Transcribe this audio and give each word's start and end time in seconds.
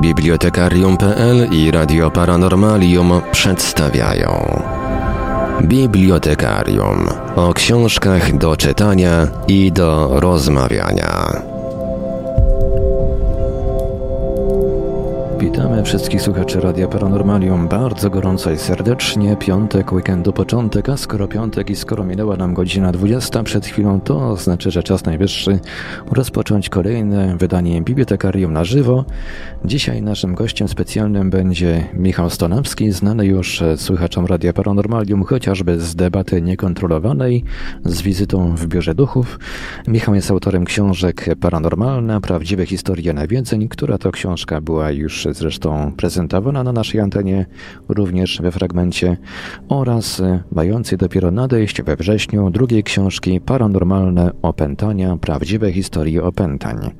Bibliotekarium.pl 0.00 1.48
i 1.52 1.70
Radio 1.70 2.10
Paranormalium 2.10 3.20
przedstawiają 3.32 4.62
Bibliotekarium 5.62 7.08
o 7.36 7.54
książkach 7.54 8.38
do 8.38 8.56
czytania 8.56 9.28
i 9.48 9.72
do 9.72 10.20
rozmawiania. 10.20 11.49
Witamy 15.40 15.82
wszystkich 15.84 16.22
słuchaczy 16.22 16.60
Radia 16.60 16.88
Paranormalium 16.88 17.68
bardzo 17.68 18.10
gorąco 18.10 18.50
i 18.50 18.58
serdecznie. 18.58 19.36
Piątek, 19.36 19.92
weekendu 19.92 20.32
początek, 20.32 20.88
a 20.88 20.96
skoro 20.96 21.28
piątek 21.28 21.70
i 21.70 21.76
skoro 21.76 22.04
minęła 22.04 22.36
nam 22.36 22.54
godzina 22.54 22.92
20 22.92 23.42
przed 23.42 23.66
chwilą, 23.66 24.00
to 24.00 24.36
znaczy, 24.36 24.70
że 24.70 24.82
czas 24.82 25.04
najwyższy 25.04 25.60
rozpocząć 26.12 26.68
kolejne 26.68 27.36
wydanie 27.36 27.82
Bibliotekarium 27.82 28.52
na 28.52 28.64
żywo. 28.64 29.04
Dzisiaj 29.64 30.02
naszym 30.02 30.34
gościem 30.34 30.68
specjalnym 30.68 31.30
będzie 31.30 31.88
Michał 31.94 32.30
Stonawski, 32.30 32.92
znany 32.92 33.26
już 33.26 33.62
słuchaczom 33.76 34.26
Radia 34.26 34.52
Paranormalium, 34.52 35.24
chociażby 35.24 35.80
z 35.80 35.96
debaty 35.96 36.42
niekontrolowanej, 36.42 37.44
z 37.84 38.02
wizytą 38.02 38.56
w 38.56 38.66
Biurze 38.66 38.94
Duchów. 38.94 39.38
Michał 39.88 40.14
jest 40.14 40.30
autorem 40.30 40.64
książek 40.64 41.26
Paranormalna, 41.40 42.20
Prawdziwe 42.20 42.66
historie 42.66 43.12
nawiedzeń, 43.12 43.68
która 43.68 43.98
to 43.98 44.12
książka 44.12 44.60
była 44.60 44.90
już 44.90 45.29
zresztą 45.34 45.92
prezentowana 45.96 46.62
na 46.62 46.72
naszej 46.72 47.00
antenie 47.00 47.46
również 47.88 48.40
we 48.42 48.50
fragmencie 48.52 49.16
oraz 49.68 50.22
mającej 50.52 50.98
dopiero 50.98 51.30
nadejść 51.30 51.82
we 51.82 51.96
wrześniu 51.96 52.50
drugiej 52.50 52.84
książki 52.84 53.40
Paranormalne 53.40 54.30
opętania, 54.42 55.16
prawdziwe 55.16 55.72
historie 55.72 56.22
opętań. 56.22 56.90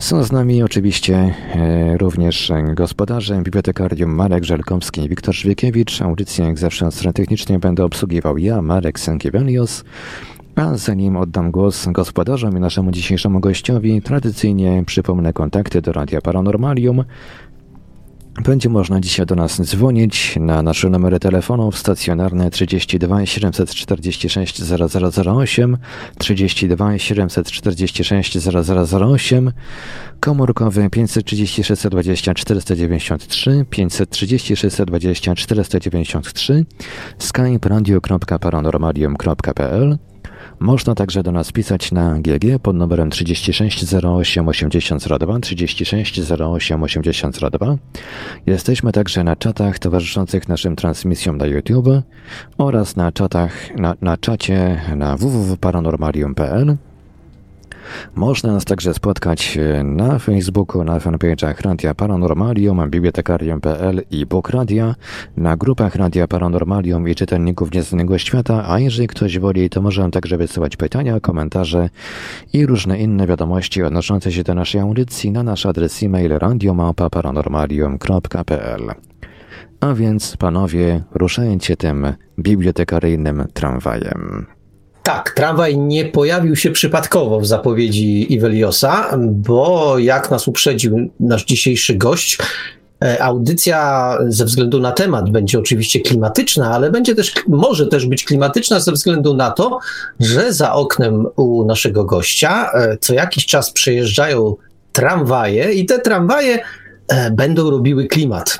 Są 0.00 0.22
z 0.22 0.32
nami 0.32 0.62
oczywiście 0.62 1.34
e, 1.54 1.98
również 1.98 2.52
gospodarze 2.74 3.42
Bibliotekarium 3.42 4.14
Marek 4.14 4.44
Żelkowski 4.44 5.00
i 5.04 5.08
Wiktor 5.08 5.34
Szwiekiewicz. 5.34 6.02
Audycję 6.02 6.44
jak 6.44 6.58
zawsze 6.58 6.86
od 6.86 6.94
strony 6.94 7.58
będę 7.60 7.84
obsługiwał 7.84 8.38
ja, 8.38 8.62
Marek 8.62 9.00
Sękiewelios. 9.00 9.84
A 10.56 10.76
zanim 10.76 11.16
oddam 11.16 11.50
głos 11.50 11.86
gospodarzom 11.86 12.56
i 12.56 12.60
naszemu 12.60 12.90
dzisiejszemu 12.90 13.40
gościowi, 13.40 14.02
tradycyjnie 14.02 14.82
przypomnę 14.86 15.32
kontakty 15.32 15.82
do 15.82 15.92
Radia 15.92 16.20
Paranormalium. 16.20 17.04
Będzie 18.44 18.68
można 18.68 19.00
dzisiaj 19.00 19.26
do 19.26 19.34
nas 19.34 19.62
dzwonić 19.62 20.36
na 20.40 20.62
nasze 20.62 20.90
numery 20.90 21.18
telefonów 21.18 21.78
stacjonarne 21.78 22.50
32 22.50 23.26
746 23.26 24.62
0008, 24.62 25.76
32 26.18 26.98
746 26.98 28.38
0008, 28.38 29.52
komórkowy 30.20 30.90
536 30.90 31.88
20 31.88 32.34
493, 32.34 33.64
536 33.70 34.76
20 34.86 35.34
493, 35.34 36.64
skype 37.18 37.68
radio.paranormalium.pl 37.68 40.09
można 40.60 40.94
także 40.94 41.22
do 41.22 41.32
nas 41.32 41.52
pisać 41.52 41.92
na 41.92 42.18
GG 42.18 42.58
pod 42.62 42.76
numerem 42.76 43.10
36 43.10 43.94
08 43.94 44.48
8002 44.48 45.40
36 45.40 46.20
08 46.40 46.82
8002. 46.82 47.76
Jesteśmy 48.46 48.92
także 48.92 49.24
na 49.24 49.36
czatach 49.36 49.78
towarzyszących 49.78 50.48
naszym 50.48 50.76
transmisjom 50.76 51.36
na 51.36 51.46
YouTube 51.46 51.88
oraz 52.58 52.96
na 52.96 53.12
czatach, 53.12 53.76
na, 53.76 53.94
na 54.00 54.16
czacie 54.16 54.80
na 54.96 55.16
www.paranormalium.pl. 55.16 56.76
Można 58.14 58.52
nas 58.52 58.64
także 58.64 58.94
spotkać 58.94 59.58
e, 59.58 59.84
na 59.84 60.18
Facebooku, 60.18 60.84
na 60.84 60.98
fanpage'ach 60.98 61.60
Radia 61.60 61.94
Paranormalium, 61.94 62.90
bibliotekarium.pl 62.90 64.02
i 64.10 64.26
Book 64.26 64.50
Radia, 64.50 64.94
na 65.36 65.56
grupach 65.56 65.94
Radia 65.94 66.28
Paranormalium 66.28 67.08
i 67.08 67.14
czytelników 67.14 67.72
Nieznanego 67.72 68.18
Świata, 68.18 68.64
a 68.68 68.78
jeżeli 68.78 69.08
ktoś 69.08 69.38
woli, 69.38 69.70
to 69.70 69.82
może 69.82 70.10
także 70.10 70.36
wysyłać 70.36 70.76
pytania, 70.76 71.20
komentarze 71.20 71.88
i 72.52 72.66
różne 72.66 72.98
inne 72.98 73.26
wiadomości 73.26 73.82
odnoszące 73.82 74.32
się 74.32 74.42
do 74.42 74.54
naszej 74.54 74.80
audycji 74.80 75.30
na 75.30 75.42
nasz 75.42 75.66
adres 75.66 76.02
e-mail 76.02 76.38
radiomapa.paranormalium.pl. 76.38 78.82
A 79.80 79.94
więc, 79.94 80.36
panowie, 80.36 81.02
ruszajcie 81.14 81.76
tym 81.76 82.12
bibliotekaryjnym 82.38 83.44
tramwajem. 83.54 84.46
Tak, 85.02 85.30
tramwaj 85.30 85.78
nie 85.78 86.04
pojawił 86.04 86.56
się 86.56 86.70
przypadkowo 86.70 87.40
w 87.40 87.46
zapowiedzi 87.46 88.32
Iweliosa, 88.34 89.10
bo 89.18 89.98
jak 89.98 90.30
nas 90.30 90.48
uprzedził 90.48 91.10
nasz 91.20 91.44
dzisiejszy 91.44 91.94
gość, 91.94 92.38
e, 93.04 93.22
audycja 93.22 94.18
ze 94.28 94.44
względu 94.44 94.80
na 94.80 94.92
temat 94.92 95.30
będzie 95.30 95.58
oczywiście 95.58 96.00
klimatyczna, 96.00 96.70
ale 96.70 96.90
będzie 96.90 97.14
też, 97.14 97.34
może 97.48 97.86
też 97.86 98.06
być 98.06 98.24
klimatyczna 98.24 98.80
ze 98.80 98.92
względu 98.92 99.34
na 99.34 99.50
to, 99.50 99.78
że 100.20 100.52
za 100.52 100.72
oknem 100.72 101.26
u 101.36 101.64
naszego 101.64 102.04
gościa 102.04 102.70
e, 102.72 102.96
co 103.00 103.14
jakiś 103.14 103.46
czas 103.46 103.70
przejeżdżają 103.70 104.56
tramwaje 104.92 105.72
i 105.72 105.86
te 105.86 105.98
tramwaje 105.98 106.58
e, 107.08 107.30
będą 107.30 107.70
robiły 107.70 108.06
klimat. 108.06 108.58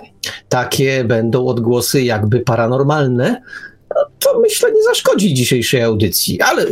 Takie 0.48 1.04
będą 1.04 1.46
odgłosy 1.46 2.02
jakby 2.02 2.40
paranormalne, 2.40 3.30
no 3.32 3.69
to 4.18 4.40
myślę 4.40 4.72
nie 4.72 4.82
zaszkodzi 4.82 5.34
dzisiejszej 5.34 5.82
audycji, 5.82 6.40
ale 6.40 6.66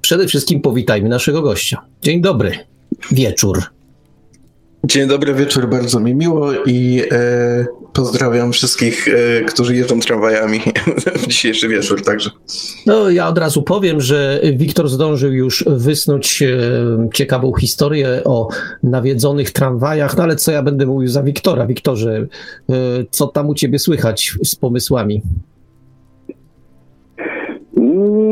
przede 0.00 0.26
wszystkim 0.26 0.60
powitajmy 0.60 1.08
naszego 1.08 1.42
gościa. 1.42 1.86
Dzień 2.02 2.20
dobry, 2.20 2.58
wieczór. 3.10 3.62
Dzień 4.84 5.08
dobry, 5.08 5.34
wieczór, 5.34 5.68
bardzo 5.68 6.00
mi 6.00 6.14
miło 6.14 6.52
i 6.66 7.02
e, 7.10 7.66
pozdrawiam 7.92 8.52
wszystkich, 8.52 9.08
e, 9.08 9.44
którzy 9.44 9.76
jeżdżą 9.76 10.00
tramwajami 10.00 10.60
w 11.22 11.26
dzisiejszy 11.26 11.68
wieczór 11.68 12.04
także. 12.04 12.30
No 12.86 13.10
ja 13.10 13.28
od 13.28 13.38
razu 13.38 13.62
powiem, 13.62 14.00
że 14.00 14.40
Wiktor 14.54 14.88
zdążył 14.88 15.32
już 15.32 15.64
wysnuć 15.66 16.42
e, 16.42 16.48
ciekawą 17.14 17.52
historię 17.54 18.20
o 18.24 18.48
nawiedzonych 18.82 19.50
tramwajach, 19.50 20.16
no 20.16 20.22
ale 20.22 20.36
co 20.36 20.52
ja 20.52 20.62
będę 20.62 20.86
mówił 20.86 21.08
za 21.08 21.22
Wiktora? 21.22 21.66
Wiktorze, 21.66 22.26
e, 22.70 22.74
co 23.10 23.26
tam 23.26 23.48
u 23.48 23.54
ciebie 23.54 23.78
słychać 23.78 24.34
z 24.44 24.56
pomysłami? 24.56 25.22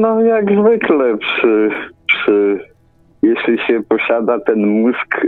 No 0.00 0.22
jak 0.22 0.44
zwykle 0.44 1.18
przy, 1.18 1.70
przy 2.06 2.58
jeśli 3.22 3.58
się 3.58 3.82
posiada 3.88 4.40
ten 4.40 4.66
mózg, 4.66 5.26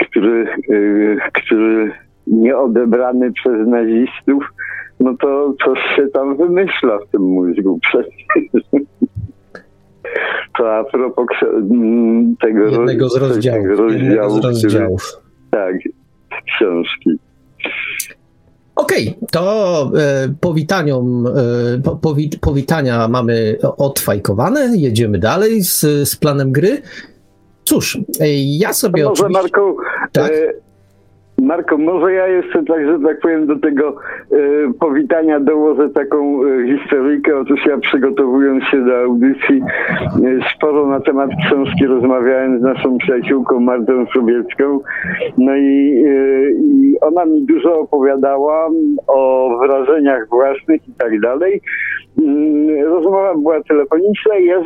który, 0.00 0.46
yy, 0.68 1.18
który 1.32 1.92
nie 2.26 2.56
odebrany 2.56 3.32
przez 3.32 3.68
nazistów, 3.68 4.44
no 5.00 5.16
to 5.20 5.54
coś 5.64 5.78
się 5.96 6.06
tam 6.06 6.36
wymyśla 6.36 6.98
w 6.98 7.10
tym 7.10 7.22
mózgu. 7.22 7.78
To 10.58 10.76
a 10.76 10.84
propos 10.84 11.26
tego 12.40 12.64
jednego 12.64 13.08
z 13.08 13.16
rozdziałów, 13.16 13.68
tego 13.68 13.82
rozdziału, 13.82 14.30
z 14.30 14.44
rozdziałów. 14.44 15.02
Który, 15.02 15.50
tak, 15.50 15.76
książki. 16.46 17.10
Okej, 18.74 19.08
okay, 19.08 19.28
to 19.30 19.92
e, 19.98 20.34
powitaniom, 20.40 21.26
e, 21.26 21.96
powit, 22.00 22.40
powitania 22.40 23.08
mamy 23.08 23.58
odfajkowane, 23.62 24.76
jedziemy 24.76 25.18
dalej 25.18 25.62
z, 25.62 25.80
z 26.08 26.16
planem 26.16 26.52
gry. 26.52 26.82
Cóż, 27.64 27.98
e, 28.20 28.26
ja 28.58 28.72
sobie 28.72 29.04
może 29.04 29.12
oczywiście... 29.24 29.42
Marku, 29.42 29.76
tak? 30.12 30.32
Marko, 31.44 31.78
może 31.78 32.12
ja 32.12 32.28
jeszcze 32.28 32.64
tak, 32.64 32.86
że 32.86 32.98
tak 33.00 33.20
powiem, 33.20 33.46
do 33.46 33.56
tego 33.56 33.96
e, 34.32 34.36
powitania 34.80 35.40
dołożę 35.40 35.90
taką 35.90 36.40
e, 36.44 36.78
historyjkę. 36.78 37.38
Otóż 37.38 37.66
ja 37.66 37.78
przygotowując 37.78 38.64
się 38.64 38.84
do 38.84 38.98
audycji 38.98 39.62
e, 39.62 40.50
sporo 40.54 40.86
na 40.86 41.00
temat 41.00 41.30
książki 41.46 41.86
rozmawiałem 41.86 42.58
z 42.58 42.62
naszą 42.62 42.98
przyjaciółką 42.98 43.60
Martą 43.60 44.06
Sobiecką. 44.14 44.80
No 45.38 45.56
i, 45.56 46.04
e, 46.06 46.50
i 46.50 46.96
ona 47.00 47.24
mi 47.24 47.46
dużo 47.46 47.78
opowiadała 47.78 48.68
o 49.06 49.50
wrażeniach 49.62 50.28
własnych 50.28 50.88
i 50.88 50.92
tak 50.98 51.20
dalej. 51.20 51.60
Mm, 52.22 52.84
rozmowa 52.84 53.34
była 53.34 53.62
telefoniczna 53.62 54.38
i 54.38 54.46
ja 54.46 54.62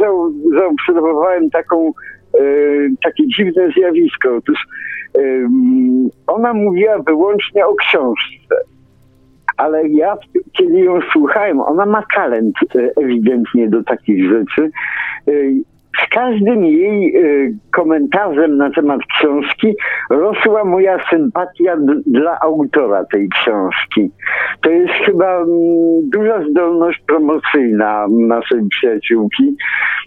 zaobserwowałem 0.58 1.50
taką 1.50 1.92
e, 2.34 2.40
takie 3.02 3.26
dziwne 3.26 3.70
zjawisko. 3.76 4.36
Otóż 4.36 4.58
ona 6.26 6.54
mówiła 6.54 6.98
wyłącznie 6.98 7.66
o 7.66 7.74
książce. 7.74 8.54
Ale 9.56 9.88
ja, 9.88 10.16
kiedy 10.52 10.78
ją 10.78 11.00
słuchałem, 11.12 11.60
ona 11.60 11.86
ma 11.86 12.02
talent 12.14 12.54
e, 12.74 12.90
ewidentnie 13.02 13.68
do 13.68 13.84
takich 13.84 14.28
rzeczy. 14.28 14.70
Z 16.04 16.08
każdym 16.10 16.64
jej 16.64 17.16
e, 17.16 17.20
komentarzem 17.72 18.56
na 18.56 18.70
temat 18.70 19.00
książki 19.18 19.74
rosła 20.10 20.64
moja 20.64 20.98
sympatia 21.10 21.76
dla 22.06 22.40
autora 22.40 23.04
tej 23.04 23.28
książki. 23.28 24.10
To 24.60 24.70
jest 24.70 24.92
chyba 25.06 25.36
mm, 25.36 25.48
duża 26.12 26.42
zdolność 26.50 27.02
promocyjna 27.06 28.06
naszej 28.10 28.68
przyjaciółki, 28.68 29.56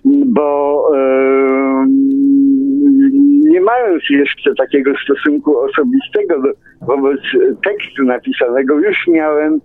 bo 0.05 0.87
nie 3.51 3.61
mają 3.61 3.81
mając 3.81 4.03
jeszcze 4.09 4.55
takiego 4.55 4.91
stosunku 5.03 5.57
osobistego 5.59 6.35
wobec 6.81 7.19
tekstu 7.65 8.03
napisanego, 8.03 8.79
już 8.79 9.07
miałem, 9.07 9.59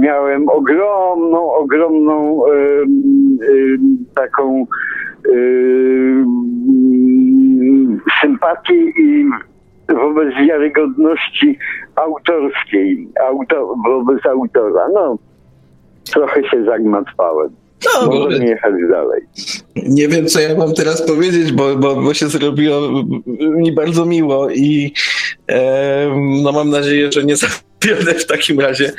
miałem 0.00 0.48
ogromną, 0.48 1.52
ogromną 1.52 2.42
taką 4.14 4.66
sympatię 8.20 8.74
i 8.74 9.24
wobec 9.88 10.34
wiarygodności 10.48 11.58
autorskiej, 11.96 13.08
auto, 13.28 13.74
wobec 13.84 14.26
autora. 14.26 14.88
No, 14.94 15.18
trochę 16.12 16.44
się 16.44 16.64
zagmatwałem. 16.64 17.50
No, 17.84 18.06
Możemy 18.06 18.46
jechać 18.46 18.72
dalej. 18.90 19.22
Nie 19.76 20.08
wiem, 20.08 20.26
co 20.26 20.40
ja 20.40 20.56
mam 20.56 20.74
teraz 20.74 21.06
powiedzieć, 21.06 21.52
bo, 21.52 21.76
bo, 21.76 21.96
bo 21.96 22.14
się 22.14 22.28
zrobiło 22.28 23.04
mi 23.40 23.72
bardzo 23.72 24.06
miło 24.06 24.50
i 24.50 24.92
e, 25.48 26.14
no 26.42 26.52
mam 26.52 26.70
nadzieję, 26.70 27.12
że 27.12 27.24
nie 27.24 27.36
zawiodę 27.82 28.14
w 28.14 28.26
takim 28.26 28.60
razie, 28.60 28.92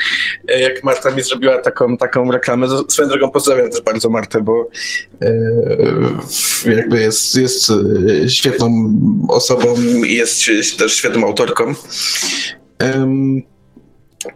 e, 0.48 0.60
jak 0.60 0.84
Marta 0.84 1.12
mi 1.12 1.22
zrobiła 1.22 1.58
taką, 1.58 1.98
taką 1.98 2.32
reklamę. 2.32 2.68
Swoją 2.88 3.10
drogą 3.10 3.32
pozdrawiam 3.32 3.70
też 3.70 3.82
bardzo 3.82 4.10
Martę, 4.10 4.42
bo 4.42 4.70
e, 5.22 5.34
jakby 6.76 7.02
jest, 7.02 7.36
jest 7.36 7.72
e, 8.24 8.30
świetną 8.30 8.94
osobą 9.30 9.76
i 10.08 10.14
jest, 10.14 10.48
jest 10.48 10.80
też 10.80 10.94
świetną 10.94 11.28
autorką. 11.28 11.74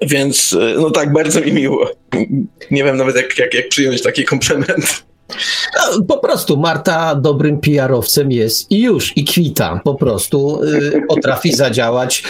Więc 0.01 0.55
e, 0.61 0.79
no 0.79 0.91
tak, 0.91 1.13
bardzo 1.13 1.41
mi 1.41 1.53
miło. 1.53 1.91
Nie 2.71 2.83
wiem 2.83 2.97
nawet 2.97 3.15
jak, 3.15 3.37
jak, 3.37 3.53
jak 3.53 3.69
przyjąć 3.69 4.01
taki 4.01 4.25
komplement. 4.25 5.07
No, 5.75 6.03
po 6.03 6.17
prostu 6.17 6.57
Marta 6.57 7.15
dobrym 7.15 7.59
PR-owcem 7.59 8.31
jest 8.31 8.71
i 8.71 8.81
już, 8.81 9.17
i 9.17 9.25
kwita. 9.25 9.81
Po 9.83 9.95
prostu 9.95 10.63
y, 10.63 11.01
potrafi 11.07 11.53
zadziałać 11.53 12.23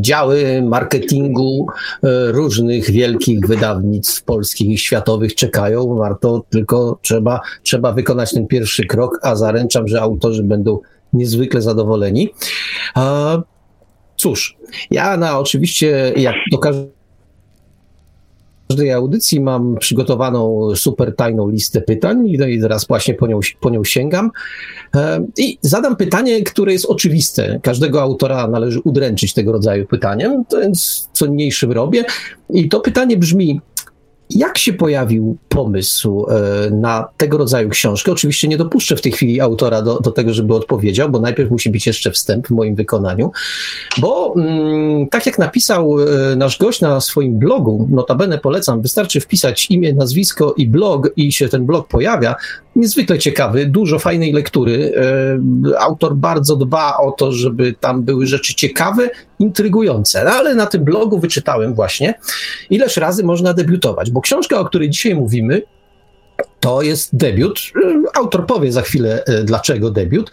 działy 0.00 0.62
marketingu 0.62 1.66
y, 1.68 2.08
różnych 2.32 2.90
wielkich 2.90 3.46
wydawnictw 3.46 4.22
polskich 4.22 4.68
i 4.68 4.78
światowych 4.78 5.34
czekają. 5.34 5.96
Warto 5.96 6.44
tylko 6.50 6.98
trzeba, 7.02 7.40
trzeba 7.62 7.92
wykonać 7.92 8.32
ten 8.32 8.46
pierwszy 8.46 8.86
krok, 8.86 9.18
a 9.22 9.36
zaręczam, 9.36 9.88
że 9.88 10.00
autorzy 10.00 10.42
będą 10.42 10.78
niezwykle 11.12 11.62
zadowoleni. 11.62 12.34
Cóż, 14.20 14.56
ja 14.90 15.16
na 15.16 15.38
oczywiście, 15.38 16.12
jak 16.16 16.34
do 16.52 16.58
każdej 16.58 16.90
audycji 18.92 19.40
mam 19.40 19.76
przygotowaną 19.80 20.68
super 20.76 21.16
tajną 21.16 21.48
listę 21.48 21.80
pytań 21.80 22.28
i 22.28 22.60
teraz 22.60 22.86
właśnie 22.86 23.14
po 23.14 23.26
nią, 23.26 23.40
po 23.60 23.70
nią 23.70 23.84
sięgam. 23.84 24.30
E, 24.94 25.26
I 25.38 25.58
zadam 25.62 25.96
pytanie, 25.96 26.42
które 26.42 26.72
jest 26.72 26.86
oczywiste. 26.86 27.60
Każdego 27.62 28.02
autora 28.02 28.48
należy 28.48 28.80
udręczyć 28.80 29.34
tego 29.34 29.52
rodzaju 29.52 29.86
pytaniem, 29.86 30.44
to 30.44 30.60
więc 30.60 31.08
co 31.12 31.26
niniejszym 31.26 31.72
robię. 31.72 32.04
I 32.50 32.68
to 32.68 32.80
pytanie 32.80 33.16
brzmi, 33.16 33.60
jak 34.30 34.58
się 34.58 34.72
pojawił 34.72 35.36
pomysł 35.48 36.26
e, 36.28 36.70
na 36.70 37.08
tego 37.16 37.38
rodzaju 37.38 37.68
książkę? 37.68 38.12
Oczywiście 38.12 38.48
nie 38.48 38.56
dopuszczę 38.56 38.96
w 38.96 39.00
tej 39.00 39.12
chwili 39.12 39.40
autora 39.40 39.82
do, 39.82 40.00
do 40.00 40.10
tego, 40.10 40.34
żeby 40.34 40.54
odpowiedział, 40.54 41.10
bo 41.10 41.20
najpierw 41.20 41.50
musi 41.50 41.70
być 41.70 41.86
jeszcze 41.86 42.10
wstęp 42.10 42.46
w 42.46 42.50
moim 42.50 42.74
wykonaniu, 42.74 43.32
bo 43.98 44.34
mm, 44.36 45.08
tak 45.08 45.26
jak 45.26 45.38
napisał 45.38 45.96
e, 46.00 46.36
nasz 46.36 46.58
gość 46.58 46.80
na 46.80 47.00
swoim 47.00 47.38
blogu, 47.38 47.88
notabene 47.90 48.38
polecam, 48.38 48.82
wystarczy 48.82 49.20
wpisać 49.20 49.70
imię, 49.70 49.92
nazwisko 49.92 50.54
i 50.56 50.66
blog 50.66 51.10
i 51.16 51.32
się 51.32 51.48
ten 51.48 51.66
blog 51.66 51.88
pojawia. 51.88 52.34
Niezwykle 52.76 53.18
ciekawy, 53.18 53.66
dużo 53.66 53.98
fajnej 53.98 54.32
lektury. 54.32 54.92
E, 54.96 55.80
autor 55.80 56.16
bardzo 56.16 56.56
dba 56.56 56.96
o 56.96 57.12
to, 57.12 57.32
żeby 57.32 57.74
tam 57.80 58.02
były 58.02 58.26
rzeczy 58.26 58.54
ciekawe, 58.54 59.10
intrygujące. 59.38 60.24
No, 60.24 60.30
ale 60.30 60.54
na 60.54 60.66
tym 60.66 60.84
blogu 60.84 61.18
wyczytałem 61.18 61.74
właśnie, 61.74 62.14
ileż 62.70 62.96
razy 62.96 63.24
można 63.24 63.54
debiutować, 63.54 64.10
bo 64.10 64.20
książka, 64.20 64.60
o 64.60 64.64
której 64.64 64.90
dzisiaj 64.90 65.14
mówimy, 65.14 65.62
to 66.60 66.82
jest 66.82 67.16
debiut. 67.16 67.60
Autor 68.14 68.46
powie 68.46 68.72
za 68.72 68.82
chwilę, 68.82 69.24
e, 69.24 69.44
dlaczego 69.44 69.90
debiut, 69.90 70.30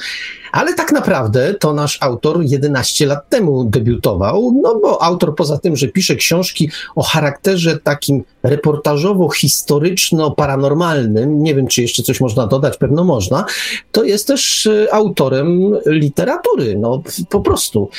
ale 0.51 0.74
tak 0.74 0.91
naprawdę 0.91 1.53
to 1.53 1.74
nasz 1.74 1.97
autor 2.01 2.41
11 2.41 3.06
lat 3.06 3.29
temu 3.29 3.63
debiutował, 3.63 4.59
no 4.63 4.79
bo 4.79 5.03
autor 5.03 5.35
poza 5.35 5.57
tym, 5.57 5.75
że 5.75 5.88
pisze 5.88 6.15
książki 6.15 6.69
o 6.95 7.03
charakterze 7.03 7.77
takim 7.77 8.24
reportażowo-historyczno-paranormalnym, 8.44 11.27
nie 11.27 11.56
wiem, 11.56 11.68
czy 11.68 11.81
jeszcze 11.81 12.03
coś 12.03 12.21
można 12.21 12.47
dodać, 12.47 12.77
pewno 12.77 13.03
można, 13.03 13.45
to 13.91 14.03
jest 14.03 14.27
też 14.27 14.68
e, 14.68 14.94
autorem 14.94 15.77
literatury, 15.85 16.77
no 16.77 17.03
po 17.29 17.41
prostu. 17.41 17.89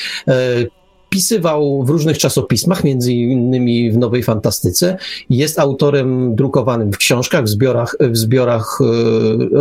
Pisywał 1.09 1.83
w 1.83 1.89
różnych 1.89 2.17
czasopismach, 2.17 2.83
między 2.83 3.13
innymi 3.13 3.91
w 3.91 3.97
Nowej 3.97 4.23
Fantastyce. 4.23 4.97
Jest 5.29 5.59
autorem 5.59 6.35
drukowanym 6.35 6.91
w 6.91 6.97
książkach, 6.97 7.43
w 7.43 7.49
zbiorach, 7.49 7.95
w 7.99 8.17
zbiorach 8.17 8.79
e, 8.81 8.85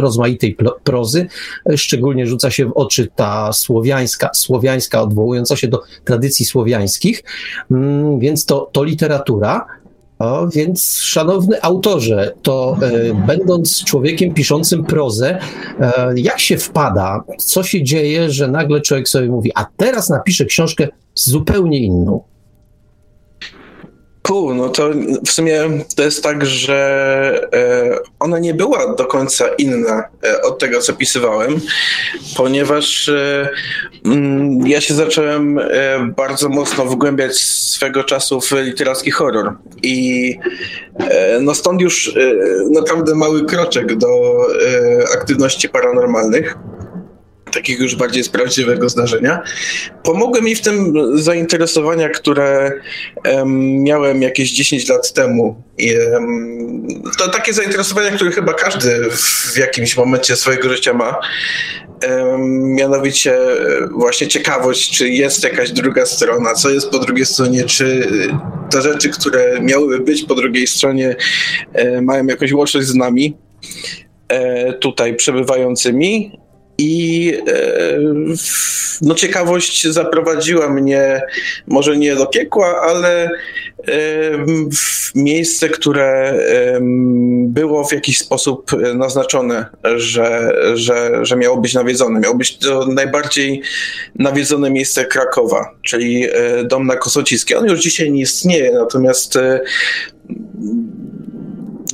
rozmaitej 0.00 0.56
prozy. 0.84 1.26
Szczególnie 1.76 2.26
rzuca 2.26 2.50
się 2.50 2.66
w 2.66 2.72
oczy 2.72 3.08
ta 3.16 3.52
słowiańska, 3.52 4.30
słowiańska 4.34 5.02
odwołująca 5.02 5.56
się 5.56 5.68
do 5.68 5.82
tradycji 6.04 6.44
słowiańskich, 6.44 7.24
mm, 7.70 8.18
więc 8.18 8.44
to, 8.44 8.70
to 8.72 8.84
literatura. 8.84 9.66
O, 10.18 10.48
więc, 10.48 10.96
szanowny 10.96 11.62
autorze, 11.62 12.34
to 12.42 12.76
e, 12.82 13.14
będąc 13.26 13.84
człowiekiem 13.84 14.34
piszącym 14.34 14.84
prozę, 14.84 15.38
e, 15.80 16.12
jak 16.16 16.40
się 16.40 16.56
wpada, 16.56 17.24
co 17.38 17.62
się 17.62 17.82
dzieje, 17.82 18.30
że 18.30 18.48
nagle 18.48 18.80
człowiek 18.80 19.08
sobie 19.08 19.28
mówi, 19.28 19.52
a 19.54 19.66
teraz 19.76 20.10
napiszę 20.10 20.44
książkę 20.44 20.88
zupełnie 21.14 21.78
inną? 21.78 22.22
Cool, 24.28 24.56
no 24.56 24.68
to 24.68 24.90
w 25.26 25.30
sumie 25.30 25.60
to 25.96 26.02
jest 26.02 26.22
tak, 26.22 26.46
że 26.46 27.48
e, 27.52 27.98
ona 28.20 28.38
nie 28.38 28.54
była 28.54 28.94
do 28.94 29.04
końca 29.04 29.48
inna 29.48 30.08
e, 30.24 30.42
od 30.42 30.58
tego, 30.58 30.80
co 30.80 30.92
pisywałem, 30.92 31.60
ponieważ 32.36 33.08
e, 33.08 33.48
mm, 34.04 34.66
ja 34.66 34.80
się 34.80 34.94
zacząłem 34.94 35.60
bardzo 36.16 36.48
mocno 36.48 36.84
wgłębiać 36.84 37.36
swego 37.36 38.04
czasu 38.04 38.40
w 38.40 38.52
literacki 38.52 39.10
horror. 39.10 39.56
I 39.82 40.38
no 41.40 41.54
stąd 41.54 41.80
już 41.80 42.14
naprawdę 42.70 43.14
mały 43.14 43.44
kroczek 43.44 43.96
do 43.96 44.36
aktywności 45.14 45.68
paranormalnych 45.68 46.56
takiego 47.50 47.82
już 47.82 47.96
bardziej 47.96 48.24
z 48.24 48.28
prawdziwego 48.28 48.88
zdarzenia. 48.88 49.42
Pomogły 50.02 50.42
mi 50.42 50.54
w 50.54 50.60
tym 50.60 50.94
zainteresowania, 51.14 52.08
które 52.08 52.72
um, 53.24 53.82
miałem 53.82 54.22
jakieś 54.22 54.52
10 54.52 54.88
lat 54.88 55.12
temu. 55.12 55.62
I, 55.78 55.94
um, 56.12 56.88
to 57.18 57.28
takie 57.28 57.52
zainteresowania, 57.52 58.10
które 58.10 58.30
chyba 58.30 58.54
każdy 58.54 59.10
w 59.10 59.56
jakimś 59.56 59.96
momencie 59.96 60.36
swojego 60.36 60.68
życia 60.68 60.94
ma. 60.94 61.16
Mianowicie 62.62 63.38
właśnie 63.90 64.28
ciekawość, 64.28 64.98
czy 64.98 65.08
jest 65.08 65.44
jakaś 65.44 65.70
druga 65.70 66.06
strona, 66.06 66.54
co 66.54 66.70
jest 66.70 66.90
po 66.90 66.98
drugiej 66.98 67.26
stronie, 67.26 67.64
czy 67.64 68.08
te 68.70 68.82
rzeczy, 68.82 69.08
które 69.08 69.60
miałyby 69.60 70.00
być 70.00 70.24
po 70.24 70.34
drugiej 70.34 70.66
stronie, 70.66 71.16
e, 71.72 72.02
mają 72.02 72.26
jakąś 72.26 72.52
łączność 72.52 72.86
z 72.86 72.94
nami 72.94 73.36
e, 74.28 74.72
tutaj 74.72 75.16
przebywającymi 75.16 76.38
i 76.78 77.32
e, 77.48 77.98
no, 79.02 79.14
ciekawość 79.14 79.88
zaprowadziła 79.88 80.68
mnie 80.68 81.22
może 81.66 81.96
nie 81.96 82.16
do 82.16 82.26
piekła, 82.26 82.80
ale 82.80 83.24
e, 83.24 83.30
w 84.72 85.14
miejsce, 85.14 85.68
które 85.68 86.38
było 87.42 87.84
w 87.84 87.92
jakiś 87.92 88.18
sposób 88.18 88.70
naznaczone, 88.94 89.66
że, 89.96 90.54
że, 90.74 91.10
że 91.22 91.36
miało 91.36 91.56
być 91.56 91.74
nawiedzone. 91.74 92.20
Miało 92.20 92.34
być 92.34 92.58
to 92.58 92.86
najbardziej 92.86 93.62
nawiedzone 94.14 94.70
miejsce 94.70 95.04
Krakowa, 95.04 95.74
czyli 95.82 96.24
e, 96.24 96.64
dom 96.64 96.86
na 96.86 96.96
Kosociskiej. 96.96 97.56
On 97.56 97.66
już 97.66 97.80
dzisiaj 97.80 98.12
nie 98.12 98.22
istnieje, 98.22 98.72
natomiast 98.72 99.38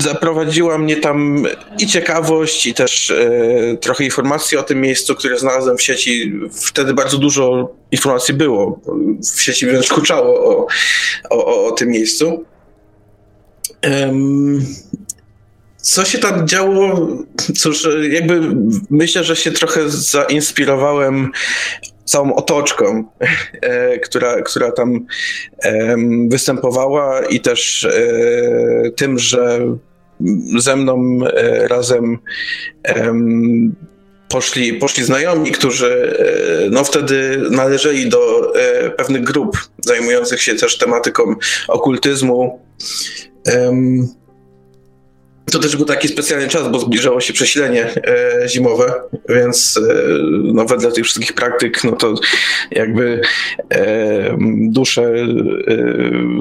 zaprowadziła 0.00 0.78
mnie 0.78 0.96
tam 0.96 1.46
i 1.78 1.86
ciekawość, 1.86 2.66
i 2.66 2.74
też 2.74 3.10
e, 3.10 3.76
trochę 3.80 4.04
informacji 4.04 4.58
o 4.58 4.62
tym 4.62 4.80
miejscu, 4.80 5.14
które 5.14 5.38
znalazłem 5.38 5.76
w 5.76 5.82
sieci. 5.82 6.32
Wtedy 6.52 6.94
bardzo 6.94 7.18
dużo 7.18 7.74
informacji 7.90 8.34
było. 8.34 8.80
W 9.36 9.42
sieci 9.42 9.66
wręcz 9.66 9.88
kurczało 9.88 10.44
o, 10.44 10.66
o, 11.30 11.66
o 11.66 11.72
tym 11.72 11.88
miejscu. 11.88 12.44
Um, 13.82 14.66
co 15.76 16.04
się 16.04 16.18
tam 16.18 16.48
działo? 16.48 17.08
Cóż, 17.58 17.88
jakby 18.10 18.40
myślę, 18.90 19.24
że 19.24 19.36
się 19.36 19.52
trochę 19.52 19.90
zainspirowałem 19.90 21.32
całą 22.04 22.34
otoczką, 22.34 23.04
e, 23.60 23.98
która, 23.98 24.42
która 24.42 24.72
tam 24.72 25.06
występowała 26.28 27.20
i 27.20 27.40
też 27.40 27.84
e, 27.84 28.90
tym, 28.90 29.18
że 29.18 29.58
ze 30.58 30.76
mną 30.76 31.18
e, 31.26 31.68
razem 31.68 32.18
poszli, 34.28 34.74
poszli 34.74 35.04
znajomi, 35.04 35.50
którzy 35.50 36.18
no 36.70 36.84
wtedy 36.84 37.42
należeli 37.50 38.08
do 38.08 38.52
pewnych 38.96 39.22
grup 39.22 39.56
zajmujących 39.80 40.42
się 40.42 40.54
też 40.54 40.78
tematyką 40.78 41.34
okultyzmu. 41.68 42.60
To 45.52 45.58
też 45.58 45.76
był 45.76 45.86
taki 45.86 46.08
specjalny 46.08 46.48
czas, 46.48 46.70
bo 46.70 46.78
zbliżało 46.78 47.20
się 47.20 47.32
przesilenie 47.32 47.86
e, 48.06 48.48
zimowe, 48.48 48.94
więc 49.28 49.80
e, 49.90 49.94
no, 50.42 50.64
wedle 50.64 50.92
tych 50.92 51.04
wszystkich 51.04 51.32
praktyk, 51.32 51.84
no 51.84 51.92
to 51.92 52.14
jakby 52.70 53.20
e, 53.70 54.38
dusze 54.68 55.02
e, 55.02 55.26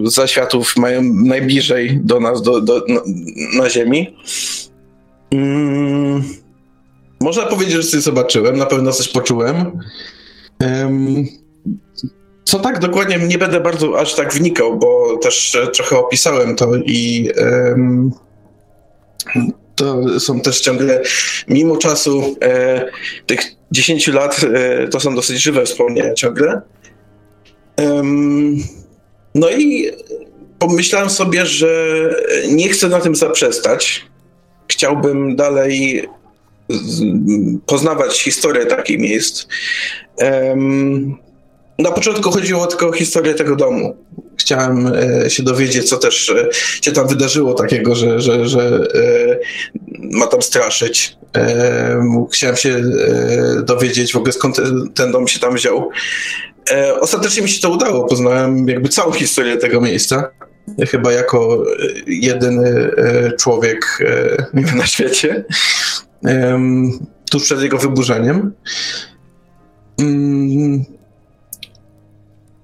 zaświatów 0.04 0.78
mają 0.78 1.02
najbliżej 1.04 2.00
do 2.04 2.20
nas, 2.20 2.42
do, 2.42 2.62
do, 2.62 2.86
na, 2.88 3.02
na 3.64 3.70
Ziemi. 3.70 4.18
Mm, 5.32 6.24
można 7.22 7.44
powiedzieć, 7.44 7.76
że 7.76 7.84
coś 7.84 8.02
zobaczyłem, 8.02 8.58
na 8.58 8.66
pewno 8.66 8.92
coś 8.92 9.08
poczułem. 9.08 9.80
Co 12.44 12.60
tak 12.60 12.80
dokładnie 12.80 13.18
nie 13.18 13.38
będę 13.38 13.60
bardzo 13.60 14.00
aż 14.00 14.16
tak 14.16 14.34
wnikał, 14.34 14.80
bo 14.80 15.18
też 15.18 15.58
trochę 15.74 15.98
opisałem 15.98 16.56
to 16.56 16.76
i 16.76 17.30
to 19.76 20.20
są 20.20 20.42
też 20.42 20.62
ciągle, 20.62 21.02
mimo 21.48 21.78
czasu 21.78 22.36
e, 22.42 22.86
tych 23.26 23.40
10 23.72 24.08
lat, 24.08 24.42
e, 24.54 24.88
to 24.88 25.00
są 25.00 25.16
dosyć 25.16 25.42
żywe 25.42 25.66
wspomnienia 25.66 26.14
ciągle. 26.14 26.62
Um, 27.78 28.58
no 29.36 29.50
i 29.50 29.92
pomyślałem 30.60 31.10
sobie, 31.10 31.46
że 31.46 31.70
nie 32.52 32.70
chcę 32.70 32.90
na 32.90 33.00
tym 33.00 33.16
zaprzestać. 33.16 34.06
Chciałbym 34.68 35.36
dalej 35.36 36.08
poznawać 37.66 38.22
historię 38.22 38.66
takich 38.66 39.00
miejsc. 39.00 39.46
Um, 40.18 41.18
na 41.80 41.92
początku 41.92 42.32
chodziło 42.32 42.68
tylko 42.68 42.88
o 42.88 42.92
historię 42.92 43.34
tego 43.34 43.56
domu. 43.56 43.98
Chciałem 44.38 44.92
e, 45.24 45.30
się 45.30 45.44
dowiedzieć, 45.44 45.90
co 45.90 45.98
też 45.98 46.30
e, 46.30 46.48
się 46.82 46.92
tam 46.92 47.08
wydarzyło 47.08 47.54
takiego, 47.54 47.96
że, 47.96 48.22
że, 48.22 48.48
że 48.48 48.88
e, 48.96 49.40
ma 50.12 50.28
tam 50.28 50.42
straszyć. 50.42 51.18
Chciałem 52.32 52.56
się 52.56 52.82
dowiedzieć 53.64 54.14
w 54.14 54.16
ogóle 54.16 54.34
skąd 54.34 54.58
ten 54.94 55.12
dom 55.12 55.28
się 55.28 55.40
tam 55.40 55.56
wziął. 55.56 55.90
Ostatecznie 57.00 57.42
mi 57.42 57.50
się 57.50 57.62
to 57.62 57.70
udało. 57.70 58.04
Poznałem 58.04 58.68
jakby 58.68 58.90
całą 58.90 59.12
historię 59.12 59.58
tego 59.58 59.82
miejsca. 59.82 60.32
Chyba 60.92 61.12
jako 61.12 61.64
jedyny 62.08 62.92
człowiek 63.40 64.00
na 64.76 64.86
świecie. 64.86 65.46
Tuż 67.32 67.44
przed 67.44 67.62
jego 67.62 67.78
wyburzeniem. 67.78 68.54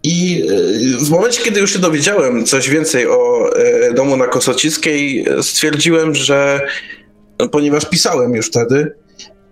I 0.04 0.44
e, 1.02 1.06
w 1.06 1.10
momencie, 1.10 1.44
kiedy 1.44 1.60
już 1.60 1.74
się 1.74 1.80
dowiedziałem 1.80 2.46
coś 2.46 2.70
więcej 2.70 3.08
o 3.08 3.50
e, 3.56 3.94
domu 3.94 4.18
na 4.18 4.28
Kosocickiej, 4.28 5.26
stwierdziłem, 5.42 6.16
że 6.16 6.62
no, 7.40 7.50
ponieważ 7.50 7.86
pisałem 7.86 8.36
już 8.36 8.48
wtedy 8.48 8.92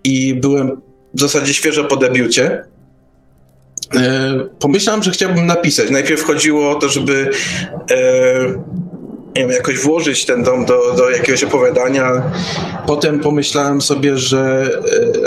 i 0.04 0.34
byłem 0.34 0.80
w 1.14 1.20
zasadzie 1.20 1.54
świeżo 1.54 1.84
po 1.84 1.96
debiucie, 1.96 2.64
e, 3.94 4.34
pomyślałem, 4.58 5.02
że 5.02 5.10
chciałbym 5.10 5.46
napisać. 5.46 5.90
Najpierw 5.90 6.24
chodziło 6.24 6.70
o 6.70 6.74
to, 6.74 6.88
żeby 6.88 7.30
nie 9.36 9.42
wiem, 9.42 9.50
jakoś 9.50 9.78
włożyć 9.78 10.26
ten 10.26 10.42
dom 10.42 10.64
do, 10.64 10.94
do 10.96 11.10
jakiegoś 11.10 11.44
opowiadania. 11.44 12.22
Potem 12.86 13.20
pomyślałem 13.20 13.80
sobie, 13.80 14.18
że 14.18 14.70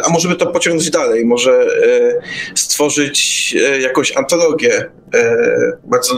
a 0.03 0.09
może 0.09 0.29
by 0.29 0.35
to 0.35 0.47
pociągnąć 0.47 0.89
dalej, 0.89 1.25
może 1.25 1.67
stworzyć 2.55 3.55
jakąś 3.79 4.17
antologię 4.17 4.89
E, 5.15 5.37
bardzo 5.83 6.15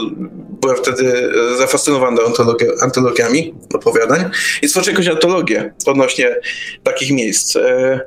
byłem 0.62 0.78
wtedy 0.78 1.32
zafascynowany 1.58 2.22
antologi 2.26 2.66
antologiami 2.82 3.54
opowiadań 3.74 4.30
i 4.62 4.68
stworzyć 4.68 4.90
jakąś 4.90 5.08
antologię 5.08 5.74
odnośnie 5.86 6.36
takich 6.84 7.12
miejsc. 7.12 7.56
E, 7.56 8.00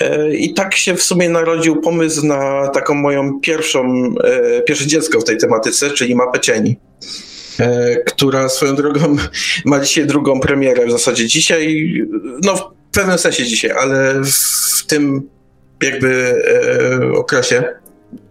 e, 0.00 0.34
I 0.34 0.54
tak 0.54 0.74
się 0.74 0.94
w 0.94 1.02
sumie 1.02 1.28
narodził 1.28 1.80
pomysł 1.80 2.26
na 2.26 2.68
taką 2.68 2.94
moją 2.94 3.40
pierwszą, 3.40 4.14
pierwsze 4.66 4.86
dziecko 4.86 5.20
w 5.20 5.24
tej 5.24 5.36
tematyce, 5.36 5.90
czyli 5.90 6.14
mapę 6.14 6.40
cieni 6.40 6.76
która 8.06 8.48
swoją 8.48 8.74
drogą 8.76 9.16
ma 9.64 9.80
dzisiaj 9.80 10.06
drugą 10.06 10.40
premierę 10.40 10.86
w 10.86 10.90
zasadzie 10.90 11.26
dzisiaj, 11.26 11.94
no 12.44 12.56
w 12.56 12.62
pewnym 12.92 13.18
sensie 13.18 13.44
dzisiaj, 13.44 13.70
ale 13.70 14.14
w 14.24 14.86
tym 14.86 15.28
jakby 15.82 16.42
okresie 17.14 17.64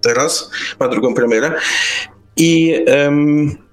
teraz, 0.02 0.52
ma 0.80 0.88
drugą 0.88 1.14
premierę. 1.14 1.52
I 2.38 2.76
um, 2.88 3.67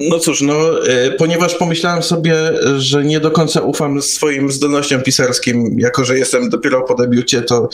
no 0.00 0.18
cóż, 0.18 0.40
no, 0.40 0.86
y, 0.88 1.10
ponieważ 1.18 1.54
pomyślałem 1.54 2.02
sobie, 2.02 2.34
że 2.76 3.04
nie 3.04 3.20
do 3.20 3.30
końca 3.30 3.60
ufam 3.60 4.02
swoim 4.02 4.52
zdolnościom 4.52 5.02
pisarskim, 5.02 5.76
jako 5.78 6.04
że 6.04 6.18
jestem 6.18 6.48
dopiero 6.48 6.82
po 6.82 6.94
debiucie, 6.94 7.42
to, 7.42 7.68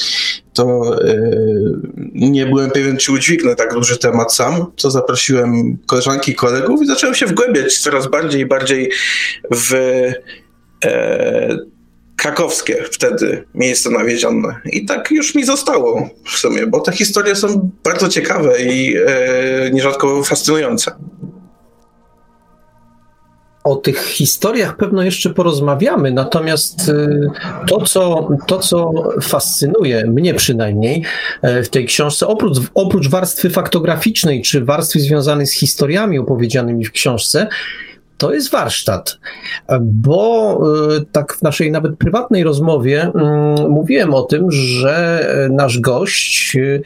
to 0.55 0.97
y, 1.05 1.77
nie 2.15 2.47
byłem 2.47 2.71
pewien, 2.71 2.97
czy 2.97 3.13
udźwignę 3.13 3.57
tak 3.57 3.75
duży 3.75 3.99
temat 3.99 4.35
sam, 4.35 4.67
co 4.77 4.91
zaprosiłem 4.91 5.79
koleżanki 5.87 6.33
i 6.33 6.35
kolegów 6.35 6.83
i 6.83 6.87
zacząłem 6.87 7.15
się 7.15 7.27
wgłębiać 7.27 7.79
coraz 7.79 8.07
bardziej 8.07 8.41
i 8.41 8.47
bardziej 8.47 8.91
w 9.55 9.75
e, 10.85 11.59
krakowskie 12.17 12.85
wtedy 12.91 13.45
miejsce 13.55 13.91
nawiedzione. 13.91 14.61
I 14.73 14.85
tak 14.85 15.11
już 15.11 15.35
mi 15.35 15.45
zostało 15.45 16.11
w 16.25 16.39
sumie, 16.39 16.67
bo 16.67 16.81
te 16.81 16.93
historie 16.93 17.37
są 17.37 17.71
bardzo 17.85 18.09
ciekawe 18.09 18.63
i 18.63 18.97
e, 18.97 19.71
nierzadko 19.71 20.25
fascynujące. 20.25 20.93
O 23.67 23.77
tych 23.77 24.07
historiach 24.09 24.77
pewno 24.77 25.03
jeszcze 25.03 25.31
porozmawiamy, 25.31 26.11
natomiast 26.11 26.89
e, 26.89 27.09
to, 27.67 27.81
co, 27.81 28.29
to, 28.47 28.59
co 28.59 28.93
fascynuje 29.23 30.07
mnie 30.07 30.35
przynajmniej 30.35 31.05
e, 31.43 31.63
w 31.63 31.69
tej 31.69 31.87
książce, 31.87 32.27
oprócz, 32.27 32.59
oprócz 32.75 33.09
warstwy 33.09 33.51
faktograficznej 33.51 34.43
czy 34.43 34.65
warstwy 34.65 35.01
związanej 35.01 35.47
z 35.47 35.53
historiami 35.53 36.19
opowiedzianymi 36.19 36.85
w 36.85 36.93
książce, 36.93 37.49
to 38.19 38.35
jest 38.35 38.51
warsztat, 38.51 39.19
bo 39.81 40.61
y, 40.97 41.05
tak 41.13 41.37
w 41.37 41.43
naszej 41.43 41.71
nawet 41.71 41.99
prywatnej 41.99 42.45
rozmowie 42.45 43.03
mm, 43.03 43.71
mówiłem 43.71 44.15
o 44.15 44.23
tym, 44.23 44.51
że 44.51 45.27
nasz 45.51 45.81
gość 45.81 46.57
y, 46.57 46.83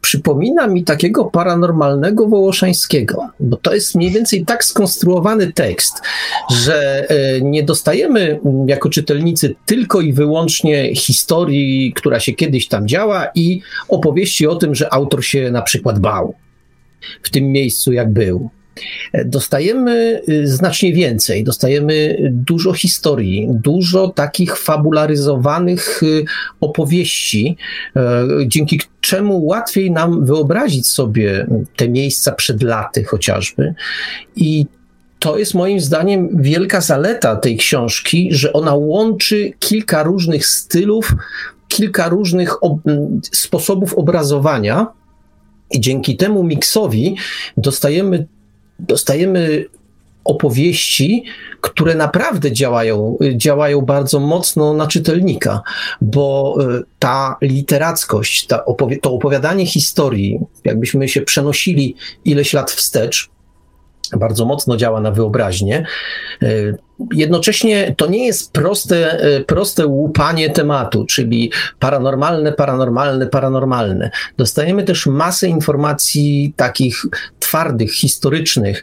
przypomina 0.00 0.66
mi 0.66 0.84
takiego 0.84 1.24
paranormalnego 1.24 2.28
Wołoszańskiego, 2.28 3.28
bo 3.40 3.56
to 3.56 3.74
jest 3.74 3.94
mniej 3.94 4.10
więcej 4.10 4.44
tak 4.44 4.64
skonstruowany 4.64 5.52
tekst, 5.52 5.94
że 6.64 7.06
y, 7.36 7.42
nie 7.42 7.62
dostajemy 7.62 8.40
mm, 8.44 8.68
jako 8.68 8.88
czytelnicy 8.88 9.54
tylko 9.66 10.00
i 10.00 10.12
wyłącznie 10.12 10.96
historii, 10.96 11.92
która 11.96 12.20
się 12.20 12.32
kiedyś 12.32 12.68
tam 12.68 12.88
działa 12.88 13.26
i 13.34 13.60
opowieści 13.88 14.46
o 14.46 14.56
tym, 14.56 14.74
że 14.74 14.92
autor 14.92 15.24
się 15.24 15.50
na 15.50 15.62
przykład 15.62 15.98
bał 15.98 16.34
w 17.22 17.30
tym 17.30 17.44
miejscu, 17.44 17.92
jak 17.92 18.12
był 18.12 18.50
dostajemy 19.24 20.22
y, 20.28 20.48
znacznie 20.48 20.92
więcej. 20.92 21.44
Dostajemy 21.44 22.18
dużo 22.30 22.72
historii, 22.72 23.48
dużo 23.50 24.08
takich 24.08 24.56
fabularyzowanych 24.56 26.02
y, 26.02 26.24
opowieści, 26.60 27.56
y, 27.96 28.00
dzięki 28.46 28.80
czemu 29.00 29.44
łatwiej 29.44 29.90
nam 29.90 30.26
wyobrazić 30.26 30.86
sobie 30.86 31.46
te 31.76 31.88
miejsca 31.88 32.32
przed 32.32 32.62
laty 32.62 33.04
chociażby. 33.04 33.74
I 34.36 34.66
to 35.18 35.38
jest 35.38 35.54
moim 35.54 35.80
zdaniem 35.80 36.28
wielka 36.42 36.80
zaleta 36.80 37.36
tej 37.36 37.56
książki, 37.56 38.28
że 38.32 38.52
ona 38.52 38.74
łączy 38.74 39.52
kilka 39.58 40.02
różnych 40.02 40.46
stylów, 40.46 41.14
kilka 41.68 42.08
różnych 42.08 42.64
ob 42.64 42.78
sposobów 43.32 43.94
obrazowania. 43.94 44.86
I 45.70 45.80
dzięki 45.80 46.16
temu 46.16 46.44
miksowi 46.44 47.16
dostajemy 47.56 48.26
dostajemy 48.78 49.64
opowieści, 50.24 51.24
które 51.60 51.94
naprawdę 51.94 52.52
działają, 52.52 53.18
działają 53.36 53.80
bardzo 53.80 54.20
mocno 54.20 54.74
na 54.74 54.86
czytelnika, 54.86 55.62
bo 56.00 56.56
y, 56.60 56.82
ta 56.98 57.36
literackość, 57.42 58.46
ta 58.46 58.64
to 59.02 59.12
opowiadanie 59.12 59.66
historii, 59.66 60.40
jakbyśmy 60.64 61.08
się 61.08 61.22
przenosili 61.22 61.96
ileś 62.24 62.52
lat 62.52 62.70
wstecz, 62.70 63.30
bardzo 64.16 64.44
mocno 64.44 64.76
działa 64.76 65.00
na 65.00 65.10
wyobraźnię. 65.10 65.86
Y, 66.42 66.78
jednocześnie 67.14 67.94
to 67.96 68.06
nie 68.06 68.26
jest 68.26 68.52
proste, 68.52 69.24
y, 69.36 69.44
proste 69.44 69.86
łupanie 69.86 70.50
tematu, 70.50 71.04
czyli 71.04 71.52
paranormalne, 71.78 72.52
paranormalne, 72.52 73.26
paranormalne. 73.26 74.10
Dostajemy 74.36 74.82
też 74.82 75.06
masę 75.06 75.48
informacji 75.48 76.52
takich 76.56 77.02
twardych, 77.44 77.92
historycznych, 77.92 78.82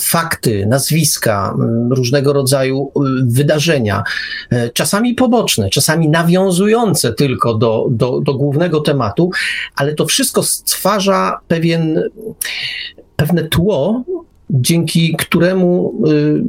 fakty, 0.00 0.66
nazwiska, 0.66 1.56
różnego 1.90 2.32
rodzaju 2.32 2.92
wydarzenia, 3.22 4.02
e, 4.50 4.70
czasami 4.70 5.14
poboczne, 5.14 5.70
czasami 5.70 6.08
nawiązujące 6.08 7.12
tylko 7.12 7.54
do, 7.54 7.86
do, 7.90 8.20
do 8.20 8.34
głównego 8.34 8.80
tematu, 8.80 9.30
ale 9.76 9.94
to 9.94 10.06
wszystko 10.06 10.42
stwarza 10.42 11.40
pewien, 11.48 12.02
pewne 13.16 13.44
tło, 13.44 14.04
dzięki 14.50 15.16
któremu 15.18 15.94
y, 16.06 16.44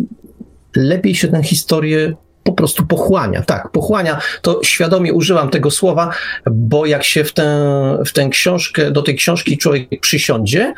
lepiej 0.75 1.16
się 1.16 1.28
tę 1.28 1.44
historię 1.44 2.13
po 2.50 2.53
prostu 2.53 2.86
pochłania. 2.86 3.41
Tak, 3.41 3.72
pochłania. 3.72 4.20
To 4.41 4.60
świadomie 4.63 5.13
używam 5.13 5.50
tego 5.50 5.72
słowa, 5.72 6.10
bo 6.51 6.86
jak 6.86 7.03
się 7.03 7.24
w 7.24 7.34
tę, 7.34 7.98
w 8.06 8.13
tę 8.13 8.29
książkę, 8.29 8.91
do 8.91 9.01
tej 9.01 9.15
książki 9.15 9.58
człowiek 9.58 10.01
przysiądzie, 10.01 10.74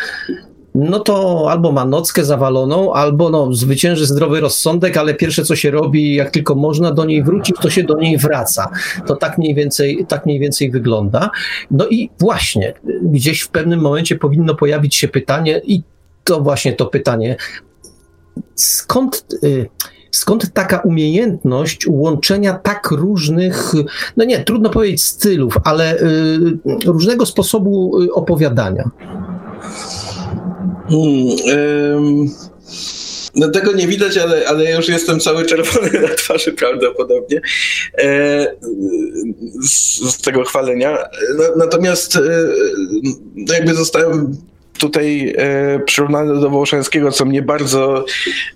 no 0.76 1.00
to 1.00 1.46
albo 1.50 1.72
ma 1.72 1.86
nockę 1.86 2.26
zawaloną, 2.26 2.94
albo 2.94 3.30
no, 3.30 3.54
zwycięży 3.54 4.06
zdrowy 4.06 4.40
rozsądek, 4.40 4.98
ale 4.98 5.14
pierwsze 5.14 5.44
co 5.44 5.56
się 5.56 5.72
robi, 5.72 6.16
jak 6.16 6.32
tylko 6.32 6.56
można 6.56 6.92
do 6.92 7.06
niej 7.06 7.24
wrócić, 7.24 7.56
to 7.62 7.70
się 7.70 7.84
do 7.84 7.98
niej 7.98 8.18
wraca. 8.18 8.70
To 9.08 9.16
tak 9.16 9.38
mniej 9.38 9.56
więcej, 9.56 10.06
tak 10.08 10.26
mniej 10.26 10.40
więcej 10.40 10.72
wygląda. 10.72 11.30
No 11.72 11.88
i 11.88 12.10
właśnie, 12.20 12.74
gdzieś 13.02 13.42
w 13.42 13.50
pewnym 13.50 13.80
momencie 13.80 14.16
powinno 14.16 14.56
pojawić 14.56 14.96
się 14.96 15.08
pytanie, 15.08 15.62
i 15.64 15.82
to 16.24 16.42
właśnie 16.42 16.74
to 16.74 16.86
pytanie, 16.86 17.36
skąd. 18.56 19.26
Y, 19.44 19.70
skąd 20.12 20.54
taka 20.54 20.78
umiejętność 20.78 21.88
łączenia 21.88 22.54
tak 22.54 22.92
różnych, 22.92 23.74
no 24.18 24.26
nie, 24.26 24.44
trudno 24.44 24.70
powiedzieć 24.70 25.04
stylów, 25.04 25.58
ale 25.64 26.00
y, 26.00 26.58
różnego 26.86 27.26
sposobu 27.26 28.02
y, 28.02 28.14
opowiadania? 28.14 28.90
Hmm, 30.90 32.28
no 33.36 33.50
tego 33.50 33.72
nie 33.72 33.88
widać, 33.88 34.18
ale, 34.18 34.48
ale 34.48 34.72
już 34.72 34.90
jestem 34.90 35.20
cały 35.20 35.46
czerwony 35.46 35.90
na 36.10 36.16
twarzy 36.16 36.54
prawdopodobnie 36.54 37.42
e, 37.98 38.56
z, 39.62 40.00
z, 40.12 40.22
tego 40.22 40.44
chwalenia. 40.44 40.98
No, 41.38 41.44
natomiast 41.58 42.16
e, 42.16 42.20
no 43.36 43.54
jakby 43.54 43.74
zostałem 43.74 44.38
tutaj 44.80 45.34
e, 45.38 45.80
przyrównany 45.80 46.42
do 46.42 46.50
Wołoszańskiego, 46.50 47.12
co 47.12 47.26
mnie 47.26 47.42
bardzo 47.42 48.06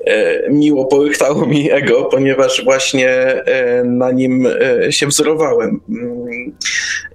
e, 0.06 0.50
miło 0.50 0.86
połychtało 0.86 1.46
mi 1.46 1.72
ego, 1.72 2.06
ponieważ 2.06 2.64
właśnie 2.64 3.10
e, 3.10 3.84
na 3.84 4.12
nim 4.12 4.48
e, 4.88 4.92
się 4.92 5.08
wzorowałem. 5.08 5.80
Mm, 5.90 6.56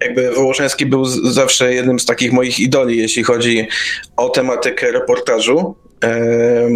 jakby 0.01 0.31
Wołoszański 0.31 0.87
był 0.87 1.05
z, 1.05 1.35
zawsze 1.35 1.75
jednym 1.75 2.01
z 2.01 2.07
takich 2.07 2.33
moich 2.33 2.61
idoli, 2.61 2.99
jeśli 2.99 3.23
chodzi 3.23 3.69
o 4.17 4.29
tematykę 4.29 4.93
reportażu. 4.93 5.75
E, 6.05 6.69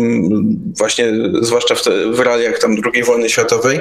właśnie 0.79 1.13
zwłaszcza 1.41 1.75
w, 1.75 1.83
te, 1.83 2.13
w 2.13 2.21
realiach 2.21 2.59
tam 2.59 2.77
II 2.95 3.03
wojny 3.05 3.31
światowej. 3.31 3.81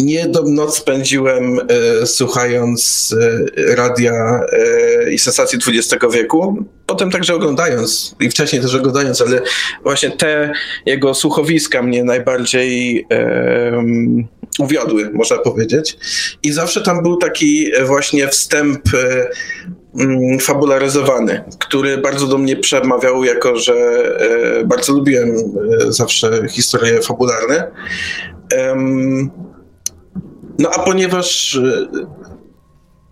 E, 0.00 0.04
Niejedną 0.04 0.42
noc 0.48 0.76
spędziłem 0.76 1.60
e, 2.02 2.06
słuchając 2.06 3.14
e, 3.66 3.74
radia 3.74 4.40
e, 4.52 5.12
i 5.12 5.18
sensacji 5.18 5.58
XX 5.68 6.04
wieku, 6.14 6.64
potem 6.86 7.10
także 7.10 7.34
oglądając 7.34 8.16
i 8.20 8.30
wcześniej 8.30 8.62
też 8.62 8.74
oglądając, 8.74 9.22
ale 9.22 9.40
właśnie 9.82 10.10
te 10.10 10.52
jego 10.86 11.14
słuchowiska 11.14 11.82
mnie 11.82 12.04
najbardziej 12.04 13.06
e, 13.12 13.84
uwiodły, 14.58 15.10
można 15.12 15.38
powiedzieć. 15.38 15.96
I 16.42 16.52
zawsze 16.52 16.80
tam 16.80 17.02
był 17.02 17.16
taki 17.16 17.70
właśnie 17.86 18.28
wstęp 18.28 18.80
e, 18.94 19.28
mm, 20.00 20.38
fabularyzowany, 20.38 21.44
który 21.58 21.98
bardzo 21.98 22.26
do 22.26 22.38
mnie 22.38 22.56
przemawiał, 22.56 23.24
jako 23.24 23.56
że 23.56 23.74
e, 24.60 24.64
bardzo 24.64 24.92
lubiłem 24.92 25.34
zawsze 25.88 26.48
historie 26.48 27.02
fabularne. 27.02 27.70
No 30.58 30.70
a 30.70 30.78
ponieważ 30.78 31.56
e, 31.56 31.86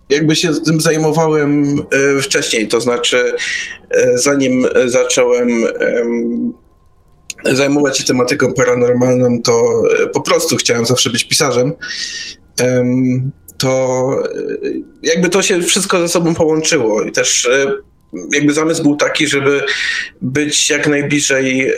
jakby 0.09 0.35
się 0.35 0.53
tym 0.65 0.81
zajmowałem 0.81 1.81
e, 2.17 2.21
wcześniej, 2.21 2.67
to 2.67 2.81
znaczy 2.81 3.33
e, 3.89 4.17
zanim 4.17 4.65
zacząłem 4.85 5.49
zajmować 7.45 7.97
się 7.97 8.03
tematyką 8.03 8.53
paranormalną, 8.53 9.41
to 9.41 9.83
po 10.13 10.21
prostu 10.21 10.55
chciałem 10.55 10.85
zawsze 10.85 11.09
być 11.09 11.23
pisarzem. 11.23 11.73
To 13.57 14.09
jakby 15.03 15.29
to 15.29 15.41
się 15.41 15.61
wszystko 15.61 15.99
ze 15.99 16.09
sobą 16.09 16.35
połączyło 16.35 17.03
i 17.03 17.11
też 17.11 17.49
jakby 18.33 18.53
zamysł 18.53 18.83
był 18.83 18.95
taki, 18.95 19.27
żeby 19.27 19.61
być 20.21 20.69
jak 20.69 20.87
najbliżej 20.87 21.71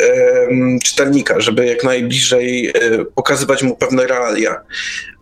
czytelnika, 0.83 1.39
żeby 1.39 1.65
jak 1.65 1.83
najbliżej 1.83 2.73
pokazywać 3.15 3.63
mu 3.63 3.75
pewne 3.75 4.07
realia. 4.07 4.61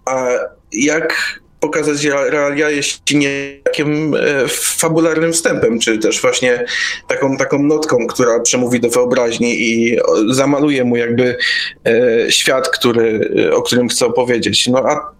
A 0.05 0.29
jak 0.71 1.39
pokazać 1.59 2.05
realia, 2.05 2.69
jeśli 2.69 3.17
nie 3.17 3.59
takim 3.63 4.15
e, 4.15 4.47
fabularnym 4.47 5.33
wstępem, 5.33 5.79
czy 5.79 5.97
też 5.97 6.21
właśnie 6.21 6.65
taką, 7.07 7.37
taką 7.37 7.63
notką, 7.63 8.07
która 8.07 8.39
przemówi 8.39 8.79
do 8.79 8.89
wyobraźni 8.89 9.61
i 9.61 9.97
zamaluje 10.29 10.83
mu 10.83 10.95
jakby 10.95 11.37
e, 11.85 12.31
świat, 12.31 12.69
który, 12.69 13.31
o 13.53 13.61
którym 13.61 13.89
chce 13.89 14.05
opowiedzieć. 14.05 14.67
No 14.67 14.79
a 14.79 15.11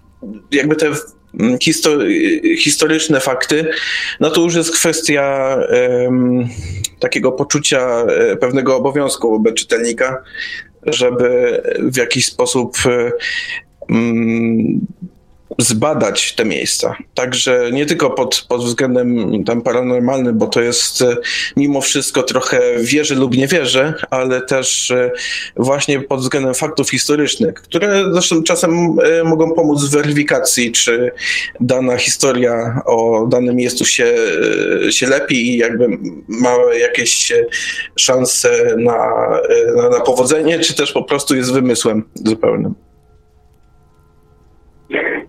jakby 0.52 0.76
te 0.76 0.92
historyczne 2.58 3.20
fakty, 3.20 3.72
no 4.20 4.30
to 4.30 4.42
już 4.42 4.56
jest 4.56 4.72
kwestia 4.72 5.58
takiego 7.00 7.32
poczucia 7.32 8.02
e, 8.02 8.38
pewnego 8.38 8.76
obowiązku 8.76 9.32
wobec 9.32 9.56
czytelnika, 9.56 10.24
żeby 10.86 11.62
w 11.80 11.98
jakiś 11.98 12.26
sposób 12.26 12.78
zbadać 15.58 16.36
te 16.36 16.46
miejsca. 16.46 16.96
Także 17.14 17.70
nie 17.72 17.86
tylko 17.86 18.10
pod, 18.10 18.46
pod 18.50 18.64
względem 18.64 19.44
tam 19.44 19.62
paranormalnym, 19.62 20.38
bo 20.38 20.48
to 20.48 20.62
jest 20.62 21.02
e, 21.02 21.18
mimo 21.58 21.82
wszystko 21.82 22.24
trochę 22.24 22.62
wierzy 22.80 23.16
lub 23.16 23.38
nie 23.38 23.48
wierzy, 23.48 23.94
ale 24.10 24.42
też 24.42 24.92
e, 24.92 25.12
właśnie 25.56 26.00
pod 26.00 26.20
względem 26.20 26.54
faktów 26.54 26.90
historycznych, 26.90 27.54
które 27.54 28.04
zresztą 28.12 28.44
czasem 28.44 28.72
e, 29.04 29.24
mogą 29.24 29.52
pomóc 29.52 29.84
w 29.84 29.92
weryfikacji, 29.92 30.72
czy 30.72 31.12
dana 31.60 31.98
historia 31.98 32.82
o 32.86 33.28
danym 33.28 33.56
miejscu 33.56 33.86
się, 33.86 34.14
się 34.90 35.08
lepi 35.08 35.36
i 35.36 35.58
jakby 35.58 35.88
ma 36.28 36.56
jakieś 36.80 37.34
szanse 37.96 38.76
na, 38.78 39.28
na, 39.76 39.90
na 39.90 40.00
powodzenie, 40.00 40.60
czy 40.60 40.76
też 40.76 40.92
po 40.92 41.04
prostu 41.04 41.36
jest 41.36 41.54
wymysłem 41.54 42.04
zupełnym. 42.16 42.89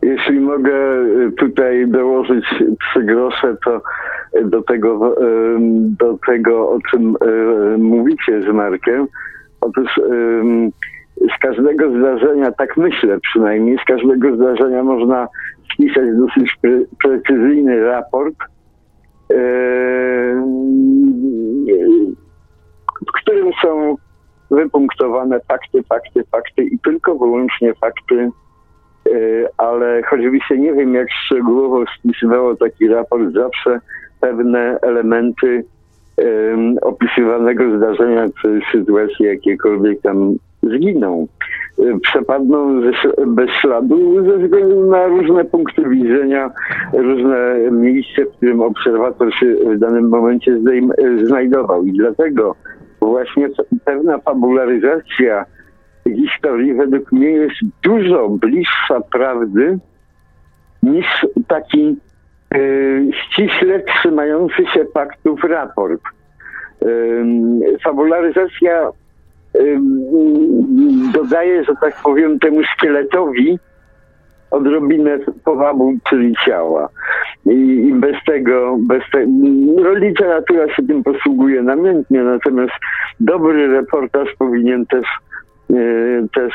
Jeśli 0.03 0.41
mogę 0.41 1.03
y, 1.03 1.33
tutaj 1.33 1.89
dołożyć 1.89 2.45
trzy 2.81 3.05
grosze, 3.05 3.57
to 3.65 3.83
do 4.45 4.63
tego, 4.63 5.17
do 5.99 6.19
tego 6.27 6.71
o 6.71 6.79
czym 6.91 7.17
y, 7.75 7.79
mówicie 7.79 8.43
z 8.43 8.47
Markiem. 8.47 9.07
Otóż 9.61 10.01
z 11.37 11.39
każdego 11.41 11.91
zdarzenia, 11.99 12.53
tak 12.53 12.77
myślę 12.77 13.19
przynajmniej, 13.21 13.79
z 13.79 13.85
każdego 13.85 14.37
zdarzenia 14.37 14.83
można 14.83 15.29
spisać 15.75 16.07
dosyć 16.17 16.57
pre 16.63 16.81
precyzyjny 17.03 17.81
raport, 17.81 18.35
w 23.09 23.13
którym 23.13 23.51
są 23.63 23.97
wypunktowane 24.51 25.41
fakty, 25.41 25.83
fakty, 25.83 26.25
fakty 26.31 26.63
i 26.63 26.79
tylko 26.79 27.15
wyłącznie 27.15 27.75
fakty 27.75 28.31
ale 29.57 30.03
choćby 30.03 30.39
nie 30.59 30.73
wiem, 30.73 30.95
jak 30.95 31.09
szczegółowo 31.11 31.85
spisywało 31.99 32.57
taki 32.57 32.89
raport, 32.89 33.33
zawsze 33.33 33.81
pewne 34.21 34.79
elementy 34.83 35.65
um, 36.17 36.77
opisywanego 36.83 37.77
zdarzenia 37.77 38.27
czy 38.43 38.61
sytuacji 38.73 39.27
jakiekolwiek 39.27 40.01
tam 40.01 40.35
zginą. 40.63 41.27
E, 41.79 41.99
przepadną 41.99 42.81
bez 43.27 43.51
śladu 43.51 44.25
ze 44.25 44.39
względu 44.39 44.91
na 44.91 45.07
różne 45.07 45.45
punkty 45.45 45.89
widzenia, 45.89 46.51
różne 46.93 47.59
miejsce, 47.71 48.25
w 48.25 48.37
którym 48.37 48.61
obserwator 48.61 49.35
się 49.35 49.47
w 49.47 49.79
danym 49.79 50.09
momencie 50.09 50.59
znajdował. 51.25 51.85
I 51.85 51.93
dlatego 51.93 52.55
właśnie 53.01 53.49
pewna 53.85 54.19
fabularyzacja 54.19 55.45
historii 56.07 56.75
według 56.75 57.13
mnie 57.13 57.31
jest 57.31 57.57
dużo 57.83 58.29
bliższa 58.29 59.01
prawdy 59.13 59.79
niż 60.83 61.27
taki 61.49 61.97
y, 62.55 63.11
ściśle 63.13 63.81
trzymający 63.81 64.67
się 64.75 64.85
faktów 64.95 65.45
raport. 65.45 66.01
Fabularyzacja 67.85 68.91
dodaje, 71.13 71.65
że 71.65 71.73
tak 71.81 71.95
powiem, 72.03 72.39
temu 72.39 72.63
szkieletowi 72.65 73.59
odrobinę 74.51 75.19
powabu, 75.45 75.95
czyli 76.09 76.35
ciała. 76.47 76.89
i, 77.47 77.87
i 77.89 77.95
bez 77.95 78.17
tego, 78.27 78.77
bez 78.81 79.03
te, 79.13 79.27
no, 79.77 79.95
literatura 79.95 80.75
się 80.75 80.83
tym 80.87 81.03
posługuje 81.05 81.63
namiętnie, 81.63 82.23
natomiast 82.23 82.73
dobry 83.21 83.69
reportaż 83.69 84.29
powinien 84.39 84.87
też, 84.87 85.07
też 86.35 86.53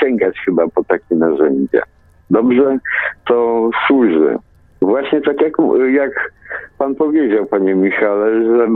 sięgać 0.00 0.40
chyba 0.44 0.68
po 0.68 0.84
takie 0.84 1.14
narzędzia. 1.14 1.82
Dobrze 2.30 2.78
to 3.26 3.70
służy. 3.86 4.36
Właśnie 4.82 5.20
tak 5.20 5.40
jak, 5.40 5.52
jak 5.92 6.32
pan 6.78 6.94
powiedział, 6.94 7.46
panie 7.46 7.74
Michale, 7.74 8.44
żeby 8.44 8.70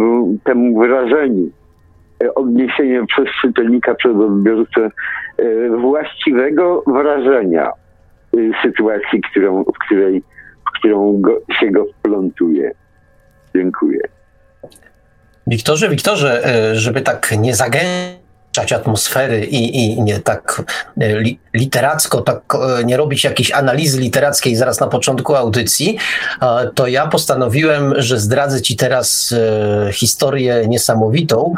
temu 0.44 0.80
wyrażeniu 0.80 1.50
e, 2.24 2.34
odniesienie 2.34 3.06
przez 3.06 3.28
czytelnika, 3.40 3.94
przez 3.94 4.16
odbiorcę 4.16 4.90
e, 5.38 5.68
właściwego 5.68 6.82
wrażenia 6.86 7.70
sytuacji, 8.62 9.20
którą, 9.30 9.64
w 9.64 9.78
której 9.86 10.22
którą 10.78 11.20
go, 11.20 11.40
się 11.60 11.70
go 11.70 11.84
wplątuje. 11.84 12.72
Dziękuję. 13.54 14.00
Wiktorze, 15.46 15.88
Wiktorze, 15.88 16.42
żeby 16.74 17.00
tak 17.00 17.34
nie 17.38 17.54
zagęszczać 18.52 18.72
atmosfery 18.72 19.46
i, 19.46 19.84
i 19.84 20.02
nie 20.02 20.20
tak 20.20 20.62
e, 21.00 21.20
li, 21.20 21.38
literacko, 21.54 22.20
tak 22.20 22.42
e, 22.54 22.84
nie 22.84 22.96
robić 22.96 23.24
jakiejś 23.24 23.52
analizy 23.52 24.00
literackiej 24.00 24.56
zaraz 24.56 24.80
na 24.80 24.86
początku 24.86 25.34
audycji, 25.34 25.98
to 26.74 26.86
ja 26.86 27.06
postanowiłem, 27.06 27.94
że 27.96 28.20
zdradzę 28.20 28.62
Ci 28.62 28.76
teraz 28.76 29.34
historię 29.92 30.64
niesamowitą, 30.68 31.54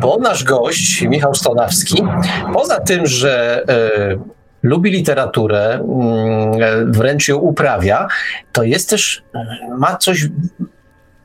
bo 0.00 0.18
nasz 0.18 0.44
gość, 0.44 1.02
Michał 1.02 1.34
Stonawski, 1.34 2.02
poza 2.52 2.80
tym, 2.80 3.06
że 3.06 3.64
lubi 4.62 4.90
literaturę, 4.90 5.74
mm, 5.74 6.92
wręcz 6.92 7.28
ją 7.28 7.36
uprawia, 7.36 8.08
to 8.52 8.62
jest 8.62 8.90
też, 8.90 9.22
ma 9.78 9.96
coś, 9.96 10.26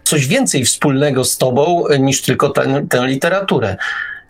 coś 0.03 0.27
więcej 0.27 0.65
wspólnego 0.65 1.25
z 1.25 1.37
tobą 1.37 1.83
niż 1.99 2.21
tylko 2.21 2.49
ten, 2.49 2.87
tę 2.87 3.07
literaturę. 3.07 3.77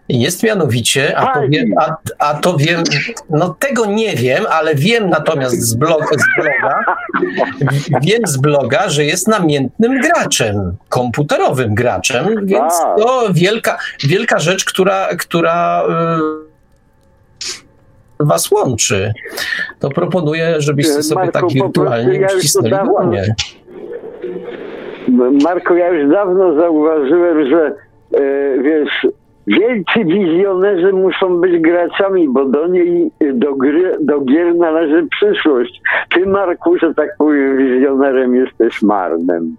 Jest 0.10 0.44
mianowicie, 0.44 1.18
a 1.18 1.34
to, 1.34 1.48
wiem, 1.50 1.74
a, 1.78 1.96
a 2.20 2.34
to 2.34 2.58
wiem, 2.58 2.84
no 3.30 3.56
tego 3.60 3.86
nie 3.86 4.16
wiem, 4.16 4.44
ale 4.50 4.76
wiem 4.76 5.10
natomiast 5.10 5.62
z, 5.62 5.74
blog, 5.74 6.04
z 6.04 6.42
bloga, 6.42 6.84
wiem 8.06 8.22
z 8.28 8.38
bloga, 8.38 8.90
że 8.90 9.06
jest 9.06 9.28
namiętnym 9.28 10.02
graczem, 10.02 10.76
komputerowym 10.90 11.76
graczem, 11.76 12.46
więc 12.46 12.74
to 12.98 13.28
wielka, 13.34 13.78
wielka 14.04 14.40
rzecz, 14.40 14.66
która, 14.66 15.08
która 15.18 15.84
was 18.20 18.52
łączy, 18.52 19.14
to 19.80 19.90
proponuję, 19.90 20.56
żebyście 20.58 21.04
sobie 21.04 21.22
Marko, 21.22 21.40
tak 21.40 21.50
wirtualnie 21.50 22.20
ja 22.20 22.28
uścisnęli 22.28 22.76
dłonie. 22.86 23.36
Marko, 25.44 25.76
ja 25.76 25.90
już 25.90 26.12
dawno 26.12 26.56
zauważyłem, 26.56 27.50
że 27.50 27.76
e, 28.14 28.64
wiesz, 28.64 29.08
wielcy 29.50 30.06
wizjonerzy 30.06 30.94
muszą 30.94 31.42
być 31.42 31.62
graczami, 31.62 32.30
bo 32.30 32.46
do 32.46 32.68
niej, 32.68 33.12
do, 33.34 33.56
gry, 33.56 33.98
do 34.00 34.22
gier 34.22 34.56
należy 34.56 35.08
przyszłość. 35.08 35.82
Ty, 36.14 36.26
Marku, 36.26 36.78
że 36.78 36.94
tak 36.94 37.10
powiem, 37.18 37.58
wizjonerem 37.58 38.36
jesteś 38.36 38.82
marnem. 38.82 39.56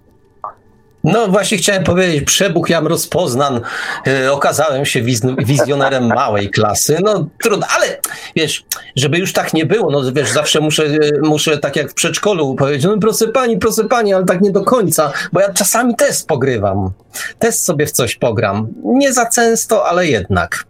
No 1.05 1.29
właśnie 1.29 1.59
chciałem 1.59 1.85
powiedzieć, 1.85 2.25
przebuch 2.25 2.71
jam 2.71 2.87
rozpoznan, 2.87 3.61
e, 4.07 4.33
okazałem 4.33 4.87
się 4.87 5.03
wiz- 5.03 5.45
wizjonerem 5.45 6.07
małej 6.15 6.51
klasy, 6.51 6.99
no 7.03 7.29
trudno, 7.43 7.67
ale 7.77 7.87
wiesz, 8.37 8.65
żeby 8.97 9.19
już 9.19 9.33
tak 9.33 9.55
nie 9.55 9.67
było, 9.67 9.91
no 9.91 10.13
wiesz, 10.13 10.31
zawsze 10.31 10.61
muszę, 10.61 10.85
e, 10.85 10.99
muszę 11.23 11.59
tak 11.59 11.77
jak 11.77 11.91
w 11.91 11.95
przedszkolu 11.95 12.55
powiedzieć, 12.55 12.85
no 12.85 12.99
proszę 12.99 13.29
pani, 13.29 13.59
proszę 13.59 13.85
pani, 13.85 14.15
ale 14.15 14.25
tak 14.25 14.41
nie 14.41 14.51
do 14.51 14.65
końca, 14.65 15.13
bo 15.33 15.41
ja 15.41 15.53
czasami 15.53 15.97
test 15.97 16.29
pogrywam, 16.29 16.91
test 17.39 17.65
sobie 17.65 17.87
w 17.87 17.93
coś 17.93 18.17
pogram, 18.17 18.69
nie 18.85 19.13
za 19.13 19.31
często, 19.31 19.87
ale 19.87 20.07
jednak. 20.07 20.65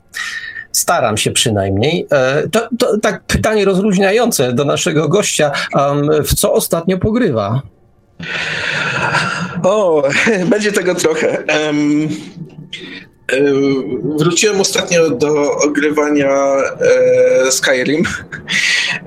Staram 0.72 1.16
się 1.16 1.30
przynajmniej. 1.30 2.06
E, 2.12 2.48
to, 2.48 2.68
to 2.78 2.98
tak 2.98 3.22
pytanie 3.24 3.64
rozluźniające 3.64 4.52
do 4.52 4.64
naszego 4.64 5.08
gościa. 5.08 5.52
Um, 5.74 6.24
w 6.24 6.34
co 6.34 6.52
ostatnio 6.52 6.98
pogrywa? 6.98 7.62
O, 9.62 10.08
będzie 10.50 10.72
tego 10.72 10.94
trochę. 10.94 11.44
Um, 11.66 12.08
Wróciłem 14.18 14.60
ostatnio 14.60 15.10
do 15.10 15.56
ogrywania 15.56 16.56
e, 17.46 17.52
Skyrim. 17.52 18.02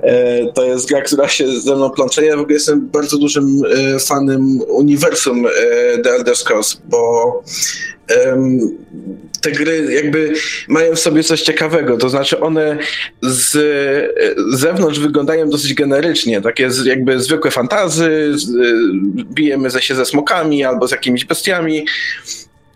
E, 0.04 0.46
to 0.54 0.63
jest 0.63 0.89
gra, 0.89 1.02
która 1.02 1.28
się 1.28 1.48
ze 1.48 1.76
mną 1.76 1.89
plącze. 1.89 2.26
Ja 2.26 2.38
w 2.38 2.39
ogóle 2.39 2.54
jestem 2.54 2.89
bardzo 2.89 3.17
dużym 3.17 3.62
e, 3.96 4.00
fanem 4.00 4.62
uniwersum 4.67 5.46
e, 5.46 5.50
The 5.98 6.10
Elder 6.10 6.36
Scrolls, 6.36 6.82
bo 6.86 7.43
te 9.41 9.52
gry 9.52 9.93
jakby 9.93 10.34
mają 10.67 10.96
w 10.96 11.00
sobie 11.00 11.24
coś 11.24 11.41
ciekawego, 11.41 11.98
to 11.98 12.10
znaczy 12.10 12.39
one 12.39 12.78
z 13.22 13.58
zewnątrz 14.54 15.00
wyglądają 15.00 15.50
dosyć 15.50 15.74
generycznie, 15.74 16.41
takie 16.41 16.69
jakby 16.86 17.19
zwykłe 17.19 17.52
fantazy, 17.52 18.36
bijemy 19.15 19.69
ze 19.69 19.82
się 19.82 19.96
ze 19.96 20.06
smokami 20.06 20.63
albo 20.63 20.88
z 20.88 20.91
jakimiś 20.91 21.26
bestiami, 21.26 21.86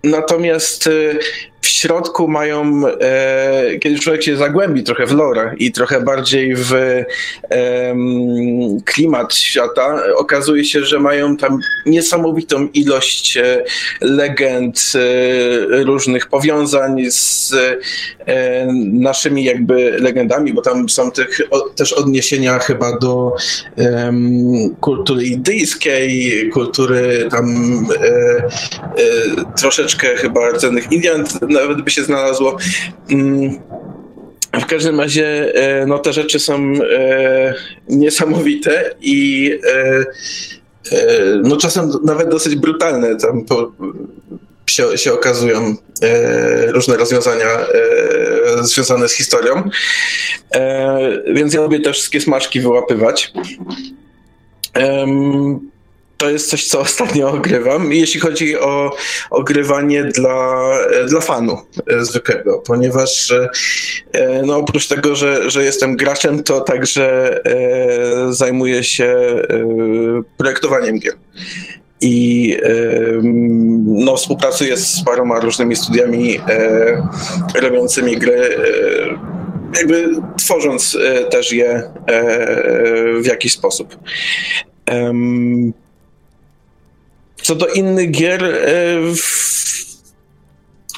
Natomiast 0.04 0.90
środku 1.78 2.28
mają, 2.28 2.82
e, 3.02 3.80
kiedy 3.80 4.00
człowiek 4.00 4.24
się 4.24 4.38
zagłębi 4.38 4.84
trochę 4.84 5.06
w 5.06 5.12
lore 5.12 5.56
i 5.58 5.72
trochę 5.72 6.02
bardziej 6.02 6.56
w 6.56 6.74
e, 6.74 7.06
klimat 8.86 9.36
świata, 9.36 10.04
okazuje 10.16 10.66
się, 10.66 10.86
że 10.86 11.00
mają 11.00 11.38
tam 11.38 11.60
niesamowitą 11.86 12.68
ilość 12.74 13.38
e, 13.38 13.64
legend, 14.02 14.94
e, 14.96 15.84
różnych 15.84 16.28
powiązań 16.28 17.12
z 17.12 17.54
e, 18.28 18.68
naszymi 18.92 19.44
jakby 19.44 19.98
legendami, 20.00 20.54
bo 20.54 20.62
tam 20.62 20.90
są 20.90 21.12
tych, 21.12 21.42
o, 21.52 21.60
też 21.60 21.94
odniesienia 21.94 22.60
chyba 22.60 23.00
do 23.00 23.36
kultury 24.82 25.26
indyjskiej, 25.26 26.50
kultury 26.50 27.28
tam 27.32 27.48
e, 28.04 28.48
troszeczkę 29.60 30.16
chyba 30.16 30.50
rdzennych 30.50 30.92
Indian, 30.92 31.26
nawet 31.68 31.84
by 31.84 31.92
się 31.92 32.04
znalazło. 32.04 32.58
Mm, 33.10 33.60
w 34.54 34.66
każdym 34.66 35.00
razie 35.00 35.56
e, 35.56 35.86
no, 35.86 36.00
te 36.00 36.14
rzeczy 36.14 36.40
są 36.40 36.56
e, 36.56 37.54
niesamowite 37.90 38.96
i 39.02 39.52
e, 39.74 40.06
no, 41.44 41.58
czasem 41.58 41.92
nawet 42.04 42.30
dosyć 42.30 42.56
brutalne 42.56 43.16
tam 43.16 43.46
po, 43.46 43.72
się, 44.70 44.98
się 44.98 45.14
okazują 45.14 45.76
różne 46.68 46.98
rozwiązania 46.98 47.48
związane 48.62 49.08
z 49.10 49.14
historią. 49.14 49.70
Więc 51.34 51.54
ja 51.54 51.62
lubię 51.62 51.80
te 51.80 51.94
wszystkie 51.94 52.22
smaczki 52.22 52.62
wyłapywać 52.62 53.34
to 56.18 56.30
jest 56.30 56.50
coś, 56.50 56.66
co 56.66 56.80
ostatnio 56.88 57.30
ogrywam, 57.30 57.94
jeśli 57.94 58.20
chodzi 58.20 58.60
o 58.60 58.92
ogrywanie 59.30 60.04
dla, 60.04 60.72
dla 61.08 61.22
fanu 61.22 61.58
e, 61.88 62.06
zwykłego, 62.06 62.64
ponieważ 62.66 63.32
e, 63.32 64.42
no, 64.46 64.58
oprócz 64.58 64.88
tego, 64.88 65.16
że, 65.16 65.50
że 65.50 65.64
jestem 65.64 65.96
graczem, 65.96 66.44
to 66.44 66.62
także 66.62 67.40
e, 67.46 68.34
zajmuję 68.34 68.84
się 68.84 69.16
projektowaniem 70.38 71.00
gier. 71.00 71.14
I 72.02 72.58
no, 73.86 74.18
współpracuję 74.18 74.78
z 74.78 75.04
paroma 75.06 75.40
różnymi 75.40 75.76
studiami 75.76 76.40
robiącymi 77.62 78.18
gry 78.18 78.58
jakby 79.78 80.10
tworząc 80.38 80.98
też 81.30 81.52
je 81.54 81.84
w 83.22 83.26
jakiś 83.26 83.54
sposób. 83.54 83.98
Co 87.42 87.56
do 87.56 87.68
innych 87.68 88.12
gier, 88.12 88.44
e, 88.44 88.98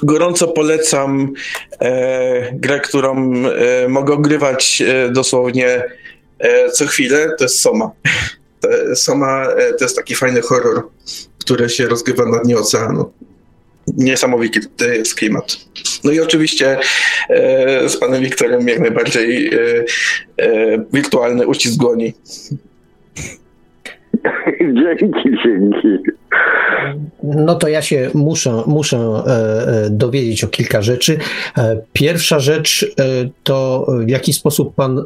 gorąco 0.04 0.48
polecam 0.48 1.34
e, 1.82 2.52
grę, 2.54 2.80
którą 2.80 3.34
e, 3.46 3.88
mogę 3.88 4.14
ogrywać 4.14 4.84
dosłownie 5.12 5.84
co 6.74 6.88
chwilę. 6.88 7.36
To 7.38 7.44
jest 7.44 7.60
Soma. 7.60 7.92
Soma 8.96 9.48
to 9.78 9.84
jest 9.84 9.96
taki 9.96 10.16
fajny 10.16 10.42
horror, 10.42 10.88
który 11.40 11.70
się 11.70 11.88
rozgrywa 11.88 12.26
na 12.26 12.40
dnie 12.40 12.58
oceanu. 12.58 13.12
Niesamowity 13.88 14.60
jest 14.98 15.16
klimat. 15.16 15.58
No 16.04 16.12
i 16.12 16.20
oczywiście 16.20 16.80
z 17.88 17.98
panem 17.98 18.24
Wiktorem 18.24 18.68
jak 18.68 18.80
najbardziej 18.80 19.52
wirtualny 20.94 21.48
uścisk 21.48 21.76
dłoni. 21.76 22.14
dzięki, 25.00 25.30
dzięki. 25.46 25.88
No 27.24 27.56
to 27.56 27.68
ja 27.68 27.82
się 27.82 28.10
muszę, 28.14 28.64
muszę 28.68 29.24
dowiedzieć 29.90 30.44
o 30.44 30.48
kilka 30.48 30.82
rzeczy. 30.82 31.18
Pierwsza 31.94 32.40
rzecz 32.40 32.96
to 33.44 33.88
w 34.06 34.10
jaki 34.10 34.34
sposób 34.34 34.76
pan 34.76 35.06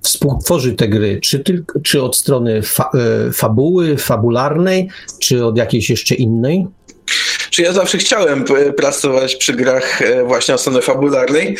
współtworzy 0.00 0.72
te 0.72 0.88
gry? 0.88 1.20
Czy, 1.20 1.38
tylko, 1.38 1.80
czy 1.80 2.02
od 2.02 2.16
strony 2.16 2.62
fa 2.62 2.90
fabuły, 3.32 3.96
fabularnej, 3.96 4.88
czy 5.18 5.44
od 5.44 5.58
jakiejś 5.58 5.90
jeszcze 5.90 6.14
innej? 6.14 6.66
Czy 7.54 7.62
ja 7.62 7.72
zawsze 7.72 7.98
chciałem 7.98 8.44
pracować 8.76 9.36
przy 9.36 9.52
grach 9.52 10.02
e, 10.02 10.24
właśnie 10.24 10.54
o 10.54 10.58
strony 10.58 10.82
fabularnej, 10.82 11.56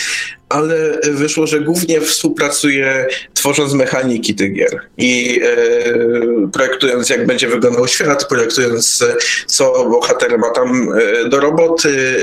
ale 0.49 0.99
wyszło, 1.03 1.47
że 1.47 1.61
głównie 1.61 2.01
współpracuję 2.01 3.07
tworząc 3.35 3.75
mechaniki 3.75 4.35
tych 4.35 4.53
gier 4.53 4.81
i 4.99 5.41
e, 5.45 6.51
projektując 6.53 7.11
jak 7.11 7.27
będzie 7.27 7.49
wyglądał 7.49 7.89
świat, 7.89 8.29
projektując 8.29 9.05
co 9.47 9.89
bohater 9.91 10.39
ma 10.39 10.51
tam 10.51 10.89
e, 10.93 11.29
do 11.29 11.41
roboty, 11.41 12.17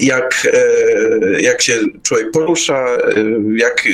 jak, 0.00 0.48
e, 0.52 1.40
jak 1.40 1.62
się 1.62 1.78
człowiek 2.02 2.30
porusza, 2.30 2.86
e, 2.86 2.98
jak 3.56 3.88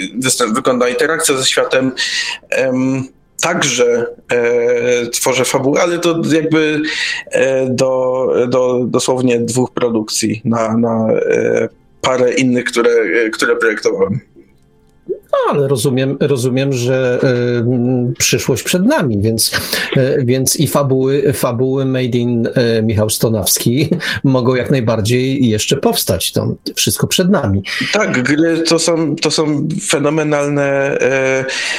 wygląda 0.54 0.88
interakcja 0.88 1.36
ze 1.36 1.46
światem 1.46 1.92
także 3.40 4.06
e, 4.32 5.06
tworzę 5.06 5.44
fabułę, 5.44 5.80
ale 5.82 5.98
to 5.98 6.22
jakby 6.32 6.82
e, 7.30 7.66
do, 7.70 8.26
do 8.48 8.84
dosłownie 8.86 9.40
dwóch 9.40 9.70
produkcji 9.70 10.40
na, 10.44 10.76
na 10.76 11.08
e, 11.12 11.68
parę 12.00 12.32
innych, 12.32 12.64
które, 12.64 12.90
e, 12.90 13.30
które 13.30 13.56
projektowałem. 13.56 14.20
No, 15.32 15.38
ale 15.50 15.68
rozumiem, 15.68 16.16
rozumiem 16.20 16.72
że 16.72 17.20
y, 18.10 18.14
przyszłość 18.18 18.62
przed 18.62 18.86
nami, 18.86 19.22
więc, 19.22 19.52
y, 19.96 20.22
więc 20.24 20.56
i 20.56 20.66
fabuły, 20.66 21.32
fabuły 21.32 21.84
Made 21.84 22.04
in 22.18 22.46
y, 22.46 22.82
Michał 22.82 23.10
Stonawski 23.10 23.90
mogą 24.24 24.54
jak 24.54 24.70
najbardziej 24.70 25.48
jeszcze 25.48 25.76
powstać. 25.76 26.32
To 26.32 26.54
wszystko 26.76 27.06
przed 27.06 27.30
nami. 27.30 27.62
Tak, 27.92 28.22
gry 28.22 28.62
to 28.62 28.78
są, 28.78 29.16
to 29.16 29.30
są 29.30 29.68
fenomenalne 29.88 30.98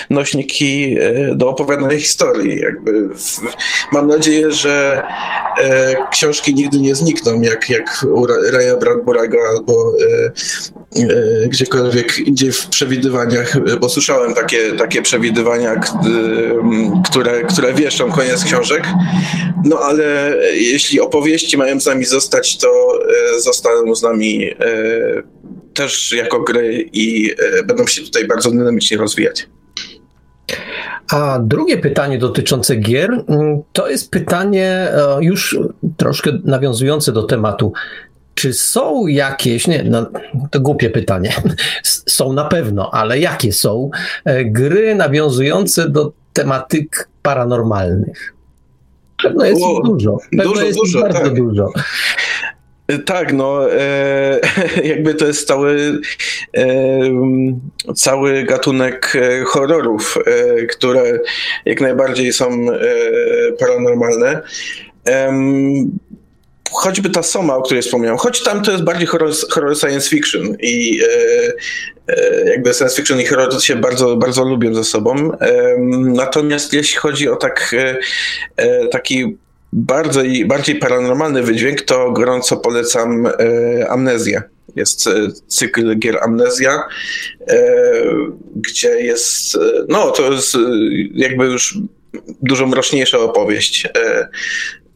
nośniki 0.09 0.97
do 1.35 1.49
opowiadania 1.49 1.97
historii. 1.97 2.59
Jakby 2.59 3.09
mam 3.91 4.07
nadzieję, 4.07 4.51
że 4.51 5.03
książki 6.11 6.55
nigdy 6.55 6.79
nie 6.79 6.95
znikną, 6.95 7.41
jak, 7.41 7.69
jak 7.69 8.05
u 8.13 8.27
Raya 8.27 8.79
Bradburego 8.79 9.37
albo 9.49 9.93
gdziekolwiek 11.47 12.19
indziej 12.19 12.51
w 12.51 12.69
przewidywaniach 13.27 13.79
bo 13.79 13.89
słyszałem 13.89 14.33
takie, 14.33 14.71
takie 14.71 15.01
przewidywania, 15.01 15.75
które, 17.09 17.43
które 17.43 17.73
wieszczą 17.73 18.11
koniec 18.11 18.43
książek. 18.43 18.83
No 19.65 19.79
ale 19.79 20.35
jeśli 20.53 20.99
opowieści 20.99 21.57
mają 21.57 21.79
z 21.79 21.85
nami 21.85 22.05
zostać, 22.05 22.57
to 22.57 22.99
e, 23.35 23.39
zostaną 23.39 23.95
z 23.95 24.03
nami 24.03 24.49
e, 24.49 24.55
też 25.73 26.11
jako 26.11 26.39
gry 26.39 26.89
i 26.93 27.31
e, 27.59 27.63
będą 27.63 27.87
się 27.87 28.01
tutaj 28.01 28.27
bardzo 28.27 28.51
dynamicznie 28.51 28.97
rozwijać. 28.97 29.47
A 31.11 31.39
drugie 31.39 31.77
pytanie 31.77 32.17
dotyczące 32.17 32.75
gier 32.75 33.11
mm, 33.27 33.61
to 33.73 33.89
jest 33.89 34.11
pytanie 34.11 34.87
już 35.21 35.59
troszkę 35.97 36.31
nawiązujące 36.43 37.11
do 37.11 37.23
tematu. 37.23 37.73
Czy 38.35 38.53
są 38.53 39.07
jakieś, 39.07 39.67
nie, 39.67 39.83
no, 39.83 40.05
to 40.51 40.59
głupie 40.59 40.89
pytanie, 40.89 41.33
są 42.07 42.33
na 42.33 42.45
pewno, 42.45 42.93
ale 42.93 43.19
jakie 43.19 43.53
są 43.53 43.89
e, 44.25 44.45
gry 44.45 44.95
nawiązujące 44.95 45.89
do 45.89 46.11
tematyk 46.33 47.09
paranormalnych? 47.21 48.33
Pewno 49.23 49.45
jest 49.45 49.61
o, 49.63 49.81
dużo. 49.85 50.17
Pewno 50.37 50.43
dużo, 50.43 50.65
jest 50.65 50.79
dużo, 50.79 51.01
bardzo 51.01 51.19
tak. 51.19 51.33
dużo. 51.33 51.69
E, 52.87 52.99
tak, 52.99 53.33
no 53.33 53.71
e, 53.73 54.39
jakby 54.91 55.15
to 55.15 55.27
jest 55.27 55.47
cały, 55.47 56.01
e, 56.57 56.65
cały 57.95 58.43
gatunek 58.43 59.13
e, 59.15 59.43
horrorów, 59.43 60.17
e, 60.25 60.65
które 60.65 61.19
jak 61.65 61.81
najbardziej 61.81 62.33
są 62.33 62.49
paranormalne 63.59 64.41
choćby 66.71 67.09
ta 67.09 67.23
Soma, 67.23 67.55
o 67.55 67.61
której 67.61 67.81
wspomniałem, 67.81 68.17
choć 68.17 68.43
tam 68.43 68.63
to 68.63 68.71
jest 68.71 68.83
bardziej 68.83 69.07
horror, 69.07 69.31
horror 69.49 69.77
science 69.77 70.09
fiction 70.09 70.55
i 70.59 71.01
e, 71.03 72.13
e, 72.13 72.49
jakby 72.49 72.73
science 72.73 72.95
fiction 72.95 73.19
i 73.19 73.25
horror 73.25 73.63
się 73.63 73.75
bardzo, 73.75 74.15
bardzo 74.15 74.43
lubią 74.43 74.73
ze 74.73 74.83
sobą. 74.83 75.31
E, 75.31 75.77
natomiast 75.99 76.73
jeśli 76.73 76.97
chodzi 76.97 77.29
o 77.29 77.35
tak, 77.35 77.75
e, 77.77 77.97
e, 78.57 78.87
taki 78.87 79.37
bardziej, 79.73 80.45
bardziej 80.45 80.75
paranormalny 80.75 81.43
wydźwięk, 81.43 81.81
to 81.81 82.11
gorąco 82.11 82.57
polecam 82.57 83.27
e, 83.27 83.31
Amnezję. 83.89 84.41
Jest 84.75 85.09
cykl 85.47 85.99
gier 85.99 86.17
Amnezja, 86.23 86.83
gdzie 88.55 88.89
jest, 88.89 89.57
no 89.89 90.11
to 90.11 90.31
jest 90.31 90.57
jakby 91.13 91.45
już 91.45 91.77
dużo 92.41 92.67
mroczniejsza 92.67 93.17
opowieść. 93.19 93.87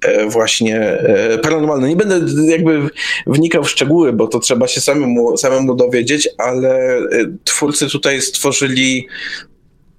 E, 0.02 0.30
właśnie 0.30 0.82
e, 0.82 1.38
paranormalne. 1.38 1.90
Nie 1.90 1.96
będę 1.96 2.44
jakby 2.52 2.90
wnikał 3.28 3.64
w 3.64 3.70
szczegóły, 3.70 4.14
bo 4.14 4.28
to 4.28 4.40
trzeba 4.40 4.68
się 4.68 4.82
samemu, 4.82 5.38
samemu 5.38 5.76
dowiedzieć, 5.76 6.30
ale 6.38 6.98
e, 6.98 7.02
twórcy 7.44 7.90
tutaj 7.90 8.22
stworzyli 8.22 9.08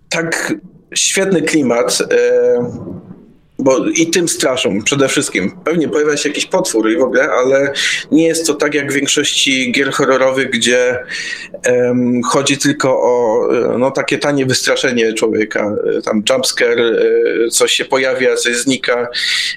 tak 0.09 0.55
świetny 0.95 1.43
klimat 1.43 2.03
bo 3.59 3.87
i 3.87 4.07
tym 4.07 4.29
straszą 4.29 4.83
przede 4.83 5.09
wszystkim. 5.09 5.53
Pewnie 5.65 5.89
pojawia 5.89 6.17
się 6.17 6.29
jakiś 6.29 6.47
potwór 6.47 6.91
i 6.91 6.97
w 6.97 7.03
ogóle, 7.03 7.31
ale 7.31 7.73
nie 8.13 8.27
jest 8.27 8.47
to 8.47 8.55
tak 8.55 8.75
jak 8.75 8.93
w 8.93 8.95
większości 8.95 9.73
gier 9.73 9.93
horrorowych, 9.93 10.51
gdzie 10.51 10.99
um, 11.69 12.23
chodzi 12.23 12.59
tylko 12.59 13.03
o 13.03 13.47
no, 13.79 13.91
takie 13.91 14.19
tanie 14.19 14.47
wystraszenie 14.47 15.13
człowieka. 15.13 15.77
Tam 16.05 16.23
jumpscare, 16.31 16.81
e, 16.81 17.49
coś 17.51 17.73
się 17.73 17.85
pojawia, 17.85 18.37
coś 18.37 18.57
znika, 18.57 19.09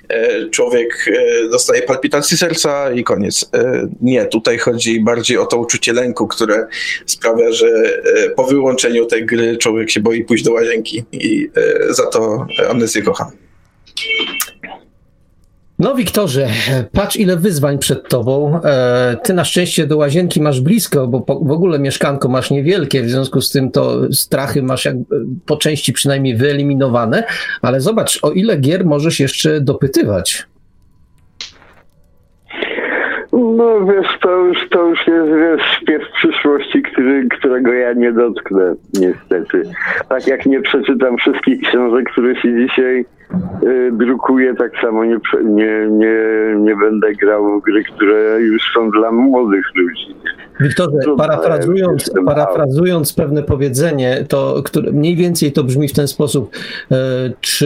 e, 0.07 0.49
człowiek 0.49 1.05
e, 1.07 1.49
dostaje 1.49 1.81
palpitacji 1.81 2.37
serca 2.37 2.91
i 2.91 3.03
koniec. 3.03 3.49
Nie, 4.01 4.25
tutaj 4.25 4.57
chodzi 4.57 5.01
bardziej 5.01 5.37
o 5.37 5.45
to 5.45 5.57
uczucie 5.57 5.93
lęku, 5.93 6.27
które 6.27 6.67
sprawia, 7.05 7.51
że 7.51 7.67
po 8.35 8.43
wyłączeniu 8.43 9.05
tej 9.05 9.25
gry 9.25 9.57
człowiek 9.57 9.89
się 9.91 9.99
boi 9.99 10.23
pójść 10.23 10.43
do 10.43 10.51
łazienki 10.51 11.03
i 11.11 11.49
za 11.89 12.05
to 12.05 12.47
amnezję 12.69 13.01
kocham. 13.01 13.48
No, 15.79 15.95
Wiktorze, 15.95 16.49
patrz 16.91 17.15
ile 17.15 17.37
wyzwań 17.37 17.77
przed 17.77 18.09
tobą. 18.09 18.61
E, 18.63 19.17
ty 19.23 19.33
na 19.33 19.45
szczęście 19.45 19.87
do 19.87 19.97
łazienki 19.97 20.41
masz 20.41 20.61
blisko, 20.61 21.07
bo 21.07 21.25
w 21.41 21.51
ogóle 21.51 21.79
mieszkanko 21.79 22.29
masz 22.29 22.51
niewielkie, 22.51 23.03
w 23.03 23.09
związku 23.09 23.41
z 23.41 23.51
tym 23.51 23.71
to 23.71 24.13
strachy 24.13 24.63
masz 24.63 24.85
jak 24.85 24.95
po 25.45 25.57
części 25.57 25.93
przynajmniej 25.93 26.35
wyeliminowane, 26.35 27.23
ale 27.61 27.81
zobacz, 27.81 28.19
o 28.21 28.31
ile 28.31 28.57
gier 28.57 28.85
możesz 28.85 29.19
jeszcze 29.19 29.61
dopytywać. 29.61 30.48
No 33.59 33.85
wiesz, 33.85 34.07
to 34.21 34.29
już, 34.29 34.57
to 34.69 34.87
już 34.87 35.07
jest 35.07 35.29
wiesz, 35.29 35.61
śpiew 35.81 36.01
przyszłości, 36.13 36.81
który, 36.81 37.27
którego 37.39 37.73
ja 37.73 37.93
nie 37.93 38.11
dotknę, 38.11 38.75
niestety. 38.93 39.61
Tak 40.09 40.27
jak 40.27 40.45
nie 40.45 40.61
przeczytam 40.61 41.17
wszystkich 41.17 41.61
książek, 41.61 42.09
które 42.11 42.35
się 42.35 42.67
dzisiaj 42.67 43.05
y, 43.63 43.91
drukuje, 43.91 44.55
tak 44.55 44.71
samo 44.81 45.05
nie, 45.05 45.17
nie, 45.43 45.87
nie, 45.89 46.15
nie 46.57 46.75
będę 46.75 47.13
grał 47.13 47.59
w 47.59 47.63
gry, 47.63 47.83
które 47.83 48.41
już 48.41 48.61
są 48.73 48.89
dla 48.91 49.11
młodych 49.11 49.65
ludzi. 49.75 50.15
Wiktorze, 50.59 50.97
parafrazując, 51.17 52.11
parafrazując 52.25 53.13
pewne 53.13 53.43
powiedzenie, 53.43 54.25
to, 54.29 54.63
które 54.65 54.91
mniej 54.91 55.15
więcej 55.15 55.51
to 55.51 55.63
brzmi 55.63 55.87
w 55.87 55.93
ten 55.93 56.07
sposób, 56.07 56.51
e, 56.91 56.95
czy 57.41 57.65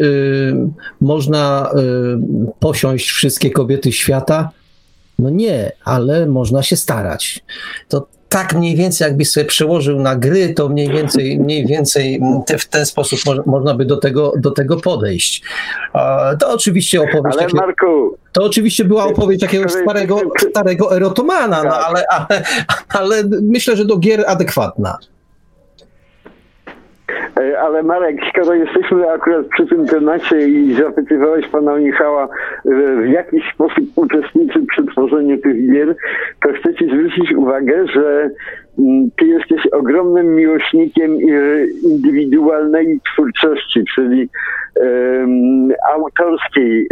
y, 0.00 0.54
można 1.00 1.70
y, 1.74 2.52
posiąść 2.60 3.10
wszystkie 3.10 3.50
kobiety 3.50 3.92
świata? 3.92 4.50
No 5.18 5.30
nie, 5.30 5.72
ale 5.84 6.26
można 6.26 6.62
się 6.62 6.76
starać. 6.76 7.40
To 7.88 8.06
tak 8.28 8.54
mniej 8.54 8.76
więcej, 8.76 9.04
jakbyś 9.04 9.30
sobie 9.30 9.46
przełożył 9.46 10.00
na 10.00 10.16
gry, 10.16 10.54
to 10.54 10.68
mniej 10.68 10.88
więcej, 10.88 11.38
mniej 11.38 11.66
więcej 11.66 12.20
te, 12.46 12.58
w 12.58 12.66
ten 12.66 12.86
sposób 12.86 13.18
mo, 13.26 13.34
można 13.46 13.74
by 13.74 13.84
do 13.84 13.96
tego, 13.96 14.32
do 14.36 14.50
tego 14.50 14.76
podejść. 14.76 15.42
To 16.40 16.50
oczywiście 16.52 17.00
opowieść. 17.00 17.38
Ale 17.38 17.42
takie, 17.42 17.56
Marku, 17.56 18.16
to 18.32 18.44
oczywiście 18.44 18.84
była 18.84 19.04
opowieść 19.04 19.40
takiego 19.40 19.68
starego, 19.68 20.20
starego 20.50 20.96
erotomana, 20.96 21.62
no 21.62 21.70
tak. 21.70 21.84
ale, 21.84 22.06
ale, 22.08 22.42
ale 22.88 23.22
myślę, 23.42 23.76
że 23.76 23.84
do 23.84 23.96
gier 23.96 24.24
adekwatna. 24.26 24.98
E, 27.36 27.42
E, 27.42 27.60
ale 27.60 27.82
Marek, 27.82 28.16
skoro 28.28 28.54
jesteśmy 28.54 29.10
akurat 29.10 29.46
przy 29.46 29.66
tym 29.66 29.86
temacie 29.86 30.48
i 30.48 30.74
zapytywałeś 30.74 31.48
pana 31.48 31.76
Michała, 31.76 32.28
w 32.64 33.08
jaki 33.08 33.42
sposób 33.54 33.84
uczestniczy 33.96 34.60
przy 34.66 34.86
tworzeniu 34.86 35.38
tych 35.38 35.72
gier, 35.72 35.96
to 36.42 36.52
chcę 36.52 36.74
ci 36.74 36.86
zwrócić 36.86 37.32
uwagę, 37.32 37.86
że 37.86 38.30
mm, 38.78 39.10
ty 39.16 39.26
jesteś 39.26 39.66
ogromnym 39.66 40.34
miłośnikiem 40.34 41.16
indywidualnej 41.82 43.00
twórczości, 43.12 43.84
czyli 43.94 44.28
um, 44.76 45.72
autorskiej 45.94 46.88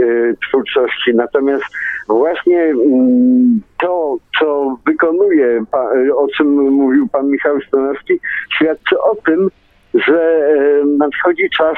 twórczości. 0.49 1.15
Natomiast 1.15 1.65
właśnie 2.09 2.73
um, 2.77 3.61
to, 3.81 4.17
co 4.39 4.77
wykonuje, 4.87 5.65
o 6.17 6.27
czym 6.37 6.71
mówił 6.71 7.09
pan 7.09 7.31
Michał 7.31 7.61
Stanowski, 7.61 8.21
świadczy 8.57 9.01
o 9.01 9.17
tym, 9.27 9.51
że 9.95 10.45
nadchodzi 10.99 11.51
czas 11.57 11.77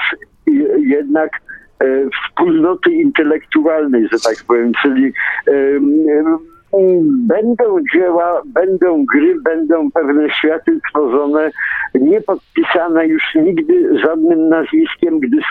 jednak 0.78 1.30
e, 1.80 1.86
wspólnoty 2.10 2.90
intelektualnej, 2.90 4.08
że 4.12 4.18
tak 4.20 4.36
powiem, 4.46 4.72
czyli 4.82 5.12
będą 7.28 7.76
dzieła, 7.94 8.42
będą 8.46 9.04
gry, 9.14 9.34
będą 9.44 9.90
pewne 9.90 10.30
światy 10.30 10.80
tworzone, 10.90 11.50
nie 11.94 12.20
podpisane 12.20 13.06
już 13.06 13.22
nigdy 13.34 13.98
żadnym 13.98 14.48
nazwiskiem, 14.48 15.20
gdyż 15.20 15.44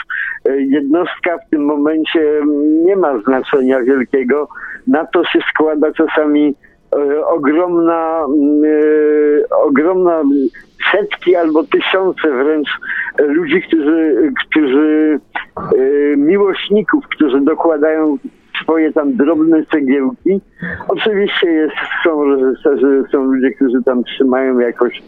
e, 0.46 0.62
jednostka 0.62 1.38
w 1.38 1.50
tym 1.50 1.66
momencie 1.66 2.42
nie 2.86 2.96
ma 2.96 3.20
znaczenia 3.20 3.82
wielkiego. 3.82 4.48
Na 4.88 5.06
to 5.06 5.26
się 5.26 5.40
składa 5.50 5.92
czasami 5.94 6.56
ogromna, 7.26 8.26
ogromna 9.66 10.24
setki 10.92 11.36
albo 11.36 11.64
tysiące 11.64 12.32
wręcz 12.32 12.70
ludzi, 13.20 13.62
którzy, 13.62 14.32
którzy 14.50 15.20
e, 15.58 16.18
miłośników, 16.18 17.08
którzy 17.08 17.42
dokładają 17.42 18.18
swoje 18.64 18.94
tam 18.94 19.14
drobne 19.16 19.66
cegiełki. 19.66 20.42
Oczywiście 20.88 21.52
jest, 21.52 21.76
są 22.04 22.24
reżyserzy, 22.24 23.04
są 23.12 23.24
ludzie, 23.24 23.52
którzy 23.52 23.84
tam 23.86 24.04
trzymają 24.04 24.60
jakoś 24.60 25.04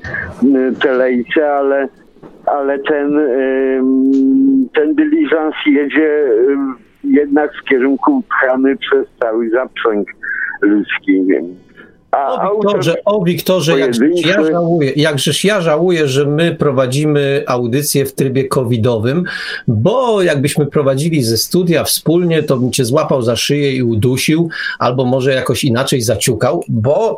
te 0.82 0.94
lejce, 0.94 1.54
ale, 1.54 1.88
ale 2.46 2.80
ten, 2.80 3.20
ten 4.74 4.96
dyliżans 4.96 5.56
jedzie 5.66 6.26
jednak 7.04 7.52
w 7.54 7.70
kierunku 7.70 8.24
pchany 8.30 8.78
przez 8.78 9.08
cały 9.20 9.50
zaprzęg 9.50 10.08
ludzki, 10.62 11.24
więc 11.28 11.48
o 12.14 12.62
Wiktorze, 12.62 12.96
o 13.06 13.24
Wiktorze 13.24 13.80
jakżeś 13.80 14.26
ja, 14.26 14.44
żałuję, 14.52 14.92
jakżeż 14.96 15.44
ja 15.44 15.62
żałuję, 15.62 16.08
że 16.08 16.26
my 16.26 16.56
prowadzimy 16.56 17.44
audycję 17.48 18.06
w 18.06 18.14
trybie 18.14 18.48
covidowym, 18.48 19.24
bo 19.68 20.22
jakbyśmy 20.22 20.66
prowadzili 20.66 21.24
ze 21.24 21.38
studia 21.38 21.84
wspólnie, 21.84 22.44
to 22.44 22.58
bym 22.58 22.72
cię 22.72 22.86
złapał 22.86 23.22
za 23.22 23.36
szyję 23.36 23.76
i 23.76 23.84
udusił, 23.84 24.50
albo 24.80 25.06
może 25.06 25.34
jakoś 25.34 25.64
inaczej 25.64 26.02
zaciukał, 26.02 26.64
bo 26.68 27.18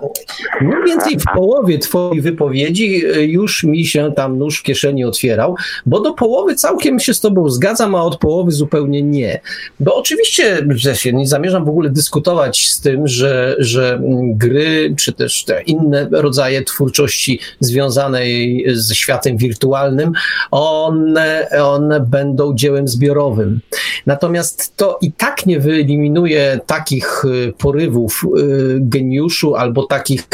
mniej 0.62 0.84
więcej 0.86 1.20
w 1.20 1.24
połowie 1.36 1.80
twojej 1.80 2.22
wypowiedzi 2.22 3.06
y, 3.06 3.26
już 3.26 3.64
mi 3.64 3.86
się 3.86 4.12
tam 4.16 4.38
nóż 4.38 4.60
w 4.60 4.64
kieszeni 4.64 5.06
otwierał, 5.06 5.56
bo 5.86 6.00
do 6.00 6.14
połowy 6.14 6.56
całkiem 6.56 7.00
się 7.00 7.14
z 7.14 7.20
tobą 7.20 7.50
zgadzam, 7.50 7.96
a 7.96 8.04
od 8.04 8.18
połowy 8.18 8.52
zupełnie 8.52 9.02
nie. 9.02 9.40
Bo 9.80 9.96
oczywiście, 9.96 10.68
że 10.70 10.96
się 10.96 11.14
nie 11.14 11.28
zamierzam 11.28 11.66
w 11.66 11.70
ogóle 11.70 11.90
dyskutować 11.90 12.70
z 12.70 12.82
tym, 12.82 13.08
że, 13.08 13.56
że 13.60 14.02
gry 14.24 14.85
czy 14.98 15.14
też 15.14 15.44
te 15.44 15.62
inne 15.62 16.08
rodzaje 16.12 16.64
twórczości 16.64 17.40
związanej 17.60 18.66
ze 18.74 18.96
światem 18.96 19.38
wirtualnym, 19.38 20.12
one, 20.52 21.50
one 21.62 22.00
będą 22.00 22.56
dziełem 22.56 22.88
zbiorowym. 22.88 23.60
Natomiast 24.06 24.76
to 24.76 24.98
i 25.02 25.12
tak 25.12 25.46
nie 25.46 25.60
wyeliminuje 25.60 26.60
takich 26.66 27.26
y, 27.26 27.54
porywów 27.58 28.26
y, 28.38 28.78
geniuszu 28.80 29.56
albo 29.56 29.84
takich, 29.84 30.28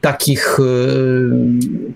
takich 0.00 0.60
y, 0.60 0.62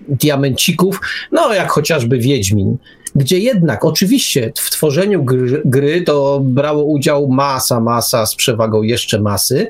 diamencików, 0.09 1.01
no 1.31 1.53
jak 1.53 1.71
chociażby 1.71 2.17
Wiedźmin 2.17 2.77
gdzie 3.15 3.39
jednak 3.39 3.85
oczywiście 3.85 4.51
w 4.55 4.69
tworzeniu 4.69 5.23
gry, 5.23 5.61
gry, 5.65 6.01
to 6.01 6.39
brało 6.43 6.83
udział 6.83 7.27
masa, 7.27 7.79
masa 7.79 8.25
z 8.25 8.35
przewagą 8.35 8.81
jeszcze 8.81 9.21
masy, 9.21 9.67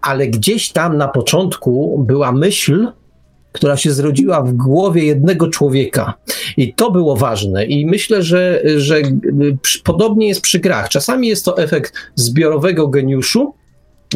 ale 0.00 0.26
gdzieś 0.26 0.72
tam 0.72 0.96
na 0.96 1.08
początku 1.08 2.04
była 2.06 2.32
myśl, 2.32 2.88
która 3.52 3.76
się 3.76 3.92
zrodziła 3.92 4.42
w 4.42 4.52
głowie 4.52 5.04
jednego 5.04 5.48
człowieka. 5.48 6.14
I 6.56 6.74
to 6.74 6.90
było 6.90 7.16
ważne. 7.16 7.64
I 7.64 7.86
myślę, 7.86 8.22
że, 8.22 8.62
że 8.76 9.02
podobnie 9.84 10.28
jest 10.28 10.40
przy 10.40 10.58
grach. 10.58 10.88
Czasami 10.88 11.28
jest 11.28 11.44
to 11.44 11.58
efekt 11.58 11.92
zbiorowego 12.14 12.88
geniuszu, 12.88 13.54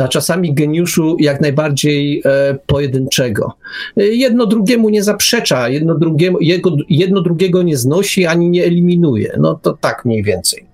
a 0.00 0.08
czasami 0.08 0.54
geniuszu 0.54 1.16
jak 1.20 1.40
najbardziej 1.40 2.22
e, 2.24 2.58
pojedynczego. 2.66 3.52
Jedno 3.96 4.46
drugiemu 4.46 4.88
nie 4.88 5.02
zaprzecza, 5.02 5.68
jedno, 5.68 5.94
drugiemu, 5.94 6.38
jego, 6.40 6.76
jedno 6.88 7.20
drugiego 7.20 7.62
nie 7.62 7.76
znosi 7.76 8.26
ani 8.26 8.50
nie 8.50 8.64
eliminuje. 8.64 9.36
No 9.40 9.54
to 9.62 9.76
tak 9.80 10.04
mniej 10.04 10.22
więcej. 10.22 10.66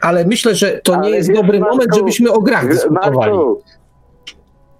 Ale 0.00 0.26
myślę, 0.26 0.54
że 0.54 0.80
to 0.84 0.94
Ale 0.94 1.02
nie 1.02 1.16
jest 1.16 1.32
dobry 1.32 1.58
Marku, 1.58 1.76
moment, 1.76 1.94
żebyśmy 1.94 2.32
o 2.32 2.40
grach 2.40 2.68
dyskutowali. 2.68 3.14
Marku, 3.14 3.62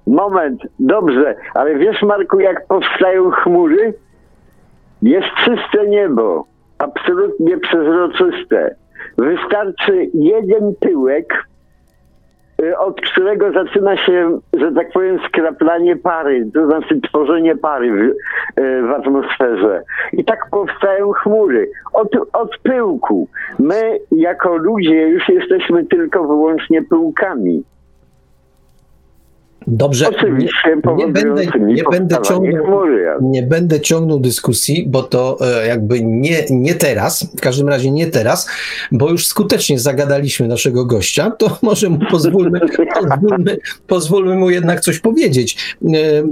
Moment, 0.06 0.60
dobrze, 0.78 1.34
ale 1.54 1.74
wiesz 1.74 2.02
Marku, 2.02 2.40
jak 2.40 2.66
powstają 2.66 3.30
chmury? 3.30 3.94
Jest 5.02 5.26
czyste 5.44 5.88
niebo, 5.88 6.44
absolutnie 6.78 7.58
przezroczyste. 7.58 8.74
Wystarczy 9.18 10.06
jeden 10.14 10.74
tyłek, 10.80 11.46
y, 12.62 12.78
od 12.78 13.00
którego 13.00 13.52
zaczyna 13.52 13.96
się, 13.96 14.38
że 14.52 14.72
tak 14.72 14.92
powiem, 14.92 15.18
skraplanie 15.28 15.96
pary, 15.96 16.50
to 16.54 16.66
znaczy 16.66 17.00
tworzenie 17.00 17.56
pary 17.56 17.92
w, 17.92 18.00
y, 18.60 18.82
w 18.82 18.90
atmosferze. 18.90 19.82
I 20.12 20.24
tak 20.24 20.46
powstają 20.50 21.12
chmury. 21.12 21.70
Od, 21.92 22.08
od 22.32 22.58
pyłku. 22.58 23.28
My, 23.58 23.98
jako 24.12 24.56
ludzie, 24.56 25.08
już 25.08 25.28
jesteśmy 25.28 25.84
tylko 25.86 26.24
wyłącznie 26.24 26.82
pyłkami. 26.82 27.64
Dobrze, 29.66 30.08
Oczywiście, 30.08 30.76
nie, 30.86 30.94
nie, 30.94 31.12
będę, 31.12 31.46
nie, 31.60 31.82
będę 31.90 32.16
ciągnął, 32.28 32.82
nie 33.20 33.42
będę 33.42 33.80
ciągnął 33.80 34.20
dyskusji, 34.20 34.86
bo 34.88 35.02
to 35.02 35.38
e, 35.40 35.66
jakby 35.66 36.02
nie, 36.02 36.44
nie 36.50 36.74
teraz, 36.74 37.26
w 37.36 37.40
każdym 37.40 37.68
razie 37.68 37.90
nie 37.90 38.06
teraz, 38.06 38.48
bo 38.92 39.10
już 39.10 39.26
skutecznie 39.26 39.78
zagadaliśmy 39.78 40.48
naszego 40.48 40.84
gościa, 40.84 41.30
to 41.30 41.58
może 41.62 41.88
mu 41.88 41.98
pozwólmy, 42.10 42.60
pozwólmy, 43.00 43.56
pozwólmy 43.86 44.36
mu 44.36 44.50
jednak 44.50 44.80
coś 44.80 44.98
powiedzieć. 44.98 45.76
E, 45.84 45.88
e, 45.88 46.24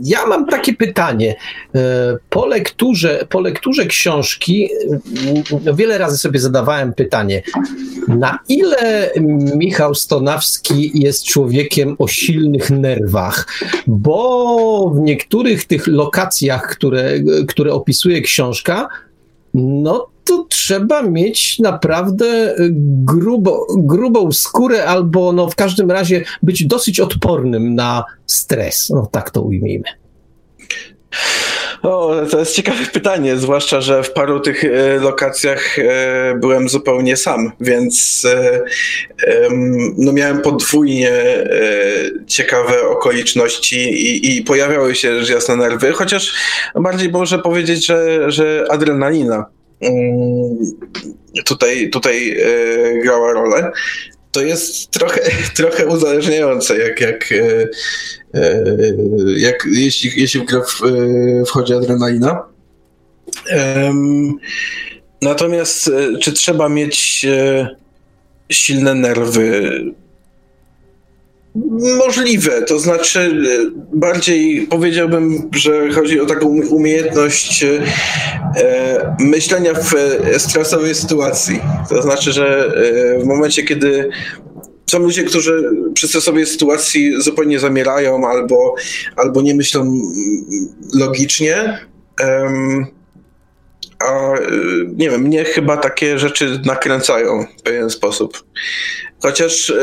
ja 0.00 0.26
mam 0.26 0.46
takie 0.46 0.74
pytanie. 0.74 1.36
Po 2.30 2.46
lekturze, 2.46 3.26
po 3.28 3.40
lekturze 3.40 3.86
książki 3.86 4.68
wiele 5.74 5.98
razy 5.98 6.18
sobie 6.18 6.38
zadawałem 6.38 6.92
pytanie, 6.92 7.42
na 8.08 8.38
ile 8.48 9.10
Michał 9.56 9.94
Stonawski 9.94 10.90
jest 10.94 11.24
człowiekiem 11.24 11.96
o 11.98 12.08
silnym 12.08 12.39
silnych 12.40 12.70
nerwach, 12.70 13.46
bo 13.86 14.92
w 14.94 15.00
niektórych 15.00 15.64
tych 15.64 15.86
lokacjach, 15.86 16.68
które, 16.70 17.12
które 17.48 17.72
opisuje 17.72 18.20
książka, 18.20 18.88
no 19.54 20.06
to 20.24 20.46
trzeba 20.48 21.02
mieć 21.02 21.58
naprawdę 21.58 22.54
grubo, 23.04 23.66
grubą 23.76 24.32
skórę, 24.32 24.84
albo 24.84 25.32
no 25.32 25.48
w 25.48 25.54
każdym 25.54 25.90
razie 25.90 26.24
być 26.42 26.66
dosyć 26.66 27.00
odpornym 27.00 27.74
na 27.74 28.04
stres. 28.26 28.90
No 28.90 29.08
tak 29.12 29.30
to 29.30 29.42
ujmijmy. 29.42 29.88
O, 31.82 32.14
to 32.30 32.38
jest 32.38 32.54
ciekawe 32.54 32.86
pytanie, 32.92 33.36
zwłaszcza, 33.36 33.80
że 33.80 34.02
w 34.02 34.12
paru 34.12 34.40
tych 34.40 34.64
e, 34.64 34.98
lokacjach 35.00 35.78
e, 35.78 36.34
byłem 36.40 36.68
zupełnie 36.68 37.16
sam, 37.16 37.52
więc 37.60 38.22
e, 38.24 38.60
no 39.98 40.12
miałem 40.12 40.40
podwójnie 40.40 41.12
ciekawe 42.26 42.88
okoliczności 42.88 43.76
i, 43.76 44.36
i 44.36 44.42
pojawiały 44.42 44.94
się 44.94 45.20
rzecz 45.20 45.30
jasne 45.30 45.56
nerwy, 45.56 45.92
chociaż 45.92 46.34
bardziej 46.74 47.10
może 47.10 47.38
powiedzieć, 47.38 47.86
że, 47.86 48.30
że 48.30 48.64
adrenalina 48.70 49.46
mm, 49.80 50.58
tutaj, 51.44 51.90
tutaj 51.90 52.36
grała 53.02 53.32
rolę 53.32 53.72
to 54.32 54.42
jest 54.42 54.90
trochę, 54.90 55.20
trochę 55.56 55.86
uzależniające, 55.86 56.78
jak, 56.78 57.00
jak, 57.00 57.32
e, 57.32 57.68
e, 58.34 58.64
jak 59.36 59.66
jeśli, 59.72 60.20
jeśli 60.20 60.40
w 60.40 60.44
grę 60.44 60.60
e, 60.60 61.44
wchodzi 61.44 61.74
adrenalina. 61.74 62.42
Natomiast 65.22 65.90
czy 66.20 66.32
trzeba 66.32 66.68
mieć 66.68 67.26
silne 68.52 68.94
nerwy? 68.94 69.70
Możliwe, 71.98 72.62
to 72.62 72.78
znaczy 72.78 73.42
bardziej 73.92 74.66
powiedziałbym, 74.66 75.50
że 75.56 75.92
chodzi 75.92 76.20
o 76.20 76.26
taką 76.26 76.46
umiejętność 76.48 77.64
e, 77.64 79.16
myślenia 79.20 79.74
w 79.74 79.94
stresowej 80.38 80.94
sytuacji. 80.94 81.60
To 81.88 82.02
znaczy, 82.02 82.32
że 82.32 82.72
e, 83.16 83.18
w 83.18 83.26
momencie, 83.26 83.62
kiedy 83.62 84.10
są 84.90 84.98
ludzie, 84.98 85.24
którzy 85.24 85.70
przy 85.94 86.08
stresowej 86.08 86.46
sytuacji 86.46 87.22
zupełnie 87.22 87.58
zamierają 87.58 88.28
albo, 88.28 88.74
albo 89.16 89.42
nie 89.42 89.54
myślą 89.54 90.00
logicznie. 90.94 91.78
A 94.00 94.32
nie 94.96 95.10
wiem, 95.10 95.20
mnie 95.20 95.44
chyba 95.44 95.76
takie 95.76 96.18
rzeczy 96.18 96.60
nakręcają 96.64 97.46
w 97.58 97.62
pewien 97.62 97.90
sposób. 97.90 98.44
Chociaż 99.22 99.70
e, 99.70 99.74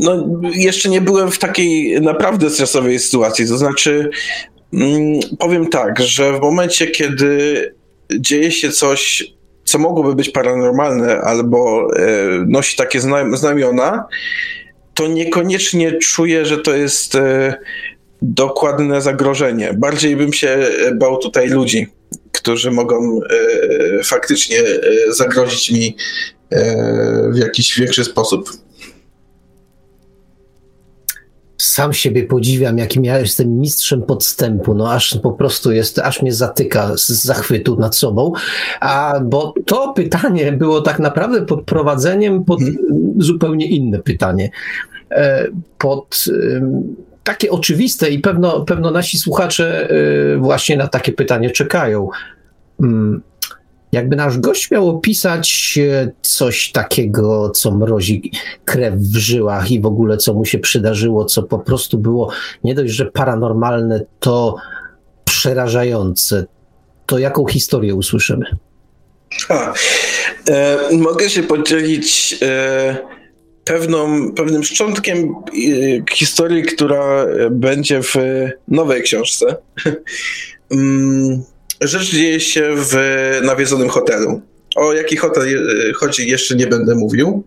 no, 0.00 0.26
jeszcze 0.54 0.88
nie 0.88 1.00
byłem 1.00 1.30
w 1.30 1.38
takiej 1.38 2.00
naprawdę 2.00 2.50
stresowej 2.50 2.98
sytuacji. 2.98 3.48
To 3.48 3.58
znaczy, 3.58 4.10
mm, 4.72 5.20
powiem 5.38 5.66
tak, 5.66 6.00
że 6.00 6.38
w 6.38 6.40
momencie, 6.40 6.86
kiedy 6.86 7.74
dzieje 8.18 8.52
się 8.52 8.70
coś, 8.70 9.24
co 9.64 9.78
mogłoby 9.78 10.14
być 10.14 10.28
paranormalne 10.28 11.20
albo 11.20 11.88
e, 11.96 12.06
nosi 12.46 12.76
takie 12.76 13.00
znamiona, 13.32 14.04
to 14.94 15.06
niekoniecznie 15.06 15.92
czuję, 15.92 16.46
że 16.46 16.58
to 16.58 16.74
jest 16.74 17.18
dokładne 18.22 19.00
zagrożenie. 19.00 19.74
Bardziej 19.78 20.16
bym 20.16 20.32
się 20.32 20.58
bał 20.94 21.18
tutaj 21.18 21.48
ludzi, 21.48 21.86
którzy 22.40 22.70
mogą 22.70 23.20
faktycznie 24.04 24.58
zagrozić 25.10 25.70
mi 25.70 25.96
w 27.32 27.36
jakiś 27.36 27.78
większy 27.78 28.04
sposób. 28.04 28.50
Sam 31.60 31.92
siebie 31.92 32.24
podziwiam, 32.24 32.78
jakim 32.78 33.04
ja 33.04 33.18
jestem 33.18 33.58
mistrzem 33.58 34.02
podstępu. 34.02 34.74
No 34.74 34.92
aż 34.92 35.18
po 35.22 35.32
prostu 35.32 35.72
jest, 35.72 35.98
aż 35.98 36.22
mnie 36.22 36.32
zatyka 36.32 36.96
z 36.96 37.08
zachwytu 37.08 37.76
nad 37.76 37.96
sobą. 37.96 38.32
A 38.80 39.20
bo 39.24 39.54
to 39.66 39.92
pytanie 39.92 40.52
było 40.52 40.80
tak 40.80 40.98
naprawdę 40.98 41.46
podprowadzeniem 41.46 42.44
pod 42.44 42.60
hmm. 42.60 42.78
zupełnie 43.18 43.66
inne 43.66 43.98
pytanie. 43.98 44.50
E, 45.10 45.46
pod 45.78 46.24
takie 47.24 47.50
oczywiste 47.50 48.10
i 48.10 48.18
pewno, 48.18 48.60
pewno 48.60 48.90
nasi 48.90 49.18
słuchacze 49.18 49.90
e, 49.90 50.36
właśnie 50.36 50.76
na 50.76 50.88
takie 50.88 51.12
pytanie 51.12 51.50
czekają. 51.50 52.08
Mm, 52.80 53.22
jakby 53.92 54.16
nasz 54.16 54.38
gość 54.38 54.70
miał 54.70 54.88
opisać 54.88 55.78
e, 55.82 56.10
coś 56.22 56.72
takiego, 56.72 57.50
co 57.50 57.70
mrozi 57.70 58.32
krew 58.64 58.94
w 58.94 59.16
żyłach 59.16 59.70
i 59.70 59.80
w 59.80 59.86
ogóle 59.86 60.16
co 60.16 60.34
mu 60.34 60.44
się 60.44 60.58
przydarzyło, 60.58 61.24
co 61.24 61.42
po 61.42 61.58
prostu 61.58 61.98
było 61.98 62.32
nie 62.64 62.74
dość, 62.74 62.92
że 62.92 63.06
paranormalne, 63.06 64.04
to 64.20 64.56
przerażające, 65.24 66.44
to 67.06 67.18
jaką 67.18 67.46
historię 67.46 67.94
usłyszymy? 67.94 68.46
A, 69.48 69.72
e, 70.48 70.78
mogę 70.92 71.30
się 71.30 71.42
podzielić 71.42 72.36
e, 72.42 73.19
pewną, 73.70 74.32
pewnym 74.32 74.64
szczątkiem 74.64 75.18
e, 75.18 76.14
historii, 76.14 76.62
która 76.62 77.26
będzie 77.50 78.02
w 78.02 78.14
nowej 78.68 79.02
książce. 79.02 79.56
mm 80.70 81.42
Rzecz 81.80 82.10
dzieje 82.10 82.40
się 82.40 82.70
w 82.76 82.94
nawiedzonym 83.42 83.88
hotelu. 83.88 84.40
O 84.76 84.92
jaki 84.92 85.16
hotel 85.16 85.44
chodzi, 85.94 86.28
jeszcze 86.28 86.56
nie 86.56 86.66
będę 86.66 86.94
mówił. 86.94 87.44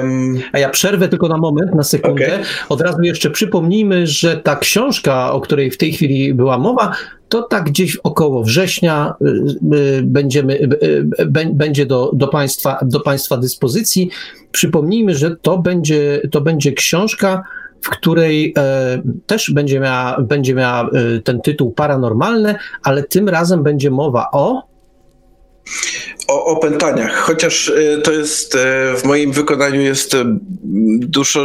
Um... 0.00 0.40
A 0.52 0.58
ja 0.58 0.68
przerwę 0.68 1.08
tylko 1.08 1.28
na 1.28 1.36
moment, 1.36 1.74
na 1.74 1.82
sekundę. 1.82 2.26
Okay. 2.26 2.44
Od 2.68 2.80
razu 2.80 3.02
jeszcze 3.02 3.30
przypomnijmy, 3.30 4.06
że 4.06 4.36
ta 4.36 4.56
książka, 4.56 5.32
o 5.32 5.40
której 5.40 5.70
w 5.70 5.78
tej 5.78 5.92
chwili 5.92 6.34
była 6.34 6.58
mowa, 6.58 6.92
to 7.28 7.42
tak 7.42 7.64
gdzieś 7.64 7.96
około 7.96 8.44
września 8.44 9.14
y, 9.22 9.76
y, 9.76 10.02
będziemy, 10.02 10.58
y, 10.62 11.06
będzie 11.52 11.86
do, 11.86 12.10
do, 12.12 12.28
państwa, 12.28 12.78
do 12.82 13.00
Państwa 13.00 13.36
dyspozycji. 13.36 14.10
Przypomnijmy, 14.52 15.14
że 15.14 15.36
to 15.36 15.58
będzie, 15.58 16.20
to 16.30 16.40
będzie 16.40 16.72
książka, 16.72 17.44
w 17.84 17.88
której 17.90 18.54
e, 18.58 19.02
też 19.26 19.50
będzie 19.50 19.80
miała, 19.80 20.20
będzie 20.20 20.54
miała 20.54 20.82
e, 20.82 21.20
ten 21.20 21.40
tytuł 21.40 21.72
paranormalny, 21.72 22.54
ale 22.82 23.02
tym 23.02 23.28
razem 23.28 23.62
będzie 23.62 23.90
mowa 23.90 24.28
o 24.32 24.73
o 26.28 26.44
opętaniach, 26.44 27.16
chociaż 27.16 27.68
e, 27.68 27.98
to 27.98 28.12
jest 28.12 28.54
e, 28.54 28.58
w 28.96 29.04
moim 29.04 29.32
wykonaniu 29.32 29.80
jest 29.80 30.16
dużo 30.98 31.44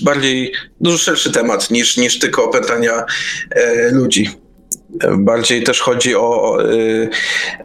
bardziej, 0.00 0.52
dużo 0.80 0.98
szerszy 0.98 1.32
temat 1.32 1.70
niż, 1.70 1.96
niż 1.96 2.18
tylko 2.18 2.44
opętania 2.44 3.04
ludzi. 3.92 4.45
Bardziej 5.18 5.62
też 5.62 5.80
chodzi 5.80 6.16
o 6.16 6.58
y, 6.64 7.08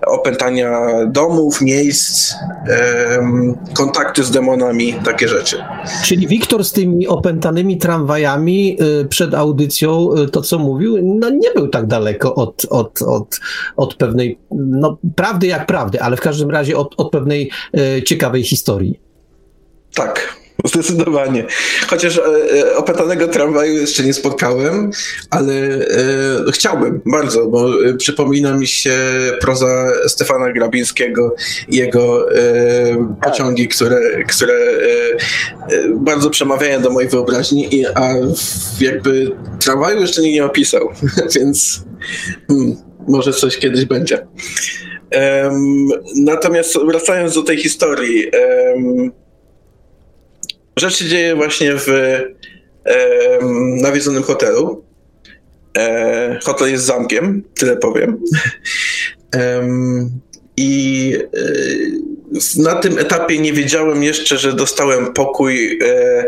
opętania 0.07 0.89
domów, 1.07 1.61
miejsc, 1.61 2.33
kontakty 3.73 4.23
z 4.23 4.31
demonami, 4.31 4.93
takie 4.93 5.27
rzeczy. 5.27 5.63
Czyli 6.05 6.27
Wiktor 6.27 6.65
z 6.65 6.71
tymi 6.71 7.07
opętanymi 7.07 7.77
tramwajami 7.77 8.77
y, 9.01 9.05
przed 9.05 9.33
audycją, 9.33 10.09
y, 10.17 10.29
to 10.29 10.41
co 10.41 10.59
mówił, 10.59 10.97
no 11.19 11.29
nie 11.29 11.51
był 11.55 11.67
tak 11.67 11.87
daleko 11.87 12.35
od, 12.35 12.65
od, 12.69 13.01
od, 13.01 13.39
od 13.75 13.95
pewnej, 13.95 14.39
no 14.51 14.97
prawdy 15.15 15.47
jak 15.47 15.67
prawdy, 15.67 16.01
ale 16.01 16.17
w 16.17 16.21
każdym 16.21 16.49
razie 16.49 16.77
od, 16.77 16.93
od 16.97 17.11
pewnej 17.11 17.51
ciekawej 18.05 18.43
historii. 18.43 18.99
Tak, 19.93 20.40
Zdecydowanie. 20.73 21.45
Chociaż 21.89 22.17
e, 22.17 22.21
e, 22.21 22.75
opętanego 22.75 23.27
tramwaju 23.27 23.73
jeszcze 23.73 24.03
nie 24.03 24.13
spotkałem, 24.13 24.91
ale 25.29 25.53
e, 25.53 26.51
chciałbym 26.51 27.01
bardzo, 27.05 27.47
bo 27.47 27.85
e, 27.85 27.93
przypomina 27.93 28.53
mi 28.53 28.67
się 28.67 28.93
proza 29.41 29.87
Stefana 30.07 30.51
Grabińskiego 30.51 31.35
i 31.67 31.75
jego 31.75 32.35
e, 32.35 33.15
pociągi, 33.23 33.67
które, 33.67 34.23
które 34.23 34.53
e, 34.53 34.77
bardzo 35.95 36.29
przemawiają 36.29 36.81
do 36.81 36.89
mojej 36.89 37.09
wyobraźni, 37.09 37.75
i, 37.75 37.85
a 37.85 38.13
jakby 38.81 39.31
tramwaju 39.59 40.01
jeszcze 40.01 40.21
nikt 40.21 40.35
nie 40.35 40.45
opisał, 40.45 40.89
więc 41.35 41.81
hmm, 42.47 42.75
może 43.07 43.33
coś 43.33 43.57
kiedyś 43.57 43.85
będzie. 43.85 44.27
natomiast 46.15 46.77
wracając 46.85 47.33
do 47.33 47.43
tej 47.43 47.57
historii, 47.57 48.31
Rzecz 50.77 50.97
się 50.97 51.05
dzieje 51.05 51.35
właśnie 51.35 51.71
w 51.75 51.89
e, 51.89 52.23
nawiedzonym 53.81 54.23
hotelu. 54.23 54.83
E, 55.77 56.39
hotel 56.43 56.71
jest 56.71 56.85
zamkiem, 56.85 57.43
tyle 57.55 57.77
powiem. 57.77 58.23
E, 59.35 59.67
I 60.57 61.17
na 62.57 62.75
tym 62.75 62.97
etapie 62.97 63.39
nie 63.39 63.53
wiedziałem 63.53 64.03
jeszcze, 64.03 64.37
że 64.37 64.53
dostałem 64.53 65.13
pokój, 65.13 65.79
e, 65.83 66.25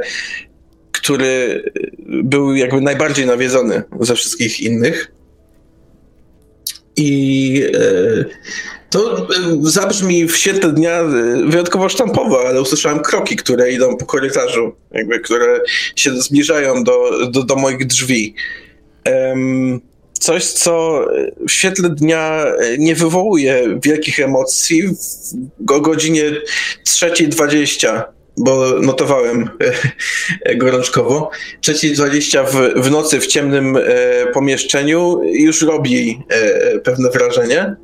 który 0.91 1.63
był 2.23 2.55
jakby 2.55 2.81
najbardziej 2.81 3.25
nawiedzony 3.25 3.83
ze 3.99 4.15
wszystkich 4.15 4.59
innych. 4.59 5.11
I 6.95 7.63
e, 7.75 8.25
to 8.93 9.17
e, 9.17 9.23
zabrzmi 9.61 10.27
w 10.27 10.37
świetle 10.37 10.71
dnia 10.71 10.99
e, 10.99 11.05
wyjątkowo 11.45 11.89
sztampowo, 11.89 12.47
ale 12.47 12.61
usłyszałem 12.61 12.99
kroki, 12.99 13.35
które 13.35 13.71
idą 13.71 13.97
po 13.97 14.05
korytarzu, 14.05 14.75
jakby, 14.91 15.19
które 15.19 15.61
się 15.95 16.21
zbliżają 16.21 16.83
do, 16.83 17.27
do, 17.29 17.43
do 17.43 17.55
moich 17.55 17.87
drzwi. 17.87 18.35
Um, 19.05 19.81
coś, 20.13 20.45
co 20.45 21.05
w 21.47 21.51
świetle 21.51 21.89
dnia 21.89 22.45
nie 22.77 22.95
wywołuje 22.95 23.79
wielkich 23.83 24.19
emocji. 24.19 24.83
O 25.67 25.81
godzinie 25.81 26.23
3.20 26.87 28.03
bo 28.37 28.79
notowałem 28.79 29.49
gorączkowo. 30.55 31.29
3.20 31.61 32.45
w, 32.47 32.83
w 32.83 32.91
nocy 32.91 33.19
w 33.19 33.27
ciemnym 33.27 33.77
e, 33.77 33.81
pomieszczeniu 34.33 35.21
już 35.23 35.61
robi 35.61 36.19
e, 36.29 36.79
pewne 36.79 37.09
wrażenie. 37.09 37.75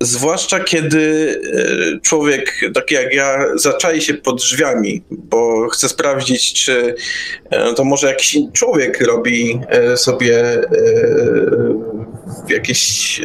Zwłaszcza 0.00 0.60
kiedy 0.60 1.34
e, 1.94 2.00
człowiek, 2.00 2.60
taki 2.74 2.94
jak 2.94 3.14
ja, 3.14 3.46
zaczai 3.54 4.00
się 4.00 4.14
pod 4.14 4.36
drzwiami, 4.36 5.02
bo 5.10 5.68
chce 5.68 5.88
sprawdzić, 5.88 6.52
czy 6.52 6.94
e, 7.50 7.74
to 7.74 7.84
może 7.84 8.06
jakiś 8.06 8.38
człowiek 8.52 9.00
robi 9.00 9.60
e, 9.68 9.96
sobie 9.96 10.62
jakieś, 12.48 13.20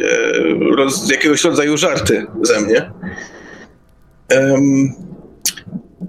jakiegoś 1.10 1.44
rodzaju 1.44 1.76
żarty 1.76 2.26
ze 2.42 2.60
mnie. 2.60 2.90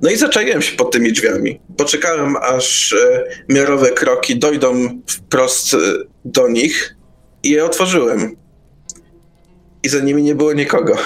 No 0.01 0.09
i 0.09 0.18
zaczaiłem 0.18 0.61
się 0.61 0.78
pod 0.78 0.91
tymi 0.91 1.11
drzwiami. 1.14 1.59
Poczekałem, 1.78 2.36
aż 2.36 2.95
miarowe 3.49 3.91
kroki 3.91 4.39
dojdą 4.39 5.01
wprost 5.07 5.76
do 6.26 6.47
nich 6.47 6.95
i 7.43 7.49
je 7.49 7.66
otworzyłem 7.66 8.42
i 9.84 9.89
za 9.89 9.99
nimi 9.99 10.23
nie 10.23 10.36
było 10.36 10.53
nikogo. 10.53 10.93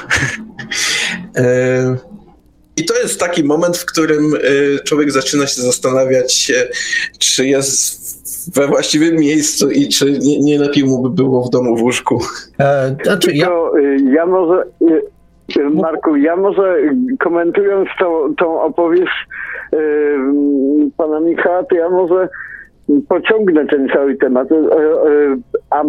E, 1.35 1.95
I 2.77 2.85
to 2.85 2.93
jest 2.93 3.19
taki 3.19 3.43
moment, 3.43 3.77
w 3.77 3.85
którym 3.85 4.33
człowiek 4.85 5.11
zaczyna 5.11 5.47
się 5.47 5.61
zastanawiać, 5.61 6.51
czy 7.19 7.47
jest 7.47 8.53
we 8.55 8.67
właściwym 8.67 9.15
miejscu 9.15 9.69
i 9.71 9.87
czy 9.87 10.19
nie, 10.19 10.39
nie 10.39 10.59
lepiej 10.59 10.83
mu 10.83 11.01
by 11.01 11.09
było 11.09 11.43
w 11.43 11.49
domu 11.49 11.77
w 11.77 11.81
łóżku. 11.81 12.21
E, 12.59 12.95
znaczy, 13.03 13.31
ja... 13.33 13.49
ja 14.13 14.25
może 14.25 14.63
Marku, 15.73 16.15
ja 16.15 16.35
może 16.35 16.77
komentując 17.19 17.89
tą, 17.99 18.35
tą 18.35 18.61
opowieść 18.61 19.27
pana 20.97 21.19
Michała, 21.19 21.63
to 21.63 21.75
ja 21.75 21.89
może 21.89 22.29
pociągnę 23.09 23.65
ten 23.65 23.89
cały 23.89 24.15
temat, 24.15 24.51
yy, 24.51 24.57
a, 25.69 25.83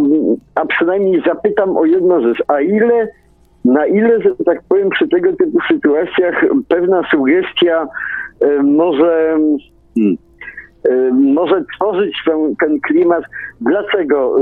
a 0.55 0.66
przynajmniej 0.66 1.22
zapytam 1.26 1.76
o 1.76 1.84
jedną 1.84 2.22
rzecz. 2.22 2.42
A 2.49 2.61
ile, 2.61 3.09
na 3.64 3.86
ile, 3.86 4.22
że 4.22 4.30
tak 4.46 4.62
powiem, 4.68 4.90
przy 4.90 5.09
tego 5.09 5.32
typu 5.32 5.59
sytuacjach 5.68 6.44
pewna 6.68 7.03
sugestia 7.11 7.86
yy, 8.40 8.62
może... 8.62 9.38
Hmm, 9.99 10.16
może 11.12 11.64
tworzyć 11.74 12.16
ten, 12.26 12.57
ten 12.61 12.80
klimat. 12.80 13.24
Dlaczego, 13.61 14.36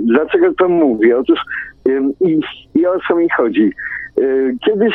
dlaczego 0.00 0.54
to 0.54 0.68
mówię? 0.68 1.18
Otóż 1.18 1.38
i, 2.20 2.40
i 2.74 2.86
o 2.86 2.92
co 3.08 3.16
mi 3.16 3.28
chodzi? 3.36 3.72
Kiedyś 4.64 4.94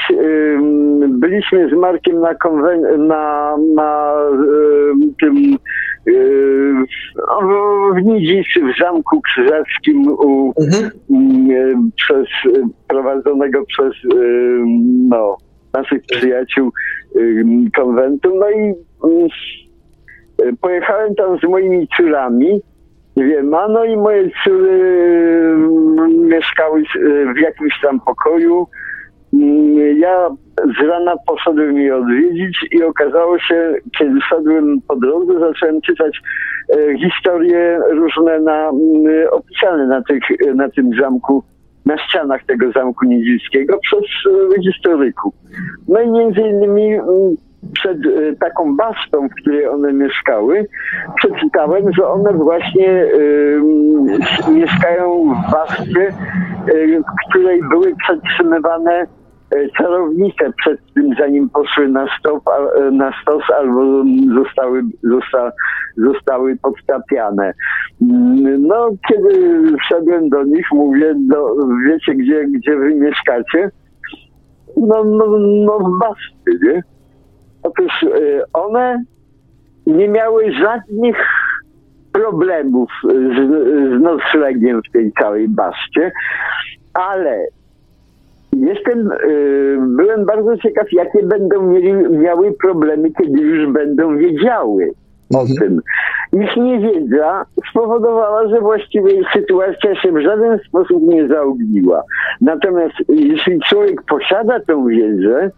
byliśmy 1.07 1.69
z 1.69 1.73
Markiem 1.73 2.19
na, 2.19 2.33
konwen- 2.33 2.97
na, 2.97 3.55
na 3.75 4.13
tym 5.21 5.35
w 7.95 8.01
Nidzicy, 8.03 8.59
w 8.59 8.79
Zamku 8.79 9.21
Krzyżackim 9.21 10.07
u, 10.07 10.53
mhm. 10.61 10.91
Y, 11.51 11.75
przez, 11.95 12.27
prowadzonego 12.87 13.65
przez 13.65 13.93
no, 15.09 15.37
naszych 15.73 16.01
przyjaciół 16.03 16.71
konwentu. 17.75 18.35
No 18.35 18.49
i 18.51 18.73
pojechałem 20.61 21.15
tam 21.15 21.39
z 21.39 21.43
moimi 21.43 21.87
córami 21.97 22.61
Wiem, 23.17 23.53
a 23.53 23.67
no 23.67 23.85
i 23.85 23.97
moje 23.97 24.29
córy 24.43 25.57
mieszkały 26.17 26.83
w 27.35 27.37
jakimś 27.37 27.81
tam 27.81 27.99
pokoju 27.99 28.67
ja 29.97 30.29
z 30.79 30.87
rana 30.87 31.15
poszedłem 31.27 31.77
je 31.77 31.97
odwiedzić 31.97 32.65
i 32.71 32.83
okazało 32.83 33.39
się, 33.39 33.73
kiedy 33.97 34.21
szedłem 34.21 34.81
po 34.87 34.95
drodze, 34.95 35.39
zacząłem 35.39 35.81
czytać 35.81 36.21
e, 36.69 36.97
historie 36.97 37.79
różne 37.91 38.39
na, 38.39 38.71
opisane 39.31 39.87
na, 39.87 40.01
tych, 40.03 40.23
na 40.55 40.69
tym 40.69 40.91
zamku, 41.01 41.43
na 41.85 41.97
ścianach 41.97 42.43
tego 42.43 42.71
zamku 42.71 43.05
niedzickiego 43.05 43.77
przez 43.77 44.03
e, 44.57 44.61
historyków. 44.61 45.33
No 45.87 46.01
i 46.01 46.11
między 46.11 46.41
innymi 46.41 46.99
przed 47.73 47.97
e, 47.97 48.35
taką 48.35 48.75
basztą, 48.75 49.29
w 49.29 49.41
której 49.41 49.67
one 49.67 49.93
mieszkały, 49.93 50.67
przeczytałem, 51.15 51.93
że 51.93 52.07
one 52.07 52.33
właśnie 52.33 52.89
y, 52.89 53.61
mieszkają 54.51 55.33
w 55.33 55.51
baszcie, 55.51 56.13
y, 56.69 57.01
w 57.01 57.29
której 57.29 57.61
były 57.69 57.95
przetrzymywane 57.95 59.07
celownice 59.77 60.53
przed 60.57 60.93
tym, 60.93 61.15
zanim 61.19 61.49
poszły 61.49 61.89
na, 61.89 62.07
stop, 62.19 62.43
na 62.91 63.11
stos 63.21 63.43
albo 63.57 64.03
zostały, 64.43 64.81
zosta, 65.03 65.51
zostały 65.97 66.57
podtapiane. 66.57 67.53
No, 68.59 68.89
kiedy 69.07 69.61
wszedłem 69.77 70.29
do 70.29 70.43
nich, 70.43 70.65
mówię, 70.71 71.13
do, 71.15 71.55
wiecie, 71.87 72.15
gdzie, 72.15 72.45
gdzie 72.45 72.75
wy 72.75 72.95
mieszkacie? 72.95 73.71
No, 74.77 75.03
no, 75.03 75.25
no 75.65 75.79
w 75.79 75.99
Baszty, 75.99 76.59
nie? 76.67 76.83
Otóż 77.63 78.03
y, 78.03 78.41
one 78.53 79.03
nie 79.87 80.07
miały 80.07 80.51
żadnych 80.53 81.17
problemów 82.11 82.89
z, 83.03 83.37
z 83.97 84.01
noclegiem 84.01 84.81
w 84.89 84.91
tej 84.91 85.11
całej 85.19 85.47
baszcie, 85.47 86.11
ale 86.93 87.45
Jestem, 88.59 89.11
y, 89.11 89.77
byłem 89.81 90.25
bardzo 90.25 90.57
ciekaw, 90.57 90.91
jakie 90.91 91.23
będą 91.23 91.61
mieli, 91.61 91.93
miały 92.09 92.51
problemy, 92.51 93.11
kiedy 93.11 93.41
już 93.41 93.73
będą 93.73 94.17
wiedziały 94.17 94.91
o 95.35 95.41
mhm. 95.41 95.57
tym. 95.59 95.81
Ich 96.41 96.57
niewiedza 96.57 97.45
spowodowała, 97.71 98.47
że 98.47 98.61
właściwie 98.61 99.11
sytuacja 99.33 99.95
się 99.95 100.11
w 100.11 100.21
żaden 100.21 100.59
sposób 100.67 101.03
nie 101.03 101.27
zaogniła. 101.27 102.03
Natomiast 102.41 102.95
jeśli 103.09 103.59
człowiek 103.59 104.01
posiada 104.09 104.59
tą 104.59 104.87
wiedzę, 104.87 105.51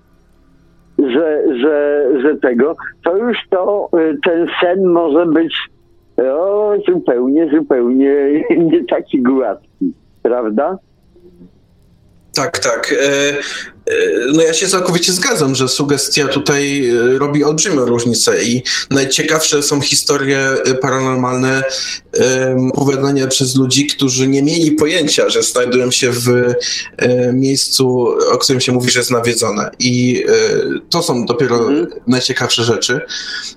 że, 0.99 1.43
że, 1.61 2.05
że 2.21 2.37
tego, 2.37 2.75
to 3.03 3.17
już 3.17 3.37
to 3.49 3.89
y, 3.99 4.17
ten 4.23 4.47
sen 4.61 4.85
może 4.85 5.25
być 5.25 5.55
o, 6.17 6.73
zupełnie, 6.87 7.49
zupełnie 7.49 8.15
nie 8.71 8.85
taki 8.85 9.21
gładki, 9.21 9.93
prawda? 10.23 10.77
Tak, 12.33 12.59
tak. 12.59 12.95
E, 12.99 13.29
e, 13.29 13.35
no 14.33 14.41
ja 14.41 14.53
się 14.53 14.67
całkowicie 14.67 15.13
zgadzam, 15.13 15.55
że 15.55 15.67
sugestia 15.67 16.27
tutaj 16.27 16.89
e, 16.89 17.19
robi 17.19 17.43
olbrzymią 17.43 17.85
różnicę 17.85 18.43
i 18.43 18.63
najciekawsze 18.89 19.63
są 19.63 19.81
historie 19.81 20.49
paranormalne 20.81 21.63
opowiadane 22.73 23.27
przez 23.27 23.55
ludzi, 23.55 23.87
którzy 23.87 24.27
nie 24.27 24.43
mieli 24.43 24.71
pojęcia, 24.71 25.29
że 25.29 25.43
znajdują 25.43 25.91
się 25.91 26.11
w 26.11 26.53
miejscu, 27.33 28.07
o 28.31 28.37
którym 28.37 28.61
się 28.61 28.71
mówi, 28.71 28.91
że 28.91 28.99
jest 28.99 29.11
nawiedzone. 29.11 29.71
I 29.79 30.23
to 30.89 31.03
są 31.03 31.25
dopiero 31.25 31.67
mm. 31.67 31.87
najciekawsze 32.07 32.63
rzeczy. 32.63 32.99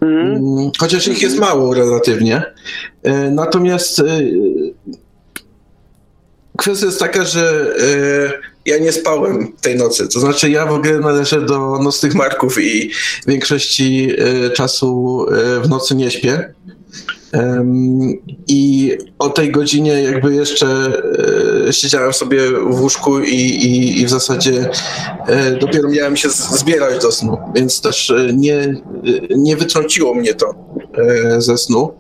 Mm. 0.01 0.71
Chociaż 0.79 1.09
ich 1.09 1.23
jest 1.23 1.39
mało 1.39 1.75
relatywnie. 1.75 2.43
Natomiast 3.31 4.03
kwestia 6.59 6.87
jest 6.87 6.99
taka, 6.99 7.25
że 7.25 7.75
ja 8.67 8.79
nie 8.79 8.93
spałem 8.93 9.53
tej 9.61 9.77
nocy. 9.77 10.09
To 10.09 10.21
znaczy, 10.21 10.51
ja 10.51 10.67
w 10.67 10.73
ogóle 10.73 10.99
należę 10.99 11.41
do 11.41 11.79
nocnych 11.79 12.15
marków 12.15 12.61
i 12.61 12.91
większości 13.27 14.13
e, 14.19 14.51
czasu 14.51 15.27
e, 15.31 15.61
w 15.61 15.69
nocy 15.69 15.95
nie 15.95 16.11
śpię. 16.11 16.55
I 18.47 18.93
o 19.19 19.29
tej 19.29 19.53
godzinie 19.53 20.03
jakby 20.03 20.35
jeszcze 20.35 20.93
siedziałem 21.71 22.13
sobie 22.13 22.41
w 22.51 22.81
łóżku 22.81 23.21
i, 23.21 23.35
i, 23.35 24.01
i 24.01 24.07
w 24.07 24.11
zasadzie 24.11 24.71
dopiero 25.61 25.89
miałem 25.89 26.17
się 26.17 26.29
zbierać 26.31 27.03
do 27.03 27.13
snu, 27.13 27.39
więc 27.55 27.81
też 27.81 28.13
nie, 28.35 28.75
nie 29.37 29.57
wytrąciło 29.57 30.15
mnie 30.15 30.35
to 30.35 30.55
ze 31.39 31.59
snu. 31.59 31.93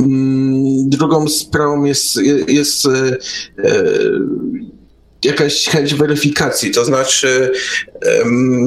Mm, 0.00 0.88
drugą 0.88 1.28
sprawą 1.28 1.84
jest, 1.84 2.16
jest 2.48 2.88
jakaś 5.24 5.64
chęć 5.68 5.94
weryfikacji, 5.94 6.70
to 6.70 6.84
znaczy 6.84 7.52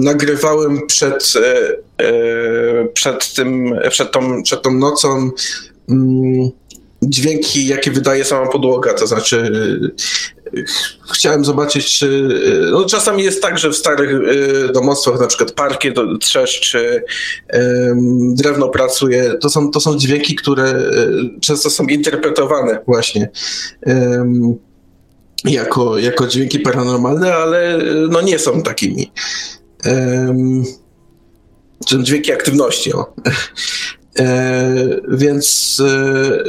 nagrywałem 0.01 0.88
przed, 0.88 1.34
e, 1.36 2.03
e, 2.05 2.88
przed, 2.93 3.34
tym, 3.34 3.75
przed, 3.89 4.11
tą, 4.11 4.43
przed 4.43 4.61
tą 4.61 4.73
nocą 4.73 5.31
um, 5.88 6.51
dźwięki, 7.01 7.67
jakie 7.67 7.91
wydaje 7.91 8.25
sama 8.25 8.47
podłoga, 8.47 8.93
to 8.93 9.07
znaczy 9.07 9.38
e, 9.38 10.32
chciałem 11.14 11.45
zobaczyć, 11.45 11.99
czy... 11.99 12.28
No, 12.72 12.86
czasami 12.86 13.24
jest 13.24 13.41
tak, 13.41 13.58
że 13.58 13.70
w 13.70 13.76
starych 13.76 14.20
domostwach, 14.74 15.20
na 15.20 15.28
przykład 15.28 15.51
parkiet 15.51 15.95
trzesz, 16.20 16.60
czy 16.60 17.04
drewno 18.34 18.70
pracuje, 18.70 19.34
to 19.41 19.49
są, 19.49 19.72
to 19.72 19.80
są 19.80 19.97
dźwięki, 19.97 20.36
które 20.36 20.91
często 21.41 21.70
są 21.70 21.84
interpretowane 21.84 22.80
właśnie 22.88 23.30
jako, 25.45 25.97
jako 25.97 26.28
dźwięki 26.28 26.60
paranormalne, 26.60 27.36
ale 27.36 27.80
no 28.10 28.22
nie 28.22 28.39
są 28.39 28.62
takimi. 28.62 29.12
Um, 29.86 30.64
dźwięki 32.04 32.32
aktywności. 32.32 32.93
O. 32.93 33.14
E, 34.20 35.01
więc 35.07 35.78
e, 35.86 36.43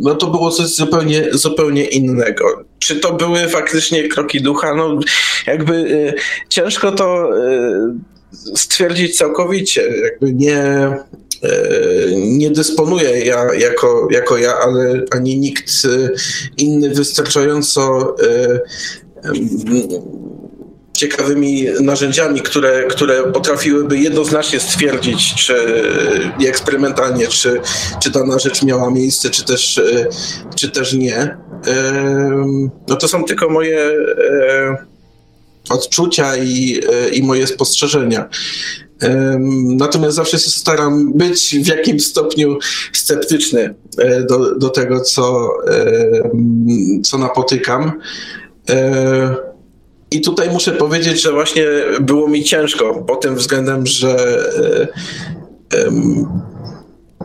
no 0.00 0.14
to 0.14 0.26
było 0.26 0.50
coś 0.50 0.66
zupełnie, 0.66 1.28
zupełnie 1.32 1.84
innego. 1.84 2.64
Czy 2.78 2.96
to 2.96 3.12
były 3.12 3.48
faktycznie 3.48 4.08
kroki 4.08 4.42
ducha? 4.42 4.74
No 4.74 5.00
jakby 5.46 5.74
e, 5.74 6.20
ciężko 6.48 6.92
to 6.92 7.30
stwierdzić 8.54 9.16
całkowicie. 9.16 9.82
Jakby 10.02 10.34
nie, 10.34 10.92
nie 12.16 12.50
dysponuję 12.50 13.24
ja 13.24 13.54
jako, 13.54 14.08
jako 14.10 14.38
ja, 14.38 14.54
ale 14.58 15.04
ani 15.10 15.38
nikt 15.38 15.72
inny 16.58 16.90
wystarczająco 16.90 18.14
ciekawymi 21.00 21.66
narzędziami, 21.80 22.40
które, 22.40 22.84
które 22.84 23.32
potrafiłyby 23.32 23.98
jednoznacznie 23.98 24.60
stwierdzić, 24.60 25.34
czy 25.34 25.54
eksperymentalnie, 26.48 27.28
czy, 27.28 27.60
czy 28.02 28.10
dana 28.10 28.38
rzecz 28.38 28.62
miała 28.62 28.90
miejsce, 28.90 29.30
czy 29.30 29.44
też, 29.44 29.80
czy 30.56 30.70
też 30.70 30.92
nie. 30.92 31.36
No 32.88 32.96
to 32.96 33.08
są 33.08 33.24
tylko 33.24 33.48
moje 33.48 33.90
odczucia 35.70 36.36
i, 36.36 36.80
i 37.12 37.22
moje 37.22 37.46
spostrzeżenia. 37.46 38.28
Natomiast 39.64 40.16
zawsze 40.16 40.38
się 40.38 40.50
staram 40.50 41.12
być 41.12 41.56
w 41.64 41.66
jakimś 41.66 42.06
stopniu 42.06 42.58
sceptyczny 42.92 43.74
do, 44.28 44.54
do 44.54 44.68
tego, 44.68 45.00
co, 45.00 45.48
co 47.04 47.18
napotykam. 47.18 47.92
I 50.10 50.20
tutaj 50.20 50.50
muszę 50.50 50.72
powiedzieć, 50.72 51.22
że 51.22 51.32
właśnie 51.32 51.64
było 52.00 52.28
mi 52.28 52.44
ciężko 52.44 52.94
pod 52.94 53.20
tym 53.20 53.36
względem, 53.36 53.86
że 53.86 54.42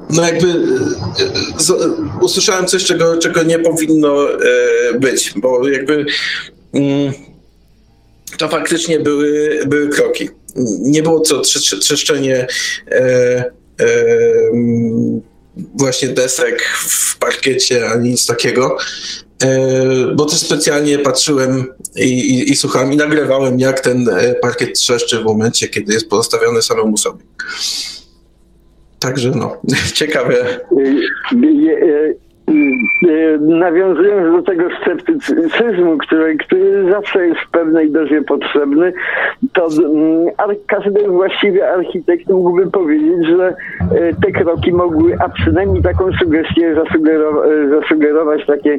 no 0.09 0.23
jakby 0.23 0.47
usłyszałem 2.21 2.65
coś, 2.65 2.83
czego, 2.83 3.17
czego 3.17 3.43
nie 3.43 3.59
powinno 3.59 4.27
być, 4.99 5.33
bo 5.35 5.67
jakby 5.67 6.05
mm, 6.73 7.13
to 8.37 8.49
faktycznie 8.49 8.99
były, 8.99 9.59
były 9.67 9.89
kroki. 9.89 10.29
Nie 10.81 11.03
było 11.03 11.19
to 11.19 11.41
trzeszczenie 11.81 12.47
e, 12.91 12.97
e, 12.99 13.95
właśnie 15.75 16.07
desek 16.07 16.61
w 16.87 17.17
parkiecie 17.17 17.89
ani 17.89 18.09
nic 18.09 18.25
takiego, 18.25 18.77
e, 18.77 19.24
bo 20.15 20.25
też 20.25 20.39
specjalnie 20.39 20.99
patrzyłem 20.99 21.65
i, 21.95 22.03
i, 22.03 22.51
i 22.51 22.55
słuchałem 22.55 22.93
i 22.93 22.95
nagrywałem, 22.95 23.59
jak 23.59 23.79
ten 23.79 24.09
e, 24.09 24.35
parkiet 24.35 24.73
trzeszczy 24.73 25.19
w 25.19 25.23
momencie, 25.23 25.67
kiedy 25.67 25.93
jest 25.93 26.09
pozostawiony 26.09 26.61
samemu 26.61 26.97
sobie. 26.97 27.23
Także 28.99 29.31
no, 29.35 29.61
ciekawe. 29.93 30.59
Y, 32.51 33.39
nawiązując 33.41 34.35
do 34.35 34.51
tego 34.51 34.63
sceptycyzmu, 34.81 35.97
który, 35.97 36.37
który 36.37 36.91
zawsze 36.91 37.27
jest 37.27 37.39
w 37.39 37.49
pewnej 37.49 37.91
dozie 37.91 38.21
potrzebny, 38.21 38.93
to 39.53 39.67
mm, 39.85 40.25
każdy 40.67 41.07
właściwie 41.07 41.71
architekt 41.73 42.29
mógłby 42.29 42.71
powiedzieć, 42.71 43.27
że 43.27 43.49
y, 43.49 44.15
te 44.25 44.31
kroki 44.31 44.73
mogły, 44.73 45.17
a 45.19 45.29
przynajmniej 45.29 45.83
taką 45.83 46.11
sugestię 46.11 46.75
zasugerować, 46.75 47.49
zasugerować 47.69 48.45
takie, 48.45 48.77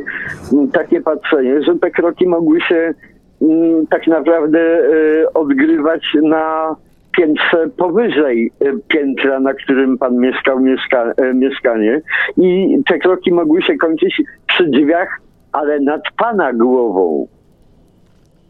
mm, 0.52 0.70
takie 0.70 1.00
patrzenie, 1.00 1.62
że 1.62 1.74
te 1.74 1.90
kroki 1.90 2.28
mogły 2.28 2.60
się 2.60 2.94
mm, 3.42 3.86
tak 3.86 4.06
naprawdę 4.06 4.60
y, 4.60 5.32
odgrywać 5.34 6.16
na 6.22 6.76
piętrze 7.16 7.68
powyżej 7.76 8.52
e, 8.60 8.72
piętra, 8.88 9.40
na 9.40 9.54
którym 9.54 9.98
pan 9.98 10.16
mieszkał 10.16 10.60
mieszka, 10.60 11.12
e, 11.16 11.34
mieszkanie 11.34 12.00
i 12.36 12.78
te 12.86 12.98
kroki 12.98 13.32
mogły 13.32 13.62
się 13.62 13.76
kończyć 13.76 14.22
przy 14.46 14.64
drzwiach, 14.64 15.20
ale 15.52 15.80
nad 15.80 16.02
pana 16.16 16.52
głową. 16.52 17.28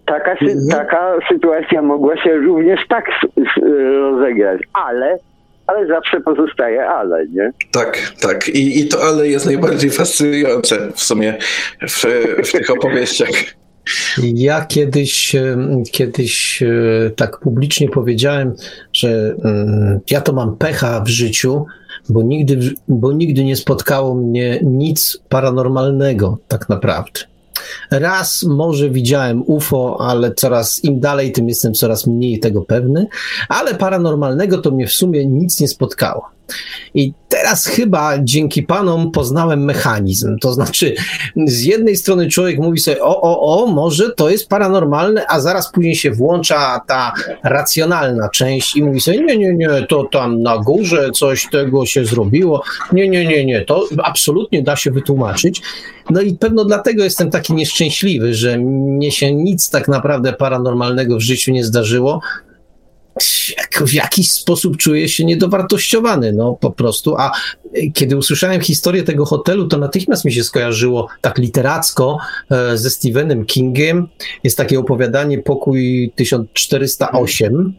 Taka, 0.06 0.32
mhm. 0.32 0.68
taka 0.70 1.18
sytuacja 1.28 1.82
mogła 1.82 2.16
się 2.16 2.36
również 2.36 2.80
tak 2.88 3.10
rozegrać, 4.00 4.60
ale 4.72 5.18
ale 5.66 5.86
zawsze 5.86 6.20
pozostaje 6.20 6.86
ale, 6.86 7.26
nie? 7.26 7.52
Tak, 7.72 7.98
tak. 8.20 8.48
I, 8.48 8.80
i 8.80 8.88
to 8.88 9.02
ale 9.02 9.28
jest 9.28 9.46
najbardziej 9.46 9.90
fascynujące 9.90 10.92
w 10.94 11.00
sumie 11.00 11.34
w, 11.88 12.04
w 12.44 12.52
tych 12.52 12.70
opowieściach. 12.70 13.30
Ja 14.34 14.64
kiedyś, 14.64 15.36
kiedyś 15.92 16.62
e, 16.62 17.10
tak 17.16 17.40
publicznie 17.40 17.88
powiedziałem, 17.88 18.54
że 18.92 19.34
mm, 19.44 20.00
ja 20.10 20.20
to 20.20 20.32
mam 20.32 20.56
pecha 20.56 21.00
w 21.00 21.08
życiu, 21.08 21.64
bo 22.08 22.22
nigdy, 22.22 22.74
bo 22.88 23.12
nigdy 23.12 23.44
nie 23.44 23.56
spotkało 23.56 24.14
mnie 24.14 24.60
nic 24.62 25.18
paranormalnego, 25.28 26.38
tak 26.48 26.68
naprawdę. 26.68 27.20
Raz 27.90 28.42
może 28.42 28.90
widziałem 28.90 29.42
UFO, 29.46 29.96
ale 30.00 30.34
coraz 30.34 30.84
im 30.84 31.00
dalej, 31.00 31.32
tym 31.32 31.48
jestem 31.48 31.74
coraz 31.74 32.06
mniej 32.06 32.38
tego 32.38 32.62
pewny, 32.62 33.06
ale 33.48 33.74
paranormalnego 33.74 34.58
to 34.58 34.70
mnie 34.70 34.86
w 34.86 34.92
sumie 34.92 35.26
nic 35.26 35.60
nie 35.60 35.68
spotkało. 35.68 36.35
I 36.94 37.12
teraz 37.28 37.66
chyba 37.66 38.18
dzięki 38.18 38.62
panom 38.62 39.10
poznałem 39.10 39.64
mechanizm. 39.64 40.38
To 40.38 40.52
znaczy, 40.52 40.94
z 41.46 41.62
jednej 41.62 41.96
strony 41.96 42.28
człowiek 42.28 42.58
mówi 42.58 42.80
sobie, 42.80 43.02
o, 43.02 43.22
o, 43.22 43.62
o, 43.62 43.66
może 43.66 44.10
to 44.10 44.30
jest 44.30 44.48
paranormalne, 44.48 45.26
a 45.28 45.40
zaraz 45.40 45.72
później 45.72 45.94
się 45.94 46.10
włącza 46.10 46.80
ta 46.86 47.12
racjonalna 47.44 48.28
część 48.28 48.76
i 48.76 48.82
mówi 48.82 49.00
sobie, 49.00 49.20
nie, 49.20 49.38
nie, 49.38 49.54
nie, 49.54 49.86
to 49.88 50.04
tam 50.12 50.42
na 50.42 50.58
górze 50.58 51.10
coś 51.10 51.46
tego 51.50 51.86
się 51.86 52.04
zrobiło. 52.04 52.62
Nie, 52.92 53.08
nie, 53.08 53.26
nie, 53.26 53.44
nie, 53.44 53.60
to 53.60 53.84
absolutnie 54.02 54.62
da 54.62 54.76
się 54.76 54.90
wytłumaczyć. 54.90 55.62
No 56.10 56.20
i 56.20 56.34
pewno 56.34 56.64
dlatego 56.64 57.04
jestem 57.04 57.30
taki 57.30 57.54
nieszczęśliwy, 57.54 58.34
że 58.34 58.58
mnie 58.58 59.12
się 59.12 59.34
nic 59.34 59.70
tak 59.70 59.88
naprawdę 59.88 60.32
paranormalnego 60.32 61.16
w 61.16 61.20
życiu 61.20 61.52
nie 61.52 61.64
zdarzyło, 61.64 62.20
w 63.86 63.92
jakiś 63.92 64.32
sposób 64.32 64.76
czuję 64.76 65.08
się 65.08 65.24
niedowartościowany, 65.24 66.32
no 66.32 66.52
po 66.60 66.70
prostu. 66.70 67.16
A 67.16 67.32
kiedy 67.94 68.16
usłyszałem 68.16 68.60
historię 68.60 69.02
tego 69.02 69.24
hotelu, 69.24 69.68
to 69.68 69.78
natychmiast 69.78 70.24
mi 70.24 70.32
się 70.32 70.44
skojarzyło 70.44 71.08
tak 71.20 71.38
literacko 71.38 72.18
e, 72.50 72.76
ze 72.78 72.90
Stephenem 72.90 73.44
Kingiem. 73.44 74.08
Jest 74.44 74.56
takie 74.56 74.78
opowiadanie 74.78 75.38
Pokój 75.38 76.12
1408 76.16 77.74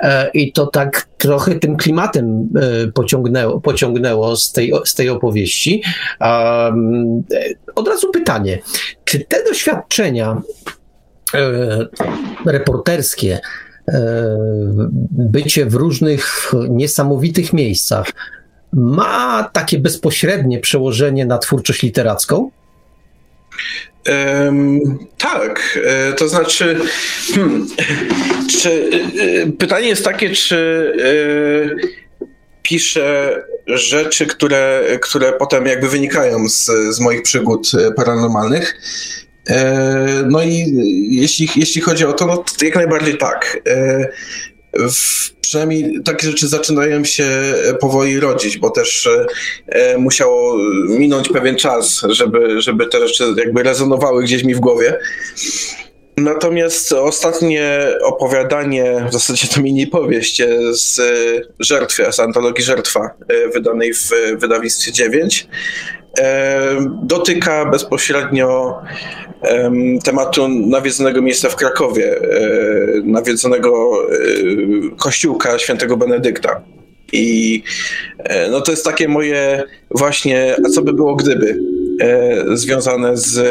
e, 0.00 0.30
i 0.30 0.52
to 0.52 0.66
tak 0.66 1.08
trochę 1.18 1.54
tym 1.54 1.76
klimatem 1.76 2.48
e, 2.56 2.86
pociągnęło, 2.92 3.60
pociągnęło 3.60 4.36
z, 4.36 4.52
tej, 4.52 4.72
z 4.84 4.94
tej 4.94 5.08
opowieści. 5.08 5.82
Od 7.74 7.88
razu 7.88 8.10
pytanie, 8.10 8.58
czy 9.04 9.20
te 9.20 9.44
doświadczenia 9.44 10.42
reporterskie, 12.46 13.40
bycie 15.10 15.66
w 15.66 15.74
różnych 15.74 16.52
niesamowitych 16.68 17.52
miejscach 17.52 18.12
ma 18.72 19.50
takie 19.52 19.78
bezpośrednie 19.78 20.58
przełożenie 20.58 21.26
na 21.26 21.38
twórczość 21.38 21.82
literacką? 21.82 22.50
Um, 24.08 24.98
tak, 25.18 25.78
e, 25.84 26.12
to 26.12 26.28
znaczy, 26.28 26.76
hmm, 27.34 27.66
czy, 28.50 28.90
e, 29.46 29.52
pytanie 29.52 29.88
jest 29.88 30.04
takie, 30.04 30.30
czy 30.30 30.92
e, 31.04 32.26
piszę 32.62 33.42
rzeczy, 33.66 34.26
które, 34.26 34.82
które 35.02 35.32
potem 35.32 35.66
jakby 35.66 35.88
wynikają 35.88 36.48
z, 36.48 36.70
z 36.90 37.00
moich 37.00 37.22
przygód 37.22 37.70
paranormalnych, 37.96 38.76
E, 38.76 39.29
no 40.26 40.42
i 40.42 40.66
jeśli, 41.10 41.48
jeśli 41.56 41.80
chodzi 41.80 42.04
o 42.04 42.12
to, 42.12 42.26
no 42.26 42.36
to 42.36 42.64
jak 42.64 42.74
najbardziej 42.74 43.18
tak. 43.18 43.62
E, 43.66 44.08
w, 44.90 45.30
przynajmniej 45.40 46.02
takie 46.04 46.26
rzeczy 46.26 46.48
zaczynają 46.48 47.04
się 47.04 47.28
powoli 47.80 48.20
rodzić, 48.20 48.58
bo 48.58 48.70
też 48.70 49.08
e, 49.68 49.98
musiało 49.98 50.56
minąć 50.88 51.28
pewien 51.28 51.56
czas, 51.56 52.02
żeby, 52.08 52.60
żeby 52.60 52.86
te 52.86 53.08
rzeczy 53.08 53.24
jakby 53.36 53.62
rezonowały 53.62 54.22
gdzieś 54.22 54.44
mi 54.44 54.54
w 54.54 54.60
głowie. 54.60 54.98
Natomiast 56.16 56.92
ostatnie 56.92 57.88
opowiadanie, 58.04 59.06
w 59.08 59.12
zasadzie 59.12 59.48
to 59.48 59.60
mini 59.60 59.86
powieść 59.86 60.42
z 60.70 61.00
Żertwy, 61.60 62.12
z 62.12 62.20
antologii 62.20 62.64
Żertwa, 62.64 63.10
wydanej 63.54 63.94
w 63.94 64.10
wydawnictwie 64.38 64.92
9, 64.92 65.48
dotyka 67.02 67.64
bezpośrednio 67.64 68.80
tematu 70.04 70.48
nawiedzonego 70.48 71.22
miejsca 71.22 71.48
w 71.48 71.56
Krakowie, 71.56 72.16
e, 72.16 72.20
nawiedzonego 73.04 73.92
e, 74.04 74.16
kościółka 74.96 75.58
świętego 75.58 75.96
Benedykta. 75.96 76.60
I 77.12 77.62
e, 78.18 78.50
no 78.50 78.60
to 78.60 78.70
jest 78.70 78.84
takie 78.84 79.08
moje 79.08 79.62
właśnie, 79.90 80.56
a 80.66 80.68
co 80.68 80.82
by 80.82 80.92
było 80.92 81.16
gdyby, 81.16 81.58
związane 82.52 83.16
z 83.16 83.42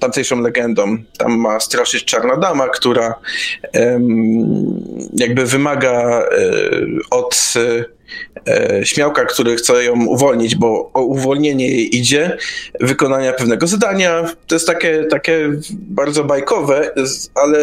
tamtejszą 0.00 0.40
legendą. 0.40 0.96
Tam 1.18 1.38
ma 1.38 1.60
straszyć 1.60 2.04
czarna 2.04 2.36
dama, 2.36 2.68
która 2.68 3.14
jakby 5.14 5.46
wymaga 5.46 6.24
od 7.10 7.54
śmiałka, 8.84 9.24
który 9.24 9.56
chce 9.56 9.84
ją 9.84 10.06
uwolnić, 10.06 10.56
bo 10.56 10.90
o 10.94 11.02
uwolnienie 11.02 11.68
jej 11.68 11.96
idzie, 11.96 12.36
wykonania 12.80 13.32
pewnego 13.32 13.66
zadania. 13.66 14.34
To 14.46 14.54
jest 14.54 14.66
takie, 14.66 15.04
takie 15.04 15.50
bardzo 15.72 16.24
bajkowe, 16.24 16.94
ale 17.34 17.58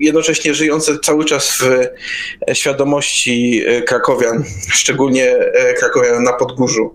jednocześnie 0.00 0.54
żyjące 0.54 0.98
cały 0.98 1.24
czas 1.24 1.58
w 1.58 1.70
świadomości 2.54 3.62
e, 3.66 3.82
krakowian, 3.82 4.44
szczególnie 4.80 5.36
e, 5.36 5.74
krakowian 5.74 6.22
na 6.22 6.32
Podgórzu. 6.32 6.94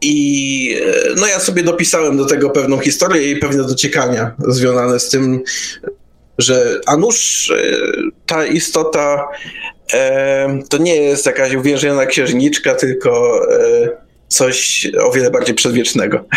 I 0.00 0.80
e, 0.82 1.14
no 1.20 1.26
ja 1.26 1.40
sobie 1.40 1.62
dopisałem 1.62 2.16
do 2.16 2.26
tego 2.26 2.50
pewną 2.50 2.78
historię 2.78 3.30
i 3.30 3.36
pewne 3.36 3.64
dociekania 3.64 4.34
związane 4.48 5.00
z 5.00 5.08
tym, 5.08 5.42
że 6.38 6.80
a 6.86 6.96
nuż 6.96 7.52
ta 8.26 8.46
istota 8.46 9.28
e, 9.92 10.58
to 10.68 10.78
nie 10.78 10.96
jest 10.96 11.26
jakaś 11.26 11.54
uwięziona 11.54 12.06
księżniczka, 12.06 12.74
tylko, 12.74 13.40
e, 13.52 13.88
coś 14.28 14.90
o 15.04 15.12
wiele 15.12 15.30
bardziej 15.30 15.54
przedwiecznego. 15.54 16.24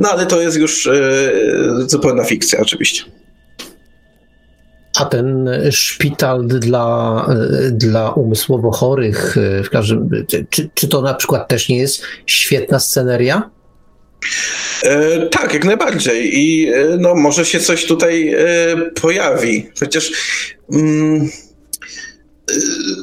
No 0.00 0.10
ale 0.10 0.26
to 0.26 0.40
jest 0.40 0.56
już 0.56 0.88
zupełna 1.86 2.24
fikcja 2.24 2.60
oczywiście. 2.60 3.04
A 4.98 5.04
ten 5.04 5.50
szpital 5.70 6.46
dla, 6.46 7.26
dla 7.70 8.10
umysłowo 8.10 8.70
chorych, 8.70 9.36
w 9.64 9.70
każdym, 9.70 10.10
czy, 10.50 10.70
czy 10.74 10.88
to 10.88 11.02
na 11.02 11.14
przykład 11.14 11.48
też 11.48 11.68
nie 11.68 11.78
jest 11.78 12.02
świetna 12.26 12.78
sceneria? 12.78 13.50
E, 14.82 15.26
tak, 15.26 15.54
jak 15.54 15.64
najbardziej. 15.64 16.38
I 16.38 16.68
e, 16.72 16.96
no, 17.00 17.14
może 17.14 17.44
się 17.44 17.60
coś 17.60 17.86
tutaj 17.86 18.34
e, 18.34 18.44
pojawi. 19.00 19.66
Chociaż. 19.80 20.12
Mm, 20.72 21.28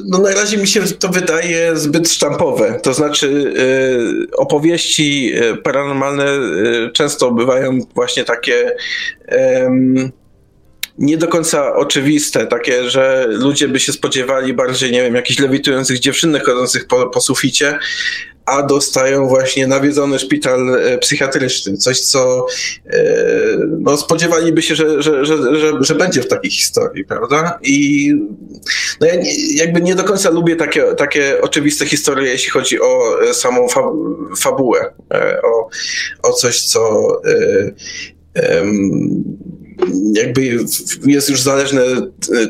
no 0.06 0.18
na 0.18 0.34
razie 0.34 0.56
mi 0.56 0.68
się 0.68 0.82
to 0.82 1.08
wydaje 1.08 1.76
zbyt 1.76 2.10
sztampowe. 2.10 2.80
To 2.82 2.94
znaczy 2.94 3.54
opowieści 4.36 5.32
paranormalne 5.62 6.24
często 6.92 7.30
bywają 7.30 7.78
właśnie 7.94 8.24
takie 8.24 8.72
nie 11.00 11.16
do 11.16 11.28
końca 11.28 11.74
oczywiste, 11.74 12.46
takie, 12.46 12.90
że 12.90 13.26
ludzie 13.28 13.68
by 13.68 13.80
się 13.80 13.92
spodziewali 13.92 14.54
bardziej, 14.54 14.92
nie 14.92 15.02
wiem, 15.02 15.14
jakichś 15.14 15.38
lewitujących 15.38 15.98
dziewczynek 15.98 16.46
chodzących 16.46 16.86
po, 16.86 17.06
po 17.06 17.20
suficie, 17.20 17.78
a 18.46 18.62
dostają 18.62 19.28
właśnie 19.28 19.66
nawiedzony 19.66 20.18
szpital 20.18 20.74
e, 20.74 20.98
psychiatryczny. 20.98 21.76
Coś, 21.76 22.00
co 22.00 22.46
e, 22.86 23.04
no, 23.78 23.96
spodziewaliby 23.96 24.62
się, 24.62 24.74
że, 24.74 25.02
że, 25.02 25.24
że, 25.24 25.72
że, 25.80 25.94
będzie 25.94 26.22
w 26.22 26.28
takiej 26.28 26.50
historii, 26.50 27.04
prawda? 27.04 27.58
I 27.62 28.12
no, 29.00 29.06
ja 29.06 29.14
jakby 29.54 29.80
nie 29.80 29.94
do 29.94 30.04
końca 30.04 30.30
lubię 30.30 30.56
takie, 30.56 30.82
takie 30.82 31.40
oczywiste 31.40 31.86
historie, 31.86 32.30
jeśli 32.32 32.50
chodzi 32.50 32.80
o 32.80 33.22
e, 33.22 33.34
samą 33.34 33.68
fa 33.68 33.82
fabułę, 34.38 34.92
o, 35.42 35.68
o 36.22 36.32
coś, 36.32 36.62
co 36.62 37.08
jakby 40.14 40.58
jest 41.06 41.30
już 41.30 41.42
zależne 41.42 41.82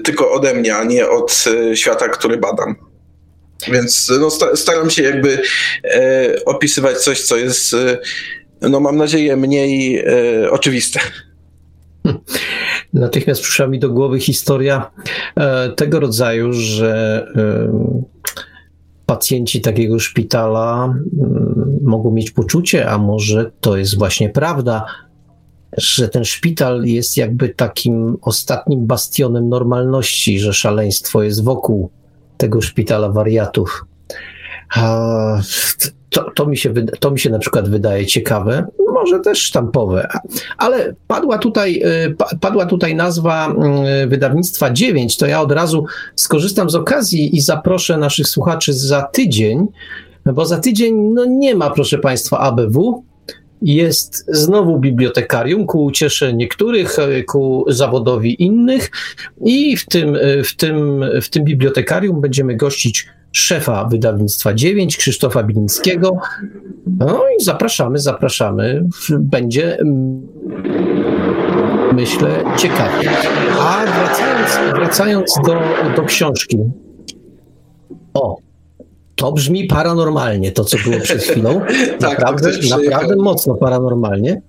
tylko 0.04 0.32
ode 0.32 0.54
mnie, 0.54 0.76
a 0.76 0.84
nie 0.84 1.08
od 1.08 1.44
świata, 1.74 2.08
który 2.08 2.36
badam. 2.36 2.89
Więc 3.68 4.12
no, 4.20 4.30
staram 4.56 4.90
się 4.90 5.02
jakby 5.02 5.42
e, 5.84 6.44
opisywać 6.44 6.98
coś, 6.98 7.22
co 7.22 7.36
jest, 7.36 7.74
e, 7.74 7.98
no 8.68 8.80
mam 8.80 8.96
nadzieję, 8.96 9.36
mniej 9.36 9.98
e, 9.98 10.50
oczywiste. 10.50 11.00
Natychmiast 12.92 13.42
przyszła 13.42 13.66
mi 13.66 13.78
do 13.78 13.90
głowy 13.90 14.20
historia 14.20 14.90
e, 15.36 15.70
tego 15.70 16.00
rodzaju, 16.00 16.52
że 16.52 17.26
e, 17.36 18.00
pacjenci 19.06 19.60
takiego 19.60 19.98
szpitala 19.98 20.94
mogą 21.82 22.10
mieć 22.10 22.30
poczucie, 22.30 22.90
a 22.90 22.98
może 22.98 23.50
to 23.60 23.76
jest 23.76 23.98
właśnie 23.98 24.28
prawda, 24.28 24.86
że 25.76 26.08
ten 26.08 26.24
szpital 26.24 26.84
jest 26.84 27.16
jakby 27.16 27.48
takim 27.48 28.16
ostatnim 28.22 28.86
bastionem 28.86 29.48
normalności, 29.48 30.40
że 30.40 30.52
szaleństwo 30.52 31.22
jest 31.22 31.44
wokół 31.44 31.90
tego 32.40 32.62
szpitala 32.62 33.08
wariatów. 33.08 33.84
To, 36.10 36.30
to, 36.34 36.46
mi 36.46 36.56
się, 36.56 36.74
to 37.00 37.10
mi 37.10 37.18
się 37.18 37.30
na 37.30 37.38
przykład 37.38 37.68
wydaje 37.68 38.06
ciekawe, 38.06 38.66
może 38.92 39.20
też 39.20 39.38
sztampowe, 39.38 40.08
ale 40.58 40.94
padła 41.06 41.38
tutaj, 41.38 41.82
y, 42.32 42.38
padła 42.40 42.66
tutaj 42.66 42.94
nazwa 42.94 43.54
y, 44.02 44.06
wydawnictwa 44.06 44.70
9, 44.70 45.16
to 45.16 45.26
ja 45.26 45.40
od 45.40 45.52
razu 45.52 45.84
skorzystam 46.16 46.70
z 46.70 46.74
okazji 46.74 47.36
i 47.36 47.40
zaproszę 47.40 47.98
naszych 47.98 48.28
słuchaczy 48.28 48.72
za 48.72 49.02
tydzień, 49.02 49.66
bo 50.34 50.46
za 50.46 50.58
tydzień 50.58 50.94
no 50.96 51.24
nie 51.24 51.54
ma, 51.54 51.70
proszę 51.70 51.98
Państwa, 51.98 52.38
ABW, 52.38 53.04
jest 53.62 54.24
znowu 54.28 54.78
bibliotekarium 54.78 55.66
ku 55.66 55.84
uciesze 55.84 56.34
niektórych, 56.34 56.98
e, 56.98 57.22
ku 57.22 57.64
zawodowi 57.68 58.42
innych 58.42 58.90
i 59.44 59.76
w 59.76 59.86
tym, 59.86 60.16
e, 60.16 60.42
w 60.42 60.56
tym, 60.56 61.04
w 61.22 61.28
tym 61.28 61.44
bibliotekarium 61.44 62.20
będziemy 62.20 62.56
gościć 62.56 63.06
szefa 63.32 63.84
wydawnictwa 63.84 64.54
9, 64.54 64.96
Krzysztofa 64.96 65.42
Bilińskiego. 65.42 66.16
No 66.98 67.22
i 67.38 67.44
zapraszamy, 67.44 67.98
zapraszamy. 67.98 68.88
Będzie 69.10 69.78
myślę 71.92 72.44
ciekawie. 72.56 73.10
A 73.60 73.84
wracając, 73.86 74.74
wracając 74.74 75.34
do, 75.46 75.60
do 75.96 76.02
książki. 76.02 76.58
O, 78.14 78.36
to 79.20 79.32
brzmi 79.32 79.66
paranormalnie, 79.66 80.52
to 80.52 80.64
co 80.64 80.76
było 80.84 81.00
przed 81.00 81.22
chwilą. 81.22 81.60
tak, 82.00 82.18
naprawdę, 82.18 82.50
naprawdę 82.80 83.16
mocno 83.16 83.54
paranormalnie. 83.54 84.42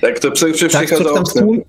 Tak, 0.00 0.18
to 0.18 0.30
przy, 0.30 0.52
przy 0.52 0.68
tak, 0.68 0.88
tam 1.14 1.26
z, 1.26 1.32
tłum, 1.32 1.62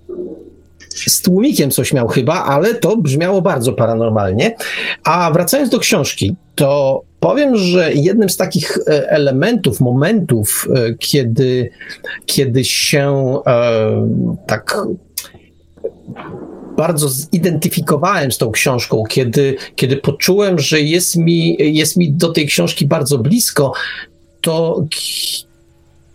z 0.89 1.21
tłumikiem 1.21 1.71
coś 1.71 1.93
miał 1.93 2.07
chyba, 2.07 2.33
ale 2.33 2.75
to 2.75 2.97
brzmiało 2.97 3.41
bardzo 3.41 3.73
paranormalnie. 3.73 4.55
A 5.03 5.31
wracając 5.31 5.69
do 5.69 5.79
książki, 5.79 6.35
to 6.55 7.01
powiem, 7.19 7.55
że 7.55 7.93
jednym 7.93 8.29
z 8.29 8.37
takich 8.37 8.77
e, 8.77 9.09
elementów, 9.09 9.79
momentów, 9.79 10.67
e, 10.75 10.93
kiedy, 10.93 11.69
kiedy 12.25 12.63
się 12.63 13.37
e, 13.47 14.09
tak 14.47 14.87
bardzo 16.77 17.09
zidentyfikowałem 17.09 18.31
z 18.31 18.37
tą 18.37 18.51
książką, 18.51 19.03
kiedy, 19.09 19.55
kiedy 19.75 19.97
poczułem, 19.97 20.59
że 20.59 20.81
jest 20.81 21.15
mi, 21.15 21.57
jest 21.59 21.97
mi 21.97 22.11
do 22.11 22.29
tej 22.29 22.47
książki 22.47 22.85
bardzo 22.85 23.17
blisko, 23.17 23.73
to 24.41 24.83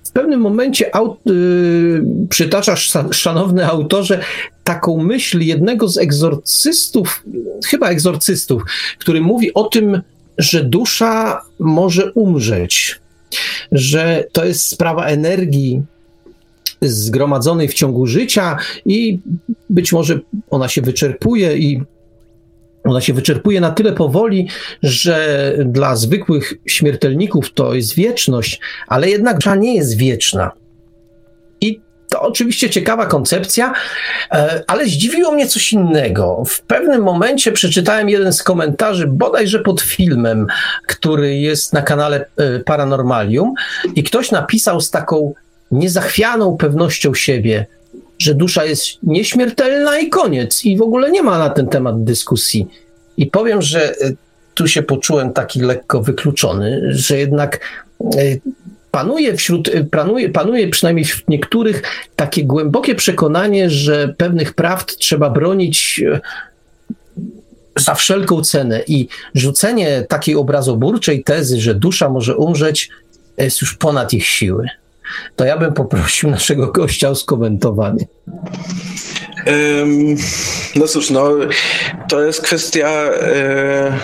w 0.05 0.11
pewnym 0.13 0.41
momencie 0.41 0.95
aut, 0.95 1.19
yy, 1.27 2.05
przytaczasz, 2.29 2.93
szanowny 3.11 3.67
autorze, 3.67 4.21
taką 4.65 5.03
myśl 5.03 5.41
jednego 5.41 5.89
z 5.89 5.99
egzorcystów, 5.99 7.25
chyba 7.67 7.89
egzorcystów, 7.89 8.63
który 8.99 9.21
mówi 9.21 9.55
o 9.55 9.65
tym, 9.65 10.03
że 10.39 10.65
dusza 10.65 11.43
może 11.59 12.13
umrzeć, 12.13 13.01
że 13.73 14.25
to 14.33 14.45
jest 14.45 14.69
sprawa 14.69 15.07
energii, 15.07 15.83
zgromadzonej 16.83 17.69
w 17.69 17.75
ciągu 17.75 18.07
życia 18.07 18.57
i 18.87 19.21
być 19.71 19.93
może 19.93 20.21
ona 20.51 20.69
się 20.69 20.83
wyczerpuje 20.83 21.59
i 21.59 21.83
ona 22.85 23.01
się 23.01 23.15
wyczerpuje 23.15 23.61
na 23.61 23.71
tyle 23.71 23.93
powoli, 23.93 24.49
że 24.83 25.53
dla 25.65 25.97
zwykłych 25.97 26.55
śmiertelników 26.67 27.53
to 27.53 27.75
jest 27.75 27.95
wieczność, 27.95 28.61
ale 28.87 29.11
jednak 29.11 29.37
dusza 29.37 29.55
nie 29.57 29.75
jest 29.75 29.97
wieczna. 29.97 30.51
I 31.61 31.81
to 32.11 32.23
oczywiście 32.23 32.71
ciekawa 32.71 33.07
koncepcja, 33.07 33.73
e, 34.31 34.65
ale 34.67 34.87
zdziwiło 34.87 35.33
mnie 35.33 35.47
coś 35.47 35.73
innego. 35.73 36.43
W 36.47 36.61
pewnym 36.61 37.03
momencie 37.03 37.53
przeczytałem 37.53 38.09
jeden 38.09 38.33
z 38.33 38.43
komentarzy, 38.43 39.07
bodajże 39.07 39.59
pod 39.59 39.81
filmem, 39.81 40.47
który 40.87 41.37
jest 41.37 41.73
na 41.73 41.83
kanale 41.83 42.27
e, 42.37 42.61
Paranormalium, 42.61 43.55
i 43.95 44.03
ktoś 44.03 44.31
napisał 44.31 44.81
z 44.81 44.91
taką 44.91 45.35
niezachwianą 45.73 46.57
pewnością 46.57 47.15
siebie, 47.15 47.67
że 48.19 48.35
dusza 48.35 48.65
jest 48.65 48.87
nieśmiertelna 49.03 49.99
i 49.99 50.09
koniec. 50.09 50.65
I 50.65 50.77
w 50.77 50.83
ogóle 50.83 51.11
nie 51.11 51.23
ma 51.23 51.39
na 51.39 51.51
ten 51.51 51.69
temat 51.69 52.05
dyskusji. 52.05 52.69
I 53.17 53.27
powiem, 53.27 53.63
że 53.63 53.91
e, 53.91 54.13
tu 54.55 54.69
się 54.69 54.83
poczułem 54.83 55.33
taki 55.33 55.61
lekko 55.61 56.03
wykluczony, 56.03 56.81
że 56.91 57.19
jednak 57.19 57.61
e, 58.01 58.07
panuje 58.91 59.37
wśród, 59.37 59.69
e, 59.69 59.85
panuje, 59.85 60.29
panuje 60.29 60.69
przynajmniej 60.69 61.05
wśród 61.05 61.29
niektórych 61.29 61.83
takie 62.17 62.45
głębokie 62.45 62.95
przekonanie, 62.95 63.71
że 63.71 64.15
pewnych 64.17 64.55
prawd 64.55 64.97
trzeba 64.99 65.31
bronić 65.31 66.01
za 67.79 67.95
wszelką 67.95 68.43
cenę 68.43 68.83
i 68.87 69.09
rzucenie 69.35 70.05
takiej 70.09 70.35
obrazoburczej 70.35 71.25
tezy, 71.25 71.61
że 71.61 71.75
dusza 71.75 72.09
może 72.09 72.37
umrzeć, 72.37 72.91
jest 73.39 73.61
już 73.61 73.75
ponad 73.75 74.13
ich 74.13 74.27
siły 74.27 74.69
to 75.37 75.45
ja 75.45 75.59
bym 75.59 75.73
poprosił 75.73 76.31
naszego 76.31 76.67
gościa 76.67 77.09
o 77.09 77.15
skomentowanie. 77.15 78.07
Um, 79.47 80.17
no 80.77 80.89
cóż, 80.89 81.11
no, 81.11 81.31
to 82.09 82.23
jest 82.23 82.43
kwestia 82.43 82.89
e, 82.89 83.99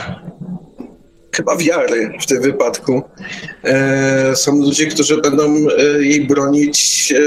chyba 1.37 1.57
wiary 1.57 2.13
w 2.21 2.27
tym 2.27 2.43
wypadku. 2.43 3.03
E, 3.65 4.37
są 4.37 4.57
ludzie, 4.57 4.87
którzy 4.87 5.21
będą 5.21 5.57
e, 5.79 5.83
jej 6.05 6.27
bronić 6.27 7.13
e, 7.13 7.19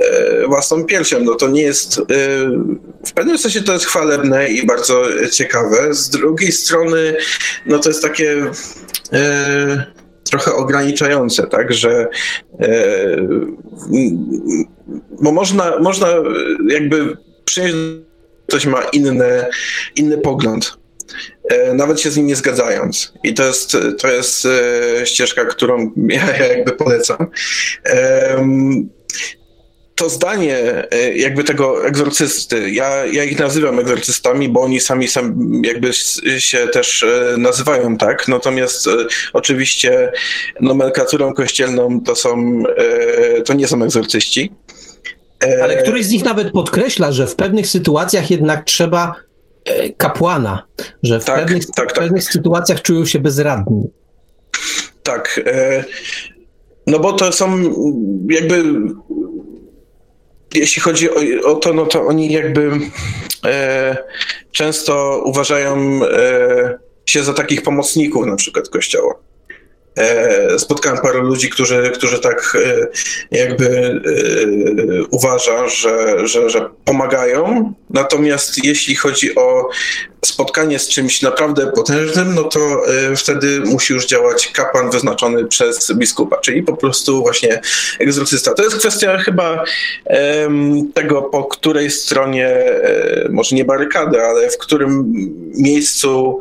e, 0.00 0.46
własną 0.46 0.84
piersią. 0.84 1.20
No 1.20 1.34
to 1.34 1.48
nie 1.48 1.62
jest, 1.62 1.98
e, 1.98 2.02
w 3.06 3.12
pewnym 3.14 3.38
sensie 3.38 3.62
to 3.62 3.72
jest 3.72 3.86
chwalebne 3.86 4.48
i 4.48 4.66
bardzo 4.66 5.02
ciekawe. 5.32 5.94
Z 5.94 6.10
drugiej 6.10 6.52
strony, 6.52 7.16
no 7.66 7.78
to 7.78 7.88
jest 7.88 8.02
takie 8.02 8.50
trochę 10.32 10.54
ograniczające, 10.54 11.46
tak, 11.46 11.72
że 11.72 12.08
e, 12.60 12.66
bo 15.22 15.32
można, 15.32 15.78
można 15.78 16.08
jakby 16.68 17.16
przyjąć, 17.44 17.74
ktoś 18.46 18.66
ma 18.66 18.82
inny, 18.82 19.46
inny 19.96 20.18
pogląd. 20.18 20.78
nawet 21.74 22.00
się 22.00 22.10
z 22.10 22.16
nim 22.16 22.26
nie 22.26 22.36
zgadzając. 22.36 23.12
I 23.24 23.34
to 23.34 23.46
jest, 23.46 23.76
to 23.98 24.08
jest 24.10 24.48
ścieżka, 25.04 25.44
którą 25.44 25.90
ja 25.96 26.36
jakby 26.56 26.72
polecam 26.72 27.26
to 29.94 30.08
zdanie 30.08 30.88
e, 30.90 31.16
jakby 31.16 31.44
tego 31.44 31.86
egzorcysty, 31.86 32.70
ja, 32.70 33.06
ja 33.06 33.24
ich 33.24 33.38
nazywam 33.38 33.78
egzorcystami, 33.78 34.48
bo 34.48 34.62
oni 34.62 34.80
sami 34.80 35.08
sam 35.08 35.52
jakby 35.64 35.92
się 36.38 36.68
też 36.68 37.02
e, 37.02 37.36
nazywają 37.38 37.96
tak, 37.96 38.28
natomiast 38.28 38.86
e, 38.86 38.90
oczywiście 39.32 40.12
nomenklaturą 40.60 41.34
kościelną 41.34 42.00
to 42.00 42.16
są, 42.16 42.62
to 43.44 43.54
nie 43.54 43.68
są 43.68 43.82
egzorcyści. 43.82 44.52
Ale 45.62 45.82
któryś 45.82 46.06
z 46.06 46.10
nich 46.10 46.24
nawet 46.24 46.52
podkreśla, 46.52 47.12
że 47.12 47.26
w 47.26 47.34
pewnych 47.34 47.66
sytuacjach 47.66 48.30
jednak 48.30 48.64
trzeba 48.64 49.14
kapłana, 49.96 50.66
że 51.02 51.20
w, 51.20 51.24
tak, 51.24 51.40
pewnych, 51.40 51.66
tak, 51.66 51.74
tak. 51.74 51.92
w 51.92 51.98
pewnych 51.98 52.24
sytuacjach 52.24 52.82
czują 52.82 53.06
się 53.06 53.18
bezradni. 53.18 53.90
Tak. 55.02 55.40
No 56.86 56.98
bo 56.98 57.12
to 57.12 57.32
są 57.32 57.58
jakby 58.30 58.64
jeśli 60.54 60.82
chodzi 60.82 61.10
o, 61.10 61.14
o, 61.44 61.54
to, 61.54 61.72
no 61.72 61.86
to 61.86 62.06
oni 62.06 62.32
jakby 62.32 62.70
e, 63.44 63.96
często 64.52 65.22
uważają 65.24 66.00
e, 66.04 66.78
się 67.06 67.22
za 67.22 67.34
takich 67.34 67.62
pomocników 67.62 68.26
na 68.26 68.36
przykład 68.36 68.68
kościoła. 68.68 69.14
E, 69.98 70.58
spotkałem 70.58 70.98
parę 70.98 71.18
ludzi, 71.22 71.50
którzy, 71.50 71.90
którzy 71.94 72.18
tak 72.18 72.56
e, 72.64 72.86
jakby 73.30 73.66
e, 73.68 75.04
uważa, 75.10 75.68
że, 75.68 76.26
że, 76.28 76.50
że 76.50 76.70
pomagają. 76.84 77.72
Natomiast 77.92 78.64
jeśli 78.64 78.96
chodzi 78.96 79.34
o 79.34 79.68
spotkanie 80.24 80.78
z 80.78 80.88
czymś 80.88 81.22
naprawdę 81.22 81.72
potężnym, 81.72 82.34
no 82.34 82.44
to 82.44 82.82
wtedy 83.16 83.60
musi 83.60 83.92
już 83.92 84.06
działać 84.06 84.48
kapłan 84.48 84.90
wyznaczony 84.90 85.44
przez 85.44 85.92
biskupa, 85.92 86.36
czyli 86.36 86.62
po 86.62 86.76
prostu 86.76 87.22
właśnie 87.22 87.60
egzorcysta. 88.00 88.54
To 88.54 88.62
jest 88.62 88.76
kwestia 88.76 89.18
chyba 89.18 89.64
tego, 90.94 91.22
po 91.22 91.44
której 91.44 91.90
stronie, 91.90 92.64
może 93.30 93.56
nie 93.56 93.64
barykady, 93.64 94.22
ale 94.22 94.50
w 94.50 94.58
którym 94.58 95.12
miejscu 95.54 96.38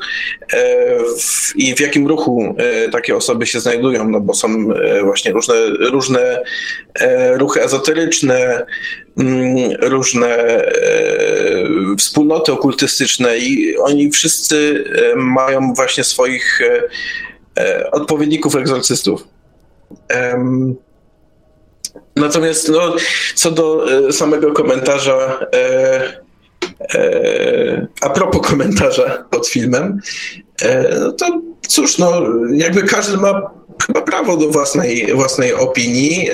i 1.55 1.75
w 1.75 1.79
jakim 1.79 2.07
ruchu 2.07 2.55
takie 2.91 3.15
osoby 3.15 3.45
się 3.45 3.59
znajdują, 3.59 4.09
no 4.09 4.21
bo 4.21 4.33
są 4.33 4.73
e, 4.73 5.03
właśnie 5.03 5.31
różne, 5.31 5.55
różne 5.91 6.43
e, 6.99 7.37
ruchy 7.37 7.63
ezoteryczne, 7.63 8.65
różne 9.81 10.27
e, 10.27 10.71
wspólnoty 11.97 12.51
okultystyczne 12.51 13.37
i 13.37 13.77
oni 13.77 14.11
wszyscy 14.11 14.83
mają 15.15 15.73
właśnie 15.73 16.03
swoich 16.03 16.61
odpowiedników 17.91 18.55
egzorcystów. 18.55 19.27
Natomiast 22.15 22.69
no, 22.69 22.95
co 23.35 23.51
do 23.51 23.85
samego 24.11 24.53
komentarza, 24.53 25.39
a 28.01 28.09
propos 28.09 28.47
komentarza 28.47 29.25
pod 29.29 29.47
filmem, 29.47 29.99
no 30.99 31.11
to 31.11 31.41
cóż, 31.67 31.97
no 31.97 32.21
jakby 32.53 32.83
każdy 32.83 33.17
ma 33.17 33.51
chyba 33.87 34.01
prawo 34.01 34.37
do 34.37 34.47
własnej, 34.47 35.13
własnej 35.13 35.53
opinii. 35.53 36.29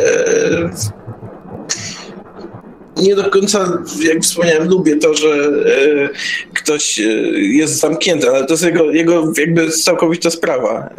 E, 2.97 3.01
nie 3.01 3.15
do 3.15 3.29
końca, 3.29 3.83
jak 4.01 4.21
wspomniałem, 4.21 4.69
lubię 4.69 4.95
to, 4.95 5.13
że 5.13 5.29
e, 5.29 6.09
ktoś 6.53 6.99
e, 6.99 7.03
jest 7.39 7.79
zamknięty, 7.79 8.29
ale 8.29 8.45
to 8.45 8.53
jest 8.53 8.63
jego, 8.63 8.91
jego 8.91 9.33
jakby 9.37 9.71
całkowita 9.71 10.29
sprawa, 10.29 10.89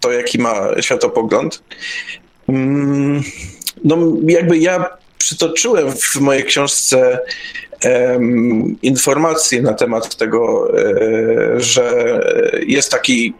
to 0.00 0.12
jaki 0.12 0.38
ma 0.38 0.68
światopogląd. 0.80 1.62
Mm, 2.48 3.22
no 3.84 3.96
jakby 4.26 4.58
ja 4.58 4.84
przytoczyłem 5.18 5.92
w 5.92 6.16
mojej 6.16 6.44
książce 6.44 7.18
informacje 8.82 9.62
na 9.62 9.74
temat 9.74 10.16
tego, 10.16 10.72
e, 10.78 11.60
że 11.60 12.20
jest 12.66 12.90
taki 12.90 13.34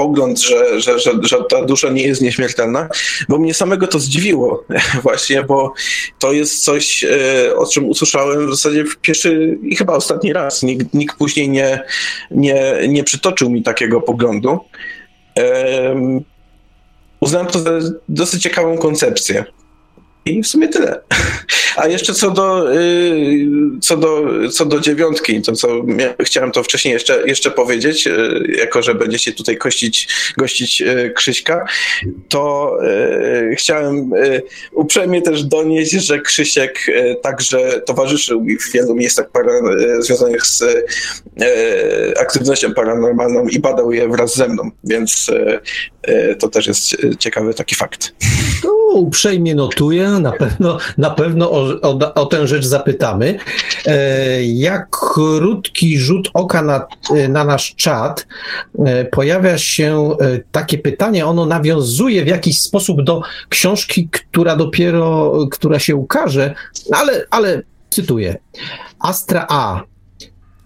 pogląd, 0.00 0.40
że, 0.40 0.80
że, 0.80 0.98
że, 0.98 1.12
że 1.22 1.44
ta 1.48 1.64
dusza 1.64 1.90
nie 1.90 2.02
jest 2.02 2.22
nieśmiertelna, 2.22 2.88
bo 3.28 3.38
mnie 3.38 3.54
samego 3.54 3.86
to 3.86 3.98
zdziwiło 3.98 4.64
właśnie, 5.02 5.42
bo 5.42 5.72
to 6.18 6.32
jest 6.32 6.64
coś, 6.64 7.04
e, 7.04 7.56
o 7.56 7.66
czym 7.66 7.88
usłyszałem 7.88 8.46
w 8.46 8.50
zasadzie 8.50 8.84
w 8.84 8.96
pierwszy 8.96 9.58
i 9.62 9.76
chyba 9.76 9.94
ostatni 9.94 10.32
raz. 10.32 10.62
Nikt, 10.62 10.94
nikt 10.94 11.16
później 11.16 11.48
nie, 11.48 11.82
nie, 12.30 12.74
nie 12.88 13.04
przytoczył 13.04 13.50
mi 13.50 13.62
takiego 13.62 14.00
poglądu. 14.00 14.58
Uznałem 17.20 17.46
to 17.46 17.58
za 17.58 17.70
dosyć 18.08 18.42
ciekawą 18.42 18.78
koncepcję. 18.78 19.44
I 20.24 20.42
w 20.42 20.46
sumie 20.46 20.68
tyle. 20.68 21.00
A 21.76 21.88
jeszcze 21.88 22.14
co 22.14 22.30
do, 22.30 22.74
y, 22.74 23.46
co 23.80 23.96
do, 23.96 24.26
co 24.50 24.64
do 24.64 24.80
dziewiątki, 24.80 25.42
to 25.42 25.52
co 25.52 25.68
chciałem 26.20 26.52
to 26.52 26.62
wcześniej 26.62 26.94
jeszcze, 26.94 27.28
jeszcze 27.28 27.50
powiedzieć, 27.50 28.06
y, 28.06 28.56
jako 28.58 28.82
że 28.82 28.94
będziecie 28.94 29.32
tutaj 29.32 29.56
gościć, 29.56 30.08
gościć 30.36 30.82
y, 30.82 31.12
Krzyśka, 31.16 31.64
to 32.28 32.76
chciałem 33.56 34.10
uprzejmie 34.72 35.22
też 35.22 35.44
donieść, 35.44 35.90
że 35.90 36.20
Krzysiek 36.20 36.86
także 37.22 37.80
towarzyszył 37.86 38.40
mi 38.40 38.58
w 38.58 38.72
wielu 38.72 38.94
miejscach 38.94 39.30
para, 39.30 39.52
związanych 39.98 40.46
z 40.46 40.64
aktywnością 42.20 42.74
paranormalną 42.74 43.48
i 43.48 43.58
badał 43.58 43.92
je 43.92 44.08
wraz 44.08 44.36
ze 44.36 44.48
mną, 44.48 44.70
więc 44.84 45.30
to 46.38 46.48
też 46.48 46.66
jest 46.66 46.96
ciekawy 47.18 47.54
taki 47.54 47.74
fakt. 47.74 48.12
Uprzejmie 48.92 49.54
notuję, 49.54 50.08
na 50.08 50.32
pewno, 50.32 50.78
na 50.98 51.10
pewno 51.10 51.50
o, 51.50 51.80
o, 51.82 52.14
o 52.14 52.26
tę 52.26 52.46
rzecz 52.46 52.64
zapytamy. 52.64 53.38
E, 53.86 54.44
jak 54.44 54.90
krótki 54.90 55.98
rzut 55.98 56.30
oka 56.34 56.62
na, 56.62 56.86
na 57.28 57.44
nasz 57.44 57.74
czat, 57.74 58.26
e, 58.78 59.04
pojawia 59.04 59.58
się 59.58 60.16
e, 60.20 60.40
takie 60.52 60.78
pytanie, 60.78 61.26
ono 61.26 61.46
nawiązuje 61.46 62.24
w 62.24 62.28
jakiś 62.28 62.60
sposób 62.60 63.02
do 63.02 63.22
książki, 63.48 64.08
która 64.08 64.56
dopiero, 64.56 65.32
która 65.50 65.78
się 65.78 65.96
ukaże, 65.96 66.54
ale, 66.92 67.24
ale 67.30 67.62
cytuję. 67.90 68.36
Astra 68.98 69.46
A. 69.48 69.80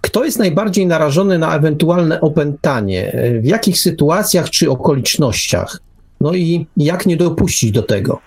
Kto 0.01 0.25
jest 0.25 0.39
najbardziej 0.39 0.87
narażony 0.87 1.39
na 1.39 1.57
ewentualne 1.57 2.21
opętanie? 2.21 3.17
W 3.43 3.47
jakich 3.47 3.81
sytuacjach 3.81 4.51
czy 4.51 4.71
okolicznościach? 4.71 5.79
No 6.25 6.35
i 6.35 6.67
jak 6.77 7.07
nie 7.07 7.17
dopuścić 7.17 7.71
do 7.71 7.83
tego? 7.83 8.21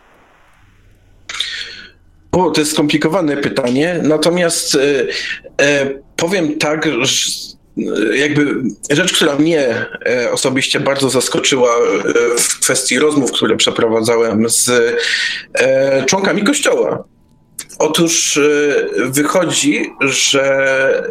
O, 2.31 2.51
to 2.51 2.61
jest 2.61 2.71
skomplikowane 2.71 3.37
pytanie, 3.37 3.99
natomiast 4.03 4.75
e, 4.75 4.79
e, 5.61 5.89
powiem 6.15 6.57
tak, 6.57 6.85
że 7.01 7.31
e, 7.77 8.17
jakby 8.17 8.55
rzecz, 8.89 9.13
która 9.13 9.35
mnie 9.35 9.85
e, 10.05 10.31
osobiście 10.31 10.79
bardzo 10.79 11.09
zaskoczyła 11.09 11.69
e, 11.69 12.37
w 12.37 12.59
kwestii 12.59 12.99
rozmów, 12.99 13.31
które 13.31 13.57
przeprowadzałem 13.57 14.49
z 14.49 14.71
członkami 16.05 16.43
kościoła. 16.43 17.03
Otóż 17.79 18.39
wychodzi, 19.05 19.91
że 20.01 21.03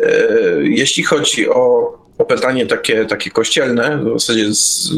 jeśli 0.62 1.04
chodzi 1.04 1.48
o 1.48 1.92
opętanie 2.18 2.66
takie, 2.66 3.04
takie 3.04 3.30
kościelne, 3.30 3.98
w 4.04 4.20
zasadzie 4.20 4.54
z, 4.54 4.90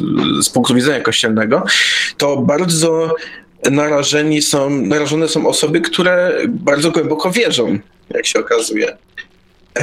z 0.43 0.51
punktu 0.51 0.75
widzenia 0.75 1.01
kościelnego, 1.01 1.65
to 2.17 2.37
bardzo 2.37 3.15
narażeni 3.71 4.43
są, 4.43 4.71
narażone 4.71 5.29
są 5.29 5.47
osoby, 5.47 5.81
które 5.81 6.33
bardzo 6.49 6.91
głęboko 6.91 7.31
wierzą, 7.31 7.79
jak 8.11 8.27
się 8.27 8.39
okazuje. 8.39 8.97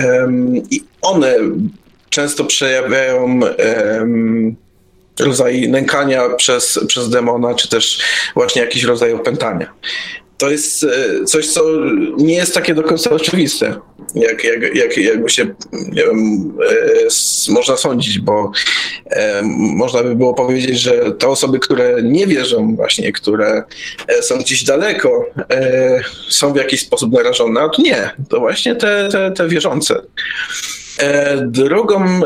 Um, 0.03 0.55
I 0.55 0.83
one 1.01 1.35
często 2.09 2.45
przejawiają 2.45 3.39
um, 3.97 4.55
rodzaj 5.19 5.69
nękania 5.69 6.29
przez, 6.29 6.79
przez 6.87 7.09
demona, 7.09 7.53
czy 7.53 7.69
też 7.69 8.01
właśnie 8.35 8.61
jakiś 8.61 8.83
rodzaj 8.83 9.13
opętania 9.13 9.73
to 10.37 10.49
jest 10.49 10.83
e, 10.83 11.23
coś, 11.25 11.47
co 11.47 11.63
nie 12.17 12.35
jest 12.35 12.53
takie 12.53 12.75
do 12.75 12.83
końca 12.83 13.09
oczywiste, 13.09 13.75
jak, 14.15 14.43
jak, 14.43 14.75
jak, 14.75 14.97
jakby 14.97 15.29
się, 15.29 15.45
wiem, 15.91 16.51
e, 17.49 17.53
można 17.53 17.77
sądzić, 17.77 18.19
bo 18.19 18.51
e, 19.09 19.41
można 19.75 20.03
by 20.03 20.15
było 20.15 20.33
powiedzieć, 20.33 20.79
że 20.79 21.11
te 21.11 21.27
osoby, 21.27 21.59
które 21.59 22.03
nie 22.03 22.27
wierzą 22.27 22.75
właśnie, 22.75 23.11
które 23.11 23.63
są 24.21 24.37
gdzieś 24.37 24.63
daleko, 24.63 25.25
są 26.29 26.53
w 26.53 26.55
jakiś 26.55 26.81
sposób 26.81 27.13
narażone, 27.13 27.61
a 27.61 27.69
to 27.69 27.81
nie, 27.81 28.09
to 28.29 28.39
właśnie 28.39 28.75
te, 28.75 29.09
te, 29.11 29.31
te 29.31 29.47
wierzące. 29.47 30.01
Drugą 31.45 32.21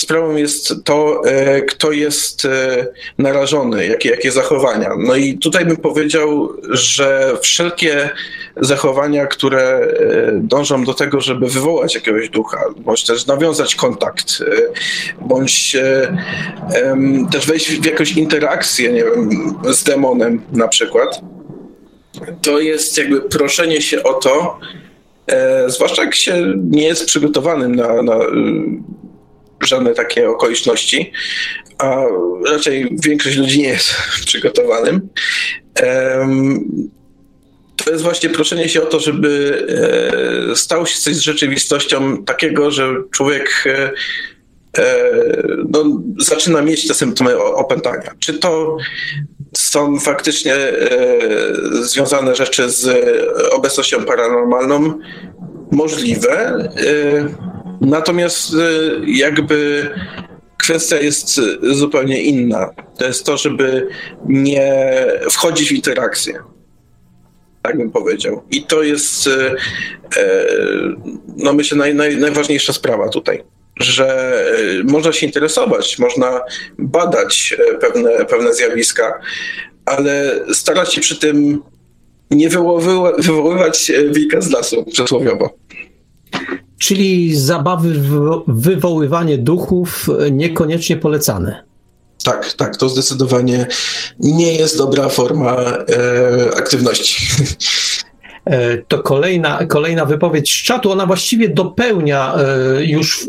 sprawą 0.00 0.36
jest 0.36 0.74
to, 0.84 1.22
e, 1.24 1.62
kto 1.62 1.92
jest 1.92 2.44
e, 2.44 2.86
narażony, 3.18 3.86
jakie, 3.86 4.08
jakie 4.08 4.32
zachowania. 4.32 4.90
No 4.98 5.16
i 5.16 5.38
tutaj 5.38 5.64
bym 5.64 5.76
powiedział, 5.76 6.48
że 6.68 7.36
wszelkie 7.42 8.10
zachowania, 8.56 9.26
które 9.26 9.62
e, 9.62 9.90
dążą 10.34 10.84
do 10.84 10.94
tego, 10.94 11.20
żeby 11.20 11.48
wywołać 11.48 11.94
jakiegoś 11.94 12.28
ducha, 12.28 12.60
bądź 12.76 13.06
też 13.06 13.26
nawiązać 13.26 13.74
kontakt, 13.74 14.42
bądź 15.20 15.76
też 17.32 17.46
wejść 17.46 17.70
w 17.70 17.86
jakąś 17.86 18.12
interakcję, 18.12 18.92
nie 18.92 19.04
wiem, 19.04 19.30
z 19.70 19.84
demonem 19.84 20.42
na 20.52 20.68
przykład, 20.68 21.20
to 22.42 22.60
jest 22.60 22.98
jakby 22.98 23.20
proszenie 23.20 23.82
się 23.82 24.02
o 24.02 24.14
to, 24.14 24.58
zwłaszcza 25.66 26.04
jak 26.04 26.14
się 26.14 26.54
nie 26.70 26.82
jest 26.82 27.06
przygotowanym 27.06 27.74
na, 27.74 28.02
na 28.02 28.18
żadne 29.64 29.94
takie 29.94 30.30
okoliczności, 30.30 31.12
a 31.78 31.96
raczej 32.46 32.96
większość 33.04 33.36
ludzi 33.36 33.58
nie 33.58 33.68
jest 33.68 33.94
przygotowanym. 34.26 35.08
To 37.84 37.90
jest 37.90 38.02
właśnie 38.02 38.30
proszenie 38.30 38.68
się 38.68 38.82
o 38.82 38.86
to, 38.86 39.00
żeby 39.00 39.62
e, 40.52 40.56
stało 40.56 40.86
się 40.86 41.00
coś 41.00 41.14
z 41.14 41.20
rzeczywistością 41.20 42.24
takiego, 42.24 42.70
że 42.70 42.94
człowiek 43.10 43.64
e, 43.66 43.90
e, 44.78 44.96
no, 45.68 45.84
zaczyna 46.18 46.62
mieć 46.62 46.88
te 46.88 46.94
symptomy 46.94 47.38
opętania. 47.38 48.14
Czy 48.18 48.34
to 48.34 48.76
są 49.56 50.00
faktycznie 50.00 50.54
związane 51.72 52.36
rzeczy 52.36 52.70
z 52.70 52.88
obecnością 53.52 54.04
paranormalną? 54.04 54.98
Możliwe. 55.72 56.68
Natomiast 57.80 58.54
y, 58.54 59.00
jakby 59.06 59.90
kwestia 60.58 60.96
jest 60.96 61.40
zupełnie 61.62 62.22
inna. 62.22 62.70
To 62.98 63.04
jest 63.04 63.26
to, 63.26 63.36
żeby 63.36 63.88
nie 64.26 64.84
wchodzić 65.30 65.68
w 65.68 65.72
interakcję. 65.72 66.34
Tak 67.62 67.78
bym 67.78 67.90
powiedział. 67.90 68.42
I 68.50 68.62
to 68.62 68.82
jest, 68.82 69.26
y, 69.26 69.30
y, 69.30 70.26
no 71.36 71.52
myślę, 71.52 71.78
naj, 71.78 71.94
naj, 71.94 72.16
najważniejsza 72.16 72.72
sprawa 72.72 73.08
tutaj. 73.08 73.44
Że 73.80 74.34
można 74.84 75.12
się 75.12 75.26
interesować, 75.26 75.98
można 75.98 76.40
badać 76.78 77.56
pewne, 77.80 78.24
pewne 78.24 78.54
zjawiska, 78.54 79.20
ale 79.84 80.40
starać 80.52 80.94
się 80.94 81.00
przy 81.00 81.20
tym 81.20 81.62
nie 82.30 82.48
wywoływać 83.18 83.92
wilka 84.10 84.40
z 84.40 84.50
lasu 84.50 84.84
przysłowiowo 84.84 85.50
czyli 86.78 87.36
zabawy, 87.36 88.00
wywoływanie 88.46 89.38
duchów 89.38 90.06
niekoniecznie 90.30 90.96
polecane. 90.96 91.64
Tak, 92.24 92.52
tak, 92.52 92.76
to 92.76 92.88
zdecydowanie 92.88 93.66
nie 94.18 94.54
jest 94.54 94.78
dobra 94.78 95.08
forma 95.08 95.56
e, 95.56 96.56
aktywności. 96.56 97.26
E, 98.50 98.78
to 98.78 98.98
kolejna, 98.98 99.66
kolejna 99.66 100.04
wypowiedź 100.04 100.52
z 100.52 100.62
czatu. 100.62 100.92
Ona 100.92 101.06
właściwie 101.06 101.48
dopełnia 101.48 102.34
e, 102.34 102.84
już 102.84 103.28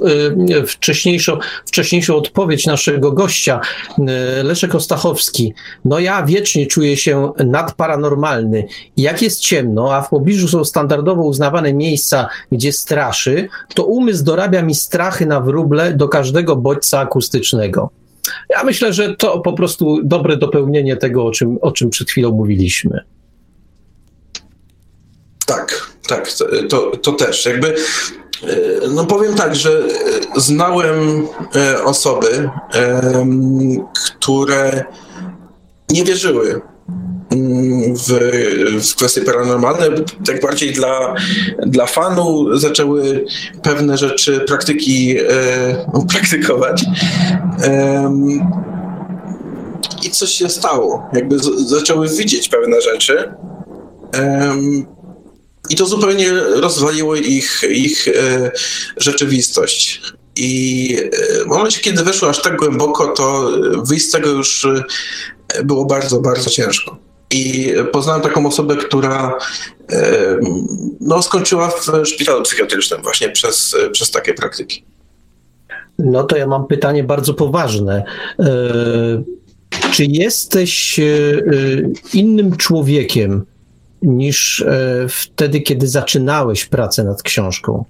e, 0.59 0.65
wcześniejszą, 0.65 1.37
wcześniejszą 1.65 2.15
odpowiedź 2.15 2.65
naszego 2.65 3.11
gościa, 3.11 3.59
Leszek 4.43 4.75
Ostachowski. 4.75 5.53
No 5.85 5.99
ja 5.99 6.23
wiecznie 6.23 6.67
czuję 6.67 6.97
się 6.97 7.31
nadparanormalny. 7.45 8.67
Jak 8.97 9.21
jest 9.21 9.39
ciemno, 9.39 9.95
a 9.95 10.01
w 10.01 10.09
pobliżu 10.09 10.47
są 10.47 10.65
standardowo 10.65 11.23
uznawane 11.23 11.73
miejsca, 11.73 12.29
gdzie 12.51 12.71
straszy, 12.71 13.47
to 13.75 13.85
umysł 13.85 14.23
dorabia 14.23 14.61
mi 14.61 14.75
strachy 14.75 15.25
na 15.25 15.41
wróble 15.41 15.93
do 15.93 16.09
każdego 16.09 16.55
bodźca 16.55 16.99
akustycznego. 16.99 17.89
Ja 18.49 18.63
myślę, 18.63 18.93
że 18.93 19.15
to 19.15 19.39
po 19.39 19.53
prostu 19.53 19.99
dobre 20.03 20.37
dopełnienie 20.37 20.97
tego, 20.97 21.25
o 21.25 21.31
czym, 21.31 21.57
o 21.61 21.71
czym 21.71 21.89
przed 21.89 22.09
chwilą 22.09 22.31
mówiliśmy. 22.31 23.03
Tak, 25.55 25.87
tak, 26.07 26.31
to, 26.69 26.91
to 27.01 27.11
też. 27.11 27.45
Jakby, 27.45 27.67
e, 27.67 28.55
no 28.89 29.05
powiem 29.05 29.35
tak, 29.35 29.55
że 29.55 29.81
znałem 30.37 31.27
e, 31.55 31.83
osoby, 31.83 32.49
które 33.93 34.83
nie 35.89 36.03
wierzyły 36.03 36.61
mm, 37.31 37.95
w, 37.95 38.07
w 38.91 38.95
kwestie 38.95 39.21
paranormalne, 39.21 39.85
tak 40.25 40.41
bardziej 40.41 40.73
dla, 40.73 41.15
dla 41.65 41.85
fanu 41.85 42.57
zaczęły 42.57 43.25
pewne 43.63 43.97
rzeczy, 43.97 44.39
praktyki 44.47 45.17
e, 45.19 45.23
praktykować. 46.13 46.85
I 50.03 50.11
coś 50.11 50.29
się 50.29 50.49
stało. 50.49 51.09
Jakby 51.13 51.39
z, 51.39 51.69
zaczęły 51.69 52.09
widzieć 52.09 52.49
pewne 52.49 52.81
rzeczy. 52.81 53.33
I 55.71 55.75
to 55.75 55.85
zupełnie 55.85 56.31
rozwaliło 56.33 57.15
ich, 57.15 57.61
ich 57.69 58.07
e, 58.07 58.51
rzeczywistość. 58.97 60.01
I 60.35 60.97
e, 61.39 61.43
w 61.43 61.47
momencie, 61.47 61.79
kiedy 61.79 62.03
weszło 62.03 62.29
aż 62.29 62.41
tak 62.41 62.57
głęboko, 62.57 63.07
to 63.07 63.51
wyjść 63.83 64.05
z 64.07 64.11
tego 64.11 64.29
już 64.29 64.65
e, 64.65 65.63
było 65.63 65.85
bardzo, 65.85 66.21
bardzo 66.21 66.49
ciężko. 66.49 66.97
I 67.31 67.73
poznałem 67.91 68.21
taką 68.21 68.45
osobę, 68.45 68.75
która 68.75 69.37
e, 69.91 70.39
no, 71.01 71.21
skończyła 71.21 71.69
w 71.69 72.07
szpitalu 72.07 72.41
psychiatrycznym 72.41 73.01
właśnie 73.01 73.29
przez, 73.29 73.75
przez 73.91 74.11
takie 74.11 74.33
praktyki. 74.33 74.83
No 75.99 76.23
to 76.23 76.37
ja 76.37 76.47
mam 76.47 76.67
pytanie 76.67 77.03
bardzo 77.03 77.33
poważne. 77.33 78.03
E, 78.39 79.23
czy 79.91 80.05
jesteś 80.05 80.99
e, 80.99 81.03
innym 82.13 82.57
człowiekiem 82.57 83.45
niż 84.01 84.61
e, 84.61 85.05
wtedy, 85.09 85.61
kiedy 85.61 85.87
zaczynałeś 85.87 86.65
pracę 86.65 87.03
nad 87.03 87.23
książką? 87.23 87.85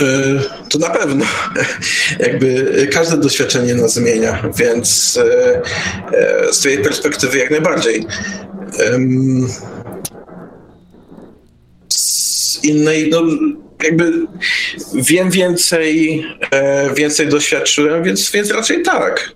E, 0.00 0.04
to 0.70 0.78
na 0.78 0.90
pewno. 0.90 1.24
Jakby 2.18 2.88
każde 2.92 3.16
doświadczenie 3.16 3.74
nas 3.74 3.94
zmienia, 3.94 4.50
więc 4.56 5.18
e, 6.12 6.52
z 6.52 6.60
tej 6.60 6.78
perspektywy 6.78 7.38
jak 7.38 7.50
najbardziej. 7.50 8.06
Z 11.88 12.64
innej, 12.64 13.10
no 13.10 13.22
jakby 13.84 14.12
wiem 14.94 15.30
więcej, 15.30 16.24
więcej 16.94 17.28
doświadczyłem, 17.28 18.04
więc, 18.04 18.30
więc 18.30 18.50
raczej 18.50 18.82
tak 18.82 19.32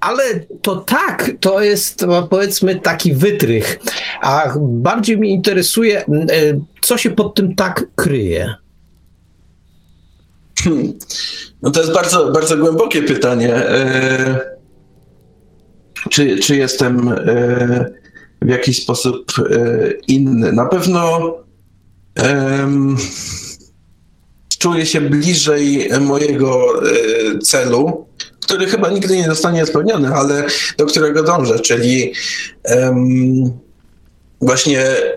ale 0.00 0.22
to 0.62 0.76
tak, 0.76 1.30
to 1.40 1.62
jest 1.62 2.06
powiedzmy 2.30 2.80
taki 2.80 3.14
wytrych. 3.14 3.78
A 4.20 4.54
bardziej 4.60 5.16
mnie 5.18 5.30
interesuje, 5.30 6.06
e, 6.06 6.06
co 6.80 6.98
się 6.98 7.10
pod 7.10 7.34
tym 7.34 7.54
tak 7.54 7.86
kryje. 7.94 8.54
Hmm. 10.64 10.92
No 11.62 11.70
to 11.70 11.80
jest 11.80 11.92
bardzo, 11.92 12.32
bardzo 12.32 12.56
głębokie 12.56 13.02
pytanie. 13.02 13.54
E, 13.54 14.40
czy, 16.10 16.38
czy 16.38 16.56
jestem 16.56 17.08
e, 17.08 17.90
w 18.42 18.48
jakiś 18.48 18.82
sposób 18.82 19.32
inny? 20.08 20.52
Na 20.52 20.66
pewno 20.66 21.34
czuję 24.58 24.86
się 24.86 25.00
bliżej 25.00 25.88
mojego 26.00 26.82
celu, 27.42 28.06
który 28.50 28.66
chyba 28.66 28.90
nigdy 28.90 29.16
nie 29.16 29.26
zostanie 29.26 29.66
spełniony, 29.66 30.14
ale 30.14 30.44
do 30.76 30.86
którego 30.86 31.22
dążę, 31.22 31.60
czyli 31.60 32.12
um, 32.64 33.58
właśnie 34.40 34.80
e, 34.80 35.10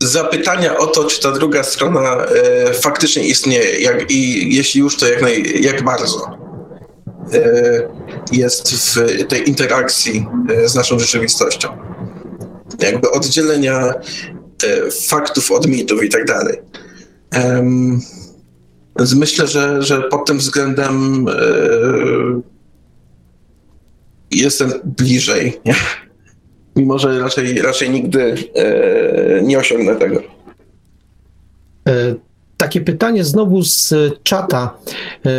zapytania 0.00 0.78
o 0.78 0.86
to, 0.86 1.04
czy 1.04 1.20
ta 1.20 1.32
druga 1.32 1.62
strona 1.64 2.24
e, 2.24 2.74
faktycznie 2.74 3.22
istnieje 3.22 3.80
jak, 3.80 4.10
i 4.10 4.54
jeśli 4.56 4.80
już, 4.80 4.96
to 4.96 5.08
jak, 5.08 5.22
naj, 5.22 5.62
jak 5.62 5.84
bardzo 5.84 6.38
e, 7.32 7.88
jest 8.32 8.74
w 8.74 9.26
tej 9.26 9.48
interakcji 9.48 10.26
z 10.64 10.74
naszą 10.74 10.98
rzeczywistością. 10.98 11.68
Jakby 12.78 13.10
oddzielenia 13.10 13.94
faktów 15.08 15.50
od 15.50 15.66
mitów 15.66 16.04
i 16.04 16.08
tak 16.08 16.24
dalej. 16.24 16.58
Więc 18.98 19.14
myślę, 19.14 19.46
że, 19.46 19.82
że 19.82 20.02
pod 20.02 20.26
tym 20.26 20.38
względem 20.38 21.26
yy, 21.26 22.42
jestem 24.30 24.72
bliżej. 24.84 25.60
Nie? 25.64 25.74
Mimo, 26.76 26.98
że 26.98 27.20
raczej, 27.20 27.62
raczej 27.62 27.90
nigdy 27.90 28.34
yy, 28.54 29.42
nie 29.42 29.58
osiągnę 29.58 29.96
tego. 29.96 30.22
E, 31.88 32.14
takie 32.56 32.80
pytanie 32.80 33.24
znowu 33.24 33.62
z 33.62 33.94
czata. 34.22 34.78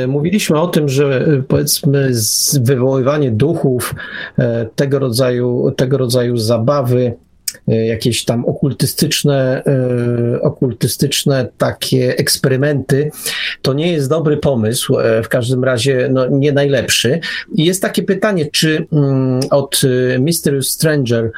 Mówiliśmy 0.08 0.62
o 0.62 0.68
tym, 0.68 0.90
że 0.90 1.28
powiedzmy 1.48 2.12
wywoływanie 2.62 3.32
duchów, 3.32 3.96
tego 4.76 5.00
rodzaju, 5.00 5.72
tego 5.78 5.98
rodzaju 5.98 6.38
zabawy 6.38 7.14
jakieś 7.70 8.26
tam 8.26 8.46
okultystyczne, 8.46 9.64
okultystyczne 10.42 11.48
takie 11.58 12.18
eksperymenty, 12.18 13.12
to 13.62 13.74
nie 13.74 13.92
jest 13.92 14.10
dobry 14.10 14.38
pomysł, 14.38 14.96
w 15.24 15.28
każdym 15.28 15.64
razie 15.64 16.10
no, 16.12 16.28
nie 16.28 16.52
najlepszy. 16.52 17.20
I 17.56 17.66
jest 17.66 17.82
takie 17.82 18.04
pytanie, 18.04 18.46
czy 18.52 18.88
mm, 18.92 19.40
od 19.50 19.82
Mysterious 20.20 20.70
Stranger, 20.70 21.32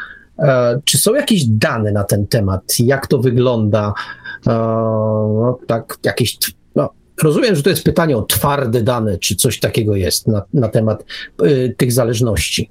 czy 0.85 0.97
są 0.97 1.13
jakieś 1.13 1.45
dane 1.45 1.91
na 1.91 2.03
ten 2.03 2.27
temat? 2.27 2.61
Jak 2.79 3.07
to 3.07 3.17
wygląda? 3.17 3.93
No, 4.45 5.59
tak, 5.67 5.97
jakieś 6.03 6.37
Rozumiem, 7.23 7.55
że 7.55 7.63
to 7.63 7.69
jest 7.69 7.83
pytanie 7.83 8.17
o 8.17 8.21
twarde 8.21 8.81
dane, 8.81 9.17
czy 9.17 9.35
coś 9.35 9.59
takiego 9.59 9.95
jest 9.95 10.27
na, 10.27 10.41
na 10.53 10.67
temat 10.67 11.05
y, 11.43 11.75
tych 11.77 11.91
zależności. 11.91 12.69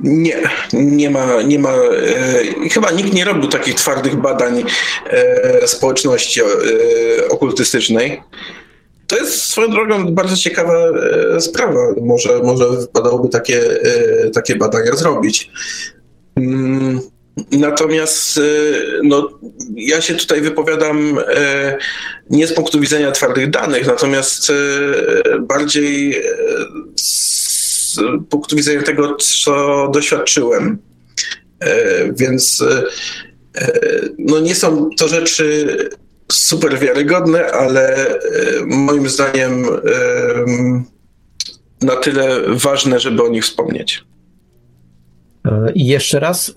Nie, 0.00 0.36
nie 0.72 1.10
ma, 1.10 1.42
nie 1.42 1.58
ma 1.58 1.72
e, 1.72 2.68
chyba 2.70 2.90
nikt 2.90 3.12
nie 3.12 3.24
robił 3.24 3.48
takich 3.48 3.74
twardych 3.74 4.16
badań 4.16 4.64
e, 5.10 5.68
społeczności 5.68 6.40
e, 6.40 6.44
okultystycznej. 7.28 8.22
To 9.06 9.16
jest 9.16 9.42
swoją 9.42 9.70
drogą 9.70 10.14
bardzo 10.14 10.36
ciekawa 10.36 10.74
e, 11.36 11.40
sprawa. 11.40 11.80
Może, 12.00 12.38
może 12.42 12.70
wypadałoby 12.70 13.28
takie, 13.28 13.82
e, 13.82 14.30
takie 14.30 14.56
badania 14.56 14.92
zrobić. 14.96 15.50
Mm, 16.36 17.00
Natomiast 17.50 18.38
y, 18.38 19.00
no, 19.02 19.28
ja 19.76 20.00
się 20.00 20.14
tutaj 20.14 20.40
wypowiadam 20.40 21.18
nie 22.30 22.46
z 22.46 22.52
punktu 22.52 22.80
widzenia 22.80 23.12
twardych 23.12 23.50
danych, 23.50 23.86
natomiast 23.86 24.52
bardziej 25.40 26.22
z 26.96 27.43
punktu 28.30 28.56
widzenia 28.56 28.82
tego, 28.82 29.16
co 29.16 29.88
doświadczyłem. 29.92 30.78
Więc 32.12 32.64
no, 34.18 34.40
nie 34.40 34.54
są 34.54 34.90
to 34.98 35.08
rzeczy 35.08 35.76
super 36.32 36.78
wiarygodne, 36.78 37.52
ale 37.52 38.14
moim 38.66 39.08
zdaniem 39.08 39.66
na 41.82 41.96
tyle 41.96 42.40
ważne, 42.48 43.00
żeby 43.00 43.22
o 43.22 43.28
nich 43.28 43.44
wspomnieć. 43.44 44.04
I 45.74 45.86
jeszcze 45.86 46.20
raz 46.20 46.54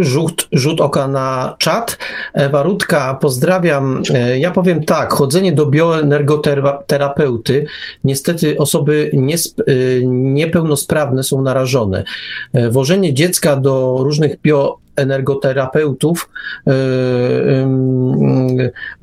rzut, 0.00 0.48
rzut 0.52 0.80
oka 0.80 1.08
na 1.08 1.54
czat. 1.58 1.98
Ewa 2.34 2.62
Rudka, 2.62 3.14
pozdrawiam. 3.14 4.02
E, 4.14 4.38
ja 4.38 4.50
powiem 4.50 4.84
tak, 4.84 5.12
chodzenie 5.12 5.52
do 5.52 5.66
bioenergoterapeuty, 5.66 7.66
niestety 8.04 8.58
osoby 8.58 9.10
niesp- 9.14 9.62
e, 9.66 9.72
niepełnosprawne 10.06 11.22
są 11.22 11.42
narażone. 11.42 12.04
E, 12.52 12.70
wożenie 12.70 13.14
dziecka 13.14 13.56
do 13.56 13.96
różnych 14.00 14.40
bio 14.40 14.78
energoterapeutów, 14.96 16.28
e, 16.66 16.72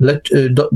le, 0.00 0.20
do, 0.50 0.70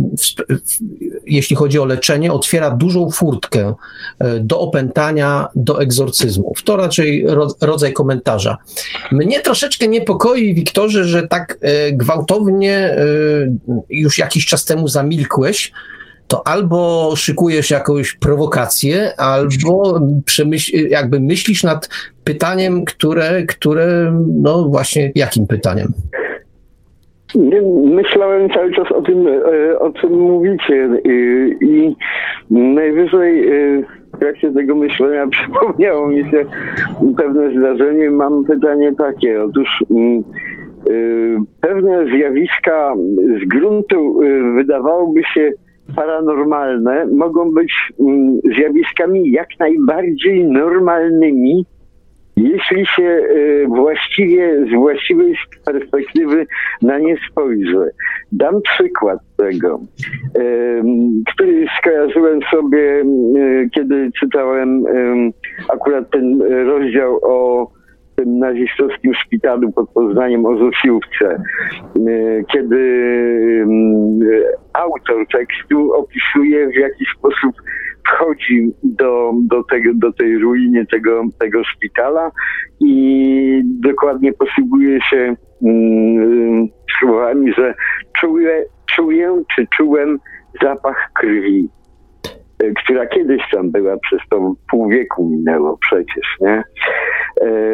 jeśli 1.26 1.56
chodzi 1.56 1.78
o 1.78 1.84
leczenie, 1.84 2.32
otwiera 2.32 2.70
dużą 2.70 3.10
furtkę 3.10 3.74
e, 4.18 4.40
do 4.40 4.60
opętania, 4.60 5.48
do 5.54 5.82
egzorcyzmów. 5.82 6.62
To 6.62 6.76
raczej 6.76 7.26
rodzaj 7.60 7.92
komentarza. 7.92 8.56
Mnie 9.12 9.40
troszeczkę 9.40 9.88
niepokoi, 9.88 10.54
Wiktorze, 10.54 11.04
że 11.04 11.28
tak 11.28 11.58
e, 11.60 11.92
gwałtownie 11.92 12.96
już 13.90 14.18
jakiś 14.18 14.46
czas 14.46 14.64
temu 14.64 14.88
zamilkłeś, 14.88 15.72
to 16.28 16.46
albo 16.46 17.12
szykujesz 17.16 17.70
jakąś 17.70 18.14
prowokację, 18.14 19.12
albo 19.18 20.00
przemyśl, 20.26 20.88
jakby 20.88 21.20
myślisz 21.20 21.62
nad 21.62 21.88
pytaniem, 22.24 22.84
które, 22.84 23.42
które, 23.42 24.12
no 24.42 24.68
właśnie, 24.68 25.12
jakim 25.14 25.46
pytaniem? 25.46 25.88
Myślałem 27.84 28.50
cały 28.50 28.72
czas 28.72 28.92
o 28.92 29.02
tym, 29.02 29.26
e, 29.28 29.78
o 29.78 29.92
czym 29.92 30.20
mówicie 30.20 30.88
i 31.60 31.96
najwyżej 32.50 33.48
e, 33.48 33.82
w 34.12 34.18
trakcie 34.18 34.52
tego 34.52 34.74
myślenia 34.74 35.26
przypomniało 35.36 36.08
mi 36.08 36.30
się 36.30 36.44
pewne 37.16 37.50
zdarzenie. 37.50 38.10
Mam 38.10 38.44
pytanie 38.44 38.92
takie. 38.98 39.42
Otóż 39.42 39.84
mm, 39.90 40.18
e, 40.18 41.44
pewne 41.60 42.06
zjawiska 42.06 42.94
z 43.44 43.48
gruntu 43.48 44.20
wydawałoby 44.56 45.22
się 45.34 45.52
paranormalne 45.96 47.06
mogą 47.06 47.54
być 47.54 47.72
mm, 48.00 48.40
zjawiskami 48.56 49.30
jak 49.30 49.48
najbardziej 49.58 50.44
normalnymi, 50.44 51.66
jeśli 52.36 52.86
się 52.86 53.02
y, 53.02 53.66
właściwie, 53.68 54.66
z 54.70 54.74
właściwej 54.74 55.34
perspektywy 55.64 56.46
na 56.82 56.98
nie 56.98 57.16
spojrzy. 57.30 57.90
Dam 58.32 58.62
przykład 58.62 59.18
tego, 59.36 59.80
który 61.34 61.66
skojarzyłem 61.78 62.40
sobie, 62.50 63.04
y, 63.36 63.68
kiedy 63.74 64.10
czytałem 64.20 64.84
akurat 65.68 66.10
ten 66.10 66.42
rozdział 66.42 67.18
o 67.22 67.68
tym 68.16 68.38
nazistowskim 68.38 69.14
szpitalu 69.14 69.72
pod 69.72 69.90
Poznaniem 69.90 70.46
o 70.46 70.56
Zosiówce, 70.58 71.42
y, 72.08 72.44
kiedy 72.52 72.84
autor 74.72 75.26
tekstu 75.32 75.92
opisuje 75.92 76.68
w 76.68 76.74
jaki 76.74 77.04
sposób 77.18 77.52
wchodzi 78.08 78.72
do, 78.82 79.32
do, 79.42 79.64
tego, 79.64 79.90
do 79.94 80.12
tej 80.12 80.38
ruiny 80.38 80.86
tego, 80.86 81.22
tego 81.38 81.64
szpitala 81.64 82.30
i 82.80 83.62
dokładnie 83.64 84.32
posługuje 84.32 85.00
się 85.02 85.36
mm, 85.62 86.68
słowami, 86.98 87.52
że 87.52 87.74
czuję, 88.20 88.64
czuję 88.86 89.42
czy 89.54 89.66
czułem 89.76 90.18
zapach 90.62 91.10
krwi 91.14 91.68
która 92.82 93.06
kiedyś 93.06 93.42
tam 93.52 93.70
była, 93.70 93.96
przez 93.96 94.20
to 94.30 94.54
pół 94.70 94.88
wieku 94.88 95.28
minęło 95.28 95.78
przecież, 95.80 96.36
nie? 96.40 96.62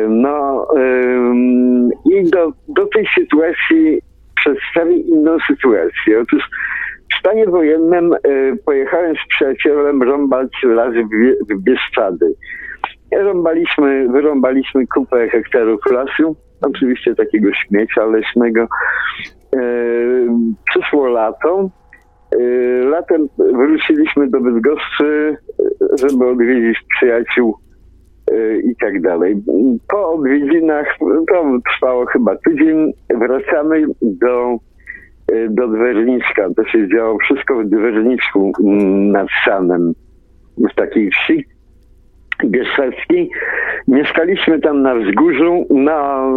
No 0.09 0.67
i 2.05 2.31
do, 2.31 2.53
do 2.69 2.87
tej 2.87 3.09
sytuacji 3.15 4.01
przedstawię 4.37 4.97
inną 4.97 5.37
sytuację. 5.47 6.21
Otóż 6.23 6.43
w 7.13 7.19
stanie 7.19 7.47
wojennym 7.47 8.13
e, 8.13 8.19
pojechałem 8.67 9.15
z 9.17 9.29
przyjacielem 9.29 10.03
rąbać 10.03 10.49
las 10.63 10.95
w 11.51 11.63
Bieszczady. 11.63 12.35
Rąbaliśmy, 13.13 14.09
wyrąbaliśmy 14.09 14.87
kupę 14.87 15.29
hektarów 15.29 15.81
lasu, 15.91 16.37
oczywiście 16.63 17.15
takiego 17.15 17.49
śmiecia 17.53 18.07
leśnego. 18.07 18.61
E, 19.57 19.61
przyszło 20.71 21.09
lato, 21.09 21.71
Latem 22.85 23.29
wróciliśmy 23.39 24.31
do 24.31 24.41
Bydgoszczy, 24.41 25.37
żeby 25.99 26.27
odwiedzić 26.27 26.79
przyjaciół 26.97 27.57
i 28.65 28.77
tak 28.81 29.01
dalej. 29.01 29.43
Po 29.89 30.13
odwiedzinach, 30.13 30.97
to 31.29 31.59
trwało 31.75 32.07
chyba 32.07 32.37
tydzień, 32.37 32.93
wracamy 33.11 33.87
do, 34.03 34.57
do 35.51 35.69
Dwerniczka. 35.69 36.49
To 36.57 36.65
się 36.65 36.89
działo 36.89 37.19
wszystko 37.19 37.59
w 37.59 37.65
Dwerniczku 37.65 38.53
nad 39.13 39.27
Sanem, 39.45 39.93
w 40.59 40.75
takiej 40.75 41.11
wsi 41.11 41.45
Bieszczadzkiej. 42.45 43.31
Mieszkaliśmy 43.89 44.61
tam 44.61 44.83
na 44.83 44.95
wzgórzu, 44.95 45.67
na, 45.71 46.29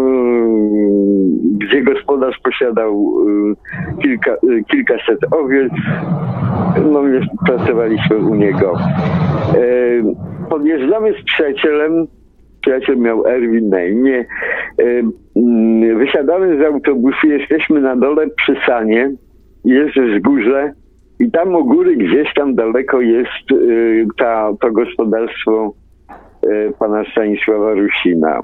gdzie 1.58 1.82
gospodarz 1.84 2.40
posiadał 2.44 3.14
y, 3.98 4.02
kilka, 4.02 4.34
y, 4.34 4.64
kilkaset 4.64 5.20
owiec. 5.32 5.72
No, 6.92 7.02
pracowaliśmy 7.46 8.18
u 8.18 8.36
niego. 8.36 8.78
Y, 9.56 10.04
podjeżdżamy 10.50 11.14
z 11.14 11.24
przyjacielem, 11.24 12.08
przyjaciel 12.62 12.98
miał 12.98 13.28
Erwin 13.28 13.70
na 13.70 13.84
imię. 13.84 14.26
Wysiadamy 15.98 16.58
z 16.60 16.66
autobusu, 16.66 17.28
jesteśmy 17.28 17.82
na 17.82 17.96
dole 17.96 18.28
przy 18.28 18.56
Sanie, 18.66 19.12
jest 19.66 19.96
wzgórze 20.00 20.74
i 21.20 21.32
tam 21.32 21.56
u 21.56 21.66
góry 21.66 21.96
gdzieś 21.96 22.34
tam 22.34 22.56
daleko 22.56 23.02
jest 23.02 23.30
ta, 24.18 24.52
to 24.62 24.72
gospodarstwo 24.72 25.74
pana 26.80 27.04
Stanisława 27.12 27.74
Rusina. 27.74 28.42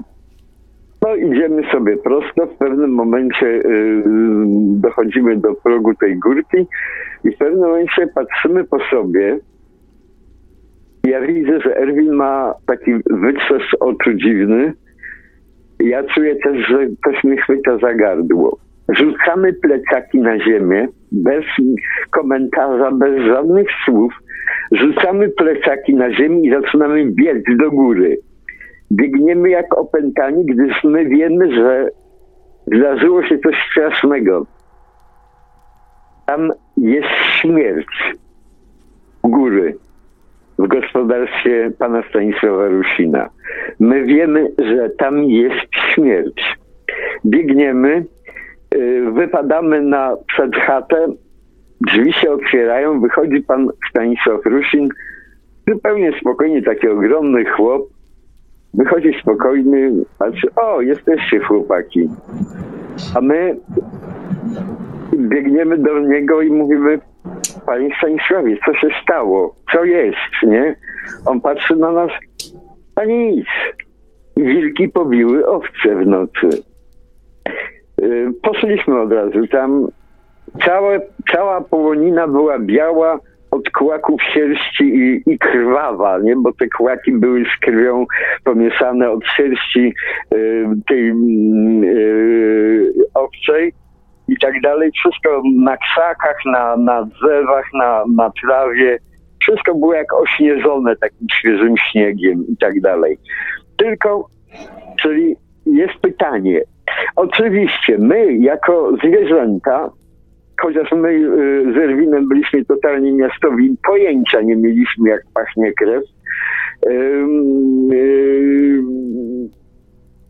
No 1.02 1.14
idziemy 1.14 1.62
sobie 1.72 1.96
prosto, 1.96 2.46
w 2.46 2.58
pewnym 2.58 2.90
momencie 2.90 3.46
y, 3.46 4.02
dochodzimy 4.80 5.36
do 5.36 5.54
progu 5.54 5.94
tej 5.94 6.18
górki 6.18 6.66
i 7.24 7.30
w 7.30 7.38
pewnym 7.38 7.60
momencie 7.60 8.06
patrzymy 8.06 8.64
po 8.64 8.78
sobie. 8.90 9.38
Ja 11.04 11.20
widzę, 11.20 11.60
że 11.60 11.76
Erwin 11.76 12.12
ma 12.12 12.54
taki 12.66 12.92
wytrzesz 13.10 13.74
oczu 13.80 14.14
dziwny. 14.14 14.72
Ja 15.80 16.04
czuję 16.04 16.36
też, 16.36 16.66
że 16.68 16.86
ktoś 17.00 17.24
mi 17.24 17.36
chwyta 17.36 17.78
za 17.78 17.94
gardło. 17.94 18.58
Rzucamy 18.88 19.52
plecaki 19.52 20.18
na 20.18 20.38
ziemię, 20.38 20.88
bez 21.12 21.44
komentarza, 22.10 22.90
bez 22.90 23.22
żadnych 23.22 23.68
słów 23.84 24.12
Rzucamy 24.72 25.28
plecaki 25.28 25.94
na 25.94 26.12
ziemię 26.14 26.40
i 26.40 26.50
zaczynamy 26.50 27.04
biec 27.04 27.44
do 27.58 27.70
góry. 27.70 28.18
Biegniemy 28.92 29.50
jak 29.50 29.78
opętani, 29.78 30.46
gdyż 30.46 30.84
my 30.84 31.06
wiemy, 31.06 31.54
że 31.54 31.88
zdarzyło 32.66 33.22
się 33.22 33.38
coś 33.38 33.54
strasznego. 33.70 34.46
Tam 36.26 36.52
jest 36.76 37.08
śmierć 37.40 38.14
u 39.22 39.28
góry 39.28 39.76
w 40.58 40.68
gospodarstwie 40.68 41.70
pana 41.78 42.02
Stanisława 42.08 42.68
Rusina. 42.68 43.28
My 43.80 44.04
wiemy, 44.04 44.52
że 44.58 44.90
tam 44.90 45.24
jest 45.24 45.74
śmierć. 45.94 46.56
Biegniemy, 47.26 48.04
y, 48.74 49.10
wypadamy 49.12 49.80
na 49.80 50.16
przed 50.26 50.56
chatę, 50.56 51.06
drzwi 51.80 52.12
się 52.12 52.32
otwierają, 52.32 53.00
wychodzi 53.00 53.42
pan 53.42 53.68
Stanisław 53.90 54.46
Rusin, 54.46 54.88
zupełnie 55.68 56.12
spokojnie, 56.20 56.62
taki 56.62 56.88
ogromny 56.88 57.44
chłop, 57.44 57.82
wychodzi 58.74 59.20
spokojny, 59.22 59.92
patrzy, 60.18 60.48
o, 60.56 60.80
jesteście 60.80 61.40
chłopaki. 61.40 62.08
A 63.14 63.20
my 63.20 63.56
biegniemy 65.16 65.78
do 65.78 65.98
niego 65.98 66.42
i 66.42 66.50
mówimy, 66.50 66.98
panie 67.66 67.88
Stanisławie, 67.98 68.56
co 68.66 68.74
się 68.74 68.88
stało? 69.02 69.54
Co 69.72 69.84
jest, 69.84 70.42
nie? 70.46 70.76
On 71.26 71.40
patrzy 71.40 71.76
na 71.76 71.92
nas, 71.92 72.10
a 72.96 73.04
nic. 73.04 73.46
Wilki 74.36 74.88
pobiły 74.88 75.46
owce 75.46 75.96
w 75.96 76.06
nocy. 76.06 76.48
Y, 78.02 78.32
poszliśmy 78.42 79.00
od 79.00 79.12
razu 79.12 79.46
tam. 79.46 79.88
Całe, 80.64 81.00
cała 81.32 81.60
połonina 81.60 82.28
była 82.28 82.58
biała, 82.58 83.18
od 83.50 83.70
kłaków 83.70 84.22
sierści 84.22 84.84
i, 84.84 85.22
i, 85.26 85.38
krwawa, 85.38 86.18
nie? 86.18 86.36
bo 86.36 86.52
te 86.52 86.68
kłaki 86.68 87.12
były 87.12 87.44
z 87.44 87.60
krwią 87.60 88.06
pomieszane 88.44 89.10
od 89.10 89.26
sierści 89.36 89.94
y, 90.34 90.66
tej 90.88 91.10
y, 91.84 92.92
owczej 93.14 93.72
i 94.28 94.36
tak 94.38 94.60
dalej. 94.60 94.90
Wszystko 94.92 95.42
na 95.56 95.76
krzakach, 95.76 96.36
na, 96.46 96.76
na 96.76 97.04
drzewach, 97.04 97.64
na, 97.74 98.04
na 98.16 98.30
trawie. 98.42 98.98
Wszystko 99.40 99.74
było 99.74 99.94
jak 99.94 100.14
ośnieżone 100.14 100.96
takim 100.96 101.26
świeżym 101.32 101.74
śniegiem 101.76 102.44
i 102.48 102.56
tak 102.56 102.80
dalej. 102.80 103.18
Tylko, 103.76 104.28
czyli 105.02 105.36
jest 105.66 105.94
pytanie. 105.94 106.60
Oczywiście 107.16 107.98
my 107.98 108.34
jako 108.34 108.92
zwierzęta 109.04 109.90
chociaż 110.60 110.92
my 110.92 111.08
y, 111.08 111.72
z 111.74 111.76
Erwinem 111.76 112.28
byliśmy 112.28 112.64
totalnie 112.64 113.12
miastowi, 113.12 113.76
pojęcia 113.86 114.40
nie 114.40 114.56
mieliśmy, 114.56 115.10
jak 115.10 115.22
pachnie 115.34 115.72
krew. 115.72 116.04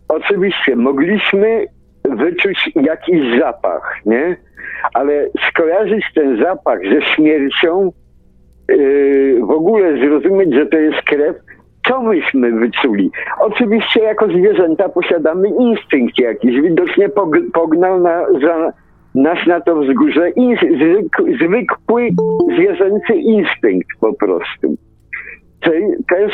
oczywiście 0.08 0.76
mogliśmy 0.76 1.66
wyczuć 2.04 2.70
jakiś 2.74 3.40
zapach, 3.40 4.00
nie? 4.06 4.36
Ale 4.94 5.26
skojarzyć 5.50 6.04
ten 6.14 6.42
zapach 6.42 6.78
ze 6.92 7.02
śmiercią, 7.02 7.92
yy, 8.68 9.40
w 9.42 9.50
ogóle 9.50 9.98
zrozumieć, 9.98 10.54
że 10.54 10.66
to 10.66 10.76
jest 10.76 11.02
krew, 11.02 11.36
co 11.88 12.02
myśmy 12.02 12.52
wyczuli? 12.52 13.10
Oczywiście 13.40 14.00
jako 14.00 14.26
zwierzęta 14.26 14.88
posiadamy 14.88 15.48
instynkt 15.48 16.18
jakiś. 16.18 16.60
Widocznie 16.60 17.08
pognał 17.52 18.00
na, 18.00 18.26
za, 18.42 18.72
nas 19.14 19.46
na 19.46 19.60
to 19.60 19.76
wzgórze 19.76 20.30
zwykły 21.40 22.08
zwierzęcy 22.54 23.14
instynkt 23.14 23.88
po 24.00 24.14
prostu. 24.14 24.76
Też 26.08 26.32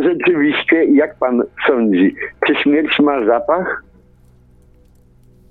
rzeczywiście, 0.00 0.84
jak 0.84 1.18
pan 1.18 1.42
sądzi, 1.66 2.14
czy 2.46 2.54
śmierć 2.54 2.98
ma 2.98 3.24
zapach? 3.24 3.84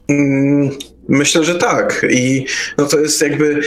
Mm, 0.09 0.69
myślę, 1.07 1.43
że 1.43 1.55
tak. 1.55 2.05
I 2.09 2.45
no 2.77 2.85
to 2.85 2.99
jest 2.99 3.21
jakby 3.21 3.61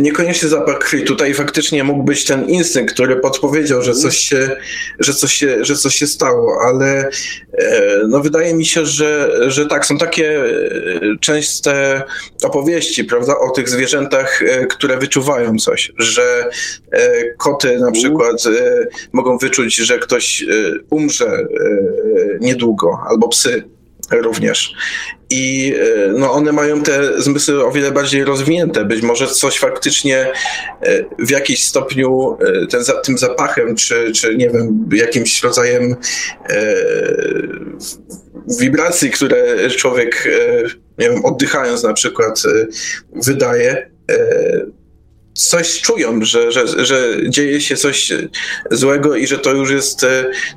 niekoniecznie 0.00 0.48
zapach 0.48 0.78
krwi. 0.78 1.02
Tutaj 1.02 1.34
faktycznie 1.34 1.84
mógł 1.84 2.02
być 2.02 2.24
ten 2.24 2.44
instynkt, 2.44 2.94
który 2.94 3.16
podpowiedział, 3.16 3.82
że 3.82 3.94
coś 3.94 4.16
się, 4.16 4.56
że 4.98 5.14
coś 5.14 5.32
się, 5.32 5.64
że 5.64 5.76
coś 5.76 5.94
się 5.94 6.06
stało, 6.06 6.60
ale 6.68 7.08
e, 7.52 8.00
no 8.08 8.20
wydaje 8.20 8.54
mi 8.54 8.66
się, 8.66 8.86
że, 8.86 9.40
że 9.50 9.66
tak, 9.66 9.86
są 9.86 9.98
takie 9.98 10.44
e, 10.44 10.50
częste 11.20 12.02
opowieści, 12.44 13.04
prawda, 13.04 13.38
o 13.38 13.50
tych 13.50 13.68
zwierzętach, 13.68 14.42
e, 14.42 14.66
które 14.66 14.98
wyczuwają 14.98 15.58
coś, 15.58 15.92
że 15.98 16.50
koty 17.38 17.78
na 17.78 17.90
przykład 17.90 18.44
mogą 19.12 19.38
wyczuć, 19.38 19.76
że 19.76 19.98
ktoś 19.98 20.44
umrze 20.90 21.46
niedługo, 22.40 22.98
albo 23.08 23.28
psy 23.28 23.75
również. 24.10 24.74
I 25.30 25.74
e, 25.80 26.12
no, 26.12 26.32
one 26.32 26.52
mają 26.52 26.82
te 26.82 27.22
zmysły 27.22 27.66
o 27.66 27.72
wiele 27.72 27.92
bardziej 27.92 28.24
rozwinięte. 28.24 28.84
Być 28.84 29.02
może 29.02 29.26
coś 29.26 29.58
faktycznie 29.58 30.32
e, 30.82 31.04
w 31.18 31.30
jakimś 31.30 31.64
stopniu 31.64 32.38
e, 32.40 32.66
ten, 32.66 32.82
tym 33.04 33.18
zapachem, 33.18 33.76
czy, 33.76 34.12
czy 34.12 34.36
nie 34.36 34.50
wiem, 34.50 34.88
jakimś 34.92 35.42
rodzajem 35.42 35.96
wibracji, 38.60 39.10
które 39.10 39.70
człowiek, 39.70 40.28
nie 40.98 41.10
wiem, 41.10 41.24
oddychając 41.24 41.82
na 41.82 41.92
przykład, 41.92 42.42
wydaje, 43.26 43.90
coś 45.34 45.80
czują, 45.80 46.24
że, 46.24 46.52
że, 46.52 46.84
że 46.84 47.16
dzieje 47.28 47.60
się 47.60 47.76
coś 47.76 48.12
złego 48.70 49.16
i 49.16 49.26
że 49.26 49.38
to 49.38 49.52
już 49.52 49.70
jest 49.70 50.06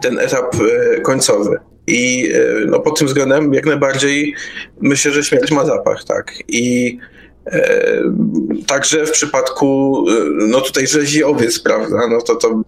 ten 0.01 0.19
etap 0.19 0.55
końcowy. 1.03 1.59
I 1.89 2.31
e, 2.33 2.65
no, 2.65 2.79
pod 2.79 2.99
tym 2.99 3.07
względem 3.07 3.53
jak 3.53 3.65
najbardziej 3.65 4.35
myślę, 4.81 5.11
że 5.11 5.23
śmierć 5.23 5.51
ma 5.51 5.65
zapach, 5.65 6.03
tak. 6.03 6.33
I 6.47 6.97
e, 7.45 8.03
także 8.67 9.05
w 9.05 9.11
przypadku, 9.11 10.05
e, 10.09 10.13
no 10.47 10.61
tutaj 10.61 10.87
rzezi 10.87 11.23
owiec, 11.23 11.59
prawda, 11.59 12.07
no 12.09 12.21
to 12.21 12.35
to 12.35 12.61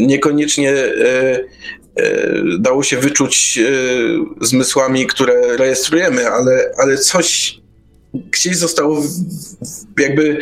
niekoniecznie 0.00 0.74
dało 2.58 2.82
się 2.82 2.96
wyczuć 2.96 3.58
zmysłami, 4.40 5.06
które 5.06 5.56
rejestrujemy, 5.56 6.28
ale, 6.28 6.72
ale 6.78 6.98
coś 6.98 7.60
gdzieś 8.14 8.56
zostało 8.56 9.02
jakby 9.98 10.38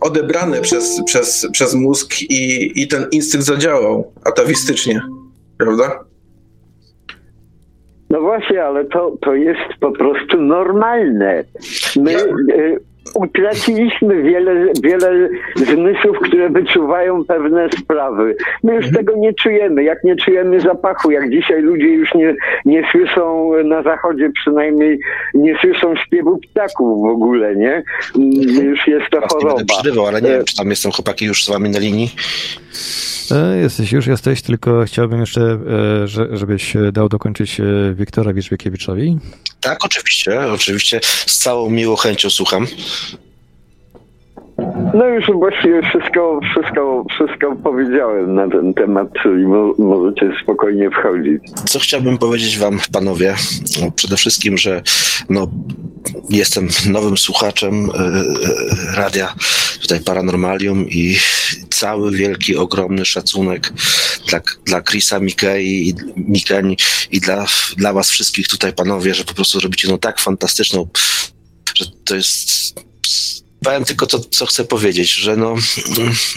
odebrane 0.00 0.60
przez, 0.60 1.00
przez, 1.06 1.46
przez 1.52 1.74
mózg 1.74 2.22
i, 2.22 2.72
i 2.82 2.88
ten 2.88 3.06
instynkt 3.10 3.46
zadziałał 3.46 4.12
atawistycznie, 4.24 5.00
prawda? 5.58 6.04
No 8.14 8.20
właśnie, 8.20 8.64
ale 8.64 8.84
to, 8.84 9.16
to 9.20 9.34
jest 9.34 9.74
po 9.80 9.92
prostu 9.92 10.40
normalne. 10.40 11.44
My 11.96 12.12
ja... 12.12 12.18
utraciliśmy 13.14 14.22
wiele, 14.22 14.72
wiele 14.82 15.28
zmysłów, 15.56 16.18
które 16.22 16.50
wyczuwają 16.50 17.24
pewne 17.24 17.68
sprawy. 17.80 18.36
My 18.62 18.74
już 18.74 18.86
mhm. 18.86 19.04
tego 19.04 19.20
nie 19.20 19.34
czujemy. 19.34 19.84
Jak 19.84 20.04
nie 20.04 20.16
czujemy 20.16 20.60
zapachu, 20.60 21.10
jak 21.10 21.30
dzisiaj 21.30 21.62
ludzie 21.62 21.88
już 21.88 22.14
nie, 22.14 22.34
nie 22.64 22.82
słyszą 22.92 23.52
na 23.64 23.82
zachodzie 23.82 24.30
przynajmniej, 24.30 24.98
nie 25.34 25.58
słyszą 25.60 25.96
śpiewu 25.96 26.38
ptaków 26.38 27.02
w 27.02 27.10
ogóle, 27.10 27.56
nie? 27.56 27.82
Mhm. 28.16 28.66
Już 28.66 28.86
jest 28.86 29.10
to 29.10 29.20
choroba. 29.20 29.56
Będę 29.56 29.74
przerywał, 29.74 30.06
ale 30.06 30.22
nie 30.22 30.28
wiem, 30.28 30.44
czy 30.44 30.56
tam 30.56 30.70
jestem 30.70 30.92
chłopaki 30.92 31.24
już 31.24 31.44
z 31.44 31.48
wami 31.50 31.70
na 31.70 31.78
linii. 31.78 32.10
E, 33.30 33.58
jesteś 33.58 33.92
już, 33.92 34.06
jesteś, 34.06 34.42
tylko 34.42 34.84
chciałbym 34.84 35.20
jeszcze, 35.20 35.40
e, 35.40 36.36
żebyś 36.36 36.76
dał 36.92 37.08
dokończyć 37.08 37.60
e, 37.60 37.64
Wiktorowi 37.94 38.42
Żwiekiewiczowi. 38.42 39.18
Tak, 39.60 39.84
oczywiście, 39.84 40.40
oczywiście. 40.52 41.00
Z 41.26 41.38
całą 41.38 41.70
miłą 41.70 41.96
chęcią 41.96 42.30
słucham. 42.30 42.66
No 44.94 45.06
już 45.06 45.26
właściwie 45.26 45.82
wszystko, 45.82 46.40
wszystko, 46.50 47.04
wszystko 47.14 47.56
powiedziałem 47.56 48.34
na 48.34 48.48
ten 48.48 48.74
temat, 48.74 49.08
czyli 49.22 49.46
mo 49.46 49.74
możecie 49.78 50.32
spokojnie 50.42 50.90
wchodzić. 50.90 51.42
Co 51.66 51.78
chciałbym 51.78 52.18
powiedzieć 52.18 52.58
wam, 52.58 52.80
panowie? 52.92 53.34
No, 53.80 53.90
przede 53.90 54.16
wszystkim, 54.16 54.58
że 54.58 54.82
no, 55.28 55.46
jestem 56.30 56.68
nowym 56.90 57.18
słuchaczem 57.18 57.74
e, 57.74 58.96
radia 58.96 59.34
tutaj 59.82 60.00
Paranormalium 60.00 60.88
i 60.88 61.16
cały 61.70 62.12
wielki, 62.12 62.56
ogromny 62.56 63.04
szacunek 63.04 63.72
dla, 64.28 64.40
dla 64.66 64.82
Chrisa 64.82 65.20
Mikei 65.20 65.88
i 65.88 65.94
Mikeni 66.16 66.76
i 67.10 67.20
dla, 67.20 67.46
dla 67.76 67.92
was 67.92 68.10
wszystkich 68.10 68.48
tutaj, 68.48 68.72
panowie, 68.72 69.14
że 69.14 69.24
po 69.24 69.34
prostu 69.34 69.60
robicie 69.60 69.88
no 69.88 69.98
tak 69.98 70.20
fantastyczną, 70.20 70.88
że 71.74 71.84
to 72.04 72.16
jest 72.16 72.74
powiem 73.64 73.84
tylko 73.84 74.06
to, 74.06 74.20
co 74.20 74.46
chcę 74.46 74.64
powiedzieć, 74.64 75.12
że 75.12 75.36
no, 75.36 75.54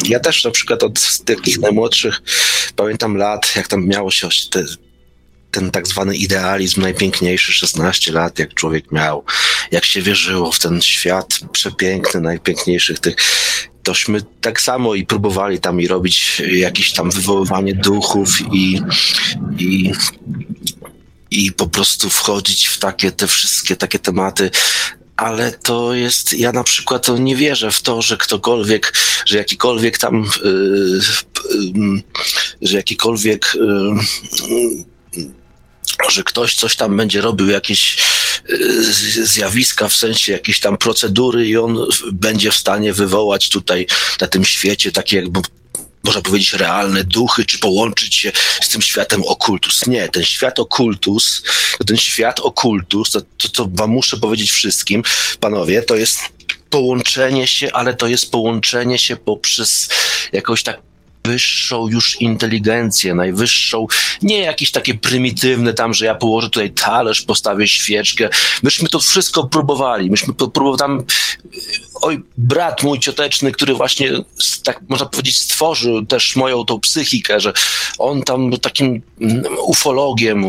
ja 0.06 0.20
też 0.20 0.44
na 0.44 0.52
przykład 0.52 0.84
od 0.84 1.24
takich 1.26 1.60
najmłodszych 1.60 2.22
pamiętam 2.76 3.18
lat, 3.18 3.56
jak 3.56 3.68
tam 3.68 3.88
miało 3.88 4.12
się 4.12 4.28
te, 4.52 4.64
ten 5.52 5.72
tak 5.72 5.88
zwany 5.88 6.16
idealizm 6.16 6.82
najpiękniejszy, 6.82 7.54
16 7.54 8.12
lat, 8.12 8.40
jak 8.40 8.54
człowiek 8.54 8.92
miał, 8.92 9.24
jak 9.72 9.86
się 9.86 10.02
wierzyło 10.02 10.52
w 10.52 10.60
ten 10.60 10.82
świat 10.82 11.40
przepiękny, 11.52 12.22
najpiękniejszych 12.22 13.00
tych 13.00 13.16
tośmy 13.84 14.22
tak 14.42 14.62
samo 14.62 14.96
i 14.96 15.06
próbowali 15.06 15.60
tam 15.60 15.82
i 15.82 15.88
robić 15.88 16.42
jakieś 16.52 16.94
tam 16.94 17.12
wywoływanie 17.12 17.74
duchów 17.74 18.30
i, 18.54 18.82
i 19.58 19.92
i 21.32 21.52
po 21.52 21.68
prostu 21.68 22.10
wchodzić 22.10 22.68
w 22.68 22.80
takie 22.80 23.12
te 23.12 23.28
wszystkie 23.28 23.76
takie 23.76 24.00
tematy, 24.00 24.52
ale 25.18 25.52
to 25.52 25.94
jest, 25.94 26.34
ja 26.34 26.52
na 26.52 26.64
przykład 26.64 27.08
nie 27.20 27.36
wierzę 27.36 27.72
w 27.72 27.82
to, 27.82 28.02
że 28.02 28.18
ktokolwiek, 28.18 28.94
że 29.26 29.38
jakikolwiek 29.38 29.98
tam, 29.98 30.30
yy, 30.44 31.00
yy, 31.76 32.02
że 32.62 32.78
jakikolwiek 32.78 33.58
że 36.10 36.24
ktoś 36.24 36.56
coś 36.56 36.76
tam 36.76 36.98
będzie 36.98 37.22
robił, 37.22 37.50
jakieś 37.50 37.98
zjawiska, 39.24 39.90
w 39.90 39.96
sensie 39.96 40.32
jakieś 40.32 40.60
tam 40.60 40.78
procedury 40.78 41.48
i 41.48 41.58
on 41.58 41.78
będzie 42.12 42.52
w 42.52 42.56
stanie 42.56 42.94
wywołać 42.94 43.50
tutaj 43.50 43.88
na 44.22 44.28
tym 44.28 44.46
świecie 44.46 44.92
takie 44.92 45.18
jakby 45.18 45.40
można 46.04 46.22
powiedzieć, 46.22 46.54
realne 46.54 47.04
duchy, 47.04 47.46
czy 47.46 47.60
połączyć 47.60 48.16
się 48.16 48.32
z 48.62 48.70
tym 48.70 48.82
światem 48.82 49.24
okultus. 49.24 49.88
Nie, 49.88 50.10
ten 50.10 50.24
świat 50.24 50.60
okultus, 50.60 51.44
ten 51.88 51.98
świat 51.98 52.40
okultus, 52.40 53.12
to, 53.12 53.22
to, 53.22 53.50
to 53.50 53.68
wam 53.74 53.90
muszę 53.90 54.18
powiedzieć 54.18 54.52
wszystkim, 54.52 55.04
panowie, 55.40 55.82
to 55.82 55.96
jest 55.96 56.20
połączenie 56.70 57.48
się, 57.48 57.74
ale 57.74 57.94
to 57.94 58.08
jest 58.08 58.32
połączenie 58.32 58.98
się 59.00 59.16
poprzez 59.16 59.90
jakąś 60.34 60.64
tak 60.64 60.82
najwyższą 61.28 61.88
już 61.88 62.22
inteligencję, 62.22 63.16
najwyższą, 63.16 63.88
nie 64.22 64.40
jakieś 64.40 64.72
takie 64.72 64.94
prymitywne 64.94 65.74
tam, 65.74 65.94
że 65.94 66.06
ja 66.06 66.16
położę 66.16 66.48
tutaj 66.48 66.72
talerz, 66.72 67.22
postawię 67.22 67.68
świeczkę. 67.68 68.30
Myśmy 68.64 68.90
to 68.90 69.00
wszystko 69.00 69.44
próbowali. 69.44 70.10
Myśmy 70.12 70.34
próbowali 70.34 70.78
tam, 70.78 71.04
oj, 72.02 72.24
brat 72.38 72.84
mój 72.84 73.00
cioteczny, 73.00 73.52
który 73.52 73.74
właśnie, 73.74 74.12
tak 74.64 74.82
można 74.90 75.06
powiedzieć, 75.06 75.40
stworzył 75.40 76.06
też 76.06 76.36
moją 76.36 76.66
tą 76.66 76.80
psychikę, 76.80 77.40
że 77.40 77.54
on 77.98 78.24
tam 78.24 78.52
takim 78.52 79.02
ufologiem, 79.66 80.46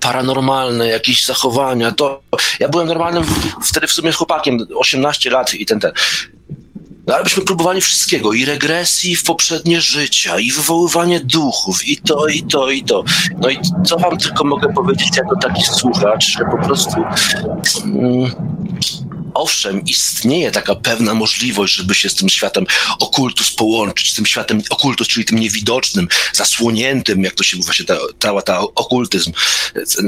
paranormalne 0.00 0.88
jakieś 0.88 1.24
zachowania, 1.24 1.92
to 1.92 2.22
ja 2.60 2.68
byłem 2.68 2.86
normalnym 2.86 3.24
wtedy 3.64 3.86
w 3.86 3.92
sumie 3.92 4.12
chłopakiem, 4.12 4.58
18 4.74 5.30
lat 5.30 5.54
i 5.54 5.66
ten, 5.66 5.80
ten. 5.80 5.92
No, 7.06 7.14
ale 7.14 7.24
byśmy 7.24 7.44
próbowali 7.44 7.80
wszystkiego, 7.80 8.32
i 8.32 8.44
regresji 8.44 9.16
w 9.16 9.24
poprzednie 9.24 9.80
życia, 9.80 10.38
i 10.38 10.52
wywoływanie 10.52 11.20
duchów, 11.20 11.88
i 11.88 11.96
to, 11.96 12.26
i 12.26 12.42
to, 12.42 12.70
i 12.70 12.82
to. 12.82 13.04
No 13.38 13.48
i 13.48 13.58
co 13.84 13.98
wam 13.98 14.16
tylko 14.16 14.44
mogę 14.44 14.72
powiedzieć 14.72 15.16
jako 15.16 15.36
taki 15.36 15.62
słuchacz, 15.62 16.24
że 16.24 16.44
po 16.44 16.66
prostu... 16.66 17.02
Mm, 17.84 18.30
owszem, 19.36 19.84
istnieje 19.84 20.50
taka 20.50 20.74
pewna 20.74 21.14
możliwość, 21.14 21.74
żeby 21.74 21.94
się 21.94 22.08
z 22.08 22.14
tym 22.14 22.28
światem 22.28 22.66
okultus 22.98 23.50
połączyć, 23.50 24.12
z 24.12 24.14
tym 24.14 24.26
światem 24.26 24.62
okultus, 24.70 25.08
czyli 25.08 25.26
tym 25.26 25.38
niewidocznym, 25.38 26.08
zasłoniętym, 26.32 27.24
jak 27.24 27.34
to 27.34 27.44
się 27.44 27.56
mówi, 27.56 27.66
właśnie 27.66 27.86
ta, 28.18 28.42
ta, 28.42 28.60
okultyzm, 28.60 29.32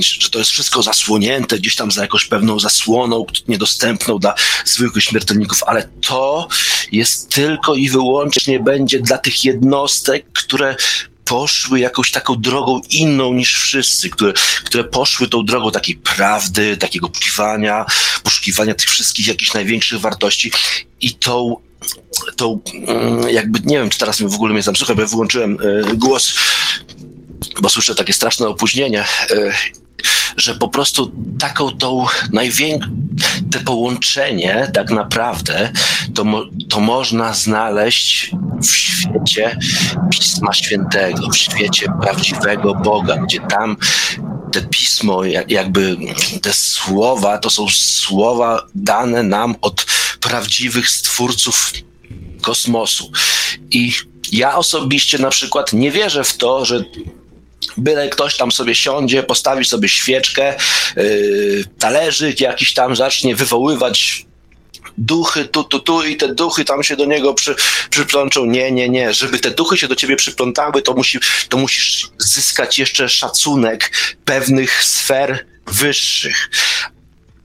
że 0.01 0.31
to 0.31 0.39
jest 0.39 0.51
wszystko 0.51 0.83
zasłonięte 0.83 1.59
gdzieś 1.59 1.77
tam 1.77 1.91
za 1.91 2.03
jakąś 2.03 2.25
pewną 2.25 2.61
zasłoną, 2.61 3.27
niedostępną 3.49 4.19
dla 4.19 4.35
zwykłych 4.65 5.05
śmiertelników, 5.05 5.63
ale 5.63 5.89
to 6.01 6.49
jest 6.93 7.29
tylko 7.29 7.75
i 7.75 7.89
wyłącznie 7.89 8.61
będzie 8.61 9.01
dla 9.01 9.19
tych 9.19 9.45
jednostek, 9.45 10.33
które 10.33 10.77
poszły 11.29 11.81
jakąś 11.81 12.11
taką 12.11 12.35
drogą 12.37 12.81
inną 12.91 13.33
niż 13.33 13.57
wszyscy, 13.57 14.11
które, 14.11 14.33
które 14.65 14.85
poszły 14.85 15.29
tą 15.29 15.45
drogą 15.45 15.71
takiej 15.71 15.97
prawdy, 15.97 16.77
takiego 16.77 17.09
poszukiwania, 17.09 17.87
poszukiwania 18.23 18.75
tych 18.75 18.89
wszystkich 18.91 19.27
jakichś 19.27 19.55
największych 19.55 20.01
wartości 20.01 20.53
i 21.01 21.15
tą 21.15 21.57
tą, 22.37 22.61
mm, 22.89 23.29
jakby, 23.29 23.61
nie 23.65 23.79
wiem, 23.79 23.91
czy 23.91 23.99
teraz 23.99 24.23
w 24.23 24.35
ogóle 24.35 24.55
mnie 24.55 24.63
tam 24.63 24.75
bo 24.95 25.03
ja 25.03 25.09
wyłączyłem 25.09 25.59
y, 25.61 25.97
głos, 25.97 26.35
bo 27.61 27.69
słyszę 27.69 27.95
takie 27.95 28.13
straszne 28.13 28.49
opóźnienie 28.49 29.05
y, 29.31 29.53
że 30.37 30.55
po 30.55 30.69
prostu 30.69 31.13
taką 31.39 31.71
tą 31.71 32.07
największą, 32.33 32.91
te 33.51 33.61
połączenie 33.61 34.71
tak 34.75 34.91
naprawdę 34.91 35.73
to, 36.15 36.25
to 36.69 36.81
można 36.81 37.35
znaleźć 37.35 38.31
w 38.63 38.77
świecie 38.77 39.59
Pisma 40.11 40.53
Świętego, 40.53 41.31
w 41.31 41.37
świecie 41.37 41.87
prawdziwego 42.03 42.75
Boga, 42.75 43.17
gdzie 43.17 43.41
tam 43.41 43.77
te 44.53 44.63
pismo, 44.63 45.25
jakby 45.49 45.97
te 46.43 46.53
słowa, 46.53 47.39
to 47.39 47.51
są 47.51 47.67
słowa 47.71 48.67
dane 48.75 49.23
nam 49.23 49.55
od 49.61 49.87
prawdziwych 50.21 50.91
stwórców 50.91 51.73
kosmosu. 52.43 53.11
I 53.71 53.93
ja 54.33 54.57
osobiście 54.57 55.19
na 55.19 55.31
przykład 55.31 55.73
nie 55.73 55.91
wierzę 55.91 56.25
w 56.25 56.37
to, 56.37 56.65
że 56.65 56.85
byle 57.77 58.09
ktoś 58.09 58.37
tam 58.37 58.53
sobie 58.53 58.75
siądzie, 58.75 59.23
postawi 59.23 59.65
sobie 59.65 59.89
świeczkę, 59.89 60.55
yy, 60.97 61.65
talerzyk 61.79 62.41
jakiś 62.41 62.75
tam 62.75 62.97
zacznie 62.97 63.37
wywoływać 63.37 64.29
duchy 64.99 65.45
tu, 65.45 65.65
tu, 65.65 65.81
tu 65.81 66.03
i 66.03 66.17
te 66.17 66.35
duchy 66.35 66.65
tam 66.65 66.83
się 66.83 66.97
do 66.97 67.05
niego 67.05 67.35
przy, 67.35 67.57
przyplączą. 67.91 68.45
Nie, 68.45 68.73
nie, 68.73 68.89
nie. 68.89 69.15
Żeby 69.15 69.39
te 69.39 69.51
duchy 69.51 69.79
się 69.79 69.89
do 69.89 69.97
ciebie 69.97 70.17
przyplątały, 70.17 70.83
to, 70.83 70.95
musi, 70.95 71.19
to 71.49 71.59
musisz 71.59 72.11
zyskać 72.19 72.79
jeszcze 72.79 73.09
szacunek 73.09 73.93
pewnych 74.25 74.85
sfer 74.85 75.47
wyższych. 75.67 76.51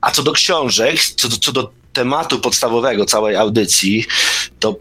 A 0.01 0.11
co 0.11 0.23
do 0.23 0.31
książek, 0.31 1.03
co 1.03 1.29
co 1.29 1.51
do 1.51 1.71
tematu 1.93 2.39
podstawowego 2.39 3.05
całej 3.05 3.35
audycji, 3.35 4.05
to 4.59 4.75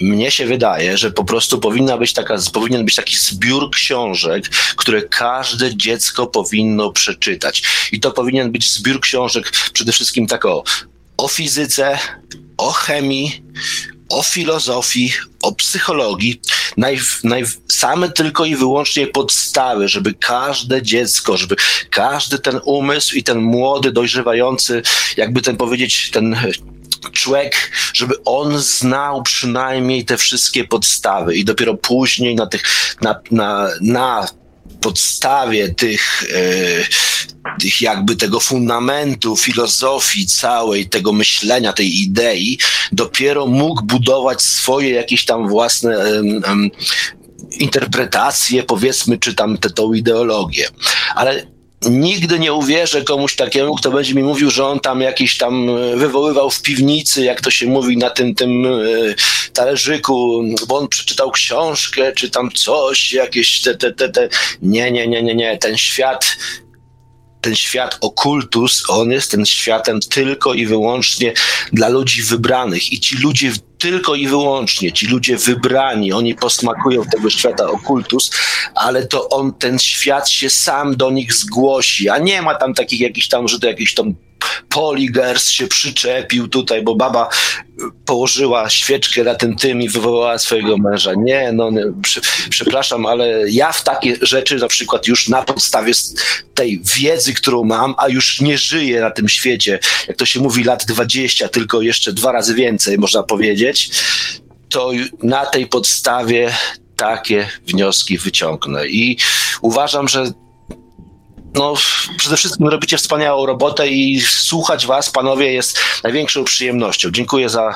mnie 0.00 0.30
się 0.30 0.46
wydaje, 0.46 0.98
że 0.98 1.10
po 1.10 1.24
prostu 1.24 1.58
powinna 1.58 1.98
być 1.98 2.12
taka, 2.12 2.36
powinien 2.52 2.84
być 2.84 2.94
taki 2.94 3.16
zbiór 3.16 3.70
książek, 3.70 4.48
które 4.76 5.02
każde 5.02 5.76
dziecko 5.76 6.26
powinno 6.26 6.92
przeczytać. 6.92 7.62
I 7.92 8.00
to 8.00 8.10
powinien 8.10 8.52
być 8.52 8.72
zbiór 8.72 9.00
książek 9.00 9.52
przede 9.72 9.92
wszystkim 9.92 10.26
tak 10.26 10.44
o, 10.44 10.64
o 11.16 11.28
fizyce, 11.28 11.98
o 12.56 12.72
chemii, 12.72 13.42
o 14.08 14.22
filozofii, 14.22 15.12
o 15.42 15.52
psychologii, 15.52 16.40
naj, 16.76 16.98
naj, 17.24 17.44
same 17.68 18.08
tylko 18.08 18.44
i 18.44 18.56
wyłącznie 18.56 19.06
podstawy, 19.06 19.88
żeby 19.88 20.14
każde 20.14 20.82
dziecko, 20.82 21.36
żeby 21.36 21.56
każdy 21.90 22.38
ten 22.38 22.60
umysł 22.64 23.16
i 23.16 23.22
ten 23.22 23.38
młody, 23.38 23.92
dojrzewający, 23.92 24.82
jakby 25.16 25.42
ten 25.42 25.56
powiedzieć, 25.56 26.10
ten 26.10 26.36
człowiek, 27.12 27.70
żeby 27.94 28.14
on 28.24 28.58
znał 28.58 29.22
przynajmniej 29.22 30.04
te 30.04 30.16
wszystkie 30.16 30.64
podstawy 30.64 31.36
i 31.36 31.44
dopiero 31.44 31.74
później 31.74 32.34
na 32.34 32.46
tych, 32.46 32.62
na, 33.00 33.20
na, 33.30 33.68
na 33.80 34.28
podstawie 34.80 35.74
tych, 35.74 36.24
e, 36.34 37.58
tych 37.60 37.80
jakby 37.80 38.16
tego 38.16 38.40
fundamentu 38.40 39.36
filozofii 39.36 40.26
całej, 40.26 40.88
tego 40.88 41.12
myślenia, 41.12 41.72
tej 41.72 42.00
idei, 42.00 42.58
dopiero 42.92 43.46
mógł 43.46 43.82
budować 43.82 44.42
swoje 44.42 44.90
jakieś 44.90 45.24
tam 45.24 45.48
własne 45.48 45.96
interpretacje, 47.58 48.62
powiedzmy, 48.62 49.18
czy 49.18 49.34
tam 49.34 49.58
tę 49.58 49.70
tą 49.70 49.92
ideologię. 49.92 50.68
Ale 51.14 51.46
nigdy 51.90 52.38
nie 52.38 52.52
uwierzę 52.52 53.02
komuś 53.02 53.36
takiemu, 53.36 53.74
kto 53.74 53.90
będzie 53.90 54.14
mi 54.14 54.22
mówił, 54.22 54.50
że 54.50 54.66
on 54.66 54.80
tam 54.80 55.00
jakiś 55.00 55.38
tam 55.38 55.68
e, 55.68 55.96
wywoływał 55.96 56.50
w 56.50 56.62
piwnicy, 56.62 57.24
jak 57.24 57.40
to 57.40 57.50
się 57.50 57.66
mówi 57.66 57.96
na 57.96 58.10
tym, 58.10 58.34
tym 58.34 58.66
e, 58.66 58.70
talerzyku, 59.52 60.44
bo 60.68 60.78
on 60.78 60.88
przeczytał 60.88 61.30
książkę, 61.30 62.12
czy 62.12 62.30
tam 62.30 62.50
coś, 62.50 63.12
jakieś 63.12 63.60
te, 63.60 63.74
te, 63.74 63.92
te, 63.92 64.08
te. 64.08 64.28
Nie, 64.62 64.92
nie, 64.92 65.08
nie, 65.08 65.22
nie, 65.22 65.34
nie. 65.34 65.58
Ten 65.58 65.78
świat 65.78 66.36
ten 67.40 67.56
świat 67.56 67.98
okultus, 68.00 68.82
on 68.88 69.10
jest 69.10 69.30
ten 69.30 69.46
światem 69.46 70.00
tylko 70.00 70.54
i 70.54 70.66
wyłącznie 70.66 71.32
dla 71.72 71.88
ludzi 71.88 72.22
wybranych 72.22 72.92
i 72.92 73.00
ci 73.00 73.16
ludzie 73.16 73.52
tylko 73.82 74.14
i 74.14 74.26
wyłącznie, 74.26 74.92
ci 74.92 75.06
ludzie 75.06 75.36
wybrani, 75.36 76.12
oni 76.12 76.34
posmakują 76.34 77.04
tego 77.04 77.30
świata 77.30 77.66
okultus, 77.66 78.30
ale 78.74 79.06
to 79.06 79.28
on, 79.28 79.52
ten 79.52 79.78
świat 79.78 80.28
się 80.28 80.50
sam 80.50 80.96
do 80.96 81.10
nich 81.10 81.34
zgłosi, 81.34 82.08
a 82.08 82.18
nie 82.18 82.42
ma 82.42 82.54
tam 82.54 82.74
takich 82.74 83.00
jakichś 83.00 83.28
tam, 83.28 83.48
że 83.48 83.60
to 83.60 83.66
jakiś 83.66 83.94
tam 83.94 84.14
Poligers 84.68 85.48
się 85.48 85.66
przyczepił 85.66 86.48
tutaj, 86.48 86.82
bo 86.82 86.94
baba 86.94 87.28
położyła 88.06 88.70
świeczkę 88.70 89.24
na 89.24 89.34
tym 89.34 89.56
tym 89.56 89.82
i 89.82 89.88
wywołała 89.88 90.38
swojego 90.38 90.78
męża. 90.78 91.12
Nie, 91.16 91.52
no 91.52 91.70
nie, 91.70 91.84
przepraszam, 92.50 93.06
ale 93.06 93.50
ja 93.50 93.72
w 93.72 93.84
takie 93.84 94.16
rzeczy 94.22 94.56
na 94.56 94.68
przykład 94.68 95.06
już 95.06 95.28
na 95.28 95.42
podstawie 95.42 95.92
tej 96.54 96.80
wiedzy, 96.96 97.34
którą 97.34 97.64
mam, 97.64 97.94
a 97.98 98.08
już 98.08 98.40
nie 98.40 98.58
żyję 98.58 99.00
na 99.00 99.10
tym 99.10 99.28
świecie, 99.28 99.78
jak 100.08 100.16
to 100.16 100.26
się 100.26 100.40
mówi 100.40 100.64
lat 100.64 100.84
20, 100.86 101.48
tylko 101.48 101.82
jeszcze 101.82 102.12
dwa 102.12 102.32
razy 102.32 102.54
więcej 102.54 102.98
można 102.98 103.22
powiedzieć, 103.22 103.90
to 104.68 104.90
na 105.22 105.46
tej 105.46 105.66
podstawie 105.66 106.52
takie 106.96 107.48
wnioski 107.66 108.18
wyciągnę. 108.18 108.88
I 108.88 109.18
uważam, 109.60 110.08
że 110.08 110.32
no, 111.54 111.74
przede 112.16 112.36
wszystkim 112.36 112.68
robicie 112.68 112.96
wspaniałą 112.96 113.46
robotę 113.46 113.88
i 113.88 114.20
słuchać 114.20 114.86
was, 114.86 115.10
panowie, 115.10 115.52
jest 115.52 115.78
największą 116.04 116.44
przyjemnością. 116.44 117.10
Dziękuję 117.10 117.48
za, 117.48 117.74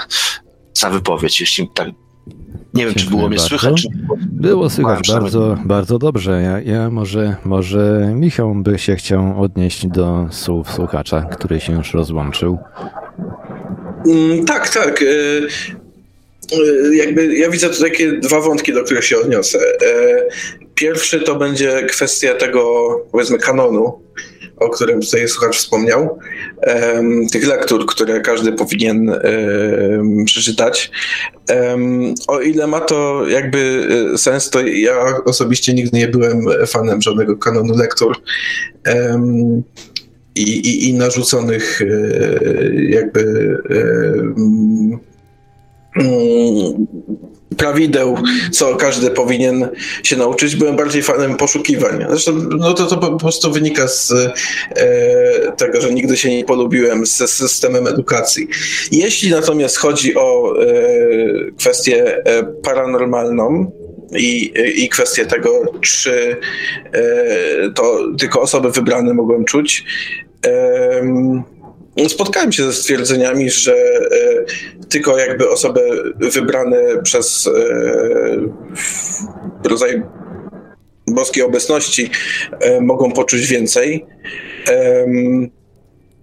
za 0.75 0.91
wypowiedź, 0.91 1.41
jeśli 1.41 1.69
tak 1.75 1.89
Nie 2.75 2.85
wiem, 2.85 2.95
czy 2.95 3.07
było 3.07 3.29
mnie 3.29 3.39
słychać. 3.39 3.83
Czy... 3.83 3.89
Było 4.33 4.71
słychać 4.71 5.09
bardzo, 5.13 5.59
bardzo 5.65 5.99
dobrze. 5.99 6.43
Ja, 6.43 6.61
ja 6.61 6.91
może, 6.91 7.37
może 7.45 8.13
Michał 8.15 8.55
by 8.55 8.79
się 8.79 8.97
chciał 8.97 9.43
odnieść 9.43 9.87
do 9.87 10.29
słów 10.31 10.73
słuchacza, 10.73 11.23
który 11.23 11.61
się 11.61 11.73
już 11.73 11.95
rozłączył. 11.95 12.59
Mm, 14.07 14.45
tak, 14.45 14.69
tak. 14.69 15.03
E, 15.03 15.07
e, 16.57 16.97
jakby 16.97 17.37
ja 17.37 17.51
widzę 17.51 17.71
tu 17.71 17.83
takie 17.83 18.13
dwa 18.13 18.41
wątki, 18.41 18.73
do 18.73 18.85
których 18.85 19.05
się 19.05 19.17
odniosę. 19.19 19.59
E, 19.59 20.66
pierwszy 20.77 21.21
to 21.21 21.35
będzie 21.35 21.87
kwestia 21.87 22.35
tego, 22.35 22.91
powiedzmy, 23.13 23.39
kanonu, 23.39 24.01
o 24.57 24.71
którym 24.71 25.01
tutaj 25.01 25.29
słuchacz 25.29 25.57
wspomniał, 25.57 26.19
tych 27.33 27.47
lektur, 27.47 27.87
które 27.87 28.21
każdy 28.21 28.53
powinien 28.53 29.21
przeczytać. 30.25 30.91
O 32.29 32.41
ile 32.41 32.67
ma 32.67 32.81
to 32.81 33.29
jakby 33.29 33.89
sens, 34.17 34.51
to 34.51 34.61
ja 34.61 35.25
osobiście 35.25 35.75
nigdy 35.75 35.99
nie 35.99 36.09
byłem 36.09 36.47
fanem 36.67 37.03
żadnego 37.03 37.37
kanonu 37.37 37.77
lektur 37.77 38.17
i, 40.37 40.43
i, 40.43 40.89
i 40.89 40.95
narzuconych 40.95 41.83
e, 41.83 41.87
jakby 42.75 43.57
prawideł, 47.57 48.17
co 48.53 48.77
każdy 48.77 49.11
powinien 49.11 49.69
się 50.03 50.17
nauczyć. 50.17 50.57
Byłem 50.57 50.77
bardziej 50.77 51.03
fanem 51.03 51.37
poszukiwań. 51.37 52.05
Zresztą 52.09 52.33
no 52.59 52.75
to, 52.75 52.87
to 52.87 52.97
po 52.97 53.17
prostu 53.17 53.53
wynika 53.53 53.89
z 53.89 54.13
e, 54.13 55.53
tego, 55.53 55.81
że 55.81 55.95
nigdy 55.95 56.17
się 56.17 56.37
nie 56.37 56.45
polubiłem 56.45 57.07
z, 57.07 57.31
systemem 57.31 57.87
edukacji. 57.87 58.49
Jeśli 58.93 59.31
natomiast 59.31 59.77
chodzi 59.77 60.17
o 60.17 60.55
e, 60.63 60.67
kwestię 61.59 62.25
e, 62.25 62.45
paranormalną, 62.63 63.73
i, 64.17 64.53
i 64.77 64.89
kwestię 64.89 65.27
tego, 65.27 65.63
czy 65.81 66.37
e, 66.93 67.71
to 67.75 67.99
tylko 68.19 68.41
osoby 68.41 68.71
wybrane 68.71 69.15
mogą 69.15 69.45
czuć, 69.45 69.85
spotkałem 72.09 72.53
się 72.53 72.65
ze 72.65 72.73
stwierdzeniami, 72.73 73.51
że 73.51 73.75
e, 73.75 74.45
tylko 74.89 75.19
jakby 75.19 75.51
osoby 75.51 75.81
wybrane 76.19 77.03
przez 77.03 77.47
e, 77.47 77.51
rodzaj 79.69 80.03
boskiej 81.07 81.43
obecności 81.43 82.11
e, 82.61 82.81
mogą 82.81 83.13
poczuć 83.13 83.47
więcej. 83.47 84.07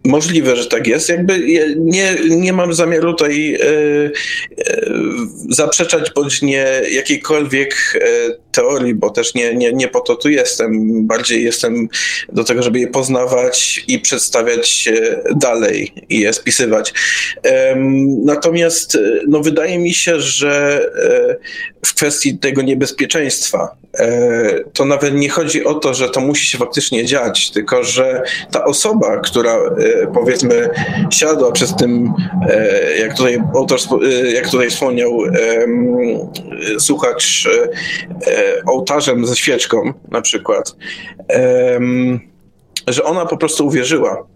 Możliwe, 0.05 0.55
że 0.55 0.65
tak 0.65 0.87
jest. 0.87 1.09
Jakby 1.09 1.39
nie, 1.77 2.15
nie 2.29 2.53
mam 2.53 2.73
zamiaru 2.73 3.13
tutaj 3.13 3.59
zaprzeczać 5.49 6.11
bądź 6.15 6.41
nie 6.41 6.81
jakiejkolwiek 6.91 7.99
teorii, 8.53 8.95
bo 8.95 9.09
też 9.09 9.33
nie, 9.33 9.55
nie, 9.55 9.73
nie 9.73 9.87
po 9.87 10.01
to 10.01 10.15
tu 10.15 10.29
jestem. 10.29 10.71
Bardziej 11.07 11.43
jestem 11.43 11.89
do 12.29 12.43
tego, 12.43 12.63
żeby 12.63 12.79
je 12.79 12.87
poznawać 12.87 13.85
i 13.87 13.99
przedstawiać 13.99 14.89
dalej 15.35 15.93
i 16.09 16.19
je 16.19 16.33
spisywać. 16.33 16.93
Natomiast 18.25 18.97
no, 19.27 19.39
wydaje 19.39 19.79
mi 19.79 19.93
się, 19.93 20.19
że 20.19 20.81
w 21.85 21.93
kwestii 21.93 22.37
tego 22.37 22.61
niebezpieczeństwa 22.61 23.75
to 24.73 24.85
nawet 24.85 25.13
nie 25.13 25.29
chodzi 25.29 25.65
o 25.65 25.73
to, 25.73 25.93
że 25.93 26.09
to 26.09 26.21
musi 26.21 26.45
się 26.45 26.57
faktycznie 26.57 27.05
dziać, 27.05 27.51
tylko 27.51 27.83
że 27.83 28.23
ta 28.51 28.65
osoba, 28.65 29.19
która 29.19 29.57
powiedzmy 30.13 30.69
siadła 31.09 31.51
przez 31.51 31.75
tym, 31.75 32.13
e, 32.49 32.97
jak 32.99 33.17
tutaj 33.17 33.41
autor, 33.55 33.79
e, 34.05 34.31
jak 34.31 34.49
tutaj 34.49 34.69
wspomniał 34.69 35.19
słuchacz, 36.79 37.49
e, 38.27 38.42
ołtarzem 38.65 39.25
ze 39.27 39.35
świeczką 39.35 39.93
na 40.11 40.21
przykład, 40.21 40.75
że 42.87 43.03
ona 43.03 43.25
po 43.25 43.37
prostu 43.37 43.67
uwierzyła 43.67 44.27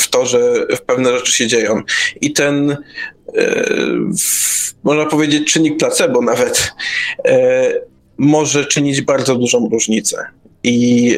w 0.00 0.08
to, 0.08 0.26
że 0.26 0.66
pewne 0.86 1.18
rzeczy 1.18 1.32
się 1.32 1.46
dzieją. 1.46 1.82
I 2.20 2.32
ten, 2.32 2.76
można 4.84 5.06
powiedzieć, 5.06 5.52
czynnik 5.52 5.78
placebo 5.78 6.22
nawet 6.22 6.72
może 8.18 8.64
czynić 8.64 9.00
bardzo 9.00 9.34
dużą 9.34 9.68
różnicę. 9.72 10.24
I 10.64 11.16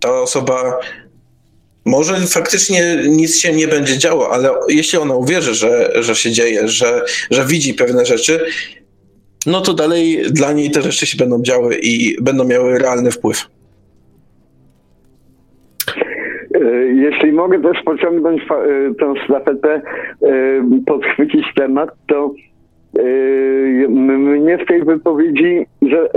ta 0.00 0.20
osoba 0.20 0.78
może 1.84 2.26
faktycznie 2.26 3.02
nic 3.06 3.38
się 3.38 3.52
nie 3.52 3.68
będzie 3.68 3.98
działo, 3.98 4.32
ale 4.32 4.50
jeśli 4.68 4.98
ona 4.98 5.14
uwierzy, 5.14 5.54
że, 5.54 5.92
że 6.02 6.16
się 6.16 6.30
dzieje, 6.30 6.68
że, 6.68 7.02
że 7.30 7.46
widzi 7.46 7.74
pewne 7.74 8.06
rzeczy, 8.06 8.46
no 9.46 9.60
to 9.60 9.74
dalej 9.74 10.22
dla 10.32 10.52
niej 10.52 10.70
te 10.70 10.82
rzeczy 10.82 11.06
się 11.06 11.18
będą 11.18 11.42
działy 11.42 11.76
i 11.82 12.22
będą 12.22 12.44
miały 12.44 12.78
realny 12.78 13.10
wpływ. 13.10 13.48
E, 16.54 16.60
jeśli 16.86 17.32
mogę 17.32 17.62
też 17.62 17.82
pociągnąć 17.84 18.42
e, 18.42 18.94
tę 18.94 19.14
stafetę, 19.24 19.82
e, 20.22 20.80
podchwycić 20.86 21.46
temat, 21.54 21.90
to 22.06 22.34
mnie 23.88 24.58
w 24.58 24.66
tej 24.66 24.84
wypowiedzi 24.84 25.66
że, 25.82 26.08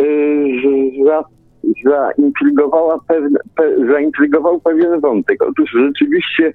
zaintrygowała 1.84 3.00
pewne, 3.08 3.40
pe, 3.56 3.88
zaintrygował 3.94 4.62
pewien 4.62 5.00
wątek. 5.00 5.44
Otóż 5.44 5.72
rzeczywiście 5.72 6.54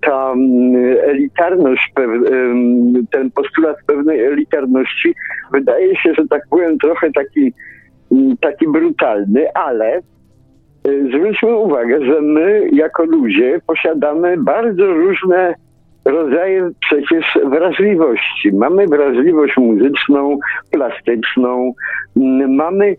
ta 0.00 0.32
mm, 0.32 0.74
elitarność, 1.02 1.92
ten 3.10 3.30
postulat 3.30 3.76
pewnej 3.86 4.24
elitarności 4.24 5.14
wydaje 5.52 5.96
się, 5.96 6.14
że 6.14 6.28
tak 6.28 6.42
powiem, 6.50 6.78
trochę 6.78 7.12
taki, 7.12 7.52
mm, 8.12 8.36
taki 8.36 8.68
brutalny, 8.68 9.52
ale 9.54 9.98
y, 10.86 11.08
zwróćmy 11.16 11.56
uwagę, 11.56 12.04
że 12.04 12.20
my 12.20 12.68
jako 12.72 13.04
ludzie 13.04 13.60
posiadamy 13.66 14.36
bardzo 14.36 14.86
różne 14.86 15.54
rodzaje 16.04 16.70
przecież 16.80 17.38
wrażliwości. 17.44 18.52
Mamy 18.52 18.86
wrażliwość 18.86 19.56
muzyczną, 19.56 20.38
plastyczną, 20.70 21.72
mamy 22.48 22.96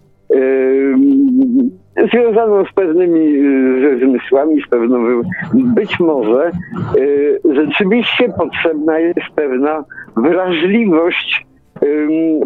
związaną 2.11 2.65
z 2.65 2.73
pewnymi 2.73 3.41
ze 3.81 4.05
zmysłami, 4.05 4.61
z 4.61 4.69
pewną. 4.69 5.22
Być 5.53 5.99
może 5.99 6.51
y, 6.97 7.39
rzeczywiście 7.53 8.30
potrzebna 8.38 8.99
jest 8.99 9.30
pewna 9.35 9.84
wrażliwość 10.18 11.45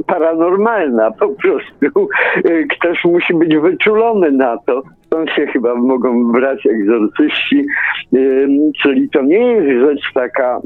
paranormalna 0.07 1.11
po 1.11 1.30
prostu. 1.30 2.09
Y, 2.45 2.67
ktoś 2.67 3.05
musi 3.05 3.34
być 3.34 3.57
wyczulony 3.57 4.31
na 4.31 4.57
to. 4.57 4.84
Stąd 5.05 5.30
się 5.30 5.47
chyba 5.47 5.76
mogą 5.76 6.31
brać 6.31 6.65
egzorcyści, 6.65 7.65
czyli 8.81 9.09
to 9.09 9.22
nie 9.22 9.38
jest 9.38 9.80
rzecz 9.80 10.13
taka, 10.13 10.61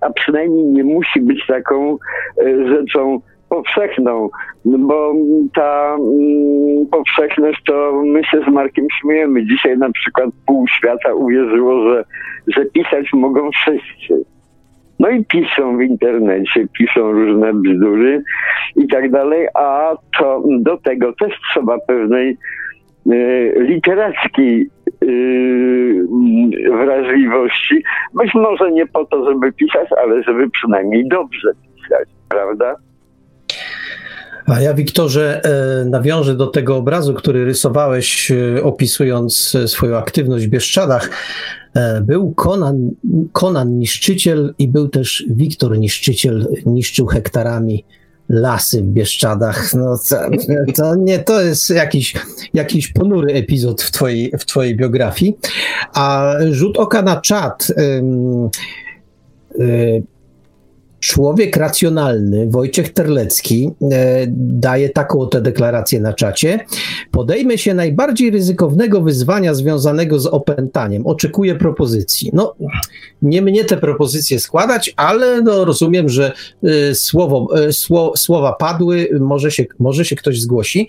a 0.00 0.10
przynajmniej 0.10 0.64
nie 0.64 0.84
musi 0.84 1.20
być 1.20 1.46
taką 1.46 1.96
y, 2.42 2.68
rzeczą 2.68 3.20
powszechną, 3.48 4.28
bo 4.64 5.12
ta 5.54 5.94
mm, 5.94 6.86
powszechność 6.90 7.62
to 7.66 8.02
my 8.04 8.24
się 8.24 8.40
z 8.48 8.52
Markiem 8.52 8.86
śmiejemy. 9.00 9.46
Dzisiaj 9.46 9.78
na 9.78 9.92
przykład 9.92 10.30
pół 10.46 10.68
świata 10.68 11.14
uwierzyło, 11.14 11.90
że, 11.90 12.04
że 12.46 12.64
pisać 12.64 13.12
mogą 13.12 13.50
wszyscy. 13.50 14.24
No 14.98 15.10
i 15.10 15.24
piszą 15.24 15.76
w 15.76 15.82
internecie, 15.82 16.66
piszą 16.78 17.12
różne 17.12 17.52
bzdury 17.54 18.22
i 18.76 18.88
tak 18.88 19.10
dalej, 19.10 19.48
a 19.54 19.96
to 20.18 20.42
do 20.58 20.76
tego 20.76 21.12
też 21.12 21.32
trzeba 21.50 21.78
pewnej 21.86 22.36
y, 23.12 23.54
literackiej 23.56 24.70
y, 25.04 26.06
wrażliwości. 26.70 27.82
Być 28.14 28.34
może 28.34 28.72
nie 28.72 28.86
po 28.86 29.04
to, 29.04 29.30
żeby 29.30 29.52
pisać, 29.52 29.88
ale 30.02 30.22
żeby 30.22 30.50
przynajmniej 30.50 31.08
dobrze 31.08 31.48
pisać, 31.74 32.08
prawda? 32.28 32.74
A 34.46 34.60
ja, 34.60 34.74
Wiktorze, 34.74 35.44
e, 35.44 35.84
nawiążę 35.84 36.36
do 36.36 36.46
tego 36.46 36.76
obrazu, 36.76 37.14
który 37.14 37.44
rysowałeś, 37.44 38.30
e, 38.30 38.62
opisując 38.62 39.54
e, 39.54 39.68
swoją 39.68 39.96
aktywność 39.96 40.46
w 40.46 40.50
Bieszczadach. 40.50 41.10
Był 42.02 42.34
Konan, 42.34 42.90
Konan 43.32 43.78
niszczyciel 43.78 44.54
i 44.58 44.68
był 44.68 44.88
też 44.88 45.24
Wiktor 45.30 45.78
niszczyciel, 45.78 46.48
niszczył 46.66 47.06
hektarami 47.06 47.84
lasy 48.28 48.82
w 48.82 48.86
Bieszczadach. 48.86 49.74
No 49.74 49.98
to, 50.08 50.16
to, 50.76 50.94
nie, 50.94 51.18
to 51.18 51.40
jest 51.40 51.70
jakiś, 51.70 52.14
jakiś 52.54 52.88
ponury 52.88 53.32
epizod 53.32 53.82
w 53.82 53.90
twojej, 53.90 54.32
w 54.38 54.44
twojej 54.44 54.76
biografii. 54.76 55.36
A 55.94 56.34
rzut 56.50 56.76
oka 56.76 57.02
na 57.02 57.20
czat. 57.20 57.72
Człowiek 61.04 61.56
racjonalny, 61.56 62.46
Wojciech 62.50 62.92
Terlecki, 62.92 63.70
e, 63.92 64.26
daje 64.36 64.88
taką 64.88 65.20
oto 65.20 65.40
deklarację 65.40 66.00
na 66.00 66.12
czacie. 66.12 66.60
Podejmę 67.10 67.58
się 67.58 67.74
najbardziej 67.74 68.30
ryzykownego 68.30 69.00
wyzwania 69.00 69.54
związanego 69.54 70.20
z 70.20 70.26
opętaniem. 70.26 71.06
Oczekuję 71.06 71.54
propozycji. 71.54 72.30
No, 72.32 72.54
nie 73.22 73.42
mnie 73.42 73.64
te 73.64 73.76
propozycje 73.76 74.40
składać, 74.40 74.94
ale 74.96 75.42
no, 75.42 75.64
rozumiem, 75.64 76.08
że 76.08 76.32
y, 76.64 76.94
słowo, 76.94 77.48
sło, 77.72 78.12
słowa 78.16 78.52
padły, 78.52 79.08
może 79.20 79.50
się, 79.50 79.64
może 79.78 80.04
się 80.04 80.16
ktoś 80.16 80.40
zgłosi. 80.40 80.88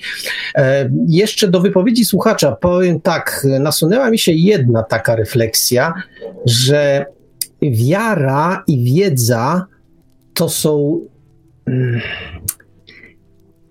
E, 0.56 0.90
jeszcze 1.08 1.48
do 1.48 1.60
wypowiedzi 1.60 2.06
słuchacza 2.06 2.52
powiem 2.52 3.02
tak, 3.02 3.48
nasunęła 3.60 4.10
mi 4.10 4.20
się 4.20 4.32
jedna 4.32 4.84
taka 4.84 5.16
refleksja, 5.16 5.94
że 6.46 7.06
wiara 7.62 8.64
i 8.68 8.84
wiedza 8.84 9.66
to 10.36 10.50
są. 10.50 11.02
Mm, 11.68 12.02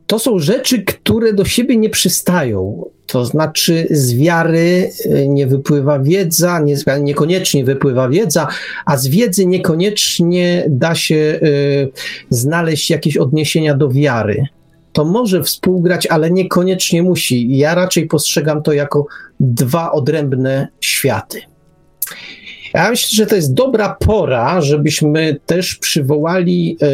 to 0.07 0.19
są 0.19 0.39
rzeczy, 0.39 0.82
które 0.82 1.32
do 1.32 1.45
siebie 1.45 1.77
nie 1.77 1.91
przystają. 1.91 2.85
To 3.07 3.24
znaczy, 3.24 3.86
z 3.91 4.15
wiary 4.15 4.91
y, 5.07 5.28
nie 5.28 5.47
wypływa 5.47 5.99
wiedza, 5.99 6.61
nie, 6.61 6.77
niekoniecznie 7.01 7.65
wypływa 7.65 8.09
wiedza, 8.09 8.49
a 8.86 8.97
z 8.97 9.07
wiedzy 9.07 9.47
niekoniecznie 9.47 10.65
da 10.69 10.95
się 10.95 11.15
y, 11.15 11.89
znaleźć 12.31 12.91
jakieś 12.91 13.16
odniesienia 13.16 13.74
do 13.74 13.89
wiary. 13.89 14.45
To 14.93 15.05
może 15.05 15.43
współgrać, 15.43 16.07
ale 16.07 16.31
niekoniecznie 16.31 17.03
musi. 17.03 17.57
Ja 17.57 17.74
raczej 17.74 18.07
postrzegam 18.07 18.62
to 18.62 18.73
jako 18.73 19.07
dwa 19.41 19.93
odrębne 19.93 20.69
światy. 20.81 21.41
Ja 22.75 22.91
myślę, 22.91 23.09
że 23.13 23.27
to 23.27 23.37
jest 23.37 23.55
dobra 23.55 23.97
pora, 24.01 24.61
żebyśmy 24.61 25.37
też 25.47 25.75
przywołali, 25.75 26.79
e, 26.83 26.87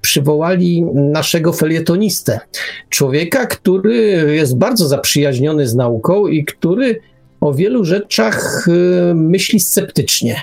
przywołali 0.00 0.82
naszego 0.94 1.52
felietonistę. 1.52 2.40
Człowieka, 2.88 3.46
który 3.46 3.96
jest 4.36 4.58
bardzo 4.58 4.88
zaprzyjaźniony 4.88 5.68
z 5.68 5.74
nauką 5.74 6.26
i 6.26 6.44
który 6.44 7.00
o 7.40 7.54
wielu 7.54 7.84
rzeczach 7.84 8.68
e, 8.68 9.14
myśli 9.14 9.60
sceptycznie. 9.60 10.42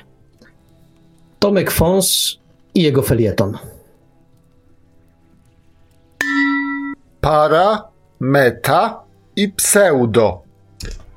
Tomek 1.39 1.71
Fons 1.71 2.37
i 2.75 2.81
jego 2.81 3.01
felieton. 3.01 3.57
Para, 7.21 7.87
meta 8.19 9.03
i 9.35 9.49
pseudo. 9.49 10.41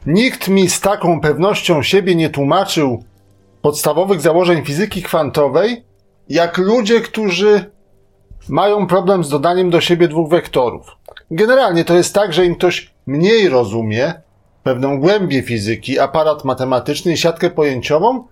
Nikt 0.07 0.49
mi 0.49 0.71
z 0.71 0.81
taką 0.81 1.21
pewnością 1.21 1.83
siebie 1.83 2.15
nie 2.15 2.31
tłumaczył 2.31 3.05
podstawowych 3.63 4.21
założeń 4.21 4.65
fizyki 4.65 5.03
kwantowej, 5.03 5.85
jak 6.29 6.59
ludzie, 6.59 7.01
którzy 7.01 7.71
mają 8.49 8.87
problem 8.87 9.25
z 9.25 9.29
dodaniem 9.29 9.71
do 9.71 9.81
siebie 9.81 10.09
dwóch 10.09 10.31
wektorów. 10.31 10.87
Generalnie 11.31 11.85
to 11.85 11.95
jest 11.95 12.15
tak, 12.15 12.33
że 12.33 12.47
im 12.47 12.55
ktoś 12.55 12.95
mniej 13.07 13.49
rozumie 13.49 14.15
pewną 14.63 15.01
głębię 15.01 15.43
fizyki, 15.43 15.99
aparat 15.99 16.45
matematyczny 16.45 17.13
i 17.13 17.17
siatkę 17.17 17.51
pojęciową, 17.51 18.25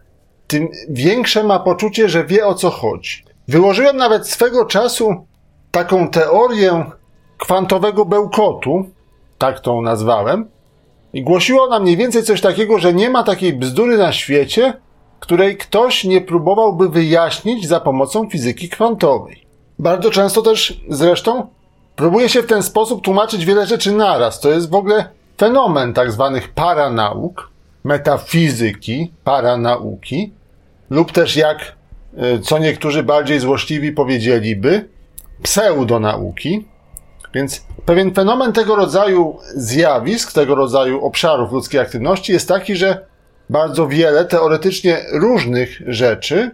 tym 0.47 0.69
większe 0.89 1.45
ma 1.45 1.59
poczucie, 1.59 2.09
że 2.09 2.25
wie 2.25 2.47
o 2.47 2.55
co 2.55 2.71
chodzi. 2.71 3.25
Wyłożyłem 3.49 3.97
nawet 3.97 4.29
swego 4.29 4.65
czasu 4.65 5.27
taką 5.71 6.09
teorię 6.09 6.85
kwantowego 7.39 8.05
bełkotu, 8.05 8.85
tak 9.39 9.61
tą 9.61 9.83
nazwałem, 9.83 10.49
i 11.13 11.23
głosiło 11.23 11.65
ona 11.65 11.81
mniej 11.81 11.97
więcej 11.97 12.23
coś 12.23 12.41
takiego, 12.41 12.79
że 12.79 12.95
nie 12.95 13.11
ma 13.11 13.23
takiej 13.23 13.53
bzdury 13.53 13.99
na 13.99 14.13
świecie, 14.13 14.73
której 15.21 15.57
ktoś 15.57 16.05
nie 16.05 16.21
próbowałby 16.21 16.89
wyjaśnić 16.89 17.69
za 17.69 17.81
pomocą 17.81 18.31
fizyki 18.31 18.69
kwantowej. 18.69 19.47
Bardzo 19.79 20.11
często 20.11 20.43
też 20.43 20.81
zresztą 20.89 21.47
próbuje 21.97 22.29
się 22.29 22.43
w 22.43 22.47
ten 22.47 22.63
sposób 22.63 23.05
tłumaczyć 23.05 23.45
wiele 23.45 23.67
rzeczy 23.67 23.93
naraz. 23.93 24.41
To 24.41 24.51
jest 24.51 24.71
w 24.71 24.75
ogóle 24.75 25.09
fenomen 25.39 25.95
tak 25.95 26.13
zwanych 26.13 26.49
paranauk, 26.49 27.51
metafizyki, 27.85 29.13
paranauki, 29.25 30.33
lub 30.91 31.13
też 31.13 31.37
jak 31.37 31.73
e, 32.17 32.39
co 32.39 32.59
niektórzy 32.59 33.03
bardziej 33.03 33.41
złośliwi 33.41 33.93
powiedzieliby, 33.93 34.89
pseudonauki. 35.43 36.65
Więc 37.35 37.67
pewien 37.85 38.15
fenomen 38.15 38.53
tego 38.53 38.77
rodzaju 38.77 39.39
zjawisk, 39.55 40.33
tego 40.33 40.55
rodzaju 40.55 41.05
obszarów 41.05 41.53
ludzkiej 41.53 41.81
aktywności 41.81 42.33
jest 42.33 42.49
taki, 42.49 42.77
że 42.77 43.07
bardzo 43.51 43.89
wiele 43.89 44.25
teoretycznie 44.25 44.99
różnych 45.13 45.83
rzeczy 45.87 46.51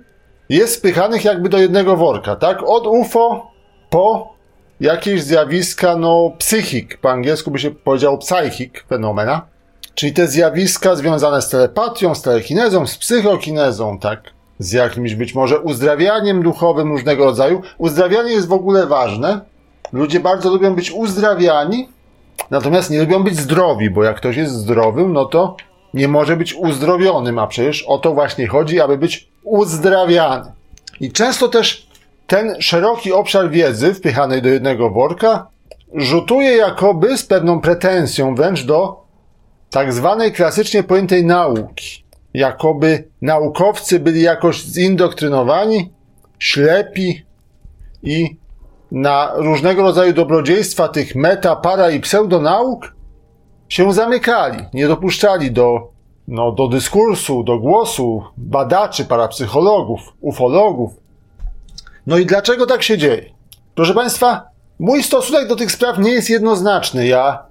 jest 0.49 0.77
wpychanych 0.77 1.25
jakby 1.25 1.49
do 1.49 1.59
jednego 1.59 1.97
worka, 1.97 2.37
tak? 2.37 2.63
Od 2.63 2.87
UFO 2.87 3.51
po 3.91 4.35
jakieś 4.81 5.23
zjawiska, 5.23 5.97
no, 5.97 6.31
psychik, 6.39 6.99
po 6.99 7.11
angielsku 7.11 7.51
by 7.51 7.59
się 7.59 7.71
powiedziało 7.71 8.19
psychic 8.19 8.73
fenomena, 8.89 9.47
czyli 9.95 10.13
te 10.13 10.29
zjawiska 10.29 10.97
związane 10.97 11.43
z 11.43 11.49
telepatią, 11.49 12.15
z 12.15 12.23
telekinezą, 12.23 12.87
z 12.87 12.99
psychokinezą, 12.99 13.99
tak? 13.99 14.23
Z 14.59 14.73
jakimś 14.73 15.15
być 15.15 15.35
może 15.35 15.61
uzdrawianiem 15.61 16.43
duchowym 16.43 16.93
różnego 16.93 17.25
rodzaju. 17.25 17.63
Uzdrawianie 17.79 18.33
jest 18.33 18.49
w 18.49 18.53
ogóle 18.53 18.87
ważne. 18.87 19.41
Ludzie 19.93 20.21
bardzo 20.21 20.51
lubią 20.51 20.75
być 20.75 20.91
uzdrawiani, 20.91 21.89
natomiast 22.51 22.91
nie 22.91 23.01
lubią 23.01 23.23
być 23.23 23.37
zdrowi, 23.37 23.91
bo 23.91 24.05
jak 24.05 24.17
ktoś 24.17 24.37
jest 24.37 24.53
zdrowym, 24.53 25.13
no 25.13 25.25
to 25.25 25.57
nie 25.95 26.09
może 26.09 26.37
być 26.37 26.55
uzdrowionym, 26.55 27.39
a 27.39 27.47
przecież 27.47 27.83
o 27.83 27.99
to 27.99 28.15
właśnie 28.15 28.47
chodzi, 28.47 28.81
aby 28.81 28.99
być 28.99 29.29
uzdrawiany. 29.45 30.53
I 31.01 31.13
często 31.13 31.49
też 31.49 31.87
ten 32.27 32.57
szeroki 32.61 33.13
obszar 33.13 33.51
wiedzy 33.51 33.95
wpychanej 33.95 34.43
do 34.43 34.49
jednego 34.49 34.91
worka 34.91 35.47
rzutuje 35.95 36.57
jakoby 36.57 37.19
z 37.19 37.27
pewną 37.27 37.61
pretensją 37.61 38.35
wręcz 38.35 38.65
do 38.65 39.05
tak 39.71 39.93
zwanej 39.93 40.33
klasycznie 40.33 40.83
pojętej 40.83 41.25
nauki. 41.25 42.05
Jakoby 42.35 43.09
naukowcy 43.23 44.01
byli 44.01 44.23
jakoś 44.23 44.63
zindoktrynowani, 44.63 45.93
ślepi 46.39 47.25
i 48.03 48.37
na 48.93 49.33
różnego 49.35 49.83
rodzaju 49.83 50.13
dobrodziejstwa 50.13 50.89
tych 50.89 51.15
meta, 51.15 51.57
para 51.57 51.91
i 51.91 52.01
pseudonauk 52.01 52.95
się 53.75 53.93
zamykali, 53.93 54.65
nie 54.75 54.89
dopuszczali 54.89 55.51
do, 55.51 55.91
no, 56.29 56.53
do 56.53 56.69
dyskursu, 56.69 57.43
do 57.43 57.59
głosu 57.59 58.23
badaczy, 58.37 59.05
parapsychologów, 59.05 60.01
ufologów. 60.21 60.93
No 62.07 62.19
i 62.19 62.27
dlaczego 62.27 62.67
tak 62.67 62.83
się 62.83 62.99
dzieje? 62.99 63.25
Proszę 63.75 63.95
Państwa, 63.95 64.43
mój 64.79 65.03
stosunek 65.03 65.49
do 65.49 65.57
tych 65.57 65.73
spraw 65.73 65.99
nie 65.99 66.11
jest 66.11 66.31
jednoznaczny. 66.31 67.07
Ja 67.07 67.47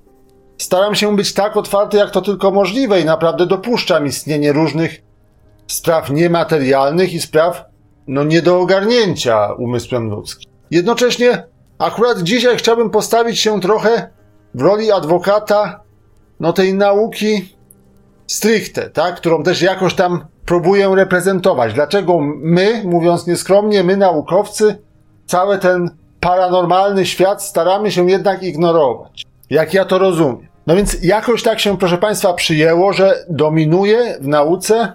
staram 0.57 0.95
się 0.95 1.15
być 1.15 1.33
tak 1.33 1.57
otwarty, 1.57 1.97
jak 1.97 2.11
to 2.11 2.21
tylko 2.21 2.51
możliwe 2.51 3.01
i 3.01 3.05
naprawdę 3.05 3.45
dopuszczam 3.45 4.05
istnienie 4.05 4.53
różnych 4.53 5.01
spraw 5.67 6.09
niematerialnych 6.09 7.13
i 7.13 7.21
spraw, 7.21 7.65
no, 8.07 8.23
nie 8.23 8.41
do 8.41 8.59
ogarnięcia 8.59 9.53
umysłem 9.53 10.09
ludzkim. 10.09 10.51
Jednocześnie, 10.71 11.47
akurat 11.79 12.21
dzisiaj 12.21 12.57
chciałbym 12.57 12.89
postawić 12.89 13.39
się 13.39 13.61
trochę 13.61 14.09
w 14.53 14.61
roli 14.61 14.91
adwokata 14.91 15.83
no 16.39 16.53
tej 16.53 16.73
nauki 16.73 17.55
stricte, 18.27 18.89
tak, 18.89 19.15
którą 19.15 19.43
też 19.43 19.61
jakoś 19.61 19.93
tam 19.93 20.25
próbuję 20.45 20.95
reprezentować. 20.95 21.73
Dlaczego 21.73 22.19
my, 22.37 22.81
mówiąc 22.85 23.27
nieskromnie, 23.27 23.83
my 23.83 23.97
naukowcy, 23.97 24.75
cały 25.25 25.57
ten 25.57 25.89
paranormalny 26.19 27.05
świat 27.05 27.43
staramy 27.43 27.91
się 27.91 28.09
jednak 28.09 28.43
ignorować. 28.43 29.25
Jak 29.49 29.73
ja 29.73 29.85
to 29.85 29.99
rozumiem. 29.99 30.47
No 30.67 30.75
więc 30.75 31.03
jakoś 31.03 31.43
tak 31.43 31.59
się, 31.59 31.77
proszę 31.77 31.97
Państwa, 31.97 32.33
przyjęło, 32.33 32.93
że 32.93 33.25
dominuje 33.29 34.17
w 34.21 34.27
nauce 34.27 34.93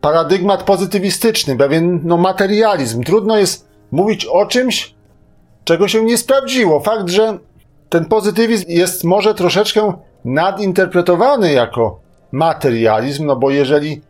paradygmat 0.00 0.62
pozytywistyczny, 0.62 1.56
pewien 1.56 2.00
no, 2.04 2.16
materializm. 2.16 3.02
Trudno 3.02 3.36
jest 3.36 3.68
mówić 3.90 4.26
o 4.26 4.46
czymś, 4.46 4.94
czego 5.64 5.88
się 5.88 6.04
nie 6.04 6.18
sprawdziło. 6.18 6.80
Fakt, 6.80 7.08
że 7.08 7.38
ten 7.88 8.04
pozytywizm 8.04 8.64
jest 8.68 9.04
może 9.04 9.34
troszeczkę 9.34 9.92
nadinterpretowany 10.24 11.52
jako 11.52 12.00
materializm, 12.32 13.26
no 13.26 13.36
bo 13.36 13.50
jeżeli 13.50 14.02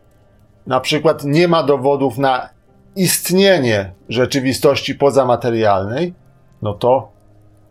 na 0.67 0.79
przykład 0.79 1.23
nie 1.23 1.47
ma 1.47 1.63
dowodów 1.63 2.17
na 2.17 2.49
istnienie 2.95 3.91
rzeczywistości 4.09 4.95
pozamaterialnej, 4.95 6.13
no 6.61 6.73
to 6.73 7.11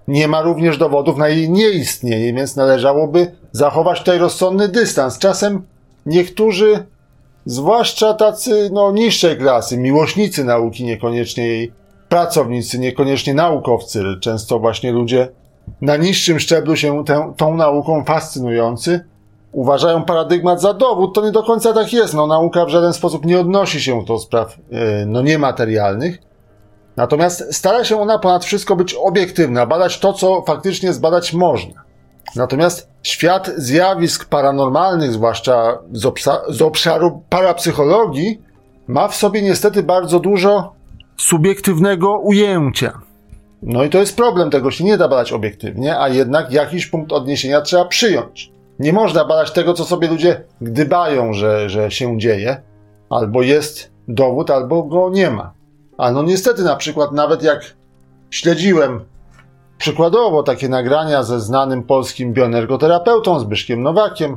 nie 0.08 0.28
ma 0.28 0.42
również 0.42 0.78
dowodów 0.78 1.16
na 1.16 1.28
jej 1.28 1.50
nieistnienie, 1.50 2.34
więc 2.34 2.56
należałoby 2.56 3.32
zachować 3.52 3.98
tutaj 3.98 4.18
rozsądny 4.18 4.68
dystans. 4.68 5.18
Czasem 5.18 5.66
niektórzy, 6.06 6.86
zwłaszcza 7.44 8.14
tacy 8.14 8.70
no, 8.72 8.92
niższej 8.92 9.36
klasy, 9.36 9.78
miłośnicy 9.78 10.44
nauki, 10.44 10.84
niekoniecznie 10.84 11.46
jej 11.46 11.72
pracownicy, 12.08 12.78
niekoniecznie 12.78 13.34
naukowcy, 13.34 14.04
często 14.20 14.58
właśnie 14.58 14.92
ludzie 14.92 15.28
na 15.80 15.96
niższym 15.96 16.40
szczeblu 16.40 16.76
się 16.76 17.04
tę, 17.04 17.32
tą 17.36 17.54
nauką 17.54 18.04
fascynujący, 18.04 19.04
uważają 19.52 20.04
paradygmat 20.04 20.60
za 20.60 20.74
dowód, 20.74 21.14
to 21.14 21.24
nie 21.24 21.32
do 21.32 21.42
końca 21.42 21.72
tak 21.72 21.92
jest. 21.92 22.14
No, 22.14 22.26
nauka 22.26 22.64
w 22.64 22.68
żaden 22.68 22.92
sposób 22.92 23.24
nie 23.24 23.40
odnosi 23.40 23.80
się 23.80 24.04
do 24.04 24.18
spraw 24.18 24.58
yy, 24.70 24.80
no, 25.06 25.22
niematerialnych. 25.22 26.18
Natomiast 26.96 27.54
stara 27.54 27.84
się 27.84 28.00
ona 28.00 28.18
ponad 28.18 28.44
wszystko 28.44 28.76
być 28.76 28.94
obiektywna, 28.94 29.66
badać 29.66 29.98
to, 29.98 30.12
co 30.12 30.42
faktycznie 30.42 30.92
zbadać 30.92 31.32
można. 31.32 31.82
Natomiast 32.36 32.88
świat 33.02 33.50
zjawisk 33.56 34.28
paranormalnych, 34.28 35.12
zwłaszcza 35.12 35.78
z, 35.92 36.04
obsa- 36.04 36.40
z 36.48 36.62
obszaru 36.62 37.22
parapsychologii, 37.28 38.42
ma 38.86 39.08
w 39.08 39.16
sobie 39.16 39.42
niestety 39.42 39.82
bardzo 39.82 40.20
dużo 40.20 40.72
subiektywnego 41.16 42.18
ujęcia. 42.18 43.00
No 43.62 43.84
i 43.84 43.90
to 43.90 43.98
jest 43.98 44.16
problem, 44.16 44.50
tego 44.50 44.70
się 44.70 44.84
nie 44.84 44.96
da 44.96 45.08
badać 45.08 45.32
obiektywnie, 45.32 45.98
a 45.98 46.08
jednak 46.08 46.52
jakiś 46.52 46.86
punkt 46.86 47.12
odniesienia 47.12 47.60
trzeba 47.60 47.84
przyjąć. 47.84 48.52
Nie 48.78 48.92
można 48.92 49.24
badać 49.24 49.50
tego, 49.50 49.74
co 49.74 49.84
sobie 49.84 50.08
ludzie 50.08 50.44
gdybają, 50.60 51.32
że, 51.32 51.68
że 51.68 51.90
się 51.90 52.18
dzieje, 52.18 52.62
albo 53.10 53.42
jest 53.42 53.92
dowód, 54.08 54.50
albo 54.50 54.82
go 54.82 55.10
nie 55.10 55.30
ma. 55.30 55.52
A 55.98 56.12
no 56.12 56.22
niestety 56.22 56.62
na 56.62 56.76
przykład 56.76 57.12
nawet 57.12 57.42
jak 57.42 57.76
śledziłem 58.30 59.04
przykładowo 59.78 60.42
takie 60.42 60.68
nagrania 60.68 61.22
ze 61.22 61.40
znanym 61.40 61.82
polskim 61.82 62.32
bioenergoterapeutą 62.32 63.40
Zbyszkiem 63.40 63.82
Nowakiem 63.82 64.36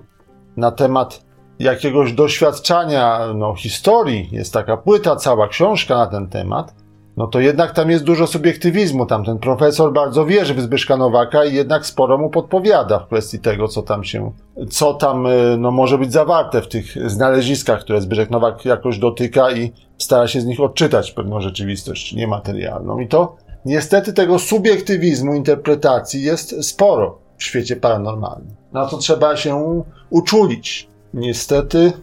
na 0.58 0.72
temat 0.72 1.26
jakiegoś 1.60 2.14
doświadczenia, 2.14 3.20
no 3.36 3.56
historii, 3.56 4.30
jest 4.32 4.54
taka 4.54 4.78
płyta, 4.78 5.16
cała 5.16 5.48
książka 5.48 5.98
na 5.98 6.08
ten 6.08 6.28
temat, 6.28 6.76
no 7.18 7.28
to 7.28 7.40
jednak 7.40 7.72
tam 7.72 7.92
jest 7.92 8.04
dużo 8.04 8.28
subiektywizmu. 8.28 9.06
Tam 9.06 9.26
ten 9.26 9.40
profesor 9.40 9.94
bardzo 9.94 10.26
wierzy 10.26 10.54
w 10.54 10.62
Zbyszka 10.62 10.98
Nowaka 10.98 11.46
i 11.46 11.56
jednak 11.56 11.86
sporo 11.86 12.18
mu 12.18 12.30
podpowiada 12.30 13.00
w 13.00 13.08
kwestii 13.08 13.40
tego, 13.40 13.68
co 13.68 13.82
tam 13.82 14.04
się, 14.04 14.32
co 14.70 14.94
tam 14.94 15.26
y, 15.26 15.58
no, 15.60 15.72
może 15.72 15.98
być 15.98 16.14
zawarte 16.14 16.62
w 16.62 16.68
tych 16.68 17.10
znaleziskach, 17.10 17.80
które 17.80 18.02
Zbyszek 18.02 18.30
Nowak 18.30 18.66
jakoś 18.66 19.00
dotyka 19.00 19.52
i 19.52 19.72
stara 19.98 20.28
się 20.28 20.42
z 20.42 20.46
nich 20.46 20.60
odczytać 20.60 21.12
pewną 21.12 21.42
rzeczywistość 21.42 22.14
niematerialną. 22.14 23.00
I 23.00 23.08
to 23.08 23.36
niestety 23.66 24.14
tego 24.14 24.40
subiektywizmu 24.40 25.34
interpretacji 25.34 26.24
jest 26.24 26.66
sporo 26.66 27.18
w 27.38 27.44
świecie 27.44 27.76
paranormalnym. 27.76 28.56
Na 28.74 28.86
to 28.86 28.98
trzeba 28.98 29.38
się 29.38 29.84
uczulić. 30.10 30.90
Niestety 31.14 31.94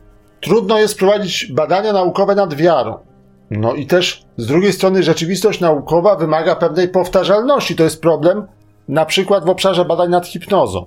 trudno 0.41 0.79
jest 0.79 0.99
prowadzić 0.99 1.53
badania 1.53 1.93
naukowe 1.93 2.35
nad 2.35 2.55
wiarą. 2.55 3.10
No 3.51 3.75
i 3.75 3.87
też 3.87 4.25
z 4.37 4.47
drugiej 4.47 4.73
strony 4.73 5.03
rzeczywistość 5.03 5.61
naukowa 5.61 6.17
wymaga 6.17 6.57
pewnej 6.57 6.89
powtarzalności. 6.89 7.77
To 7.77 7.85
jest 7.85 8.03
problem 8.03 8.47
na 8.89 9.05
przykład 9.05 9.45
w 9.45 9.49
obszarze 9.49 9.85
badań 9.85 10.11
nad 10.11 10.27
hipnozą. 10.27 10.87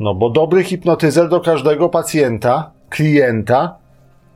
No 0.00 0.14
bo 0.14 0.30
dobry 0.30 0.64
hipnotyzer 0.64 1.28
do 1.28 1.40
każdego 1.40 1.88
pacjenta, 1.88 2.70
klienta 2.88 3.78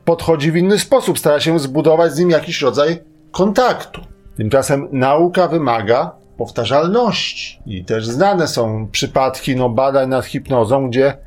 podchodzi 0.05 0.51
w 0.51 0.55
inny 0.55 0.79
sposób, 0.79 1.19
stara 1.19 1.39
się 1.39 1.59
zbudować 1.59 2.13
z 2.13 2.19
nim 2.19 2.29
jakiś 2.29 2.61
rodzaj 2.61 2.99
kontaktu. 3.31 4.01
Tymczasem 4.37 4.87
nauka 4.91 5.47
wymaga 5.47 6.11
powtarzalności. 6.37 7.59
I 7.65 7.85
też 7.85 8.07
znane 8.07 8.47
są 8.47 8.87
przypadki 8.91 9.55
no, 9.55 9.69
badań 9.69 10.09
nad 10.09 10.25
hipnozą, 10.25 10.89
gdzie 10.89 11.17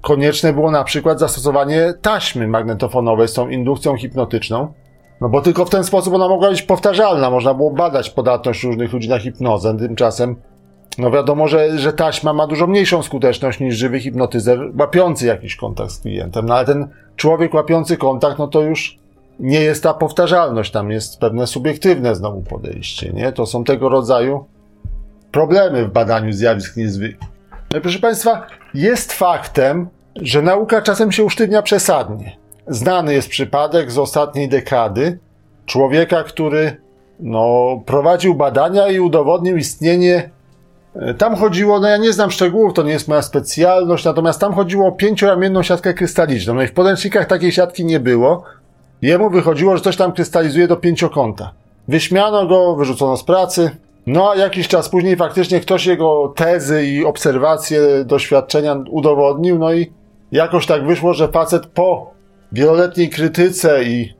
konieczne 0.00 0.52
było 0.52 0.70
na 0.70 0.84
przykład 0.84 1.18
zastosowanie 1.18 1.94
taśmy 2.02 2.48
magnetofonowej 2.48 3.28
z 3.28 3.32
tą 3.32 3.48
indukcją 3.48 3.96
hipnotyczną, 3.96 4.72
no 5.20 5.28
bo 5.28 5.40
tylko 5.40 5.64
w 5.64 5.70
ten 5.70 5.84
sposób 5.84 6.14
ona 6.14 6.28
mogła 6.28 6.50
być 6.50 6.62
powtarzalna, 6.62 7.30
można 7.30 7.54
było 7.54 7.70
badać 7.70 8.10
podatność 8.10 8.64
różnych 8.64 8.92
ludzi 8.92 9.08
na 9.08 9.18
hipnozę. 9.18 9.78
Tymczasem, 9.78 10.36
no 10.98 11.10
wiadomo, 11.10 11.48
że, 11.48 11.78
że 11.78 11.92
taśma 11.92 12.32
ma 12.32 12.46
dużo 12.46 12.66
mniejszą 12.66 13.02
skuteczność 13.02 13.60
niż 13.60 13.76
żywy 13.76 14.00
hipnotyzer 14.00 14.60
łapiący 14.78 15.26
jakiś 15.26 15.56
kontakt 15.56 15.90
z 15.90 16.00
klientem. 16.00 16.46
No 16.46 16.54
ale 16.54 16.64
ten 16.64 16.88
człowiek 17.16 17.54
łapiący 17.54 17.96
kontakt, 17.96 18.38
no 18.38 18.48
to 18.48 18.60
już 18.60 18.98
nie 19.40 19.60
jest 19.60 19.82
ta 19.82 19.94
powtarzalność, 19.94 20.70
tam 20.70 20.90
jest 20.90 21.20
pewne 21.20 21.46
subiektywne 21.46 22.14
znowu 22.14 22.42
podejście, 22.42 23.12
nie? 23.12 23.32
To 23.32 23.46
są 23.46 23.64
tego 23.64 23.88
rodzaju 23.88 24.44
problemy 25.32 25.84
w 25.84 25.92
badaniu 25.92 26.32
zjawisk 26.32 26.76
niezwykłych. 26.76 27.30
No 27.74 27.80
proszę 27.80 27.98
Państwa, 27.98 28.46
jest 28.74 29.12
faktem, 29.12 29.88
że 30.16 30.42
nauka 30.42 30.82
czasem 30.82 31.12
się 31.12 31.24
usztywnia 31.24 31.62
przesadnie. 31.62 32.36
Znany 32.68 33.14
jest 33.14 33.28
przypadek 33.28 33.90
z 33.90 33.98
ostatniej 33.98 34.48
dekady 34.48 35.18
człowieka, 35.66 36.22
który 36.22 36.76
no, 37.20 37.80
prowadził 37.86 38.34
badania 38.34 38.88
i 38.88 39.00
udowodnił 39.00 39.56
istnienie. 39.56 40.30
e, 40.94 41.14
Tam 41.14 41.36
chodziło, 41.36 41.80
no 41.80 41.88
ja 41.88 41.96
nie 41.96 42.12
znam 42.12 42.30
szczegółów, 42.30 42.74
to 42.74 42.82
nie 42.82 42.92
jest 42.92 43.08
moja 43.08 43.22
specjalność, 43.22 44.04
natomiast 44.04 44.40
tam 44.40 44.54
chodziło 44.54 44.86
o 44.86 44.92
pięcioramienną 44.92 45.62
siatkę 45.62 45.94
krystaliczną. 45.94 46.54
No 46.54 46.62
i 46.62 46.66
w 46.66 46.72
podręcznikach 46.72 47.26
takiej 47.26 47.52
siatki 47.52 47.84
nie 47.84 48.00
było. 48.00 48.42
Jemu 49.02 49.30
wychodziło, 49.30 49.76
że 49.76 49.82
coś 49.82 49.96
tam 49.96 50.12
krystalizuje 50.12 50.68
do 50.68 50.76
pięciokąta. 50.76 51.52
Wyśmiano 51.88 52.46
go, 52.46 52.76
wyrzucono 52.76 53.16
z 53.16 53.24
pracy. 53.24 53.70
No 54.06 54.30
a 54.30 54.36
jakiś 54.36 54.68
czas 54.68 54.88
później 54.88 55.16
faktycznie 55.16 55.60
ktoś 55.60 55.86
jego 55.86 56.32
tezy 56.36 56.86
i 56.86 57.04
obserwacje, 57.04 57.80
doświadczenia 58.04 58.76
udowodnił, 58.90 59.58
no 59.58 59.72
i 59.72 59.92
jakoś 60.32 60.66
tak 60.66 60.86
wyszło, 60.86 61.14
że 61.14 61.28
facet 61.28 61.66
po 61.66 62.17
wieloletniej 62.52 63.10
krytyce 63.10 63.84
i 63.84 64.14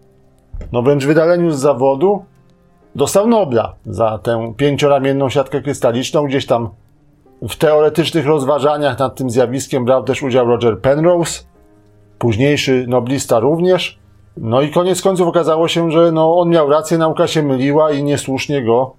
no 0.72 0.82
wręcz 0.82 1.04
wydaleniu 1.04 1.50
z 1.50 1.58
zawodu 1.58 2.24
dostał 2.94 3.26
Nobla 3.26 3.74
za 3.86 4.18
tę 4.18 4.52
pięcioramienną 4.56 5.28
siatkę 5.28 5.62
krystaliczną. 5.62 6.26
Gdzieś 6.26 6.46
tam 6.46 6.68
w 7.48 7.56
teoretycznych 7.56 8.26
rozważaniach 8.26 8.98
nad 8.98 9.16
tym 9.16 9.30
zjawiskiem 9.30 9.84
brał 9.84 10.04
też 10.04 10.22
udział 10.22 10.46
Roger 10.46 10.80
Penrose, 10.80 11.44
późniejszy 12.18 12.84
noblista 12.88 13.40
również. 13.40 13.98
No 14.36 14.62
i 14.62 14.70
koniec 14.70 15.02
końców 15.02 15.28
okazało 15.28 15.68
się, 15.68 15.90
że 15.90 16.12
no 16.12 16.38
on 16.38 16.48
miał 16.48 16.70
rację, 16.70 16.98
nauka 16.98 17.26
się 17.26 17.42
myliła 17.42 17.92
i 17.92 18.02
niesłusznie 18.02 18.64
go 18.64 18.94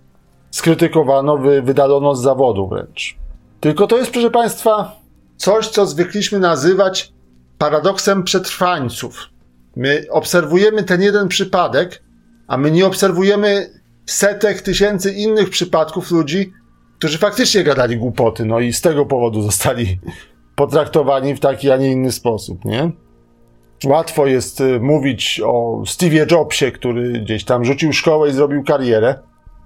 skrytykowano, 0.52 1.38
wy, 1.38 1.62
wydalono 1.62 2.16
z 2.16 2.22
zawodu 2.22 2.68
wręcz. 2.68 3.18
Tylko 3.60 3.88
to 3.88 3.98
jest, 3.98 4.12
proszę 4.12 4.32
Państwa, 4.32 4.92
coś, 5.38 5.68
co 5.68 5.86
zwykliśmy 5.86 6.40
nazywać 6.40 7.14
paradoksem 7.60 8.24
przetrwańców. 8.24 9.30
My 9.76 10.06
obserwujemy 10.10 10.84
ten 10.84 11.02
jeden 11.02 11.28
przypadek, 11.28 12.04
a 12.48 12.58
my 12.58 12.72
nie 12.72 12.86
obserwujemy 12.86 13.70
setek 14.06 14.62
tysięcy 14.62 15.14
innych 15.14 15.50
przypadków 15.50 16.12
ludzi, 16.12 16.54
którzy 16.98 17.18
faktycznie 17.18 17.64
gadali 17.64 17.98
głupoty, 17.98 18.46
no 18.46 18.60
i 18.60 18.74
z 18.74 18.82
tego 18.82 19.06
powodu 19.06 19.42
zostali 19.42 20.00
potraktowani 20.56 21.36
w 21.36 21.40
taki, 21.40 21.72
a 21.72 21.78
nie 21.78 21.92
inny 21.92 22.12
sposób, 22.12 22.66
nie? 22.66 22.92
Łatwo 23.86 24.28
jest 24.28 24.62
y, 24.62 24.80
mówić 24.80 25.42
o 25.46 25.84
Steve'ie 25.86 26.32
Jobsie, 26.32 26.72
który 26.72 27.12
gdzieś 27.12 27.46
tam 27.46 27.66
rzucił 27.66 27.94
szkołę 27.94 28.30
i 28.30 28.34
zrobił 28.34 28.64
karierę, 28.64 29.16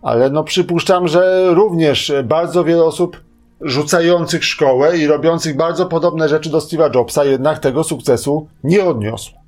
ale 0.01 0.29
no 0.29 0.43
przypuszczam, 0.43 1.07
że 1.07 1.47
również 1.53 2.13
bardzo 2.23 2.63
wiele 2.63 2.83
osób 2.83 3.22
rzucających 3.63 4.45
szkołę 4.45 4.97
i 4.97 5.07
robiących 5.07 5.57
bardzo 5.57 5.85
podobne 5.85 6.29
rzeczy 6.29 6.49
do 6.49 6.57
Steve'a 6.57 6.95
Jobsa 6.95 7.25
jednak 7.25 7.59
tego 7.59 7.83
sukcesu 7.83 8.47
nie 8.63 8.85
odniosło. 8.85 9.39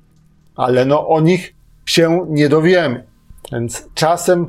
Ale 0.56 0.84
no 0.84 1.08
o 1.08 1.20
nich 1.20 1.54
się 1.86 2.26
nie 2.28 2.48
dowiemy. 2.48 3.04
Więc 3.52 3.88
czasem, 3.94 4.46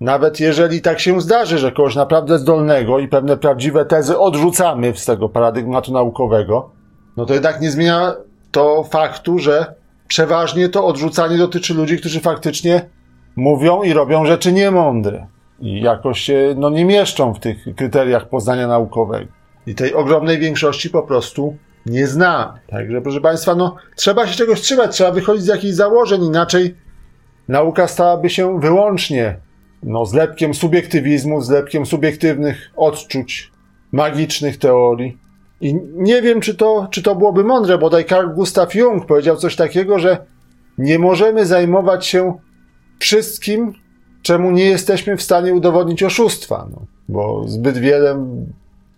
nawet 0.00 0.40
jeżeli 0.40 0.80
tak 0.82 1.00
się 1.00 1.20
zdarzy, 1.20 1.58
że 1.58 1.72
kogoś 1.72 1.94
naprawdę 1.94 2.38
zdolnego 2.38 2.98
i 2.98 3.08
pewne 3.08 3.36
prawdziwe 3.36 3.84
tezy 3.84 4.18
odrzucamy 4.18 4.92
z 4.96 5.04
tego 5.04 5.28
paradygmatu 5.28 5.92
naukowego, 5.92 6.70
no 7.16 7.26
to 7.26 7.34
jednak 7.34 7.60
nie 7.60 7.70
zmienia 7.70 8.14
to 8.50 8.84
faktu, 8.84 9.38
że 9.38 9.74
przeważnie 10.08 10.68
to 10.68 10.86
odrzucanie 10.86 11.38
dotyczy 11.38 11.74
ludzi, 11.74 11.98
którzy 11.98 12.20
faktycznie 12.20 12.88
mówią 13.36 13.82
i 13.82 13.92
robią 13.92 14.26
rzeczy 14.26 14.52
niemądre 14.52 15.26
jakoś 15.60 16.20
się 16.20 16.54
no, 16.56 16.70
nie 16.70 16.84
mieszczą 16.84 17.34
w 17.34 17.40
tych 17.40 17.64
kryteriach 17.76 18.28
poznania 18.28 18.68
naukowego. 18.68 19.32
I 19.66 19.74
tej 19.74 19.94
ogromnej 19.94 20.38
większości 20.38 20.90
po 20.90 21.02
prostu 21.02 21.56
nie 21.86 22.06
znamy. 22.06 22.60
Także, 22.68 23.00
proszę 23.00 23.20
Państwa, 23.20 23.54
no, 23.54 23.76
trzeba 23.96 24.26
się 24.26 24.34
czegoś 24.34 24.60
trzymać, 24.60 24.92
trzeba 24.92 25.12
wychodzić 25.12 25.44
z 25.44 25.48
jakichś 25.48 25.74
założeń, 25.74 26.24
inaczej 26.24 26.74
nauka 27.48 27.88
stałaby 27.88 28.30
się 28.30 28.60
wyłącznie 28.60 29.36
no, 29.82 30.06
zlepkiem 30.06 30.54
subiektywizmu, 30.54 31.40
zlepkiem 31.40 31.86
subiektywnych 31.86 32.70
odczuć, 32.76 33.52
magicznych 33.92 34.58
teorii. 34.58 35.18
I 35.60 35.74
nie 35.94 36.22
wiem, 36.22 36.40
czy 36.40 36.54
to, 36.54 36.88
czy 36.90 37.02
to 37.02 37.14
byłoby 37.14 37.44
mądre, 37.44 37.78
bo 37.78 38.02
Carl 38.02 38.28
Gustav 38.34 38.66
Jung 38.74 39.06
powiedział 39.06 39.36
coś 39.36 39.56
takiego, 39.56 39.98
że 39.98 40.26
nie 40.78 40.98
możemy 40.98 41.46
zajmować 41.46 42.06
się 42.06 42.34
wszystkim, 42.98 43.72
czemu 44.26 44.50
nie 44.50 44.64
jesteśmy 44.64 45.16
w 45.16 45.22
stanie 45.22 45.54
udowodnić 45.54 46.02
oszustwa, 46.02 46.66
no, 46.70 46.82
bo 47.08 47.44
zbyt 47.48 47.78
wiele, 47.78 48.26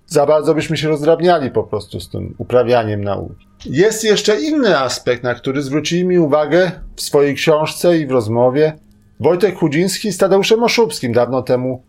za 0.06 0.26
bardzo 0.26 0.54
byśmy 0.54 0.76
się 0.76 0.88
rozdrabniali 0.88 1.50
po 1.50 1.62
prostu 1.62 2.00
z 2.00 2.10
tym 2.10 2.34
uprawianiem 2.38 3.04
nauki. 3.04 3.46
Jest 3.64 4.04
jeszcze 4.04 4.40
inny 4.40 4.78
aspekt, 4.78 5.22
na 5.22 5.34
który 5.34 5.62
zwrócili 5.62 6.04
mi 6.04 6.18
uwagę 6.18 6.70
w 6.96 7.02
swojej 7.02 7.34
książce 7.34 7.98
i 7.98 8.06
w 8.06 8.10
rozmowie 8.10 8.72
Wojtek 9.20 9.58
Chudziński 9.58 10.12
z 10.12 10.18
Tadeuszem 10.18 10.62
Oszubskim 10.62 11.12
dawno 11.12 11.42
temu, 11.42 11.82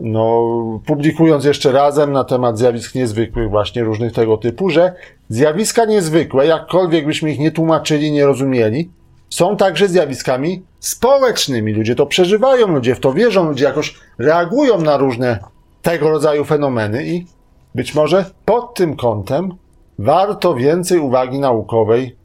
no, 0.00 0.80
publikując 0.86 1.44
jeszcze 1.44 1.72
razem 1.72 2.12
na 2.12 2.24
temat 2.24 2.58
zjawisk 2.58 2.94
niezwykłych, 2.94 3.50
właśnie 3.50 3.84
różnych 3.84 4.12
tego 4.12 4.36
typu, 4.36 4.70
że 4.70 4.94
zjawiska 5.28 5.84
niezwykłe, 5.84 6.46
jakkolwiek 6.46 7.06
byśmy 7.06 7.30
ich 7.30 7.38
nie 7.38 7.50
tłumaczyli, 7.50 8.12
nie 8.12 8.26
rozumieli, 8.26 8.90
są 9.32 9.56
także 9.56 9.88
zjawiskami 9.88 10.62
społecznymi. 10.80 11.72
Ludzie 11.72 11.94
to 11.94 12.06
przeżywają, 12.06 12.66
ludzie 12.66 12.94
w 12.94 13.00
to 13.00 13.12
wierzą, 13.12 13.48
ludzie 13.48 13.64
jakoś 13.64 13.94
reagują 14.18 14.80
na 14.80 14.96
różne 14.96 15.38
tego 15.82 16.10
rodzaju 16.10 16.44
fenomeny 16.44 17.06
i 17.06 17.26
być 17.74 17.94
może 17.94 18.24
pod 18.44 18.74
tym 18.74 18.96
kątem 18.96 19.54
warto 19.98 20.54
więcej 20.54 20.98
uwagi 20.98 21.38
naukowej 21.38 22.16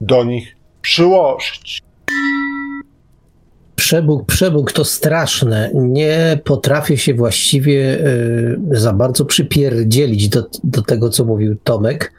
do 0.00 0.24
nich 0.24 0.56
przyłożyć. 0.82 1.82
Przebóg, 3.76 4.26
przebóg 4.26 4.72
to 4.72 4.84
straszne. 4.84 5.70
Nie 5.74 6.38
potrafię 6.44 6.96
się 6.96 7.14
właściwie 7.14 7.98
y, 7.98 8.58
za 8.70 8.92
bardzo 8.92 9.24
przypierdzielić 9.24 10.28
do, 10.28 10.42
do 10.64 10.82
tego, 10.82 11.10
co 11.10 11.24
mówił 11.24 11.56
Tomek. 11.64 12.12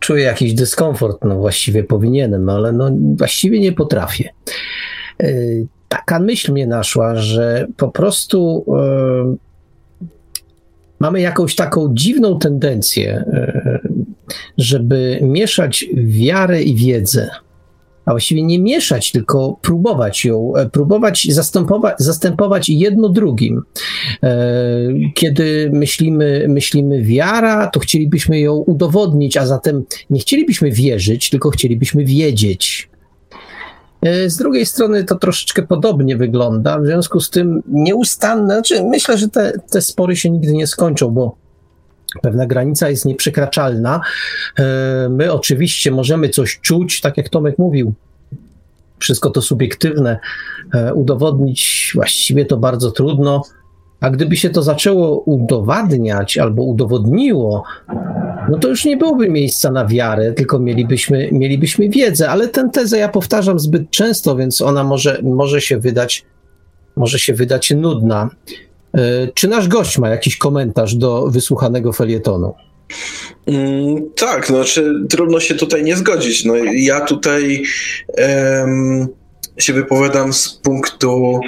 Czuję 0.00 0.24
jakiś 0.24 0.54
dyskomfort, 0.54 1.24
no 1.24 1.36
właściwie 1.36 1.84
powinienem, 1.84 2.48
ale 2.48 2.72
no 2.72 2.90
właściwie 3.16 3.60
nie 3.60 3.72
potrafię. 3.72 4.30
Y, 5.22 5.66
taka 5.88 6.18
myśl 6.18 6.52
mnie 6.52 6.66
naszła, 6.66 7.16
że 7.16 7.66
po 7.76 7.88
prostu 7.88 8.64
y, 9.34 9.36
mamy 11.00 11.20
jakąś 11.20 11.54
taką 11.54 11.94
dziwną 11.94 12.38
tendencję, 12.38 13.24
żeby 14.58 15.18
mieszać 15.22 15.86
wiarę 15.94 16.62
i 16.62 16.74
wiedzę 16.74 17.30
a 18.06 18.10
właściwie 18.10 18.42
nie 18.42 18.58
mieszać, 18.58 19.12
tylko 19.12 19.58
próbować 19.62 20.24
ją, 20.24 20.56
e, 20.56 20.70
próbować 20.70 21.26
zastępować, 21.30 21.94
zastępować 21.98 22.68
jedno 22.68 23.08
drugim. 23.08 23.62
E, 24.22 24.48
kiedy 25.14 25.70
myślimy, 25.72 26.46
myślimy 26.48 27.02
wiara, 27.02 27.66
to 27.66 27.80
chcielibyśmy 27.80 28.40
ją 28.40 28.54
udowodnić, 28.54 29.36
a 29.36 29.46
zatem 29.46 29.84
nie 30.10 30.20
chcielibyśmy 30.20 30.70
wierzyć, 30.70 31.30
tylko 31.30 31.50
chcielibyśmy 31.50 32.04
wiedzieć. 32.04 32.90
E, 34.02 34.30
z 34.30 34.36
drugiej 34.36 34.66
strony 34.66 35.04
to 35.04 35.14
troszeczkę 35.14 35.62
podobnie 35.62 36.16
wygląda, 36.16 36.80
w 36.80 36.86
związku 36.86 37.20
z 37.20 37.30
tym 37.30 37.62
nieustanne, 37.68 38.54
znaczy 38.54 38.84
myślę, 38.84 39.18
że 39.18 39.28
te, 39.28 39.52
te 39.70 39.82
spory 39.82 40.16
się 40.16 40.30
nigdy 40.30 40.52
nie 40.52 40.66
skończą, 40.66 41.10
bo 41.10 41.45
Pewna 42.22 42.46
granica 42.46 42.90
jest 42.90 43.04
nieprzekraczalna. 43.04 44.00
E, 44.58 45.08
my 45.10 45.32
oczywiście 45.32 45.90
możemy 45.90 46.28
coś 46.28 46.60
czuć, 46.60 47.00
tak 47.00 47.16
jak 47.16 47.28
Tomek 47.28 47.58
mówił. 47.58 47.92
Wszystko 48.98 49.30
to 49.30 49.42
subiektywne. 49.42 50.18
E, 50.74 50.94
udowodnić 50.94 51.92
właściwie 51.94 52.44
to 52.44 52.56
bardzo 52.56 52.90
trudno. 52.90 53.42
A 54.00 54.10
gdyby 54.10 54.36
się 54.36 54.50
to 54.50 54.62
zaczęło 54.62 55.18
udowadniać 55.20 56.38
albo 56.38 56.62
udowodniło, 56.62 57.64
no 58.50 58.58
to 58.58 58.68
już 58.68 58.84
nie 58.84 58.96
byłoby 58.96 59.28
miejsca 59.28 59.70
na 59.70 59.86
wiarę, 59.86 60.32
tylko 60.32 60.58
mielibyśmy, 60.58 61.28
mielibyśmy 61.32 61.88
wiedzę, 61.88 62.30
ale 62.30 62.48
tę 62.48 62.70
tezę 62.72 62.98
ja 62.98 63.08
powtarzam 63.08 63.58
zbyt 63.58 63.90
często, 63.90 64.36
więc 64.36 64.60
ona 64.60 64.84
może, 64.84 65.20
może 65.22 65.60
się 65.60 65.78
wydać 65.78 66.24
może 66.96 67.18
się 67.18 67.34
wydać 67.34 67.70
nudna. 67.70 68.30
E, 68.94 69.28
czy 69.34 69.48
nasz 69.48 69.68
gość 69.68 69.98
ma 69.98 70.08
jakiś 70.08 70.36
komentarz 70.36 70.94
do 70.94 71.26
wysłuchanego 71.30 71.92
felietonu? 71.92 72.54
Mm, 73.46 74.10
tak, 74.16 74.46
znaczy 74.46 74.94
trudno 75.08 75.40
się 75.40 75.54
tutaj 75.54 75.84
nie 75.84 75.96
zgodzić. 75.96 76.44
No, 76.44 76.54
ja 76.56 77.00
tutaj 77.00 77.62
się 79.58 79.72
wypowiadam 79.72 80.32
z 80.32 80.60
punktu, 80.62 81.40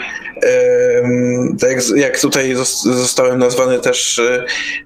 tak 1.60 1.70
jak, 1.70 1.82
jak, 1.97 2.20
tutaj 2.20 2.55
zostałem 2.82 3.39
nazwany 3.39 3.78
też, 3.78 4.20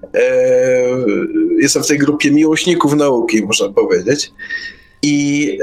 um, 0.03 1.59
jestem 1.61 1.83
w 1.83 1.87
tej 1.87 1.99
grupie 1.99 2.31
miłośników 2.31 2.95
nauki, 2.95 3.45
można 3.45 3.69
powiedzieć. 3.69 4.33
I 5.03 5.59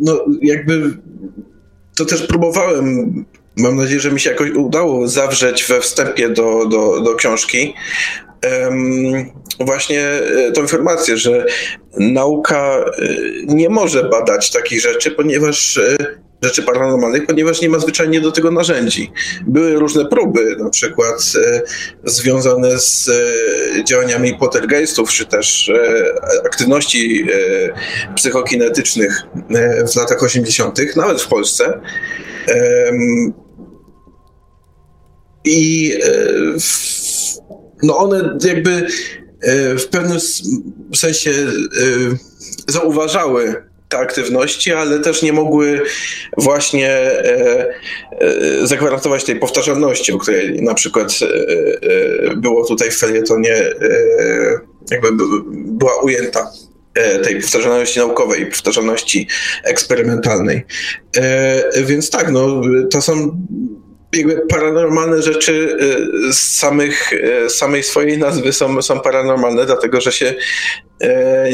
no, 0.00 0.24
jakby 0.42 0.98
to 1.96 2.04
też 2.04 2.26
próbowałem 2.26 3.24
Mam 3.56 3.76
nadzieję, 3.76 4.00
że 4.00 4.12
mi 4.12 4.20
się 4.20 4.30
jakoś 4.30 4.50
udało 4.50 5.08
zawrzeć 5.08 5.64
we 5.64 5.80
wstępie 5.80 6.28
do, 6.28 6.66
do, 6.66 7.00
do 7.00 7.14
książki 7.14 7.74
właśnie 9.60 10.00
e, 10.00 10.52
tą 10.52 10.62
informację, 10.62 11.16
że 11.16 11.46
nauka 11.98 12.76
e, 12.76 12.84
nie 13.46 13.68
może 13.68 14.04
badać 14.04 14.50
takich 14.50 14.80
rzeczy, 14.80 15.10
ponieważ 15.10 15.78
e, 15.78 15.96
rzeczy 16.42 16.62
paranormalnych, 16.62 17.26
ponieważ 17.26 17.60
nie 17.60 17.68
ma 17.68 17.78
zwyczajnie 17.78 18.20
do 18.20 18.32
tego 18.32 18.50
narzędzi. 18.50 19.12
Były 19.46 19.74
różne 19.74 20.06
próby, 20.06 20.56
na 20.58 20.70
przykład 20.70 21.22
związane 22.04 22.78
z 22.78 23.10
działaniami 23.84 24.34
poltergeistów, 24.34 25.10
czy 25.10 25.26
też 25.26 25.72
aktywności 26.44 27.26
psychokinetycznych 28.16 29.22
w 29.92 29.96
latach 29.96 30.22
80., 30.22 30.96
nawet 30.96 31.22
w 31.22 31.28
Polsce. 31.28 31.80
I 35.44 35.92
e, 36.04 36.58
no 37.82 37.96
one 37.96 38.38
jakby 38.44 38.70
e, 39.40 39.76
w 39.78 39.86
pewnym 39.86 40.18
sensie 40.94 41.30
e, 41.30 41.44
zauważały 42.68 43.64
te 43.88 43.98
aktywności, 43.98 44.72
ale 44.72 44.98
też 44.98 45.22
nie 45.22 45.32
mogły 45.32 45.82
właśnie 46.38 47.10
zagwarantować 48.62 49.24
tej 49.24 49.36
powtarzalności, 49.36 50.12
o 50.12 50.18
której 50.18 50.62
na 50.62 50.74
przykład 50.74 51.18
było 52.36 52.66
tutaj 52.66 52.90
w 52.90 52.98
felietonie, 52.98 53.62
jakby 54.90 55.08
była 55.54 56.02
ujęta 56.02 56.52
tej 57.24 57.40
powtarzalności 57.40 57.98
naukowej, 57.98 58.46
powtarzalności 58.46 59.28
eksperymentalnej. 59.64 60.64
Więc 61.84 62.10
tak, 62.10 62.30
no, 62.30 62.62
to 62.90 63.02
są 63.02 63.38
jakby 64.16 64.46
paranormalne 64.48 65.22
rzeczy 65.22 65.76
y, 66.28 66.32
z 66.32 66.38
samych, 66.38 67.12
y, 67.12 67.50
samej 67.50 67.82
swojej 67.82 68.18
nazwy 68.18 68.52
są, 68.52 68.82
są 68.82 69.00
paranormalne, 69.00 69.66
dlatego 69.66 70.00
że 70.00 70.12
się 70.12 70.34
E, 71.02 71.48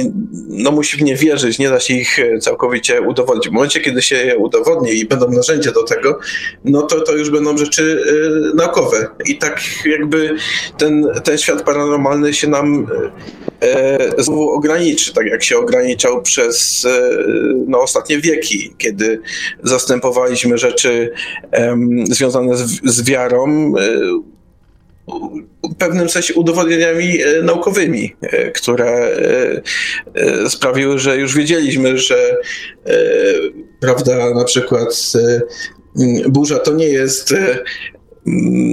no 0.49 0.71
musi 0.71 0.97
w 0.97 1.03
nie 1.03 1.17
wierzyć, 1.17 1.59
nie 1.59 1.71
da 1.71 1.81
się 1.81 1.95
ich 1.95 2.19
e, 2.19 2.39
całkowicie 2.39 3.03
udowodnić. 3.03 3.49
W 3.49 3.53
momencie, 3.53 3.81
kiedy 3.81 4.03
się 4.03 4.17
je 4.17 4.37
udowodni 4.37 4.93
i 4.93 5.05
będą 5.05 5.31
narzędzia 5.31 5.73
do 5.73 5.83
tego, 5.83 6.19
no 6.65 6.83
to 6.83 7.01
to 7.01 7.17
już 7.17 7.31
będą 7.31 7.59
rzeczy 7.59 8.03
e, 8.53 8.57
naukowe. 8.57 9.09
I 9.27 9.39
tak 9.39 9.61
jakby 9.85 10.35
ten, 10.79 11.07
ten 11.25 11.39
świat 11.39 11.63
paranormalny 11.63 12.35
się 12.35 12.49
nam 12.49 12.87
znowu 14.19 14.51
ograniczy, 14.51 15.15
tak 15.15 15.27
jak 15.27 15.45
się 15.45 15.59
ograniczał 15.59 16.23
przez 16.23 16.87
no, 17.67 17.81
ostatnie 17.81 18.19
wieki, 18.19 18.75
kiedy 18.79 19.21
zastępowaliśmy 19.63 20.59
rzeczy 20.59 21.13
związane 22.11 22.48
z, 22.57 22.81
z 22.85 23.05
wiarą 23.05 23.73
w 25.63 25.75
pewnym 25.79 26.09
sensie 26.09 26.35
udowodnieniami 26.35 27.23
e, 27.23 27.43
naukowymi, 27.43 28.17
e, 28.23 28.51
które 28.51 29.11
e, 30.15 30.51
sprawiły, 30.51 30.99
że 30.99 31.17
już 31.17 31.37
wiedzieliśmy, 31.37 31.99
że 31.99 32.37
prawda, 33.81 34.35
na 34.35 34.45
przykład 34.45 35.13
burza 36.29 36.59
to 36.59 36.73
nie 36.73 36.87
jest 36.87 37.35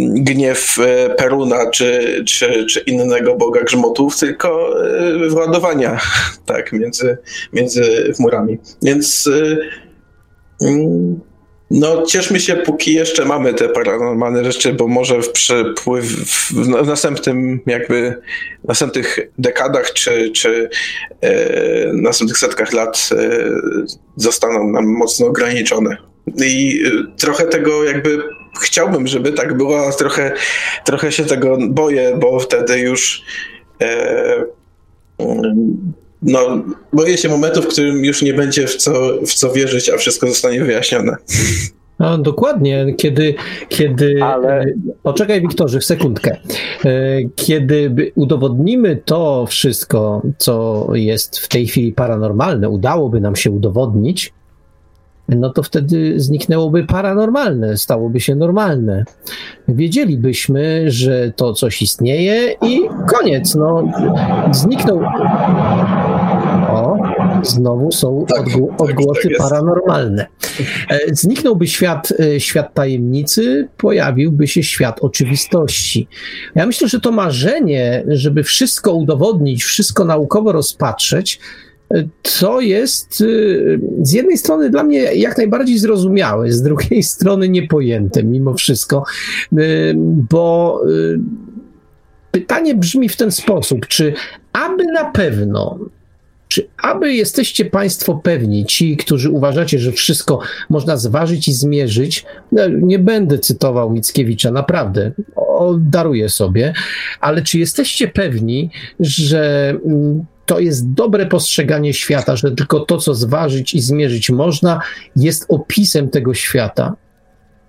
gniew 0.08 0.78
Peruna 1.18 1.70
czy, 1.70 2.24
czy, 2.28 2.66
czy 2.66 2.80
innego 2.80 3.36
boga 3.36 3.62
grzmotów, 3.64 4.20
tylko 4.20 4.76
wyładowania 5.30 6.00
tak, 6.46 6.74
między, 6.74 7.18
między 7.54 8.14
chmurami. 8.16 8.58
Więc 8.82 9.30
no, 11.72 12.04
cieszmy 12.04 12.40
się, 12.40 12.56
póki 12.56 12.94
jeszcze 12.94 13.26
mamy 13.26 13.54
te 13.54 13.70
paranormalne 13.70 14.46
rzeczy, 14.46 14.74
bo 14.74 14.88
może 14.88 15.22
w 15.22 15.32
przepływ 15.32 16.06
w 16.52 16.88
następnym, 16.88 17.60
jakby 17.66 18.22
w 18.64 18.68
następnych 18.68 19.20
dekadach 19.38 19.94
czy, 19.94 20.32
czy 20.32 20.70
e, 21.22 21.94
następnych 21.94 22.38
setkach 22.38 22.74
lat 22.74 23.10
e, 23.12 23.50
zostaną 24.16 24.72
nam 24.72 24.86
mocno 24.86 25.28
ograniczone. 25.28 25.98
I 26.46 26.84
e, 26.86 27.18
trochę 27.18 27.46
tego 27.46 27.84
jakby 27.84 28.24
chciałbym, 28.62 29.08
żeby 29.08 29.32
tak 29.32 29.58
było, 29.58 29.88
a 29.88 29.92
trochę, 29.92 30.32
trochę 30.86 31.12
się 31.12 31.26
tego 31.26 31.58
boję, 31.70 32.18
bo 32.20 32.40
wtedy 32.40 32.80
już 32.80 33.24
e, 33.82 34.46
no, 36.22 36.40
boję 36.94 37.18
się 37.18 37.30
momentu, 37.30 37.62
w 37.62 37.68
którym 37.68 38.06
już 38.06 38.22
nie 38.22 38.34
będzie 38.34 38.68
w 38.68 38.76
co, 38.76 38.92
w 39.28 39.34
co 39.34 39.54
wierzyć, 39.54 39.90
a 39.90 39.98
wszystko 39.98 40.28
zostanie 40.28 40.64
wyjaśnione. 40.64 41.16
No, 42.00 42.18
dokładnie, 42.18 42.94
kiedy, 42.98 43.36
kiedy. 43.70 44.24
Ale... 44.24 44.66
Poczekaj, 45.04 45.42
Wiktorze, 45.42 45.80
w 45.80 45.86
sekundkę. 45.86 46.38
E, 46.86 47.20
kiedy 47.36 47.96
udowodnimy 48.16 49.02
to 49.06 49.46
wszystko, 49.46 50.22
co 50.38 50.88
jest 50.94 51.40
w 51.40 51.48
tej 51.48 51.68
chwili 51.68 51.94
paranormalne, 51.94 52.70
udałoby 52.70 53.22
nam 53.22 53.36
się 53.36 53.52
udowodnić, 53.52 54.34
no 55.30 55.50
to 55.50 55.64
wtedy 55.64 56.20
zniknęłoby 56.20 56.84
paranormalne, 56.84 57.78
stałoby 57.78 58.20
się 58.20 58.36
normalne. 58.36 59.06
Wiedzielibyśmy, 59.68 60.92
że 60.92 61.32
to 61.36 61.54
coś 61.54 61.82
istnieje 61.82 62.56
i 62.62 62.82
koniec. 63.08 63.56
No, 63.56 63.84
zniknął. 64.52 65.02
Znowu 67.46 67.92
są 67.92 68.26
tak, 68.28 68.46
tak, 68.46 68.82
odgłosy 68.82 69.30
tak 69.30 69.38
paranormalne. 69.38 70.26
E, 70.90 71.16
zniknąłby 71.16 71.68
świat, 71.68 72.14
e, 72.20 72.40
świat 72.40 72.74
tajemnicy, 72.74 73.68
pojawiłby 73.78 74.48
się 74.48 74.64
świat 74.64 75.00
oczywistości. 75.00 76.08
Ja 76.56 76.66
myślę, 76.66 76.88
że 76.88 77.00
to 77.00 77.12
marzenie, 77.12 78.04
żeby 78.08 78.44
wszystko 78.44 78.94
udowodnić, 78.94 79.64
wszystko 79.64 80.06
naukowo 80.06 80.52
rozpatrzeć, 80.52 81.40
to 82.40 82.62
jest 82.62 83.24
z 84.02 84.14
jednej 84.14 84.38
strony 84.38 84.70
dla 84.70 84.84
mnie 84.84 84.98
jak 85.00 85.38
najbardziej 85.38 85.78
zrozumiałe, 85.78 86.52
z 86.52 86.62
drugiej 86.62 87.04
strony 87.14 87.50
niepojęte 87.50 88.24
mimo 88.24 88.54
wszystko, 88.54 89.04
bo 90.06 90.82
pytanie 92.32 92.76
brzmi 92.76 93.10
w 93.10 93.18
ten 93.18 93.32
sposób, 93.32 93.88
czy 93.88 94.14
aby 94.54 94.84
na 94.86 95.06
pewno 95.06 95.80
czy 96.56 96.68
aby 96.78 97.14
jesteście 97.14 97.66
Państwo 97.66 98.16
pewni, 98.24 98.66
ci, 98.66 98.98
którzy 98.98 99.30
uważacie, 99.30 99.80
że 99.80 99.92
wszystko 99.92 100.40
można 100.70 100.98
zważyć 100.98 101.48
i 101.48 101.54
zmierzyć, 101.54 102.26
no, 102.52 102.62
nie 102.68 103.00
będę 103.00 103.40
cytował 103.40 103.90
Mickiewicza, 103.92 104.52
naprawdę, 104.52 105.12
daruję 105.80 106.30
sobie, 106.30 106.74
ale 107.20 107.42
czy 107.42 107.60
jesteście 107.60 108.08
pewni, 108.08 108.70
że 109.00 109.70
mm, 109.86 110.26
to 110.46 110.60
jest 110.60 110.94
dobre 110.94 111.26
postrzeganie 111.26 111.94
świata, 111.94 112.36
że 112.36 112.52
tylko 112.52 112.80
to, 112.80 112.98
co 112.98 113.16
zważyć 113.16 113.74
i 113.74 113.82
zmierzyć 113.82 114.30
można, 114.30 114.82
jest 115.16 115.46
opisem 115.50 116.10
tego 116.10 116.34
świata? 116.34 116.96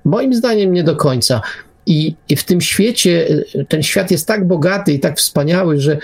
Moim 0.05 0.35
zdaniem 0.35 0.73
nie 0.73 0.85
do 0.85 0.97
końca. 0.97 1.41
I, 1.87 2.15
I 2.29 2.37
w 2.37 2.45
tym 2.45 2.61
świecie, 2.61 3.29
ten 3.69 3.83
świat 3.83 4.11
jest 4.11 4.27
tak 4.27 4.47
bogaty 4.47 4.93
i 4.93 5.01
tak 5.01 5.19
wspaniały, 5.19 5.81
że 5.81 5.99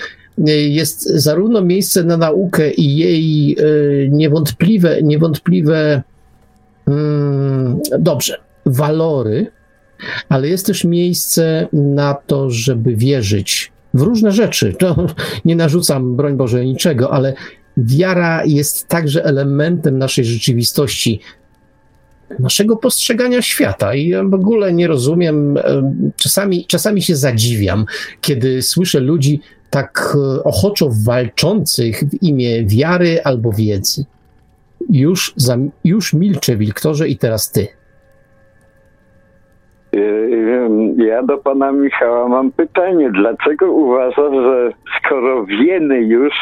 jest 0.69 1.09
zarówno 1.09 1.61
miejsce 1.61 2.03
na 2.03 2.17
naukę 2.17 2.71
i 2.71 2.95
jej 2.95 3.57
e, 3.59 3.63
niewątpliwe, 4.09 5.01
niewątpliwe 5.01 6.03
hmm, 6.85 7.79
dobrze, 7.99 8.37
walory, 8.65 9.51
ale 10.29 10.47
jest 10.47 10.65
też 10.65 10.83
miejsce 10.83 11.67
na 11.73 12.13
to, 12.13 12.49
żeby 12.49 12.95
wierzyć 12.95 13.71
w 13.93 14.01
różne 14.01 14.31
rzeczy. 14.31 14.73
To 14.79 15.07
nie 15.45 15.55
narzucam, 15.55 16.15
broń 16.15 16.37
Boże, 16.37 16.65
niczego, 16.65 17.11
ale 17.11 17.33
wiara 17.77 18.45
jest 18.45 18.87
także 18.87 19.25
elementem 19.25 19.97
naszej 19.97 20.25
rzeczywistości, 20.25 21.19
naszego 22.39 22.77
postrzegania 22.77 23.41
świata. 23.41 23.95
I 23.95 24.07
ja 24.07 24.23
w 24.23 24.33
ogóle 24.33 24.73
nie 24.73 24.87
rozumiem, 24.87 25.57
czasami, 26.15 26.65
czasami 26.65 27.01
się 27.01 27.15
zadziwiam, 27.15 27.85
kiedy 28.21 28.61
słyszę 28.61 28.99
ludzi 28.99 29.41
tak 29.73 30.15
e, 30.15 30.43
ochoczo 30.43 30.85
walczących 31.05 31.95
w 32.03 32.23
imię 32.23 32.63
wiary 32.65 33.19
albo 33.23 33.51
wiedzy. 33.51 34.05
Już, 34.89 35.33
za, 35.35 35.55
już 35.83 36.13
milczę, 36.13 36.55
Wilktorze, 36.55 37.07
i 37.07 37.17
teraz 37.17 37.51
ty. 37.51 37.67
E, 39.95 39.99
ja 41.05 41.23
do 41.23 41.37
pana 41.37 41.71
Michała 41.71 42.27
mam 42.27 42.51
pytanie. 42.51 43.11
Dlaczego 43.11 43.71
uważasz, 43.71 44.33
że 44.33 44.71
skoro 44.97 45.45
wiemy 45.45 46.01
już, 46.01 46.33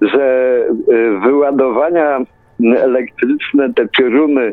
że 0.00 0.24
e, 0.68 1.20
wyładowania 1.20 2.20
elektryczne, 2.60 3.74
te 3.74 3.88
pioruny, 3.88 4.52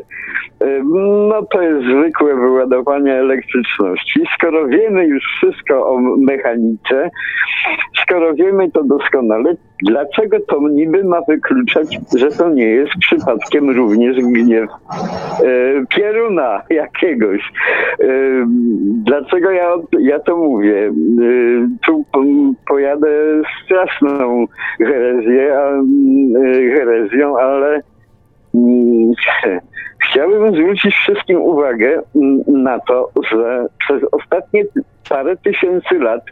no 1.28 1.42
to 1.42 1.62
jest 1.62 1.84
zwykłe 1.84 2.34
wyładowanie 2.34 3.14
elektryczności. 3.14 4.20
Skoro 4.34 4.66
wiemy 4.66 5.06
już 5.06 5.22
wszystko 5.36 5.86
o 5.86 6.00
mechanice, 6.00 7.10
skoro 8.02 8.34
wiemy 8.34 8.70
to 8.70 8.84
doskonale, 8.84 9.54
dlaczego 9.82 10.36
to 10.40 10.68
niby 10.68 11.04
ma 11.04 11.20
wykluczać, 11.28 11.98
że 12.16 12.30
to 12.30 12.48
nie 12.48 12.66
jest 12.66 12.92
przypadkiem 13.00 13.70
również 13.70 14.16
gniew 14.16 14.70
e, 14.70 15.86
pieruna 15.88 16.62
jakiegoś? 16.70 17.52
E, 18.00 18.06
dlaczego 19.04 19.50
ja, 19.50 19.70
ja 20.00 20.18
to 20.18 20.36
mówię? 20.36 20.92
Tu 21.86 22.04
pojadę 22.68 23.08
straszną 23.64 24.46
herezję, 24.78 25.58
a, 25.58 25.82
herezją, 26.74 27.38
ale 27.38 27.82
Chciałbym 30.04 30.54
zwrócić 30.54 30.94
wszystkim 30.94 31.40
uwagę 31.40 32.02
na 32.46 32.78
to, 32.78 33.10
że 33.30 33.66
przez 33.78 34.02
ostatnie 34.12 34.64
parę 35.08 35.36
tysięcy 35.36 35.98
lat 35.98 36.24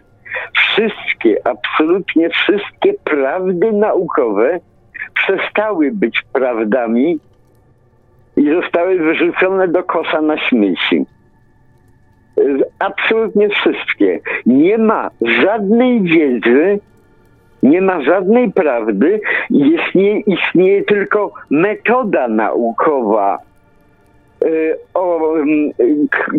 wszystkie, 0.57 1.36
absolutnie 1.44 2.31
wszystkie 2.31 2.94
prawdy 3.05 3.73
naukowe 3.73 4.61
przestały 5.15 5.90
być 5.93 6.23
prawdami 6.32 7.19
i 8.36 8.51
zostały 8.51 8.99
wyrzucone 8.99 9.69
do 9.69 9.82
kosza 9.82 10.23
na 10.23 10.39
śmieci. 10.39 11.07
Absolutnie 12.78 13.49
wszystkie. 13.49 14.20
Nie 14.47 14.78
ma 14.78 15.11
żadnej 15.20 16.03
wiedzy, 16.03 16.81
nie 17.62 17.82
ma 17.82 18.02
żadnej 18.02 18.52
prawdy, 18.52 19.20
istnieje, 19.51 20.20
istnieje 20.20 20.84
tylko 20.84 21.32
metoda 21.51 22.28
naukowa, 22.28 23.39
y, 24.44 24.76
o, 24.94 25.34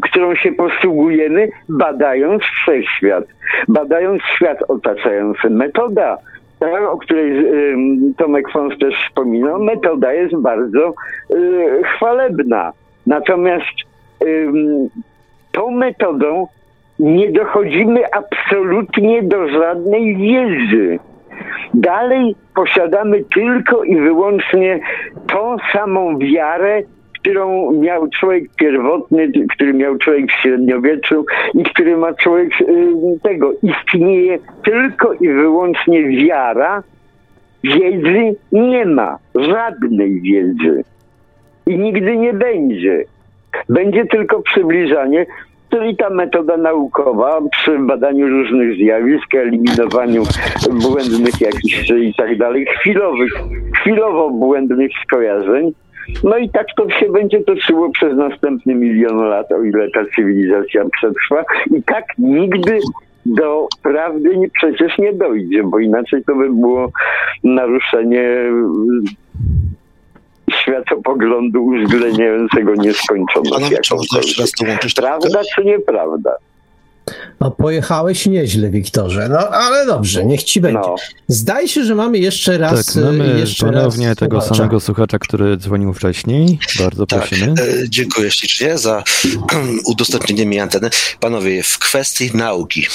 którą 0.02 0.36
się 0.36 0.52
posługujemy, 0.52 1.50
badając 1.70 2.44
wszechświat, 2.44 3.24
badając 3.68 4.22
świat 4.36 4.58
otaczający. 4.68 5.50
Metoda, 5.50 6.18
ta, 6.60 6.91
o 6.91 6.98
której 6.98 7.45
Tomek 8.18 8.52
Fons 8.52 8.80
też 8.80 8.95
wspominał, 9.08 9.64
metoda 9.64 10.14
jest 10.14 10.36
bardzo 10.36 10.94
y, 11.34 11.84
chwalebna. 11.84 12.74
Natomiast 13.08 13.74
tą 15.52 15.72
metodą 15.72 16.48
nie 17.00 17.32
dochodzimy 17.32 18.02
absolutnie 18.12 19.24
do 19.24 19.50
żadnej 19.50 20.18
wiedzy. 20.18 21.00
Dalej 21.74 22.36
posiadamy 22.56 23.24
tylko 23.34 23.84
i 23.84 23.96
wyłącznie 23.96 24.80
tą 25.28 25.58
samą 25.74 26.18
wiarę, 26.20 26.82
którą 27.20 27.72
miał 27.72 28.10
człowiek 28.10 28.44
pierwotny, 28.56 29.32
który 29.50 29.74
miał 29.74 29.98
człowiek 29.98 30.32
w 30.32 30.42
średniowieczu 30.42 31.26
i 31.54 31.64
który 31.64 31.98
ma 31.98 32.14
człowiek 32.14 32.62
y, 32.62 32.94
tego. 33.24 33.54
Istnieje 33.64 34.40
tylko 34.64 35.14
i 35.14 35.30
wyłącznie 35.30 36.04
wiara, 36.04 36.84
wiedzy 37.64 38.36
nie 38.52 38.86
ma, 38.86 39.18
żadnej 39.36 40.22
wiedzy. 40.22 40.84
I 41.66 41.78
nigdy 41.78 42.18
nie 42.18 42.34
będzie. 42.34 43.04
Będzie 43.70 44.06
tylko 44.06 44.42
przybliżanie, 44.42 45.26
Czyli 45.74 45.98
ta 45.98 46.10
metoda 46.10 46.58
naukowa 46.58 47.40
przy 47.52 47.80
badaniu 47.80 48.28
różnych 48.28 48.78
zjawisk, 48.78 49.36
eliminowaniu 49.36 50.24
błędnych 50.70 51.41
jakichś 51.41 51.90
i 51.90 52.14
tak 52.18 52.38
dalej, 52.38 52.66
chwilowych, 52.66 53.34
chwilowo 53.82 54.30
błędnych 54.30 54.91
skojarzeń. 55.04 55.74
No 56.24 56.38
i 56.38 56.50
tak 56.50 56.68
to 56.78 56.90
się 56.90 57.12
będzie 57.12 57.44
toczyło 57.44 57.90
przez 57.91 58.18
następny 58.18 58.76
milion 58.76 59.18
lat, 59.18 59.52
o 59.52 59.64
ile 59.64 59.91
ta 59.91 60.00
cywilizacja 60.16 60.84
przetrwa. 60.98 61.44
I 61.78 61.84
tak 61.84 62.06
nigdy 62.18 62.80
do 63.26 63.68
prawdy 63.84 64.38
nie, 64.38 64.50
przecież 64.50 64.98
nie 64.98 65.14
dojdzie, 65.14 65.64
bo 65.64 65.80
inaczej 65.80 66.24
to 66.24 66.36
by 66.36 66.50
było 66.50 66.91
naruszenie 67.44 68.28
światopoglądu 70.52 71.65
uwzględniającego 71.65 72.76
nieskończoność 72.76 73.52
można 73.52 73.68
jeszcze 73.70 73.95
raz 73.95 74.52
to 74.52 74.65
łączyć? 74.68 74.94
Prawda 74.94 75.41
czy 75.56 75.65
nieprawda? 75.65 76.36
No, 77.40 77.52
pojechałeś 77.52 78.26
nieźle, 78.26 78.70
Wiktorze. 78.70 79.30
No, 79.30 79.49
ale 79.49 79.86
dobrze, 79.86 80.26
niech 80.26 80.44
ci 80.44 80.61
będzie. 80.61 80.80
No. 80.80 80.95
Zdaje 81.28 81.68
się, 81.68 81.84
że 81.84 81.95
mamy 81.95 82.18
jeszcze 82.18 82.57
raz. 82.57 82.86
Tak, 82.86 83.03
mamy 83.03 83.40
jeszcze 83.40 83.65
ponownie 83.65 84.07
raz 84.07 84.18
tego 84.18 84.41
słuchacza. 84.41 84.56
samego 84.56 84.80
słuchacza, 84.80 85.20
który 85.20 85.57
dzwonił 85.57 85.94
wcześniej. 85.94 86.60
Bardzo 86.80 87.06
tak, 87.07 87.20
prosimy. 87.20 87.52
E, 87.52 87.90
dziękuję 87.90 88.32
ślicznie 88.32 88.78
za 88.78 89.03
udostępnienie 89.91 90.45
mi 90.45 90.60
anteny. 90.60 90.90
Panowie, 91.20 91.64
w 91.64 91.80
kwestii 91.80 92.32
nauki 92.34 92.88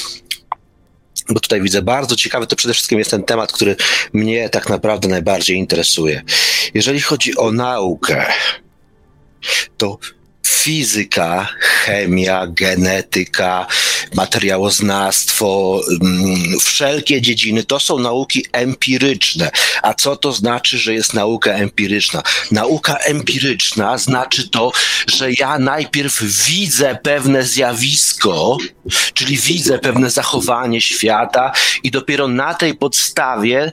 bo 1.29 1.39
tutaj 1.39 1.61
widzę 1.61 1.81
bardzo 1.81 2.15
ciekawy, 2.15 2.47
to 2.47 2.55
przede 2.55 2.73
wszystkim 2.73 2.99
jest 2.99 3.11
ten 3.11 3.23
temat, 3.23 3.51
który 3.51 3.75
mnie 4.13 4.49
tak 4.49 4.69
naprawdę 4.69 5.07
najbardziej 5.07 5.57
interesuje. 5.57 6.21
Jeżeli 6.73 7.01
chodzi 7.01 7.37
o 7.37 7.51
naukę, 7.51 8.25
to 9.77 9.97
fizyka, 10.49 11.47
chemia, 11.59 12.47
genetyka, 12.47 13.67
materiałoznawstwo, 14.15 15.81
mm, 16.01 16.59
wszelkie 16.59 17.21
dziedziny 17.21 17.63
to 17.63 17.79
są 17.79 17.99
nauki 17.99 18.45
empiryczne. 18.51 19.51
A 19.83 19.93
co 19.93 20.15
to 20.15 20.31
znaczy, 20.31 20.77
że 20.77 20.93
jest 20.93 21.13
nauka 21.13 21.51
empiryczna? 21.51 22.23
Nauka 22.51 22.97
empiryczna 22.97 23.97
znaczy 23.97 24.49
to, 24.49 24.71
że 25.07 25.31
ja 25.31 25.59
najpierw 25.59 26.23
widzę 26.23 26.99
pewne 27.03 27.43
zjawisko, 27.43 28.57
czyli 29.13 29.37
widzę 29.37 29.79
pewne 29.79 30.09
zachowanie 30.09 30.81
świata 30.81 31.51
i 31.83 31.91
dopiero 31.91 32.27
na 32.27 32.53
tej 32.53 32.75
podstawie 32.75 33.71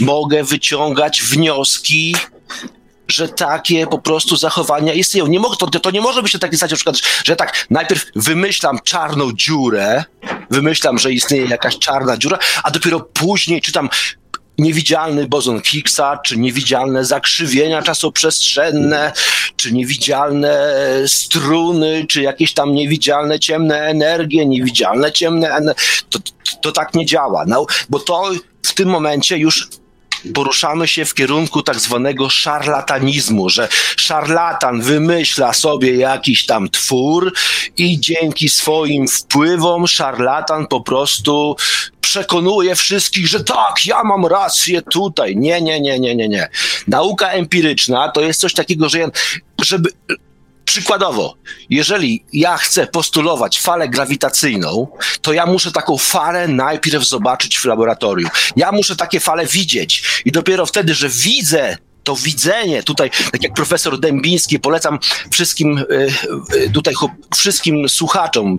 mogę 0.00 0.44
wyciągać 0.44 1.22
wnioski 1.22 2.16
że 3.08 3.28
takie 3.28 3.86
po 3.86 3.98
prostu 3.98 4.36
zachowania 4.36 4.92
istnieją. 4.92 5.26
Nie 5.26 5.40
mogę, 5.40 5.56
to, 5.56 5.66
to 5.66 5.90
nie 5.90 6.00
może 6.00 6.22
być 6.22 6.32
zasadzie, 6.32 6.72
na 6.72 6.76
przykład, 6.76 6.96
że 7.24 7.36
tak 7.36 7.66
najpierw 7.70 8.06
wymyślam 8.16 8.78
czarną 8.84 9.32
dziurę, 9.32 10.04
wymyślam, 10.50 10.98
że 10.98 11.12
istnieje 11.12 11.46
jakaś 11.46 11.78
czarna 11.78 12.16
dziura, 12.16 12.38
a 12.62 12.70
dopiero 12.70 13.00
później 13.00 13.60
czytam 13.60 13.88
niewidzialny 14.58 15.28
bozon 15.28 15.62
Higgsa, 15.62 16.18
czy 16.24 16.38
niewidzialne 16.38 17.04
zakrzywienia 17.04 17.82
czasoprzestrzenne, 17.82 19.12
czy 19.56 19.72
niewidzialne 19.72 20.74
struny, 21.06 22.06
czy 22.08 22.22
jakieś 22.22 22.54
tam 22.54 22.74
niewidzialne 22.74 23.40
ciemne 23.40 23.80
energie, 23.80 24.46
niewidzialne 24.46 25.12
ciemne. 25.12 25.74
To, 26.10 26.18
to, 26.18 26.32
to 26.62 26.72
tak 26.72 26.94
nie 26.94 27.06
działa, 27.06 27.44
no, 27.46 27.66
bo 27.88 28.00
to 28.00 28.30
w 28.62 28.74
tym 28.74 28.88
momencie 28.88 29.38
już 29.38 29.68
poruszamy 30.34 30.88
się 30.88 31.04
w 31.04 31.14
kierunku 31.14 31.62
tak 31.62 31.80
zwanego 31.80 32.30
szarlatanizmu, 32.30 33.50
że 33.50 33.68
szarlatan 33.96 34.80
wymyśla 34.80 35.52
sobie 35.52 35.96
jakiś 35.96 36.46
tam 36.46 36.70
twór 36.70 37.32
i 37.76 38.00
dzięki 38.00 38.48
swoim 38.48 39.08
wpływom 39.08 39.86
szarlatan 39.86 40.66
po 40.66 40.80
prostu 40.80 41.56
przekonuje 42.00 42.76
wszystkich, 42.76 43.28
że 43.28 43.44
tak, 43.44 43.86
ja 43.86 44.04
mam 44.04 44.26
rację 44.26 44.82
tutaj. 44.82 45.36
Nie, 45.36 45.62
nie, 45.62 45.80
nie, 45.80 46.00
nie, 46.00 46.14
nie, 46.14 46.28
nie. 46.28 46.48
Nauka 46.88 47.28
empiryczna 47.28 48.08
to 48.08 48.20
jest 48.20 48.40
coś 48.40 48.54
takiego, 48.54 48.88
że 48.88 49.10
żeby 49.62 49.90
Przykładowo, 50.64 51.34
jeżeli 51.70 52.24
ja 52.32 52.56
chcę 52.56 52.86
postulować 52.86 53.60
falę 53.60 53.88
grawitacyjną, 53.88 54.86
to 55.22 55.32
ja 55.32 55.46
muszę 55.46 55.72
taką 55.72 55.98
falę 55.98 56.48
najpierw 56.48 57.04
zobaczyć 57.04 57.58
w 57.58 57.64
laboratorium. 57.64 58.30
Ja 58.56 58.72
muszę 58.72 58.96
takie 58.96 59.20
fale 59.20 59.46
widzieć 59.46 60.22
i 60.24 60.32
dopiero 60.32 60.66
wtedy, 60.66 60.94
że 60.94 61.08
widzę 61.08 61.76
to 62.04 62.16
widzenie 62.16 62.82
tutaj, 62.82 63.10
tak 63.32 63.42
jak 63.42 63.54
profesor 63.54 64.00
Dębiński, 64.00 64.60
polecam 64.60 64.98
wszystkim 65.30 65.78
e, 65.78 65.84
e, 66.64 66.70
tutaj 66.70 66.94
wszystkim 67.36 67.88
słuchaczom, 67.88 68.58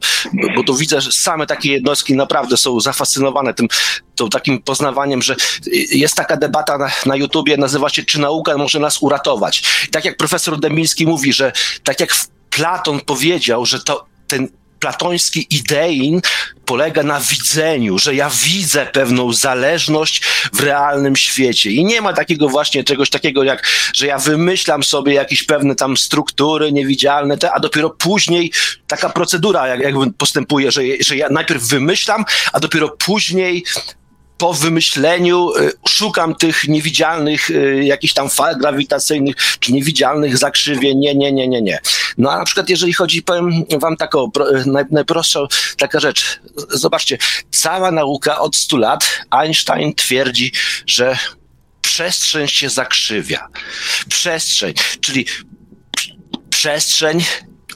bo 0.55 0.63
to 0.63 0.73
widzę, 0.73 1.01
że 1.01 1.11
same 1.11 1.47
takie 1.47 1.72
jednostki 1.72 2.15
naprawdę 2.15 2.57
są 2.57 2.80
zafascynowane 2.80 3.53
tym, 3.53 3.67
tą 4.15 4.30
takim 4.30 4.61
poznawaniem, 4.61 5.22
że 5.22 5.35
jest 5.91 6.15
taka 6.15 6.38
debata 6.38 6.77
na, 6.77 6.91
na 7.05 7.15
YouTubie, 7.15 7.57
nazywa 7.57 7.89
się 7.89 8.03
Czy 8.03 8.19
nauka 8.19 8.57
może 8.57 8.80
nas 8.80 9.01
uratować? 9.01 9.88
Tak 9.91 10.05
jak 10.05 10.17
profesor 10.17 10.59
Dębiński 10.59 11.07
mówi, 11.07 11.34
że 11.34 11.51
tak 11.84 11.99
jak 11.99 12.15
Platon 12.49 12.99
powiedział, 12.99 13.65
że 13.65 13.80
to 13.80 14.05
ten 14.27 14.49
platoński 14.86 15.48
idein 15.49 16.22
polega 16.66 17.03
na 17.03 17.20
widzeniu, 17.20 17.99
że 17.99 18.16
ja 18.16 18.30
widzę 18.44 18.86
pewną 18.86 19.34
zależność 19.34 20.24
w 20.53 20.60
realnym 20.60 21.16
świecie. 21.16 21.72
I 21.72 21.86
nie 21.86 22.02
ma 22.02 22.14
takiego 22.14 22.49
właśnie 22.49 22.84
czegoś 22.84 23.10
takiego 23.10 23.44
jak, 23.44 23.68
że 23.94 24.07
ja 24.07 24.18
wymyślam 24.18 24.84
sobie 24.84 25.14
jakieś 25.14 25.44
pewne 25.44 25.76
tam 25.76 25.98
struktury 25.98 26.72
niewidzialne, 26.72 27.38
te, 27.38 27.52
a 27.52 27.60
dopiero 27.60 27.90
później 27.90 28.52
taka 28.88 29.10
procedura 29.10 29.68
jak, 29.68 29.80
jakby 29.80 30.12
postępuje, 30.12 30.72
że, 30.72 30.82
że 30.99 31.18
ja 31.18 31.30
najpierw 31.30 31.64
wymyślam, 31.64 32.26
a 32.53 32.60
dopiero 32.60 32.90
później 32.90 33.64
po 34.38 34.53
wymyśleniu 34.53 35.56
y, 35.56 35.72
szukam 35.90 36.36
tych 36.36 36.68
niewidzialnych 36.68 37.49
y, 37.49 37.84
jakichś 37.84 38.14
tam 38.14 38.30
fal 38.30 38.57
grawitacyjnych, 38.57 39.36
czy 39.60 39.74
niewidzialnych 39.74 40.38
zakrzywień. 40.38 40.98
Nie, 40.98 41.16
nie, 41.16 41.32
nie, 41.32 41.48
nie, 41.48 41.62
nie. 41.62 41.80
No 42.18 42.32
a 42.32 42.38
na 42.38 42.45
przykład 42.45 42.70
jeżeli 42.70 42.94
chodzi, 42.94 43.24
powiem 43.24 43.66
wam 43.80 43.98
taką 43.98 44.26
y, 44.26 44.70
naj, 44.70 44.84
najprostsza 44.91 45.40
taka 45.78 45.99
rzecz. 45.99 46.40
Zobaczcie, 46.70 47.18
cała 47.52 47.91
nauka 47.91 48.40
od 48.40 48.56
100 48.56 48.78
lat, 48.78 49.22
Einstein 49.32 49.95
twierdzi, 49.95 50.52
że 50.86 51.18
przestrzeń 51.82 52.48
się 52.48 52.70
zakrzywia. 52.70 53.48
Przestrzeń, 54.10 54.74
czyli 55.02 55.26
przestrzeń 56.49 57.24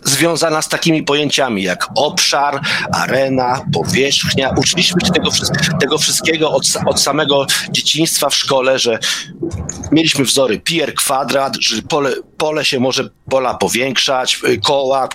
związana 0.04 0.62
z 0.62 0.70
takimi 0.70 1.04
pojęciami 1.04 1.64
jak 1.64 1.88
obszar, 1.96 2.62
arena, 2.94 3.62
powierzchnia. 3.74 4.54
Uczyliśmy 4.58 5.06
się 5.06 5.12
tego, 5.12 5.30
tego 5.82 5.98
wszystkiego 5.98 6.52
od, 6.52 6.64
od 6.86 7.02
samego 7.02 7.46
dzieciństwa 7.72 8.30
w 8.30 8.36
szkole, 8.36 8.80
że 8.80 9.00
mieliśmy 9.92 10.26
wzory 10.26 10.60
pier 10.60 10.94
kwadrat, 10.96 11.56
że 11.60 11.82
pole, 11.82 12.14
pole 12.38 12.66
się 12.66 12.80
może 12.80 13.10
pola 13.30 13.54
powiększać, 13.54 14.40
y, 14.48 14.58
koła 14.58 15.10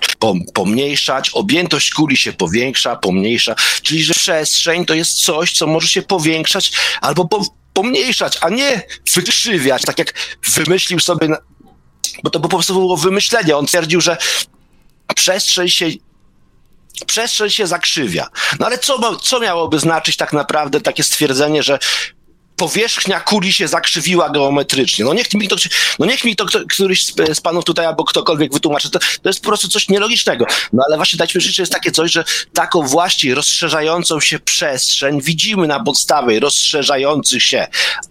pomniejszać, 0.55 1.31
objętość 1.31 1.91
kuli 1.91 2.17
się 2.17 2.33
powiększa, 2.33 2.97
pomniejsza, 2.97 3.55
czyli 3.83 4.05
że 4.05 4.15
przestrzeń 4.15 4.87
to 4.87 4.95
jest 4.95 5.25
coś, 5.25 5.53
co 5.53 5.67
może 5.67 5.89
się 5.89 6.03
powiększać 6.03 6.73
albo 7.01 7.29
po, 7.29 7.45
pomniejszać, 7.73 8.39
a 8.41 8.49
nie 8.49 8.83
wykrzywiać, 9.15 9.83
tak 9.83 9.99
jak 9.99 10.15
wymyślił 10.55 11.01
sobie 11.01 11.29
bo 12.23 12.31
to 12.31 12.41
po 12.41 12.49
prostu 12.49 12.75
było 12.75 12.97
wymyślenie. 12.97 13.57
On 13.57 13.67
twierdził, 13.67 14.01
że 14.01 14.17
przestrzeń 15.17 15.69
się 15.69 15.87
przestrzeń 17.07 17.51
się 17.51 17.67
zakrzywia. 17.67 18.29
No 18.61 18.67
ale 18.67 18.79
co, 18.79 19.17
co 19.17 19.41
miałoby 19.41 19.79
znaczyć 19.79 20.17
tak 20.17 20.33
naprawdę 20.33 20.81
takie 20.81 21.05
stwierdzenie, 21.05 21.63
że 21.63 21.79
powierzchnia 22.57 23.21
kuli 23.21 23.53
się 23.53 23.69
zakrzywiła 23.69 24.31
geometrycznie. 24.31 25.05
No 25.05 25.15
niech 25.15 25.35
mi 25.35 25.49
to, 25.49 25.57
no 25.99 26.07
niech 26.07 26.25
mi 26.25 26.37
to 26.37 26.47
któryś 26.71 27.07
z, 27.07 27.15
z 27.35 27.41
panów 27.41 27.65
tutaj 27.65 27.87
albo 27.87 28.05
ktokolwiek 28.05 28.53
wytłumaczy. 28.53 28.91
To, 28.91 28.99
to 28.99 29.29
jest 29.29 29.41
po 29.41 29.47
prostu 29.49 29.69
coś 29.69 29.89
nielogicznego. 29.89 30.47
No 30.73 30.83
ale 30.89 30.97
właśnie 30.97 31.17
dajmy 31.17 31.41
życie 31.41 31.63
jest 31.63 31.73
takie 31.73 31.91
coś, 31.91 32.13
że 32.13 32.25
taką 32.53 32.87
właśnie 32.87 33.35
rozszerzającą 33.35 34.21
się 34.21 34.39
przestrzeń 34.39 35.23
widzimy 35.23 35.67
na 35.67 35.85
podstawie 35.85 36.41
rozszerzających 36.41 37.43
się 37.43 37.67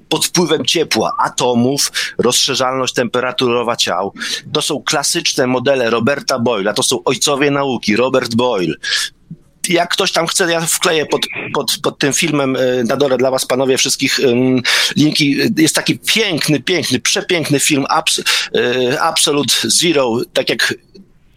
pod 0.10 0.26
wpływem 0.26 0.66
ciepła 0.66 1.12
atomów, 1.20 1.92
rozszerzalność 2.18 2.94
temperaturowa 2.94 3.76
ciał. 3.76 4.14
To 4.54 4.62
są 4.62 4.84
klasyczne 4.84 5.48
modele 5.48 5.90
Roberta 5.90 6.40
Boyla, 6.40 6.74
to 6.74 6.84
są 6.84 7.04
ojcowie 7.04 7.52
nauki, 7.52 7.96
Robert 7.96 8.36
Boyle, 8.36 8.76
jak 9.70 9.90
ktoś 9.90 10.12
tam 10.12 10.28
chce, 10.28 10.52
ja 10.52 10.62
wkleję 10.62 11.06
pod, 11.06 11.22
pod, 11.54 11.78
pod 11.84 12.00
tym 12.00 12.14
filmem 12.14 12.56
e, 12.56 12.84
na 12.84 12.98
dole 12.98 13.18
dla 13.18 13.32
was, 13.32 13.46
panowie, 13.46 13.78
wszystkich 13.78 14.20
linki. 14.96 15.38
Jest 15.58 15.76
taki 15.76 16.00
piękny, 16.00 16.60
piękny, 16.60 17.00
przepiękny 17.00 17.60
film 17.60 17.86
Abs 17.90 18.20
e, 18.20 19.02
Absolute 19.02 19.54
Zero, 19.64 20.18
tak 20.34 20.50
jak 20.50 20.74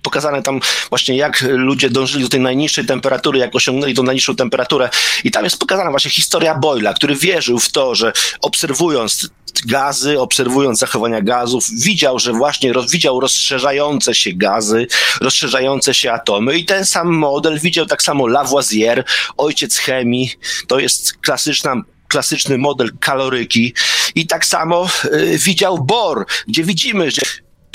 pokazane 0.03 0.43
tam 0.43 0.61
właśnie 0.89 1.17
jak 1.17 1.45
ludzie 1.49 1.91
dążyli 1.91 2.25
do 2.25 2.31
tej 2.31 2.41
najniższej 2.41 2.87
temperatury, 2.87 3.39
jak 3.39 3.55
osiągnęli 3.55 3.95
tą 3.95 4.03
najniższą 4.03 4.37
temperaturę 4.37 4.91
i 5.25 5.31
tam 5.31 5.45
jest 5.45 5.59
pokazana 5.59 5.91
właśnie 5.91 6.11
historia 6.11 6.55
Boyla, 6.55 6.95
który 6.95 7.17
wierzył 7.17 7.59
w 7.59 7.69
to, 7.69 7.95
że 7.95 8.13
obserwując 8.41 9.31
gazy, 9.65 10.21
obserwując 10.21 10.79
zachowania 10.79 11.23
gazów, 11.23 11.65
widział, 11.71 12.19
że 12.19 12.33
właśnie 12.33 12.73
roz, 12.73 12.91
widział 12.91 13.21
rozszerzające 13.21 14.15
się 14.15 14.33
gazy, 14.33 14.87
rozszerzające 15.21 15.95
się 15.95 16.13
atomy 16.13 16.59
i 16.59 16.65
ten 16.65 16.85
sam 16.85 17.09
model 17.09 17.59
widział 17.61 17.87
tak 17.87 18.03
samo 18.03 18.27
Lavoisier, 18.27 19.05
ojciec 19.37 19.77
chemii, 19.77 20.31
to 20.67 20.79
jest 20.79 21.13
klasyczna 21.13 21.83
klasyczny 22.09 22.59
model 22.59 22.91
kaloryki. 23.01 23.75
I 24.15 24.27
tak 24.27 24.47
samo 24.47 24.89
y, 25.05 25.39
widział 25.39 25.79
Bohr, 25.79 26.27
gdzie 26.49 26.65
widzimy, 26.65 27.11
że 27.11 27.23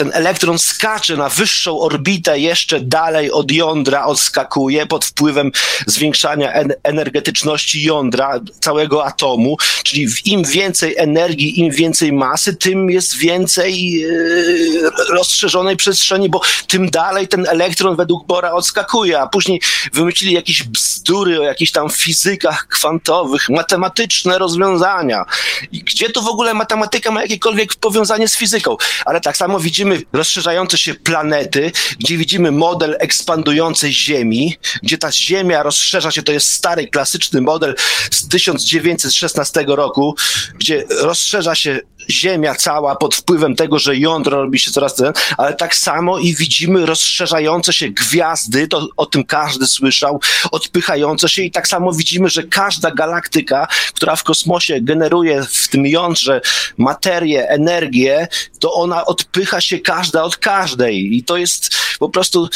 ten 0.02 0.12
elektron 0.14 0.60
skacze 0.60 1.18
na 1.18 1.30
wyższą 1.30 1.80
orbitę, 1.80 2.40
jeszcze 2.40 2.80
dalej 2.80 3.32
od 3.32 3.52
jądra 3.52 4.06
odskakuje 4.06 4.86
pod 4.86 5.06
wpływem 5.06 5.52
zwiększania 5.88 6.54
en 6.54 6.74
energetyczności 6.84 7.84
jądra 7.84 8.40
całego 8.60 9.06
atomu, 9.06 9.58
czyli 9.84 10.08
im 10.26 10.44
więcej 10.44 10.96
energii, 10.98 11.60
im 11.60 11.72
więcej 11.72 12.14
masy, 12.14 12.56
tym 12.56 12.90
jest 12.90 13.18
więcej 13.18 13.92
yy, 13.92 14.92
rozszerzonej 15.10 15.78
przestrzeni, 15.78 16.30
bo 16.30 16.42
tym 16.68 16.90
dalej 16.90 17.28
ten 17.28 17.48
elektron 17.48 17.96
według 17.96 18.28
Bora 18.28 18.52
odskakuje, 18.52 19.20
a 19.20 19.28
później 19.28 19.62
wymyślili 19.94 20.34
jakieś 20.34 20.64
bzdury 20.64 21.40
o 21.40 21.44
jakichś 21.44 21.72
tam 21.72 21.90
fizykach 21.90 22.68
kwantowych, 22.68 23.50
matematyczne 23.50 24.38
rozwiązania. 24.38 25.26
Gdzie 25.74 26.10
tu 26.10 26.22
w 26.22 26.28
ogóle 26.28 26.54
matematyka 26.54 27.12
ma 27.12 27.22
jakiekolwiek 27.22 27.76
powiązanie 27.76 28.28
z 28.28 28.38
fizyką? 28.38 28.78
Ale 29.06 29.22
tak 29.22 29.38
samo 29.38 29.60
widzimy 29.60 29.91
widzimy 29.92 30.06
rozszerzające 30.14 30.78
się 30.78 30.94
planety, 30.94 31.72
gdzie 32.00 32.18
widzimy 32.18 32.52
model 32.52 32.96
ekspandującej 33.00 33.94
Ziemi, 33.94 34.58
gdzie 34.84 34.98
ta 34.98 35.12
Ziemia 35.12 35.64
rozszerza 35.64 36.12
się, 36.12 36.24
to 36.24 36.32
jest 36.32 36.52
stary, 36.52 36.88
klasyczny 36.88 37.42
model 37.42 37.76
z 38.12 38.28
1916 38.28 39.64
roku, 39.68 40.16
gdzie 40.56 40.84
rozszerza 40.90 41.56
się 41.56 41.80
Ziemia 42.10 42.56
cała 42.56 42.96
pod 42.96 43.16
wpływem 43.16 43.56
tego, 43.56 43.80
że 43.80 43.98
jądro 43.98 44.42
robi 44.42 44.60
się 44.60 44.72
coraz 44.72 44.96
ten, 44.96 45.14
ale 45.38 45.54
tak 45.54 45.76
samo 45.76 46.20
i 46.20 46.36
widzimy 46.36 46.86
rozszerzające 46.86 47.74
się 47.74 47.90
gwiazdy, 47.90 48.68
to 48.68 48.88
o 48.98 49.06
tym 49.06 49.24
każdy 49.24 49.68
słyszał, 49.68 50.22
odpychające 50.52 51.30
się 51.30 51.44
i 51.44 51.52
tak 51.52 51.68
samo 51.68 51.94
widzimy, 51.94 52.30
że 52.30 52.44
każda 52.44 52.92
galaktyka, 52.92 53.68
która 53.94 54.16
w 54.16 54.24
kosmosie 54.24 54.82
generuje 54.82 55.44
w 55.44 55.68
tym 55.68 55.86
jądrze 55.86 56.42
materię, 56.78 57.50
energię, 57.50 58.28
to 58.60 58.74
ona 58.74 59.06
odpycha 59.06 59.62
się 59.62 59.80
każda 59.80 60.24
od 60.24 60.38
każdej. 60.38 61.16
I 61.18 61.24
to 61.24 61.38
jest 61.38 61.76
po 62.00 62.10
prostu 62.10 62.50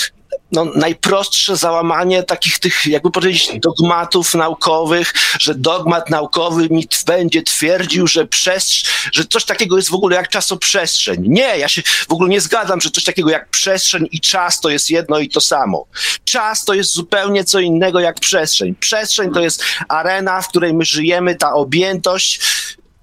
no, 0.52 0.66
najprostsze 0.66 1.56
załamanie 1.58 2.24
takich 2.24 2.60
tych, 2.60 2.86
jakby 2.86 3.12
powiedzieć, 3.12 3.52
dogmatów 3.60 4.34
naukowych, 4.34 5.14
że 5.40 5.56
dogmat 5.56 6.10
naukowy 6.10 6.70
mi 6.70 6.88
będzie 7.06 7.44
twierdził, 7.44 8.08
że, 8.08 8.26
przest- 8.26 8.88
że 9.14 9.26
coś 9.26 9.46
takiego 9.46 9.78
jest 9.78 9.90
w 9.90 9.94
ogóle 9.94 10.16
jak 10.16 10.30
czasoprzestrzeń. 10.30 11.24
Nie, 11.28 11.58
ja 11.58 11.68
się 11.68 11.82
w 11.82 12.12
ogóle 12.12 12.30
nie 12.30 12.42
zgadzam, 12.42 12.82
że 12.82 12.90
coś 12.92 13.04
takiego 13.04 13.30
jak 13.30 13.50
przestrzeń 13.50 14.08
i 14.12 14.20
czas 14.20 14.60
to 14.62 14.70
jest 14.70 14.90
jedno 14.90 15.20
i 15.20 15.30
to 15.30 15.42
samo. 15.42 15.86
Czas 16.24 16.66
to 16.66 16.74
jest 16.74 16.94
zupełnie 16.94 17.44
co 17.44 17.60
innego 17.60 18.00
jak 18.00 18.20
przestrzeń. 18.20 18.76
Przestrzeń 18.76 19.34
to 19.34 19.40
jest 19.40 19.64
arena, 19.88 20.42
w 20.42 20.50
której 20.50 20.74
my 20.74 20.86
żyjemy, 20.86 21.36
ta 21.36 21.54
objętość, 21.54 22.40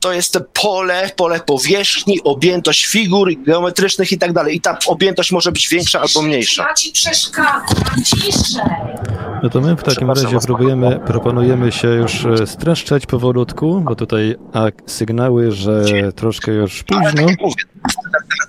to 0.02 0.12
jest 0.12 0.32
to 0.32 0.40
pole, 0.62 1.10
pole 1.16 1.40
powierzchni, 1.40 2.22
objętość 2.24 2.86
figur 2.86 3.28
geometrycznych 3.46 4.12
i 4.12 4.18
tak 4.18 4.32
dalej. 4.32 4.56
I 4.56 4.60
ta 4.60 4.78
objętość 4.86 5.32
może 5.32 5.52
być 5.52 5.68
większa 5.68 6.00
albo 6.00 6.22
mniejsza. 6.22 6.74
Ci. 6.74 6.92
No 9.42 9.50
to 9.50 9.60
my 9.60 9.76
w 9.76 9.82
takim 9.82 10.10
razie 10.10 10.38
próbujemy, 10.46 11.00
proponujemy 11.06 11.72
się 11.72 11.88
już 11.88 12.24
e, 12.24 12.46
streszczać 12.46 13.06
powolutku, 13.06 13.80
bo 13.80 13.94
tutaj 13.94 14.36
a, 14.52 14.66
sygnały, 14.86 15.52
że 15.52 15.84
troszkę 16.16 16.52
już 16.52 16.84
tak 16.86 16.98
późno. 17.12 17.26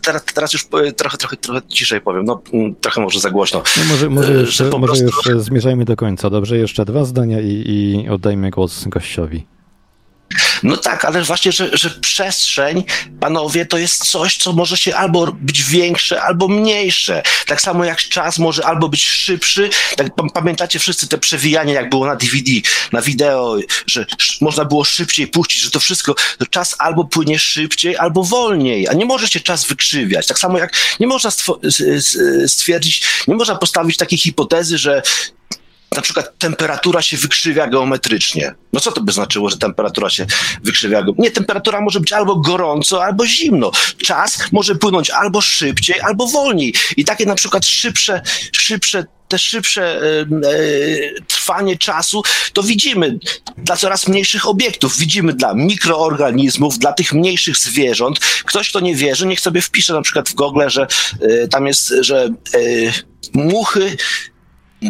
teraz, 0.01 0.25
teraz 0.25 0.53
już 0.53 0.67
e, 0.87 0.91
trochę, 0.91 1.17
trochę, 1.17 1.37
trochę 1.37 1.61
ciszej 1.67 2.01
powiem, 2.01 2.25
no 2.25 2.41
mm, 2.53 2.75
trochę 2.75 3.01
może 3.01 3.19
za 3.19 3.29
głośno. 3.29 3.63
No 3.77 3.83
może, 3.83 4.09
może, 4.09 4.33
E, 4.65 4.69
po 4.69 4.79
może 4.79 5.03
prostu- 5.03 5.31
już 5.31 5.41
zmierzajmy 5.41 5.85
do 5.85 5.95
końca. 5.95 6.29
Dobrze, 6.29 6.57
jeszcze 6.57 6.85
dwa 6.85 7.05
zdania 7.05 7.39
i, 7.41 7.63
i 7.65 8.09
oddajmy 8.09 8.49
głos 8.49 8.87
gościowi. 8.87 9.52
No 10.63 10.77
tak, 10.77 11.05
ale 11.05 11.23
właśnie, 11.23 11.51
że, 11.51 11.69
że 11.73 11.89
przestrzeń, 11.89 12.83
panowie, 13.19 13.65
to 13.65 13.77
jest 13.77 14.11
coś, 14.11 14.37
co 14.37 14.53
może 14.53 14.77
się 14.77 14.95
albo 14.95 15.31
być 15.31 15.63
większe, 15.63 16.21
albo 16.21 16.47
mniejsze. 16.47 17.23
Tak 17.47 17.61
samo 17.61 17.85
jak 17.85 17.97
czas 17.99 18.39
może 18.39 18.65
albo 18.65 18.89
być 18.89 19.05
szybszy. 19.05 19.69
Tak, 19.97 20.15
pa- 20.15 20.29
pamiętacie 20.33 20.79
wszyscy 20.79 21.07
te 21.07 21.17
przewijania, 21.17 21.73
jak 21.73 21.89
było 21.89 22.05
na 22.05 22.15
DVD, 22.15 22.51
na 22.91 23.01
wideo, 23.01 23.57
że 23.87 24.05
można 24.41 24.65
było 24.65 24.83
szybciej 24.83 25.27
puścić, 25.27 25.61
że 25.61 25.71
to 25.71 25.79
wszystko, 25.79 26.15
to 26.39 26.45
czas 26.45 26.75
albo 26.79 27.03
płynie 27.03 27.39
szybciej, 27.39 27.97
albo 27.97 28.23
wolniej, 28.23 28.87
a 28.87 28.93
nie 28.93 29.05
może 29.05 29.27
się 29.27 29.39
czas 29.39 29.65
wykrzywiać. 29.65 30.27
Tak 30.27 30.39
samo 30.39 30.57
jak 30.57 30.73
nie 30.99 31.07
można 31.07 31.31
stwierdzić, 32.47 33.03
nie 33.27 33.35
można 33.35 33.55
postawić 33.55 33.97
takiej 33.97 34.19
hipotezy, 34.19 34.77
że 34.77 35.01
na 35.95 36.01
przykład 36.01 36.37
temperatura 36.37 37.01
się 37.01 37.17
wykrzywia 37.17 37.67
geometrycznie. 37.67 38.55
No 38.73 38.79
co 38.79 38.91
to 38.91 39.01
by 39.01 39.11
znaczyło, 39.11 39.49
że 39.49 39.57
temperatura 39.57 40.09
się 40.09 40.25
wykrzywia? 40.63 41.05
Nie, 41.17 41.31
temperatura 41.31 41.81
może 41.81 41.99
być 41.99 42.13
albo 42.13 42.35
gorąco, 42.35 43.03
albo 43.03 43.27
zimno. 43.27 43.71
Czas 43.97 44.39
może 44.51 44.75
płynąć 44.75 45.09
albo 45.09 45.41
szybciej, 45.41 46.01
albo 46.01 46.27
wolniej. 46.27 46.73
I 46.97 47.05
takie 47.05 47.25
na 47.25 47.35
przykład 47.35 47.65
szybsze, 47.65 48.21
szybsze 48.51 49.03
te 49.27 49.39
szybsze 49.39 50.01
e, 50.01 50.21
e, 50.21 51.21
trwanie 51.27 51.77
czasu, 51.77 52.23
to 52.53 52.63
widzimy 52.63 53.19
dla 53.57 53.77
coraz 53.77 54.07
mniejszych 54.07 54.47
obiektów. 54.47 54.97
Widzimy 54.97 55.33
dla 55.33 55.53
mikroorganizmów, 55.53 56.79
dla 56.79 56.93
tych 56.93 57.13
mniejszych 57.13 57.57
zwierząt. 57.57 58.19
Ktoś, 58.19 58.69
kto 58.69 58.79
nie 58.79 58.95
wierzy, 58.95 59.27
niech 59.27 59.39
sobie 59.39 59.61
wpisze 59.61 59.93
na 59.93 60.01
przykład 60.01 60.29
w 60.29 60.33
Google, 60.33 60.61
że 60.67 60.87
e, 61.21 61.47
tam 61.47 61.67
jest, 61.67 61.93
że 62.01 62.23
e, 62.23 62.59
muchy 63.33 63.97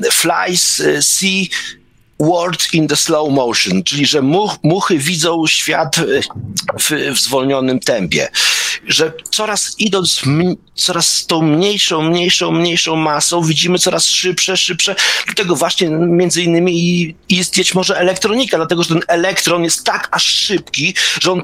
flies 0.02 0.80
uh, 0.80 1.02
see 1.02 1.50
world 2.28 2.74
in 2.74 2.88
the 2.88 2.96
slow 2.96 3.32
motion, 3.32 3.84
czyli 3.84 4.06
że 4.06 4.22
much, 4.22 4.52
muchy 4.64 4.98
widzą 4.98 5.48
świat 5.48 5.98
y, 5.98 6.22
w, 6.80 6.92
w 7.16 7.20
zwolnionym 7.20 7.80
tempie. 7.80 8.28
Że 8.88 9.14
coraz 9.32 9.76
idąc 9.80 10.22
m- 10.28 10.56
coraz 10.76 11.08
z 11.18 11.28
tą 11.28 11.42
mniejszą, 11.42 12.02
mniejszą, 12.02 12.52
mniejszą 12.52 12.96
masą 12.96 13.44
widzimy 13.44 13.80
coraz 13.80 14.06
szybsze, 14.06 14.58
szybsze. 14.58 14.96
Dlatego 15.26 15.56
właśnie 15.56 15.90
między 15.90 16.42
innymi 16.44 16.74
i- 16.80 17.16
jest 17.30 17.58
być 17.58 17.76
może 17.76 17.98
elektronika, 17.98 18.58
dlatego 18.58 18.84
że 18.84 18.90
ten 18.90 19.02
elektron 19.08 19.64
jest 19.64 19.84
tak 19.84 20.08
aż 20.12 20.24
szybki, 20.24 20.94
że 21.22 21.32
on 21.32 21.42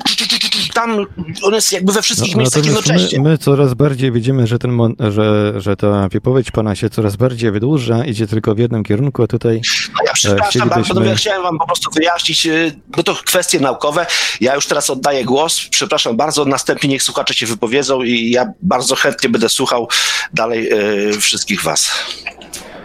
tam, 0.74 1.06
on 1.44 1.54
jest 1.54 1.72
jakby 1.72 1.94
we 1.94 2.02
wszystkich 2.02 2.36
miejscach 2.36 2.64
natomiast 2.66 2.88
jednocześnie. 2.88 3.20
my, 3.20 3.30
my 3.30 3.38
coraz 3.38 3.74
bardziej 3.74 4.12
widzimy, 4.12 4.48
że, 4.48 4.60
ten, 4.60 4.78
że, 5.12 5.54
że 5.58 5.76
ta 5.76 6.08
wypowiedź 6.10 6.52
pana 6.52 6.76
się 6.76 6.90
coraz 6.90 7.16
bardziej 7.16 7.52
wydłuża, 7.52 8.06
idzie 8.06 8.28
tylko 8.28 8.56
w 8.56 8.60
jednym 8.60 8.84
kierunku, 8.84 9.24
a 9.24 9.28
tutaj 9.28 9.62
No 9.94 10.00
ja 10.08 10.14
przepraszam, 10.14 10.69
bardzo, 10.70 11.04
ja 11.04 11.16
chciałem 11.16 11.44
wam 11.44 11.58
po 11.58 11.66
prostu 11.68 11.92
wyjaśnić, 11.92 12.46
y, 12.46 12.72
bo 12.88 13.04
to 13.04 13.16
kwestie 13.26 13.60
naukowe. 13.60 14.06
Ja 14.42 14.56
już 14.56 14.66
teraz 14.68 14.90
oddaję 14.90 15.26
głos. 15.26 15.68
Przepraszam 15.72 16.18
bardzo, 16.18 16.46
następnie 16.46 16.90
niech 16.90 17.04
słuchacze 17.04 17.34
się 17.34 17.46
wypowiedzą 17.46 18.04
i 18.04 18.32
ja 18.32 18.52
bardzo 18.62 18.96
chętnie 18.96 19.30
będę 19.30 19.50
słuchał 19.50 19.88
dalej 20.34 20.74
y, 21.10 21.20
wszystkich 21.20 21.64
was. 21.64 21.92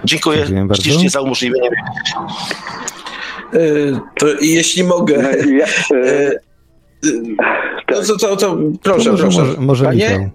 Dziękuję 0.04 0.46
Dziękuję 0.46 0.76
ślicznie 0.82 1.10
za 1.10 1.20
umożliwienie. 1.20 1.68
E, 3.52 3.58
To 4.18 4.26
jeśli 4.40 4.84
mogę. 4.84 5.34
No 7.90 8.02
to, 8.02 8.16
to, 8.18 8.36
to 8.36 8.56
proszę, 8.82 9.10
może, 9.10 9.22
proszę. 9.22 9.40
może, 9.40 9.60
może 9.60 9.84
Panie- 9.84 10.08
Michał. 10.08 10.30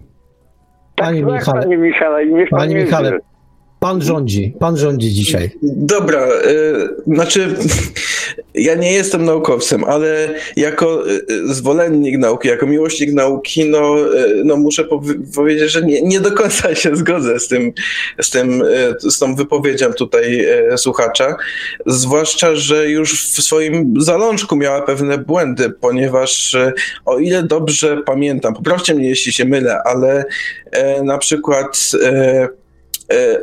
Panie 0.96 1.22
tak, 1.22 1.32
Michale, 1.34 1.62
Panie 1.62 1.78
Michale, 1.78 2.26
niech 2.26 2.50
pan 2.50 2.60
Panie. 2.60 2.76
Michale, 2.76 3.18
pan 3.80 4.02
rządzi, 4.02 4.54
pan 4.60 4.78
rządzi 4.78 5.12
dzisiaj. 5.12 5.52
Dobra, 5.64 6.22
e, 6.22 6.34
znaczy 7.08 7.56
ja 8.54 8.76
nie 8.76 8.92
jestem 8.92 9.26
naukowcem, 9.26 9.84
ale 9.84 10.30
jako 10.56 11.04
e, 11.10 11.20
zwolennik 11.54 12.18
nauki, 12.18 12.48
jako 12.48 12.68
miłośnik 12.68 13.14
nauki, 13.14 13.70
no, 13.70 14.00
e, 14.00 14.28
no 14.44 14.58
muszę 14.58 14.84
powi- 14.84 15.36
powiedzieć, 15.36 15.72
że 15.72 15.82
nie, 15.82 16.02
nie 16.02 16.20
do 16.20 16.32
końca 16.32 16.76
się 16.82 16.96
zgodzę 16.96 17.40
z 17.40 17.48
tym, 17.48 17.74
z 18.22 18.30
tym, 18.30 18.64
z 19.00 19.20
tą 19.20 19.36
wypowiedzią 19.36 19.94
tutaj 19.94 20.48
słuchacza, 20.78 21.36
zwłaszcza, 21.86 22.56
że 22.56 22.90
już 22.90 23.30
w 23.30 23.42
swoim 23.44 23.94
zalążku 24.02 24.56
miała 24.56 24.82
pewne 24.82 25.18
błędy, 25.18 25.70
ponieważ 25.70 26.58
o 27.06 27.20
ile 27.20 27.44
dobrze 27.44 28.02
pamiętam, 28.06 28.54
poprawcie 28.54 28.96
mnie 28.96 29.10
jeśli 29.10 29.32
się 29.32 29.46
mylę, 29.46 29.80
ale 29.86 30.26
e, 30.72 31.04
na 31.04 31.18
przykład 31.18 31.92
e, 32.04 32.48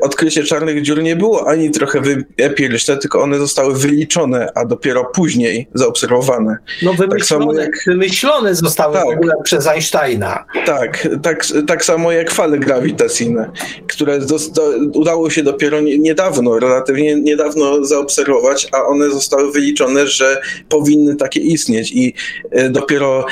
odkrycie 0.00 0.44
czarnych 0.44 0.82
dziur 0.82 1.02
nie 1.02 1.16
było 1.16 1.48
ani 1.48 1.70
trochę 1.70 2.00
wypierliczne, 2.00 2.96
tylko 2.96 3.22
one 3.22 3.38
zostały 3.38 3.74
wyliczone, 3.74 4.48
a 4.54 4.64
dopiero 4.64 5.04
później 5.04 5.68
zaobserwowane. 5.74 6.56
No 6.82 6.92
wymyślone, 6.94 7.24
samo 7.46 7.54
jak- 7.54 7.84
wymyślone 7.86 8.54
zostały 8.54 8.94
Tak. 8.94 9.04
w 9.04 9.08
ogóle 9.08 9.32
przez 9.44 9.66
Einsteina. 9.66 10.44
Tak, 10.66 11.08
tak, 11.22 11.46
tak 11.66 11.84
samo 11.84 12.12
jak 12.12 12.30
fale 12.30 12.58
grawitacyjne, 12.58 13.50
które 13.88 14.18
udało 14.94 15.30
się 15.30 15.42
dopiero 15.42 15.80
nie, 15.80 15.98
niedawno, 15.98 16.58
relatywnie 16.58 17.14
niedawno 17.20 17.84
zaobserwować, 17.84 18.68
a 18.72 18.82
one 18.86 19.10
zostały 19.10 19.52
wyliczone, 19.52 20.06
że 20.06 20.40
powinny 20.68 21.16
takie 21.16 21.40
istnieć 21.40 21.92
i 21.92 22.14
e, 22.50 22.70
dopiero 22.70 23.26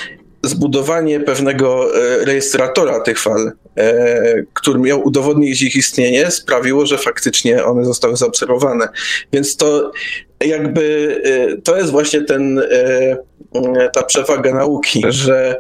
zbudowanie 0.49 1.21
pewnego 1.21 1.97
e, 1.97 2.25
rejestratora 2.25 3.01
tych 3.01 3.21
fal, 3.21 3.53
e, 3.77 4.43
który 4.55 4.79
miał 4.79 5.03
udowodnić 5.03 5.63
ich 5.63 5.77
istnienie, 5.77 6.31
sprawiło, 6.31 6.87
że 6.87 6.99
faktycznie 6.99 7.65
one 7.65 7.85
zostały 7.85 8.17
zaobserwowane. 8.17 8.89
Więc 9.33 9.57
to 9.57 9.93
jakby 10.41 11.21
e, 11.25 11.63
to 11.63 11.77
jest 11.77 11.91
właśnie 11.91 12.23
ten, 12.23 12.63
ta 13.93 14.03
przewaga 14.03 14.55
nauki, 14.55 15.03
że 15.09 15.57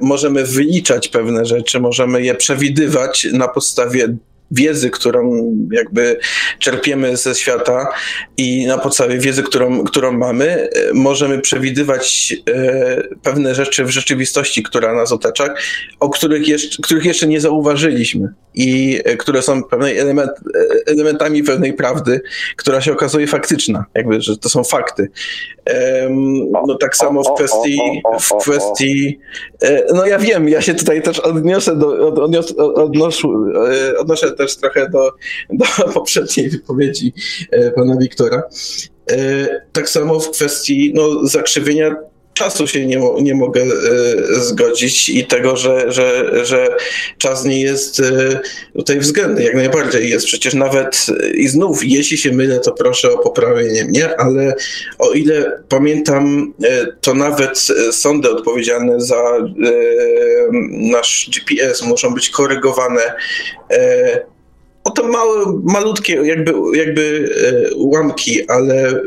możemy 0.00 0.44
wyliczać 0.44 1.08
pewne 1.08 1.44
rzeczy, 1.44 1.80
możemy 1.80 2.22
je 2.22 2.34
przewidywać 2.34 3.28
na 3.32 3.48
podstawie 3.48 4.16
wiedzy, 4.52 4.90
którą 4.90 5.52
jakby 5.72 6.18
czerpiemy 6.58 7.16
ze 7.16 7.34
świata 7.34 7.88
i 8.36 8.66
na 8.66 8.78
podstawie 8.78 9.18
wiedzy, 9.18 9.42
którą, 9.42 9.84
którą 9.84 10.12
mamy, 10.12 10.44
e, 10.46 10.68
możemy 10.94 11.38
przewidywać 11.38 12.36
e, 12.48 13.02
pewne 13.22 13.54
rzeczy 13.54 13.84
w 13.84 13.90
rzeczywistości, 13.90 14.62
która 14.62 14.94
nas 14.94 15.12
otacza, 15.12 15.54
o 16.00 16.08
których 16.10 16.48
jeszcze, 16.48 16.82
których 16.82 17.04
jeszcze 17.04 17.26
nie 17.26 17.40
zauważyliśmy 17.40 18.32
i 18.54 19.00
e, 19.04 19.16
które 19.16 19.42
są 19.42 19.62
pewnej 19.62 19.98
element, 19.98 20.30
elementami 20.86 21.42
pewnej 21.42 21.72
prawdy, 21.72 22.20
która 22.56 22.80
się 22.80 22.92
okazuje 22.92 23.26
faktyczna, 23.26 23.84
jakby, 23.94 24.20
że 24.20 24.36
to 24.36 24.48
są 24.48 24.64
fakty. 24.64 25.08
No 26.66 26.74
tak 26.80 26.96
samo 26.96 27.22
w 27.22 27.34
kwestii, 27.34 27.78
w 28.20 28.42
kwestii 28.42 29.18
no 29.94 30.06
ja 30.06 30.18
wiem, 30.18 30.48
ja 30.48 30.62
się 30.62 30.74
tutaj 30.74 31.02
też 31.02 31.20
odniosę 31.20 31.76
do, 31.76 32.08
od, 32.08 32.18
odnios, 32.18 32.54
odnoszę, 32.58 33.28
odnoszę 33.98 34.32
też 34.42 34.56
trochę 34.56 34.90
do, 34.90 35.12
do 35.50 35.64
poprzedniej 35.94 36.50
wypowiedzi 36.50 37.12
e, 37.50 37.70
pana 37.70 37.96
Wiktora. 37.96 38.42
E, 39.10 39.48
Tak 39.72 39.88
samo 39.88 40.20
w 40.20 40.30
kwestii 40.30 40.92
no, 40.94 41.26
zakrzywienia 41.26 41.96
czasu 42.34 42.66
się 42.66 42.86
nie, 42.86 43.00
nie 43.20 43.34
mogę 43.34 43.62
e, 43.62 44.40
zgodzić 44.40 45.08
i 45.08 45.26
tego, 45.26 45.56
że, 45.56 45.92
że, 45.92 46.30
że 46.46 46.76
czas 47.18 47.44
nie 47.44 47.60
jest 47.60 48.02
tutaj 48.76 48.98
względny, 48.98 49.44
jak 49.44 49.54
najbardziej 49.54 50.10
jest. 50.10 50.26
Przecież 50.26 50.54
nawet 50.54 51.06
i 51.34 51.48
znów, 51.48 51.84
jeśli 51.84 52.18
się 52.18 52.32
mylę, 52.32 52.60
to 52.60 52.72
proszę 52.72 53.12
o 53.12 53.18
poprawienie 53.18 53.84
mnie, 53.84 54.20
ale 54.20 54.54
o 54.98 55.12
ile 55.12 55.62
pamiętam, 55.68 56.54
to 57.00 57.14
nawet 57.14 57.68
sądy 57.90 58.30
odpowiedzialne 58.30 59.00
za 59.00 59.22
nasz 60.70 61.30
GPS 61.34 61.82
muszą 61.82 62.14
być 62.14 62.30
korygowane 62.30 63.14
o 64.84 64.90
to 64.90 65.08
małe, 65.08 65.60
malutkie 65.64 66.14
jakby, 66.14 66.52
jakby 66.74 67.34
e, 67.70 67.74
ułamki, 67.74 68.50
ale 68.50 68.88
e, 68.88 69.00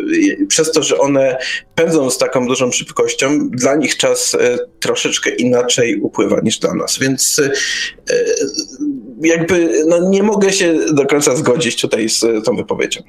przez 0.48 0.72
to, 0.72 0.84
że 0.84 0.98
one 0.98 1.38
pędzą 1.76 2.10
z 2.10 2.18
taką 2.18 2.48
dużą 2.48 2.72
szybkością, 2.72 3.50
dla 3.50 3.76
nich 3.76 3.98
czas 3.98 4.36
e, 4.36 4.58
troszeczkę 4.80 5.30
inaczej 5.30 6.00
upływa 6.02 6.40
niż 6.44 6.60
dla 6.60 6.74
nas, 6.74 7.00
więc 7.00 7.42
jakby 9.22 9.84
no, 9.88 10.10
nie 10.10 10.24
mogę 10.24 10.54
się 10.54 10.76
do 10.94 11.06
końca 11.06 11.36
zgodzić 11.36 11.82
tutaj 11.82 12.10
z 12.10 12.46
tą 12.46 12.56
wypowiedzią. 12.56 13.02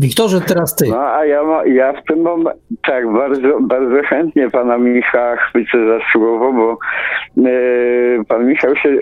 Wiktorze, 0.00 0.40
teraz 0.40 0.76
ty. 0.76 0.84
No 0.88 1.00
a 1.00 1.24
ja, 1.24 1.42
ja 1.66 1.92
w 1.92 2.04
tym 2.04 2.20
momencie, 2.20 2.60
tak, 2.82 3.12
bardzo, 3.12 3.60
bardzo 3.60 4.02
chętnie 4.02 4.50
pana 4.50 4.78
Michała 4.78 5.36
chwycę 5.36 5.86
za 5.86 5.98
słowo, 6.12 6.52
bo 6.52 6.78
e, 7.48 8.24
pan 8.24 8.46
Michał 8.46 8.76
się 8.76 8.98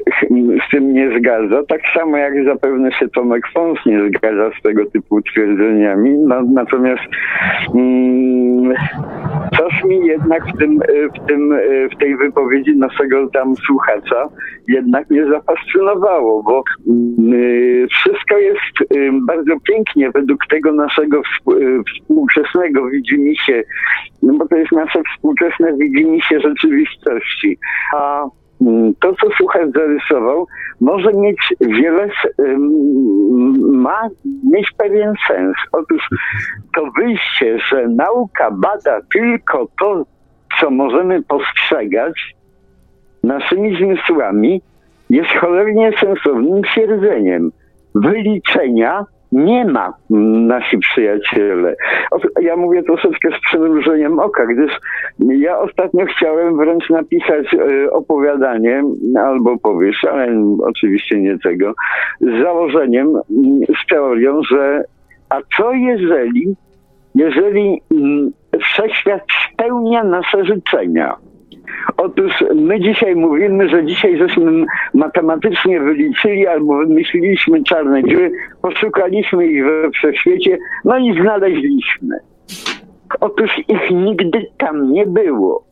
z 0.67 0.71
tym 0.71 0.93
nie 0.93 1.19
zgadza, 1.19 1.63
tak 1.69 1.81
samo 1.95 2.17
jak 2.17 2.45
zapewne 2.45 2.93
się 2.93 3.09
Tomek 3.09 3.43
Fons 3.55 3.79
nie 3.87 4.09
zgadza 4.09 4.51
z 4.59 4.63
tego 4.63 4.87
typu 4.87 5.23
twierdzeniami. 5.23 6.19
No, 6.19 6.43
natomiast 6.43 7.03
mm, 7.75 8.75
coś 9.59 9.85
mi 9.85 10.07
jednak 10.07 10.47
w, 10.47 10.59
tym, 10.59 10.81
w, 11.15 11.29
tym, 11.29 11.59
w 11.93 11.99
tej 12.01 12.17
wypowiedzi 12.17 12.77
naszego 12.77 13.29
tam 13.29 13.55
słuchacza 13.57 14.29
jednak 14.69 15.11
mnie 15.11 15.27
zafascynowało, 15.27 16.43
bo 16.43 16.63
y, 17.35 17.87
wszystko 17.91 18.39
jest 18.39 18.93
y, 18.97 19.11
bardzo 19.27 19.61
pięknie 19.61 20.11
według 20.11 20.47
tego 20.47 20.73
naszego 20.89 21.19
y, 21.19 21.83
współczesnego 21.95 22.87
widzimisię, 22.87 23.63
no 24.23 24.33
bo 24.39 24.49
to 24.49 24.57
jest 24.57 24.73
nasze 24.73 25.03
współczesne 25.15 25.77
widzimisię 25.77 26.41
rzeczywistości. 26.41 27.59
A 27.97 28.25
mm, 28.61 28.95
to, 29.01 29.15
co 29.15 29.31
słuchacz 29.37 29.71
zarysował, 29.75 30.47
może 30.81 31.13
mieć 31.13 31.39
wiele, 31.61 32.09
ma 33.61 34.09
mieć 34.53 34.71
pewien 34.79 35.15
sens. 35.29 35.57
Otóż 35.73 36.09
to 36.77 36.91
wyjście, 36.99 37.59
że 37.59 37.89
nauka 37.89 38.51
bada 38.51 39.01
tylko 39.13 39.67
to, 39.81 40.05
co 40.61 40.71
możemy 40.71 41.23
postrzegać, 41.23 42.35
naszymi 43.25 43.77
zmysłami 43.77 44.63
jest 45.11 45.31
cholernie 45.31 45.91
sensownym 46.01 46.63
twierdzeniem. 46.63 47.53
Wyliczenia 47.95 49.05
nie 49.33 49.65
ma, 49.65 49.93
nasi 50.47 50.79
przyjaciele. 50.79 51.77
Ja 52.41 52.57
mówię 52.57 52.83
troszeczkę 52.83 53.29
z 53.39 53.41
przymrużeniem 53.41 54.19
oka, 54.19 54.47
gdyż 54.47 54.81
ja 55.19 55.59
ostatnio 55.59 56.07
chciałem 56.07 56.57
wręcz 56.57 56.91
napisać 56.91 57.55
e, 57.55 57.91
opowiadanie 57.91 58.83
albo 59.19 59.59
powieść, 59.59 60.05
ale 60.05 60.29
oczywiście 60.63 61.21
nie 61.21 61.39
tego, 61.39 61.75
z 62.21 62.43
założeniem, 62.43 63.13
z 63.83 63.87
teorią, 63.91 64.43
że 64.43 64.85
a 65.29 65.41
co 65.57 65.73
jeżeli, 65.73 66.57
jeżeli 67.15 67.83
wszechświat 68.61 69.23
spełnia 69.53 70.05
nasze 70.05 70.45
życzenia? 70.45 71.17
Otóż 71.97 72.45
my 72.55 72.81
dzisiaj 72.81 73.17
mówimy, 73.17 73.69
że 73.69 73.87
dzisiaj 73.87 74.19
żeśmy 74.19 74.65
matematycznie 74.95 75.81
wyliczyli 75.81 76.47
albo 76.47 76.77
wymyśliliśmy 76.77 77.63
czarne 77.63 78.05
dziury, 78.05 78.33
poszukaliśmy 78.63 79.47
ich 79.47 79.65
we 79.65 79.91
wszechświecie, 79.91 80.59
no 80.85 80.99
i 80.99 81.21
znaleźliśmy. 81.21 82.19
Otóż 83.21 83.59
ich 83.69 83.91
nigdy 83.91 84.47
tam 84.59 84.93
nie 84.93 85.07
było. 85.07 85.65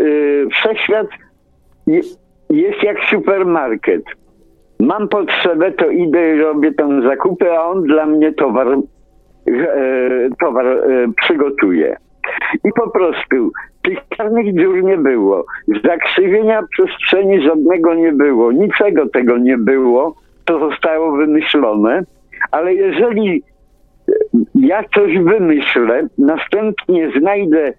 Y, 0.00 0.46
wszechświat 0.52 1.06
jest 2.50 2.82
jak 2.82 2.98
supermarket. 3.10 4.02
Mam 4.80 5.08
potrzebę, 5.08 5.72
to 5.72 5.90
idę 5.90 6.34
i 6.34 6.38
robię 6.38 6.72
tam 6.72 7.02
zakupy, 7.02 7.52
a 7.52 7.62
on 7.62 7.82
dla 7.82 8.06
mnie 8.06 8.32
towar, 8.32 8.68
e, 8.68 10.28
towar 10.40 10.66
e, 10.66 10.82
przygotuje. 11.16 11.96
I 12.64 12.72
po 12.76 12.90
prostu 12.90 13.50
tych 13.82 13.98
czarnych 14.16 14.54
dziur 14.54 14.84
nie 14.84 14.96
było. 14.96 15.44
Zakrzywienia 15.84 16.62
przestrzeni 16.70 17.42
żadnego 17.42 17.94
nie 17.94 18.12
było. 18.12 18.52
Niczego 18.52 19.08
tego 19.08 19.38
nie 19.38 19.58
było. 19.58 20.14
To 20.44 20.70
zostało 20.70 21.12
wymyślone. 21.16 22.02
Ale 22.50 22.74
jeżeli 22.74 23.42
ja 24.54 24.84
coś 24.94 25.18
wymyślę, 25.18 26.08
następnie 26.18 27.10
znajdę 27.18 27.72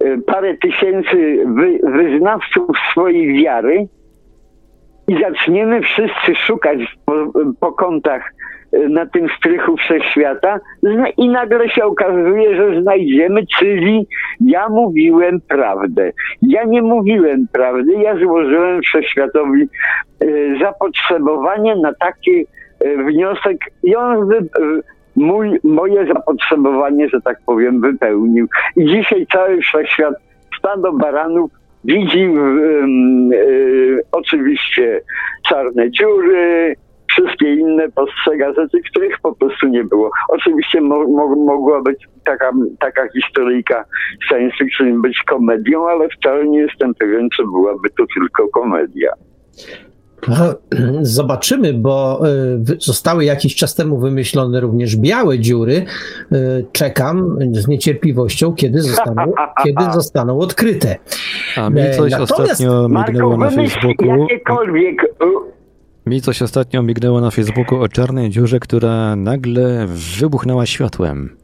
e, 0.00 0.18
parę 0.26 0.54
tysięcy 0.54 1.44
wy, 1.46 1.78
wyznawców 1.82 2.66
swojej 2.90 3.42
wiary 3.42 3.86
i 5.08 5.20
zaczniemy 5.20 5.80
wszyscy 5.80 6.34
szukać 6.34 6.78
po, 7.06 7.12
po 7.60 7.72
kątach 7.72 8.22
na 8.72 9.06
tym 9.06 9.28
strychu 9.38 9.76
wszechświata 9.76 10.60
i 11.16 11.28
nagle 11.28 11.68
się 11.68 11.84
okazuje, 11.84 12.56
że 12.56 12.82
znajdziemy, 12.82 13.46
czyli 13.58 14.06
ja 14.40 14.68
mówiłem 14.68 15.40
prawdę. 15.40 16.12
Ja 16.42 16.64
nie 16.64 16.82
mówiłem 16.82 17.46
prawdy, 17.52 17.92
ja 17.92 18.16
złożyłem 18.16 18.82
wszechświatowi 18.82 19.68
y, 20.22 20.56
zapotrzebowanie 20.60 21.76
na 21.76 21.94
taki 21.94 22.40
y, 22.40 22.96
wniosek 23.04 23.58
i 23.82 23.96
on 23.96 24.28
wy, 24.28 24.38
mój, 25.16 25.60
moje 25.64 26.06
zapotrzebowanie, 26.06 27.08
że 27.08 27.20
tak 27.20 27.38
powiem, 27.46 27.80
wypełnił. 27.80 28.48
I 28.76 28.84
dzisiaj 28.84 29.26
cały 29.32 29.60
wszechświat, 29.60 30.14
stado 30.58 30.92
baranów 30.92 31.50
widzi 31.84 32.28
oczywiście 34.12 35.00
czarne 35.48 35.90
dziury, 35.90 36.76
wszystkie 37.18 37.54
inne 37.54 37.88
postrzega 37.88 38.52
rzeczy, 38.54 38.78
których 38.90 39.20
po 39.22 39.34
prostu 39.34 39.68
nie 39.68 39.84
było. 39.84 40.10
Oczywiście 40.28 40.80
mo, 40.80 41.08
mo, 41.08 41.36
mogła 41.36 41.82
być 41.82 42.04
taka, 42.24 42.52
taka 42.80 43.08
historyjka 43.08 43.84
science 44.28 44.56
fiction 44.56 45.02
być 45.02 45.22
komedią, 45.22 45.88
ale 45.88 46.08
wcale 46.08 46.46
nie 46.46 46.58
jestem 46.58 46.94
pewien, 46.94 47.28
czy 47.36 47.42
byłaby 47.42 47.90
to 47.98 48.04
tylko 48.14 48.48
komedia. 48.48 49.12
Zobaczymy, 51.02 51.74
bo 51.74 52.20
y, 52.70 52.76
zostały 52.78 53.24
jakiś 53.24 53.56
czas 53.56 53.74
temu 53.74 53.98
wymyślone 53.98 54.60
również 54.60 54.96
białe 54.96 55.38
dziury. 55.38 55.84
Y, 56.32 56.66
czekam 56.72 57.38
z 57.52 57.68
niecierpliwością, 57.68 58.54
kiedy 58.54 58.80
zostaną, 58.80 59.32
kiedy 59.64 59.84
zostaną 59.94 60.38
odkryte. 60.38 60.96
A 61.56 61.70
mi 61.70 61.82
coś 61.96 62.12
Natomiast, 62.12 62.32
ostatnio 62.32 62.88
mignęło 62.88 63.36
na 63.36 63.50
Facebooku. 63.50 64.06
Jakiekolwiek 64.06 65.02
mi 66.08 66.22
coś 66.22 66.42
ostatnio 66.42 66.82
mignęło 66.82 67.20
na 67.20 67.30
Facebooku 67.30 67.82
o 67.82 67.88
czarnej 67.88 68.30
dziurze, 68.30 68.60
która 68.60 69.16
nagle 69.16 69.86
wybuchnęła 69.86 70.66
światłem. 70.66 71.36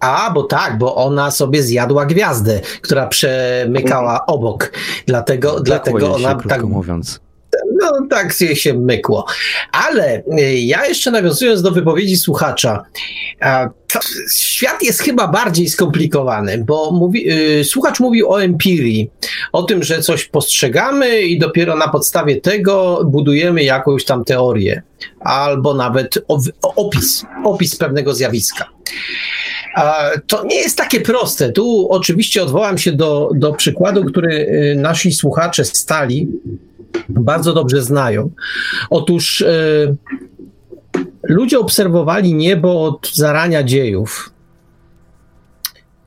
A, 0.00 0.30
bo 0.34 0.42
tak, 0.42 0.78
bo 0.78 0.94
ona 0.94 1.30
sobie 1.30 1.62
zjadła 1.62 2.06
gwiazdę, 2.06 2.60
która 2.82 3.06
przemykała 3.06 4.26
obok. 4.26 4.72
Dlatego, 5.06 5.60
dlatego 5.60 6.14
ona 6.14 6.34
tak. 6.34 6.64
mówiąc 6.64 7.20
no 7.80 8.06
tak 8.10 8.32
się 8.54 8.74
mykło. 8.74 9.26
Ale 9.72 10.22
y, 10.38 10.54
ja 10.54 10.86
jeszcze 10.86 11.10
nawiązując 11.10 11.62
do 11.62 11.70
wypowiedzi 11.70 12.16
słuchacza, 12.16 12.84
świat 14.34 14.82
jest 14.82 15.00
chyba 15.00 15.28
bardziej 15.28 15.68
skomplikowany, 15.68 16.64
bo 16.66 16.90
mówi, 16.90 17.30
y, 17.60 17.64
słuchacz 17.64 18.00
mówił 18.00 18.30
o 18.30 18.42
empirii, 18.42 19.10
o 19.52 19.62
tym, 19.62 19.82
że 19.82 20.02
coś 20.02 20.24
postrzegamy 20.24 21.22
i 21.22 21.38
dopiero 21.38 21.76
na 21.76 21.88
podstawie 21.88 22.40
tego 22.40 23.04
budujemy 23.04 23.62
jakąś 23.64 24.04
tam 24.04 24.24
teorię, 24.24 24.82
albo 25.20 25.74
nawet 25.74 26.18
opis, 26.62 27.24
opis 27.44 27.76
pewnego 27.76 28.14
zjawiska. 28.14 28.68
To 30.26 30.44
nie 30.44 30.56
jest 30.56 30.76
takie 30.76 31.00
proste. 31.00 31.52
Tu 31.52 31.88
oczywiście 31.90 32.42
odwołam 32.42 32.78
się 32.78 32.92
do, 32.92 33.30
do 33.34 33.52
przykładu, 33.52 34.04
który 34.04 34.34
y, 34.34 34.76
nasi 34.76 35.12
słuchacze 35.12 35.64
stali 35.64 36.28
bardzo 37.08 37.52
dobrze 37.52 37.82
znają. 37.82 38.30
Otóż 38.90 39.40
y, 39.40 39.96
ludzie 41.22 41.58
obserwowali 41.58 42.34
niebo 42.34 42.84
od 42.84 43.14
zarania 43.14 43.62
dziejów. 43.62 44.30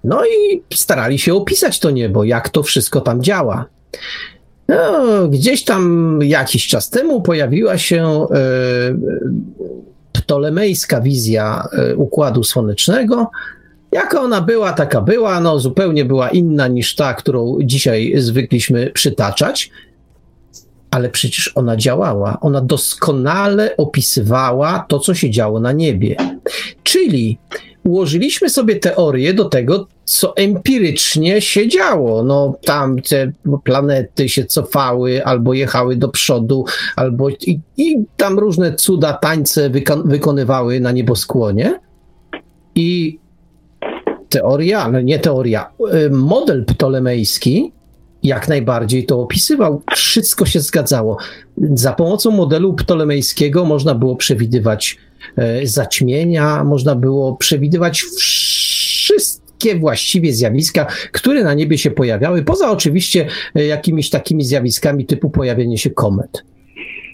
No 0.04 0.26
i 0.26 0.64
starali 0.74 1.20
się 1.20 1.34
opisać 1.34 1.80
to 1.80 1.92
niebo, 1.92 2.24
jak 2.24 2.50
to 2.50 2.64
wszystko 2.64 3.02
tam 3.02 3.24
działa. 3.24 3.66
No, 4.68 5.28
gdzieś 5.28 5.64
tam 5.64 6.20
jakiś 6.24 6.68
czas 6.68 6.90
temu 6.90 7.22
pojawiła 7.22 7.78
się 7.78 8.26
y, 8.26 8.36
ptolemejska 10.12 11.02
wizja 11.02 11.68
y, 11.92 11.96
Układu 11.96 12.44
Słonecznego. 12.44 13.32
Jaka 13.92 14.22
ona 14.22 14.42
była, 14.42 14.74
taka 14.74 15.02
była, 15.02 15.40
no 15.40 15.60
zupełnie 15.60 16.06
była 16.06 16.30
inna 16.30 16.68
niż 16.68 16.96
ta, 16.96 17.14
którą 17.14 17.58
dzisiaj 17.62 18.14
zwykliśmy 18.18 18.92
przytaczać 18.92 19.72
ale 20.96 21.10
przecież 21.10 21.52
ona 21.56 21.78
działała. 21.78 22.38
Ona 22.42 22.62
doskonale 22.62 23.78
opisywała 23.78 24.86
to, 24.88 25.00
co 25.00 25.14
się 25.14 25.30
działo 25.30 25.60
na 25.60 25.72
niebie. 25.72 26.16
Czyli 26.84 27.38
ułożyliśmy 27.84 28.50
sobie 28.50 28.76
teorię 28.76 29.34
do 29.34 29.46
tego, 29.46 29.88
co 30.06 30.36
empirycznie 30.38 31.42
się 31.42 31.68
działo. 31.68 32.24
No, 32.24 32.58
tam 32.66 33.02
te 33.02 33.32
planety 33.64 34.30
się 34.30 34.46
cofały, 34.46 35.26
albo 35.26 35.54
jechały 35.54 35.96
do 35.96 36.08
przodu, 36.08 36.66
albo 36.96 37.30
i, 37.30 37.60
i 37.78 37.98
tam 38.18 38.40
różne 38.40 38.74
cuda, 38.74 39.14
tańce 39.14 39.70
wyko- 39.70 40.08
wykonywały 40.08 40.80
na 40.80 40.92
nieboskłonie. 40.92 41.80
I 42.76 43.20
teoria, 44.30 44.92
no 44.92 45.02
nie 45.02 45.20
teoria, 45.20 45.72
y, 45.94 46.10
model 46.10 46.66
ptolemejski 46.66 47.72
jak 48.26 48.48
najbardziej 48.48 49.06
to 49.06 49.22
opisywał. 49.22 49.82
Wszystko 49.96 50.46
się 50.46 50.60
zgadzało. 50.60 51.18
Za 51.74 51.94
pomocą 51.94 52.32
modelu 52.32 52.74
ptolemejskiego 52.74 53.66
można 53.66 53.96
było 53.96 54.16
przewidywać 54.16 54.98
e, 55.38 55.68
zaćmienia, 55.68 56.64
można 56.64 56.96
było 56.96 57.36
przewidywać 57.36 58.02
wszystkie 58.02 59.76
właściwie 59.80 60.34
zjawiska, 60.34 60.88
które 61.12 61.44
na 61.44 61.54
niebie 61.54 61.78
się 61.78 61.92
pojawiały, 61.92 62.44
poza 62.44 62.72
oczywiście 62.72 63.28
e, 63.56 63.66
jakimiś 63.66 64.10
takimi 64.10 64.44
zjawiskami 64.44 65.06
typu 65.06 65.30
pojawienie 65.30 65.78
się 65.78 65.90
komet. 65.90 66.44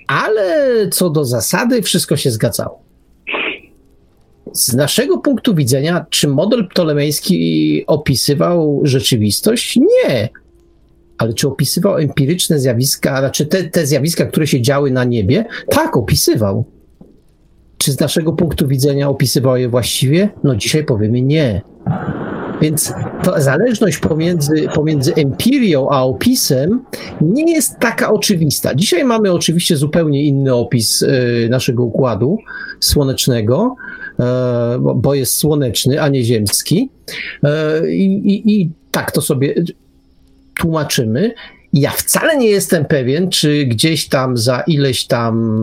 Ale 0.07 0.87
co 0.91 1.09
do 1.09 1.25
zasady, 1.25 1.81
wszystko 1.81 2.17
się 2.17 2.31
zgadzało. 2.31 2.81
Z 4.53 4.73
naszego 4.73 5.17
punktu 5.17 5.55
widzenia, 5.55 6.05
czy 6.09 6.27
model 6.27 6.67
ptolemejski 6.67 7.83
opisywał 7.87 8.81
rzeczywistość? 8.83 9.77
Nie. 9.77 10.29
Ale 11.21 11.33
czy 11.33 11.47
opisywał 11.47 11.97
empiryczne 11.97 12.59
zjawiska, 12.59 13.19
znaczy 13.19 13.45
te, 13.45 13.63
te 13.63 13.85
zjawiska, 13.85 14.25
które 14.25 14.47
się 14.47 14.61
działy 14.61 14.91
na 14.91 15.03
niebie? 15.03 15.45
Tak, 15.69 15.97
opisywał. 15.97 16.65
Czy 17.77 17.91
z 17.91 17.99
naszego 17.99 18.33
punktu 18.33 18.67
widzenia 18.67 19.09
opisywał 19.09 19.57
je 19.57 19.69
właściwie? 19.69 20.29
No 20.43 20.55
dzisiaj 20.55 20.85
powiemy 20.85 21.21
nie. 21.21 21.61
Więc 22.61 22.93
ta 23.23 23.41
zależność 23.41 23.97
pomiędzy, 23.97 24.67
pomiędzy 24.75 25.15
empirią 25.15 25.89
a 25.89 26.03
opisem 26.03 26.83
nie 27.21 27.53
jest 27.53 27.79
taka 27.79 28.11
oczywista. 28.11 28.75
Dzisiaj 28.75 29.05
mamy 29.05 29.31
oczywiście 29.31 29.77
zupełnie 29.77 30.23
inny 30.23 30.55
opis 30.55 31.01
y, 31.01 31.47
naszego 31.51 31.83
układu 31.83 32.37
słonecznego, 32.79 33.75
y, 34.19 34.23
bo, 34.95 35.13
jest 35.13 35.37
słoneczny, 35.37 36.01
a 36.01 36.07
nie 36.07 36.23
ziemski. 36.23 36.89
Y, 37.45 37.49
I 37.93 38.69
tak 38.91 39.11
to 39.11 39.21
sobie 39.21 39.55
tłumaczymy. 40.55 41.33
Ja 41.73 41.91
wcale 41.91 42.37
nie 42.37 42.47
jestem 42.47 42.85
pewien, 42.85 43.29
czy 43.29 43.65
gdzieś 43.65 44.09
tam 44.09 44.37
za 44.37 44.61
ileś 44.61 45.05
tam, 45.05 45.61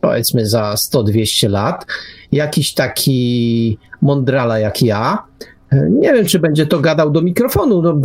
powiedzmy 0.00 0.46
za 0.46 0.74
100-200 0.74 1.50
lat, 1.50 1.86
jakiś 2.32 2.74
taki 2.74 3.78
mądrala 4.02 4.58
jak 4.58 4.82
ja, 4.82 5.22
nie 5.72 6.12
wiem, 6.12 6.24
czy 6.24 6.38
będzie 6.38 6.66
to 6.66 6.80
gadał 6.80 7.10
do 7.10 7.22
mikrofonu, 7.22 7.82
no, 7.82 8.00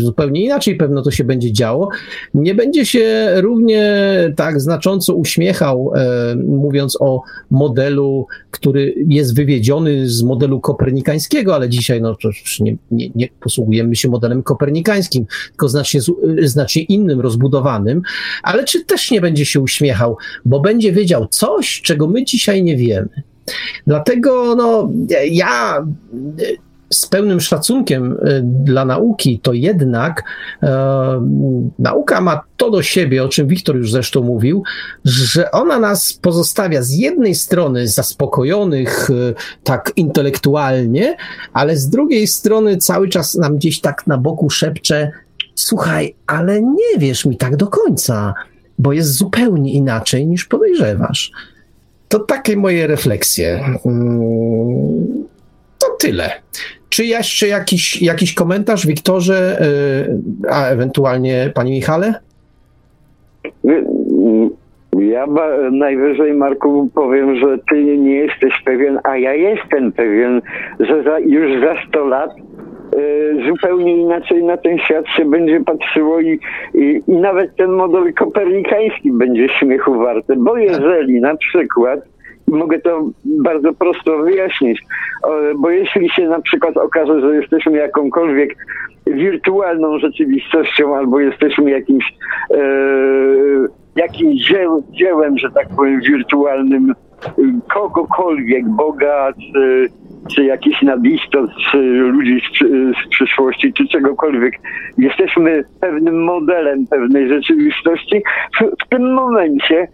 zupełnie 0.00 0.44
inaczej 0.44 0.76
pewno 0.76 1.02
to 1.02 1.10
się 1.10 1.24
będzie 1.24 1.52
działo. 1.52 1.88
Nie 2.34 2.54
będzie 2.54 2.86
się 2.86 3.28
równie 3.36 3.82
tak 4.36 4.60
znacząco 4.60 5.14
uśmiechał, 5.14 5.92
e, 5.94 6.36
mówiąc 6.36 6.98
o 7.00 7.22
modelu, 7.50 8.26
który 8.50 8.94
jest 9.08 9.36
wywiedziony 9.36 10.08
z 10.08 10.22
modelu 10.22 10.60
kopernikańskiego, 10.60 11.54
ale 11.54 11.68
dzisiaj 11.68 12.00
no, 12.00 12.14
to 12.14 12.28
nie, 12.60 12.76
nie, 12.90 13.10
nie 13.14 13.28
posługujemy 13.40 13.96
się 13.96 14.08
modelem 14.08 14.42
kopernikańskim, 14.42 15.26
tylko 15.48 15.68
znacznie, 15.68 16.00
znacznie 16.42 16.82
innym, 16.82 17.20
rozbudowanym, 17.20 18.02
ale 18.42 18.64
czy 18.64 18.84
też 18.84 19.10
nie 19.10 19.20
będzie 19.20 19.46
się 19.46 19.60
uśmiechał, 19.60 20.16
bo 20.44 20.60
będzie 20.60 20.92
wiedział 20.92 21.26
coś, 21.30 21.80
czego 21.82 22.06
my 22.06 22.24
dzisiaj 22.24 22.62
nie 22.62 22.76
wiemy. 22.76 23.08
Dlatego 23.86 24.54
no, 24.54 24.90
ja 25.30 25.86
z 26.90 27.06
pełnym 27.06 27.40
szacunkiem 27.40 28.12
y, 28.12 28.42
dla 28.44 28.84
nauki, 28.84 29.40
to 29.40 29.52
jednak 29.52 30.24
e, 30.62 30.68
nauka 31.78 32.20
ma 32.20 32.40
to 32.56 32.70
do 32.70 32.82
siebie, 32.82 33.24
o 33.24 33.28
czym 33.28 33.48
Wiktor 33.48 33.76
już 33.76 33.92
zresztą 33.92 34.22
mówił, 34.22 34.62
że 35.04 35.50
ona 35.50 35.78
nas 35.78 36.12
pozostawia 36.12 36.82
z 36.82 36.90
jednej 36.90 37.34
strony 37.34 37.88
zaspokojonych 37.88 39.10
y, 39.10 39.34
tak 39.64 39.92
intelektualnie, 39.96 41.16
ale 41.52 41.76
z 41.76 41.88
drugiej 41.88 42.26
strony 42.26 42.76
cały 42.76 43.08
czas 43.08 43.34
nam 43.34 43.56
gdzieś 43.56 43.80
tak 43.80 44.06
na 44.06 44.18
boku 44.18 44.50
szepcze: 44.50 45.10
Słuchaj, 45.54 46.14
ale 46.26 46.62
nie 46.62 46.98
wiesz 46.98 47.24
mi 47.24 47.36
tak 47.36 47.56
do 47.56 47.66
końca, 47.66 48.34
bo 48.78 48.92
jest 48.92 49.14
zupełnie 49.14 49.72
inaczej 49.72 50.26
niż 50.26 50.44
podejrzewasz. 50.44 51.32
To 52.08 52.18
takie 52.18 52.56
moje 52.56 52.86
refleksje. 52.86 53.64
Mm, 53.86 55.26
to 55.86 56.06
tyle. 56.06 56.30
Czy 56.88 57.04
jeszcze 57.04 57.48
jakiś, 57.48 58.02
jakiś 58.02 58.34
komentarz, 58.34 58.86
Wiktorze, 58.86 59.58
y, 59.60 60.50
a 60.50 60.66
ewentualnie 60.66 61.50
Pani 61.54 61.70
Michale? 61.70 62.14
Ja 64.98 65.26
najwyżej, 65.70 66.34
Marku, 66.34 66.90
powiem, 66.94 67.36
że 67.36 67.58
ty 67.70 67.84
nie 67.84 68.14
jesteś 68.14 68.62
pewien, 68.64 68.98
a 69.04 69.16
ja 69.16 69.34
jestem 69.34 69.92
pewien, 69.92 70.42
że 70.80 71.02
za, 71.02 71.18
już 71.18 71.60
za 71.60 71.74
100 71.88 72.06
lat 72.06 72.30
y, 72.96 73.48
zupełnie 73.48 73.96
inaczej 73.96 74.44
na 74.44 74.56
ten 74.56 74.78
świat 74.78 75.04
się 75.16 75.24
będzie 75.24 75.60
patrzyło 75.60 76.20
i, 76.20 76.38
i, 76.74 77.02
i 77.08 77.12
nawet 77.12 77.56
ten 77.56 77.70
model 77.70 78.14
kopernikański 78.14 79.12
będzie 79.12 79.48
śmiechu 79.48 79.94
warty, 79.94 80.36
bo 80.36 80.56
jeżeli 80.56 81.20
na 81.20 81.36
przykład 81.36 82.00
mogę 82.48 82.78
to 82.78 83.10
bardzo 83.24 83.72
prosto 83.72 84.18
wyjaśnić, 84.18 84.82
bo 85.56 85.70
jeśli 85.70 86.10
się 86.10 86.28
na 86.28 86.40
przykład 86.40 86.76
okaże, 86.76 87.20
że 87.20 87.36
jesteśmy 87.36 87.72
jakąkolwiek 87.72 88.56
wirtualną 89.06 89.98
rzeczywistością 89.98 90.96
albo 90.96 91.20
jesteśmy 91.20 91.70
jakimś 91.70 92.04
e, 92.50 92.58
jakimś 93.96 94.48
dzieł, 94.48 94.82
dziełem, 94.90 95.38
że 95.38 95.50
tak 95.50 95.68
powiem, 95.76 96.00
wirtualnym 96.00 96.92
kogokolwiek, 97.74 98.68
Boga, 98.68 99.32
czy, 99.32 99.88
czy 100.34 100.44
jakiś 100.44 100.82
nabistot, 100.82 101.50
czy 101.70 101.78
ludzi 101.78 102.40
z, 102.40 102.58
z 103.04 103.08
przyszłości, 103.08 103.72
czy 103.72 103.88
czegokolwiek. 103.88 104.54
Jesteśmy 104.98 105.64
pewnym 105.80 106.24
modelem 106.24 106.86
pewnej 106.86 107.28
rzeczywistości. 107.28 108.22
W, 108.60 108.84
w 108.84 108.88
tym 108.88 109.14
momencie 109.14 109.88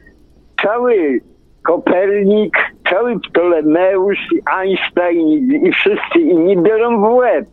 cały 0.63 1.21
Kopernik, 1.63 2.55
cały 2.91 3.21
Ptolemeusz, 3.21 4.19
Einstein 4.57 5.29
i 5.67 5.73
wszyscy 5.73 6.19
inni 6.19 6.63
biorą 6.63 7.01
w 7.01 7.15
łeb. 7.15 7.47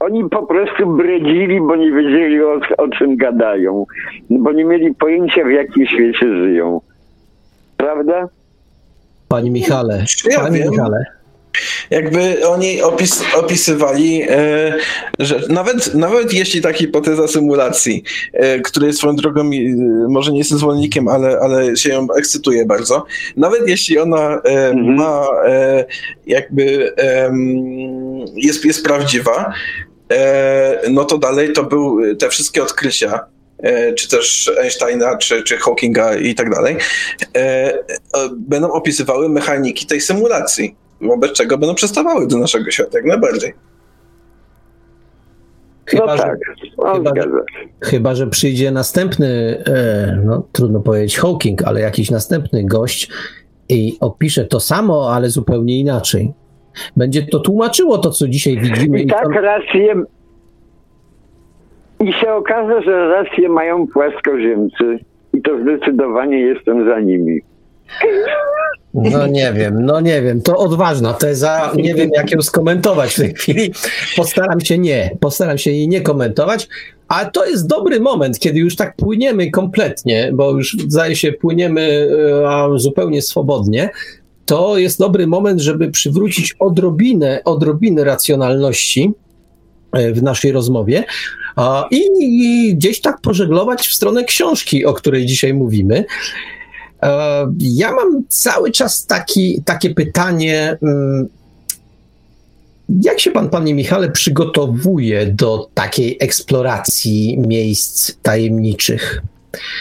Oni 0.00 0.28
po 0.28 0.46
prostu 0.46 0.96
bredzili, 0.96 1.60
bo 1.60 1.76
nie 1.76 1.92
wiedzieli 1.92 2.42
o, 2.44 2.60
o 2.78 2.88
czym 2.88 3.16
gadają, 3.16 3.86
bo 4.30 4.52
nie 4.52 4.64
mieli 4.64 4.94
pojęcia 4.94 5.44
w 5.44 5.50
jakim 5.50 5.86
świecie 5.86 6.36
żyją. 6.36 6.80
Prawda? 7.76 8.28
Panie 9.28 9.50
Michale, 9.50 10.04
Ja 10.30 10.40
Panie 10.40 10.58
wiem. 10.58 10.70
Michale. 10.70 11.04
Jakby 11.90 12.48
oni 12.48 12.82
opis, 12.82 13.22
opisywali, 13.36 14.22
e, 14.22 14.74
że 15.18 15.40
nawet, 15.48 15.94
nawet 15.94 16.32
jeśli 16.32 16.60
ta 16.60 16.72
hipoteza 16.72 17.28
symulacji, 17.28 18.04
e, 18.32 18.60
której 18.60 18.92
swoją 18.92 19.16
drogą 19.16 19.40
e, 19.40 19.48
może 20.08 20.32
nie 20.32 20.38
jestem 20.38 20.58
zwolennikiem, 20.58 21.08
ale, 21.08 21.38
ale 21.38 21.76
się 21.76 21.90
ją 21.90 22.06
ekscytuje 22.18 22.66
bardzo, 22.66 23.04
nawet 23.36 23.68
jeśli 23.68 23.98
ona 23.98 24.40
e, 24.44 24.74
ma 24.74 25.26
jakby 26.26 26.94
jest, 28.34 28.64
jest 28.64 28.84
prawdziwa, 28.84 29.52
no 30.90 31.04
to 31.04 31.18
dalej 31.18 31.52
to 31.52 31.64
był 31.64 32.16
te 32.16 32.28
wszystkie 32.28 32.62
odkrycia, 32.62 33.20
czy 33.96 34.08
też 34.08 34.52
Einsteina, 34.60 35.16
czy, 35.16 35.42
czy 35.42 35.56
Hawkinga 35.56 36.16
i 36.16 36.34
tak 36.34 36.50
dalej, 36.50 36.76
będą 38.36 38.72
opisywały 38.72 39.28
mechaniki 39.28 39.86
tej 39.86 40.00
symulacji 40.00 40.76
wobec 41.00 41.32
czego 41.32 41.58
będą 41.58 41.74
przestawały 41.74 42.26
do 42.26 42.38
naszego 42.38 42.70
świata, 42.70 42.90
jak 42.98 43.04
najbardziej. 43.04 43.52
Chyba, 45.86 46.06
no 46.06 46.16
że, 46.16 46.22
tak, 46.22 46.38
no, 46.78 46.94
chyba, 46.94 47.14
że, 47.14 47.28
chyba, 47.80 48.14
że 48.14 48.26
przyjdzie 48.26 48.70
następny, 48.70 49.62
e, 49.66 50.22
no 50.24 50.42
trudno 50.52 50.80
powiedzieć 50.80 51.18
Hawking, 51.18 51.62
ale 51.62 51.80
jakiś 51.80 52.10
następny 52.10 52.64
gość 52.64 53.10
i 53.68 53.96
opisze 54.00 54.44
to 54.44 54.60
samo, 54.60 55.12
ale 55.14 55.30
zupełnie 55.30 55.78
inaczej. 55.78 56.32
Będzie 56.96 57.22
to 57.22 57.40
tłumaczyło 57.40 57.98
to, 57.98 58.10
co 58.10 58.28
dzisiaj 58.28 58.58
widzimy. 58.58 59.00
I 59.00 59.04
i 59.04 59.06
tak 59.06 59.24
to- 59.24 59.40
rację. 59.40 59.94
I 62.00 62.12
się 62.12 62.32
okaże, 62.32 62.82
że 62.82 63.08
rację 63.08 63.48
mają 63.48 63.86
płaskoziemcy. 63.86 64.98
I 65.32 65.42
to 65.42 65.50
zdecydowanie 65.62 66.40
jestem 66.40 66.88
za 66.88 67.00
nimi. 67.00 67.40
No 68.94 69.26
nie 69.26 69.52
wiem, 69.52 69.84
no 69.84 70.00
nie 70.00 70.22
wiem, 70.22 70.42
to 70.42 70.56
odważna 70.56 71.12
teza, 71.12 71.72
nie 71.76 71.94
wiem 71.94 72.10
jak 72.14 72.30
ją 72.30 72.42
skomentować 72.42 73.14
w 73.14 73.16
tej 73.16 73.34
chwili. 73.34 73.72
Postaram 74.16 74.60
się 74.60 74.78
nie, 74.78 75.16
postaram 75.20 75.58
się 75.58 75.70
jej 75.70 75.88
nie 75.88 76.00
komentować, 76.00 76.68
a 77.08 77.24
to 77.24 77.46
jest 77.46 77.66
dobry 77.66 78.00
moment, 78.00 78.38
kiedy 78.38 78.58
już 78.58 78.76
tak 78.76 78.96
płyniemy 78.96 79.50
kompletnie, 79.50 80.30
bo 80.34 80.50
już 80.50 80.76
zdaje 80.88 81.16
się 81.16 81.32
płyniemy 81.32 82.08
e, 82.74 82.78
zupełnie 82.78 83.22
swobodnie, 83.22 83.90
to 84.46 84.78
jest 84.78 84.98
dobry 84.98 85.26
moment, 85.26 85.60
żeby 85.60 85.90
przywrócić 85.90 86.54
odrobinę, 86.58 87.40
odrobinę 87.44 88.04
racjonalności 88.04 89.12
e, 89.92 90.12
w 90.12 90.22
naszej 90.22 90.52
rozmowie 90.52 91.04
i, 91.90 92.02
i 92.20 92.74
gdzieś 92.74 93.00
tak 93.00 93.20
pożeglować 93.20 93.86
w 93.86 93.94
stronę 93.94 94.24
książki, 94.24 94.84
o 94.84 94.92
której 94.92 95.26
dzisiaj 95.26 95.54
mówimy. 95.54 96.04
Ja 97.58 97.92
mam 97.92 98.24
cały 98.28 98.70
czas 98.70 99.06
taki, 99.06 99.62
takie 99.64 99.94
pytanie. 99.94 100.78
Mm, 100.82 101.28
jak 103.02 103.20
się 103.20 103.30
pan, 103.30 103.48
panie 103.48 103.74
Michale, 103.74 104.10
przygotowuje 104.10 105.26
do 105.26 105.68
takiej 105.74 106.16
eksploracji 106.20 107.38
miejsc 107.38 108.12
tajemniczych? 108.22 109.22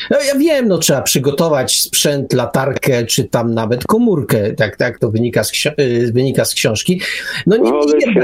No 0.09 0.17
ja 0.27 0.35
wiem, 0.35 0.67
no 0.67 0.77
trzeba 0.77 1.01
przygotować 1.01 1.81
sprzęt, 1.81 2.33
latarkę, 2.33 3.05
czy 3.05 3.23
tam 3.23 3.53
nawet 3.53 3.83
komórkę, 3.83 4.53
tak, 4.53 4.77
tak 4.77 4.99
to 4.99 5.11
wynika 5.11 5.43
z, 5.43 5.65
y, 5.79 6.11
wynika 6.13 6.45
z 6.45 6.53
książki. 6.53 7.01
No 7.47 7.57
nie, 7.57 7.71
nie, 7.71 8.15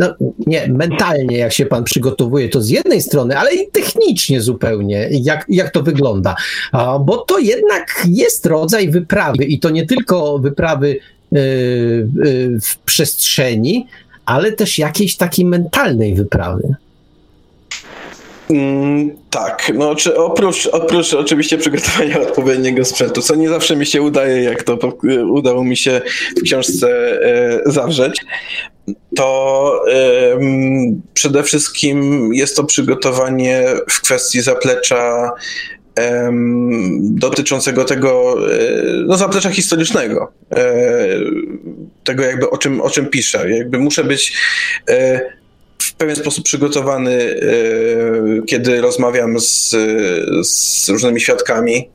no, 0.00 0.14
nie, 0.46 0.68
mentalnie 0.68 1.38
jak 1.38 1.52
się 1.52 1.66
pan 1.66 1.84
przygotowuje, 1.84 2.48
to 2.48 2.60
z 2.60 2.68
jednej 2.68 3.02
strony, 3.02 3.38
ale 3.38 3.54
i 3.54 3.70
technicznie 3.70 4.40
zupełnie, 4.40 5.08
jak, 5.10 5.44
jak 5.48 5.70
to 5.70 5.82
wygląda. 5.82 6.34
A, 6.72 6.98
bo 6.98 7.16
to 7.16 7.38
jednak 7.38 8.06
jest 8.08 8.46
rodzaj 8.46 8.90
wyprawy 8.90 9.44
i 9.44 9.58
to 9.58 9.70
nie 9.70 9.86
tylko 9.86 10.38
wyprawy 10.38 10.88
y, 10.88 11.38
y, 11.38 12.58
w 12.62 12.78
przestrzeni, 12.78 13.86
ale 14.26 14.52
też 14.52 14.78
jakiejś 14.78 15.16
takiej 15.16 15.44
mentalnej 15.44 16.14
wyprawy. 16.14 16.74
Mm, 18.50 19.16
tak, 19.30 19.72
no 19.74 19.94
czy 19.94 20.16
oprócz, 20.16 20.66
oprócz 20.66 21.14
oczywiście 21.14 21.58
przygotowania 21.58 22.20
odpowiedniego 22.28 22.84
sprzętu, 22.84 23.22
co 23.22 23.34
nie 23.34 23.48
zawsze 23.48 23.76
mi 23.76 23.86
się 23.86 24.02
udaje, 24.02 24.42
jak 24.42 24.62
to 24.62 24.78
udało 25.30 25.64
mi 25.64 25.76
się 25.76 26.00
w 26.38 26.42
książce 26.42 26.88
e, 27.22 27.60
zawrzeć, 27.66 28.20
to 29.16 29.80
e, 29.92 30.38
przede 31.14 31.42
wszystkim 31.42 32.30
jest 32.34 32.56
to 32.56 32.64
przygotowanie 32.64 33.64
w 33.90 34.00
kwestii 34.00 34.40
zaplecza 34.40 35.30
dotyczącego 37.00 37.84
tego, 37.84 38.36
e, 38.52 38.82
no 39.06 39.16
zaplecza 39.16 39.50
historycznego, 39.50 40.32
tego 42.04 42.22
jakby 42.22 42.50
o 42.50 42.58
czym, 42.58 42.80
o 42.80 42.90
czym 42.90 43.06
piszę. 43.06 43.50
Jakby 43.50 43.78
muszę 43.78 44.04
być 44.04 44.32
w 45.88 45.94
pewien 45.94 46.16
sposób 46.16 46.44
przygotowany, 46.44 47.12
e, 47.12 48.42
kiedy 48.46 48.80
rozmawiam 48.80 49.40
z, 49.40 49.70
z 50.42 50.88
różnymi 50.88 51.20
świadkami, 51.20 51.90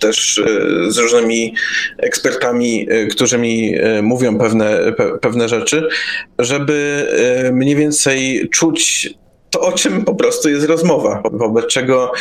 też 0.00 0.38
e, 0.38 0.92
z 0.92 0.98
różnymi 0.98 1.54
ekspertami, 1.98 2.86
e, 2.90 3.06
którzy 3.06 3.38
mi 3.38 3.74
mówią 4.02 4.38
pewne, 4.38 4.92
pewne 5.20 5.48
rzeczy, 5.48 5.88
żeby 6.38 7.06
mniej 7.52 7.76
więcej 7.76 8.48
czuć 8.48 9.14
to, 9.50 9.60
o 9.60 9.72
czym 9.72 10.04
po 10.04 10.14
prostu 10.14 10.48
jest 10.48 10.66
rozmowa, 10.66 11.22
wobec 11.32 11.66
czego 11.66 12.12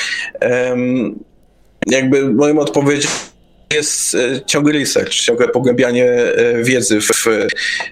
jakby 1.88 2.34
moją 2.34 2.60
odpowiedzią 2.60 3.10
jest 3.74 4.16
e, 4.16 4.42
ciągły 4.46 4.74
research, 4.74 5.14
ciągłe 5.14 5.48
pogłębianie 5.48 6.12
e, 6.12 6.64
wiedzy 6.64 7.02
w 7.02 7.28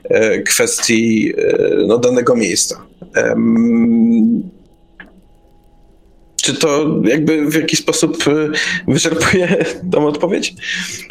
e, 0.10 0.40
kwestii 0.42 1.34
no, 1.88 1.98
danego 1.98 2.36
miejsca. 2.36 2.86
Czy 6.44 6.54
to 6.54 6.86
jakby 7.04 7.46
w 7.46 7.54
jakiś 7.54 7.80
sposób 7.80 8.28
y, 8.28 8.50
wyczerpuje 8.88 9.66
tą 9.92 10.08
odpowiedź? 10.08 10.56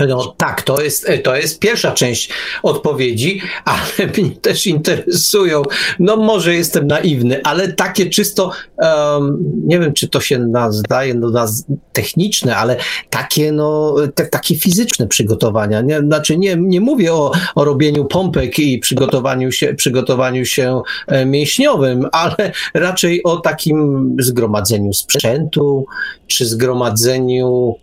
No 0.08 0.34
tak, 0.36 0.62
to 0.62 0.82
jest, 0.82 1.10
to 1.24 1.36
jest 1.36 1.58
pierwsza 1.58 1.92
część 1.92 2.30
odpowiedzi, 2.62 3.40
ale 3.64 4.12
mnie 4.18 4.30
też 4.30 4.66
interesują, 4.66 5.62
no 5.98 6.16
może 6.16 6.54
jestem 6.54 6.86
naiwny, 6.86 7.40
ale 7.44 7.72
takie 7.72 8.10
czysto, 8.10 8.50
um, 8.78 9.38
nie 9.64 9.80
wiem 9.80 9.92
czy 9.92 10.08
to 10.08 10.20
się 10.20 10.38
nazywa, 10.38 11.00
no, 11.14 11.30
naz 11.30 11.64
techniczne, 11.92 12.56
ale 12.56 12.76
takie 13.10 13.52
no, 13.52 13.96
te, 14.14 14.26
takie 14.26 14.56
fizyczne 14.56 15.06
przygotowania. 15.06 15.80
Nie, 15.80 16.00
znaczy 16.00 16.38
nie, 16.38 16.56
nie 16.56 16.80
mówię 16.80 17.12
o, 17.12 17.32
o 17.54 17.64
robieniu 17.64 18.04
pompek 18.04 18.58
i 18.58 18.78
przygotowaniu 18.78 19.52
się, 19.52 19.74
przygotowaniu 19.74 20.44
się 20.44 20.82
mięśniowym, 21.26 22.08
ale 22.12 22.52
raczej 22.74 23.22
o 23.22 23.36
takim 23.36 24.16
zgromadzeniu 24.20 24.92
sprzętu, 24.92 25.21
sprzętu, 25.22 25.86
czy 26.26 26.46
zgromadzeniu, 26.46 27.74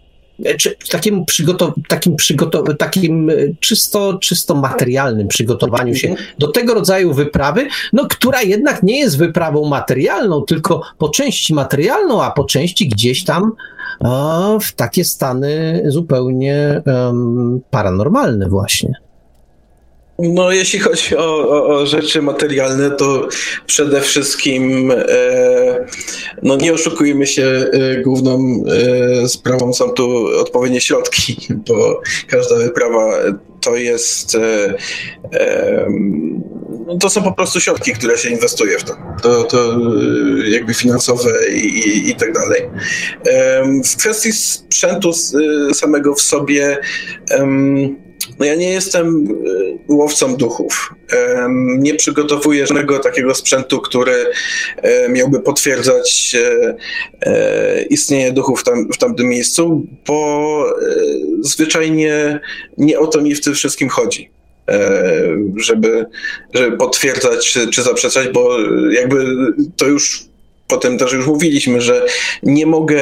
e, 0.46 0.56
czy 0.56 0.76
takim, 0.92 1.26
przygotow- 1.26 1.74
takim, 1.88 2.16
przygotow- 2.16 2.78
takim 2.78 3.30
e, 3.30 3.34
czysto, 3.60 4.18
czysto 4.22 4.56
materialnym 4.56 5.28
przygotowaniu 5.28 5.96
się 5.96 6.16
do 6.40 6.48
tego 6.48 6.74
rodzaju 6.74 7.14
wyprawy, 7.14 7.68
no, 7.94 8.08
która 8.10 8.42
jednak 8.42 8.84
nie 8.84 9.00
jest 9.00 9.18
wyprawą 9.18 9.66
materialną, 9.66 10.42
tylko 10.42 10.82
po 10.98 11.10
części 11.10 11.54
materialną, 11.54 12.24
a 12.24 12.32
po 12.32 12.44
części 12.44 12.88
gdzieś 12.88 13.24
tam 13.24 13.52
a, 14.00 14.58
w 14.62 14.72
takie 14.72 15.06
stany 15.06 15.84
zupełnie 15.86 16.82
um, 16.86 17.62
paranormalne 17.70 18.50
właśnie. 18.50 19.09
No, 20.22 20.52
jeśli 20.52 20.80
chodzi 20.80 21.18
o, 21.18 21.50
o, 21.50 21.68
o, 21.68 21.86
rzeczy 21.86 22.22
materialne, 22.22 22.92
to 22.92 23.28
przede 23.66 24.02
wszystkim 24.02 24.92
e, 24.92 25.86
no 26.44 26.56
nie 26.56 26.74
oszukujmy 26.74 27.28
się, 27.28 27.44
e, 27.44 28.02
główną 28.02 28.64
e, 29.24 29.28
sprawą 29.30 29.74
są 29.74 29.90
tu 29.90 30.28
odpowiednie 30.40 30.82
środki, 30.82 31.38
bo 31.68 32.02
każda 32.28 32.56
wyprawa 32.56 33.14
to 33.62 33.76
jest 33.76 34.36
e, 34.36 34.76
e, 35.34 35.88
no 36.88 36.98
to 36.98 37.10
są 37.10 37.24
po 37.24 37.32
prostu 37.32 37.60
środki, 37.60 37.94
które 37.94 38.18
się 38.18 38.30
inwestuje 38.30 38.80
w 38.80 38.84
to. 38.84 38.94
To, 39.22 39.44
to 39.44 39.74
e, 39.74 40.50
jakby 40.50 40.74
finansowe 40.74 41.30
i, 41.54 41.66
i, 41.66 42.10
i 42.10 42.16
tak 42.16 42.34
dalej. 42.34 42.70
W 43.86 43.98
kwestii 43.98 44.34
sprzętu 44.34 45.12
samego 45.74 46.16
w 46.16 46.22
sobie 46.22 46.78
no 48.40 48.46
ja 48.46 48.56
nie 48.56 48.70
jestem 48.70 49.28
e, 49.90 49.94
łowcą 49.94 50.36
duchów. 50.36 50.94
Nie 51.78 51.96
przygotowuję 51.96 52.68
żadnego 52.68 53.00
takiego 53.00 53.36
sprzętu, 53.36 53.80
który 53.80 54.26
e, 54.78 55.10
miałby 55.10 55.40
potwierdzać 55.40 56.36
e, 57.22 57.84
istnienie 57.84 58.32
duchów 58.32 58.64
tam, 58.64 58.88
w 58.94 58.98
tamtym 58.98 59.28
miejscu, 59.28 59.88
bo 60.08 60.66
zwyczajnie 61.42 62.40
nie 62.78 63.00
o 63.00 63.08
to 63.08 63.22
mi 63.22 63.36
w 63.36 63.42
tym 63.42 63.54
wszystkim 63.54 63.90
chodzi 63.90 64.32
żeby, 65.56 66.06
żeby 66.54 66.78
potwierdzać 66.78 67.58
czy, 67.72 67.84
zaprzeczać, 67.84 68.28
bo 68.28 68.58
jakby 68.92 69.26
to 69.78 69.88
już 69.88 70.26
potem 70.68 70.98
też 70.98 71.14
już 71.14 71.28
mówiliśmy, 71.28 71.82
że 71.82 72.06
nie 72.44 72.66
mogę 72.66 73.02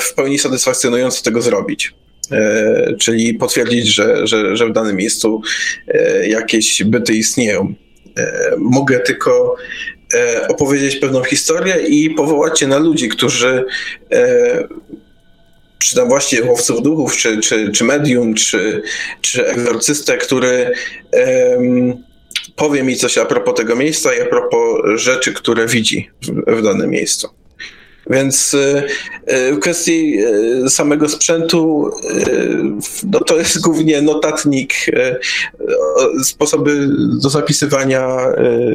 w 0.00 0.14
pełni 0.14 0.38
satysfakcjonująco 0.38 1.22
tego 1.22 1.42
zrobić. 1.42 1.94
E, 2.32 2.94
czyli 3.00 3.34
potwierdzić, 3.34 3.94
że, 3.94 4.26
że, 4.26 4.56
że 4.56 4.66
w 4.66 4.72
danym 4.72 4.96
miejscu 4.96 5.42
e, 5.88 6.28
jakieś 6.28 6.84
byty 6.84 7.14
istnieją. 7.14 7.74
E, 8.18 8.54
mogę 8.58 9.00
tylko 9.00 9.56
opowiedzieć 10.48 10.96
pewną 10.96 11.24
historię 11.24 11.74
i 11.88 12.10
powołać 12.10 12.60
się 12.60 12.66
na 12.66 12.78
ludzi, 12.78 13.08
którzy 13.08 13.64
czy 15.78 15.94
tam 15.96 16.08
właśnie 16.08 16.42
łowców 16.42 16.82
duchów, 16.82 17.16
czy, 17.16 17.40
czy, 17.40 17.72
czy 17.72 17.84
medium, 17.84 18.34
czy, 18.34 18.82
czy 19.20 19.46
egzorcystę, 19.46 20.18
który 20.18 20.72
um, 21.12 22.04
powie 22.56 22.82
mi 22.82 22.96
coś 22.96 23.18
a 23.18 23.24
propos 23.24 23.54
tego 23.54 23.76
miejsca 23.76 24.14
i 24.14 24.20
a 24.20 24.26
propos 24.26 24.80
rzeczy, 24.94 25.32
które 25.32 25.66
widzi 25.66 26.10
w, 26.22 26.56
w 26.58 26.62
danym 26.62 26.90
miejscu. 26.90 27.28
Więc 28.10 28.54
e, 28.54 28.84
e, 29.26 29.52
w 29.52 29.58
kwestii 29.58 30.18
e, 30.64 30.70
samego 30.70 31.08
sprzętu, 31.08 31.90
no 33.12 33.20
to 33.20 33.36
jest 33.36 33.60
głównie 33.60 34.02
notatnik, 34.02 34.74
sposoby 36.24 36.88
do 37.22 37.30
zapisywania, 37.30 38.18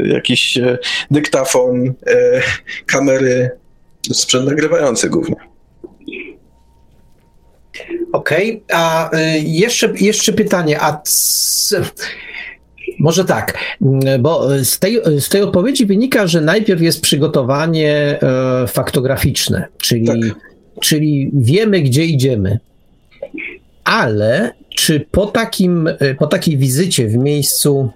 jakiś 0.05 0.59
dyktafon, 1.11 1.93
kamery, 2.85 3.49
sprzęt 4.13 4.45
nagrywający 4.45 5.09
głównie. 5.09 5.35
Okej, 8.11 8.63
okay. 8.67 8.79
a 8.79 9.09
jeszcze, 9.43 9.93
jeszcze 9.99 10.33
pytanie, 10.33 10.81
a 10.81 11.01
może 12.99 13.25
tak, 13.25 13.57
bo 14.19 14.47
z 14.63 14.79
tej, 14.79 14.99
z 15.19 15.29
tej 15.29 15.41
odpowiedzi 15.41 15.85
wynika, 15.85 16.27
że 16.27 16.41
najpierw 16.41 16.81
jest 16.81 17.01
przygotowanie 17.01 18.19
e, 18.21 18.67
faktograficzne, 18.67 19.67
czyli, 19.77 20.07
tak. 20.07 20.17
czyli 20.81 21.31
wiemy, 21.33 21.81
gdzie 21.81 22.05
idziemy. 22.05 22.59
Ale 23.83 24.51
czy 24.75 25.05
po, 25.11 25.25
takim, 25.25 25.87
e, 25.87 26.15
po 26.15 26.27
takiej 26.27 26.57
wizycie 26.57 27.07
w 27.07 27.17
miejscu, 27.17 27.89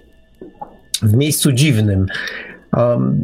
w 1.02 1.14
miejscu 1.14 1.52
dziwnym, 1.52 2.06
um, 2.78 3.22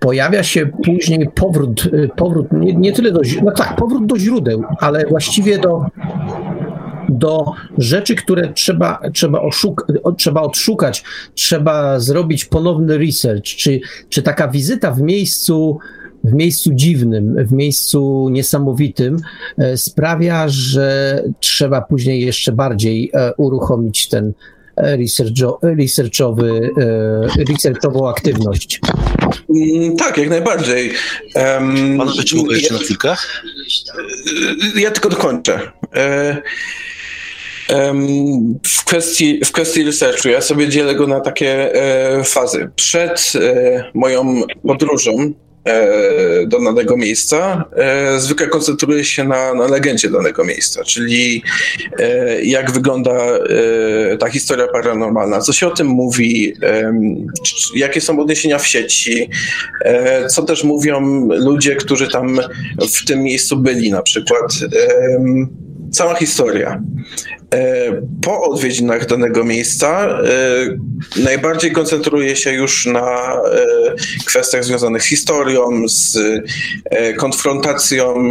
pojawia 0.00 0.42
się 0.42 0.66
później 0.66 1.28
powrót, 1.34 1.88
powrót 2.16 2.52
nie, 2.52 2.74
nie 2.74 2.92
tyle 2.92 3.12
do, 3.12 3.20
no 3.42 3.50
tak, 3.50 3.76
powrót 3.76 4.06
do 4.06 4.18
źródeł, 4.18 4.62
ale 4.80 5.06
właściwie 5.06 5.58
do, 5.58 5.86
do 7.18 7.44
rzeczy, 7.78 8.14
które 8.14 8.52
trzeba, 8.52 9.00
trzeba, 9.12 9.40
oszuk 9.40 9.86
trzeba 10.18 10.42
odszukać, 10.42 11.04
trzeba 11.34 12.00
zrobić 12.00 12.44
ponowny 12.44 12.98
research, 12.98 13.44
czy, 13.44 13.80
czy 14.08 14.22
taka 14.22 14.48
wizyta 14.48 14.90
w 14.90 15.00
miejscu, 15.00 15.78
w 16.24 16.32
miejscu 16.32 16.70
dziwnym, 16.72 17.46
w 17.46 17.52
miejscu 17.52 18.28
niesamowitym 18.32 19.16
e, 19.58 19.76
sprawia, 19.76 20.44
że 20.48 21.22
trzeba 21.40 21.80
później 21.80 22.20
jeszcze 22.20 22.52
bardziej 22.52 23.10
e, 23.14 23.34
uruchomić 23.36 24.08
ten 24.08 24.32
researcho, 24.76 25.58
researchowy, 25.62 26.70
e, 27.38 27.44
researchową 27.52 28.08
aktywność. 28.08 28.80
Mm, 29.50 29.96
tak, 29.96 30.18
jak 30.18 30.30
najbardziej. 30.30 30.92
Um, 31.34 31.98
Panowie, 31.98 32.24
czy 32.24 32.36
mogę 32.36 32.56
jeszcze 32.56 32.74
ja, 32.74 32.80
na 32.80 32.84
chwilkę? 32.84 33.14
Ja 34.76 34.90
tylko 34.90 35.08
dokończę. 35.08 35.60
E, 37.70 37.94
w 38.66 38.84
kwestii, 38.84 39.44
w 39.44 39.52
kwestii 39.52 39.84
researchu 39.84 40.28
ja 40.28 40.40
sobie 40.40 40.68
dzielę 40.68 40.94
go 40.94 41.06
na 41.06 41.20
takie 41.20 41.74
e, 41.74 42.24
fazy. 42.24 42.70
Przed 42.76 43.32
moją 43.94 44.42
podróżą 44.66 45.34
E, 45.64 46.46
do 46.46 46.60
danego 46.60 46.96
miejsca, 46.96 47.64
e, 47.76 48.20
zwykle 48.20 48.46
koncentruje 48.46 49.04
się 49.04 49.24
na, 49.24 49.54
na 49.54 49.66
legendzie 49.66 50.10
danego 50.10 50.44
miejsca, 50.44 50.84
czyli 50.84 51.42
e, 51.98 52.42
jak 52.42 52.70
wygląda 52.70 53.14
ta 54.18 54.30
historia 54.30 54.66
paranormalna, 54.68 55.40
co 55.40 55.52
się 55.52 55.66
o 55.66 55.70
tym 55.70 55.86
mówi, 55.86 56.54
jakie 57.74 58.00
są 58.00 58.20
odniesienia 58.20 58.58
w 58.58 58.66
sieci, 58.66 59.28
co 60.28 60.42
też 60.42 60.64
mówią 60.64 61.28
ludzie, 61.28 61.76
którzy 61.76 62.08
tam 62.08 62.40
w 62.92 63.04
tym 63.04 63.22
miejscu 63.22 63.56
byli 63.56 63.90
na 63.90 64.02
przykład. 64.02 64.54
Cała 65.94 66.14
historia. 66.14 66.82
E, 67.54 68.02
po 68.22 68.42
odwiedzinach 68.42 69.06
danego 69.06 69.44
miejsca 69.44 70.06
e, 70.06 71.22
najbardziej 71.22 71.72
koncentruje 71.72 72.36
się 72.36 72.52
już 72.52 72.86
na 72.86 73.34
e, 73.34 73.64
kwestiach 74.26 74.64
związanych 74.64 75.02
z 75.02 75.06
historią, 75.06 75.88
z 75.88 76.18
konfrontacją 77.16 78.30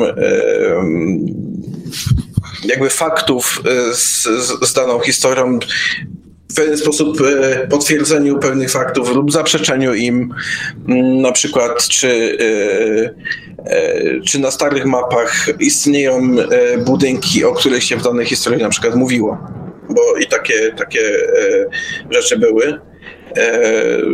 jakby 2.65 2.89
faktów 2.89 3.63
z, 3.93 4.23
z 4.61 4.73
daną 4.73 4.99
historią 4.99 5.59
w 6.51 6.55
pewien 6.55 6.77
sposób 6.77 7.17
potwierdzeniu 7.69 8.39
pewnych 8.39 8.71
faktów 8.71 9.15
lub 9.15 9.31
zaprzeczeniu 9.31 9.93
im, 9.93 10.33
na 11.21 11.31
przykład 11.31 11.87
czy 11.87 12.37
czy 14.25 14.39
na 14.39 14.51
starych 14.51 14.85
mapach 14.85 15.47
istnieją 15.59 16.35
e, 16.51 16.77
budynki, 16.77 17.45
o 17.45 17.53
których 17.53 17.83
się 17.83 17.97
w 17.97 18.03
danej 18.03 18.25
historii 18.25 18.63
na 18.63 18.69
przykład 18.69 18.95
mówiło. 18.95 19.37
Bo 19.89 20.17
i 20.21 20.27
takie, 20.27 20.73
takie 20.77 20.99
e, 20.99 21.65
rzeczy 22.11 22.37
były. 22.37 22.79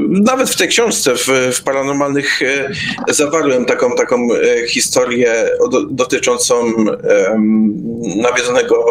Nawet 0.10 0.50
w 0.50 0.58
tej 0.58 0.68
książce, 0.68 1.16
w, 1.16 1.28
w 1.54 1.64
Paranormalnych, 1.64 2.40
zawarłem 3.10 3.66
taką, 3.66 3.96
taką 3.96 4.28
historię 4.68 5.34
dotyczącą 5.90 6.74
nawiedzonego, 8.16 8.86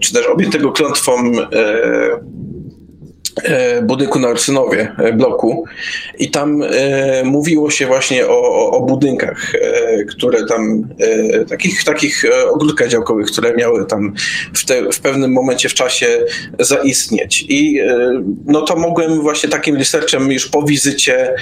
czy 0.00 0.12
też 0.12 0.26
objętego 0.26 0.72
klątwą 0.72 1.32
E, 1.52 2.47
budynku 3.82 4.18
na 4.18 4.28
Orsynowie, 4.28 4.92
e, 4.98 5.12
bloku 5.12 5.64
i 6.18 6.30
tam 6.30 6.62
e, 6.62 7.24
mówiło 7.24 7.70
się 7.70 7.86
właśnie 7.86 8.26
o, 8.26 8.70
o 8.70 8.80
budynkach, 8.80 9.54
e, 9.54 10.04
które 10.04 10.46
tam, 10.46 10.88
e, 10.98 11.44
takich, 11.44 11.84
takich 11.84 12.24
e, 12.24 12.50
ogródkach 12.50 12.88
działkowych, 12.88 13.26
które 13.26 13.54
miały 13.54 13.86
tam 13.86 14.14
w, 14.54 14.64
te, 14.64 14.92
w 14.92 15.00
pewnym 15.00 15.32
momencie 15.32 15.68
w 15.68 15.74
czasie 15.74 16.24
zaistnieć 16.58 17.44
i 17.48 17.80
no 18.46 18.62
to 18.62 18.76
mogłem 18.76 19.20
właśnie 19.20 19.48
takim 19.48 19.76
researchem 19.76 20.32
już 20.32 20.48
po 20.48 20.62
wizycie 20.62 21.34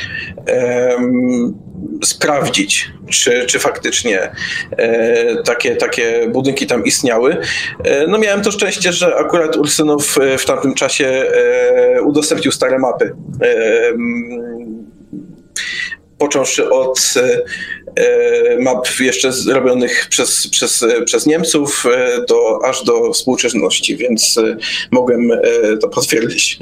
sprawdzić, 2.05 2.90
czy, 3.10 3.47
czy 3.47 3.59
faktycznie 3.59 4.31
e, 4.70 5.43
takie, 5.43 5.77
takie 5.77 6.28
budynki 6.28 6.66
tam 6.66 6.85
istniały. 6.85 7.36
E, 7.85 8.06
no 8.06 8.18
miałem 8.18 8.43
to 8.43 8.52
szczęście, 8.52 8.93
że 8.93 9.16
akurat 9.16 9.56
Ursynow 9.56 10.18
w 10.39 10.44
tamtym 10.44 10.74
czasie 10.74 11.06
e, 11.06 11.85
udostępnił 12.04 12.52
stare 12.52 12.78
mapy. 12.78 13.12
Począwszy 16.18 16.70
od 16.70 17.14
map 18.60 19.00
jeszcze 19.00 19.32
zrobionych 19.32 20.06
przez, 20.10 20.48
przez, 20.48 20.84
przez 21.04 21.26
Niemców 21.26 21.84
do, 22.28 22.64
aż 22.64 22.84
do 22.84 23.12
współczesności, 23.12 23.96
więc 23.96 24.40
mogłem 24.90 25.30
to 25.80 25.88
potwierdzić. 25.88 26.58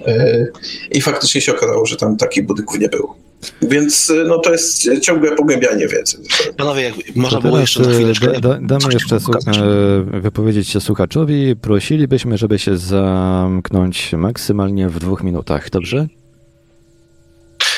I 0.90 1.00
faktycznie 1.00 1.40
się 1.40 1.52
okazało, 1.52 1.86
że 1.86 1.96
tam 1.96 2.16
takich 2.16 2.46
budynków 2.46 2.78
nie 2.78 2.88
było. 2.88 3.16
Więc 3.62 4.10
y, 4.10 4.24
no, 4.24 4.38
to 4.38 4.52
jest 4.52 4.88
ciągłe 5.00 5.36
pogłębianie 5.36 5.88
wiedzy. 5.88 6.18
Panowie, 6.56 6.82
jak 6.82 6.94
można 7.16 7.40
było 7.40 7.60
jeszcze 7.60 7.82
na 7.82 7.94
chwileczkę... 7.94 8.26
Da, 8.26 8.40
da, 8.40 8.58
damy 8.60 8.94
jeszcze 8.94 9.16
e, 9.16 10.20
wypowiedzieć 10.20 10.68
się 10.68 10.80
słuchaczowi. 10.80 11.56
Prosilibyśmy, 11.56 12.38
żeby 12.38 12.58
się 12.58 12.76
zamknąć 12.76 14.12
maksymalnie 14.12 14.88
w 14.88 14.98
dwóch 14.98 15.22
minutach, 15.22 15.70
dobrze? 15.70 16.06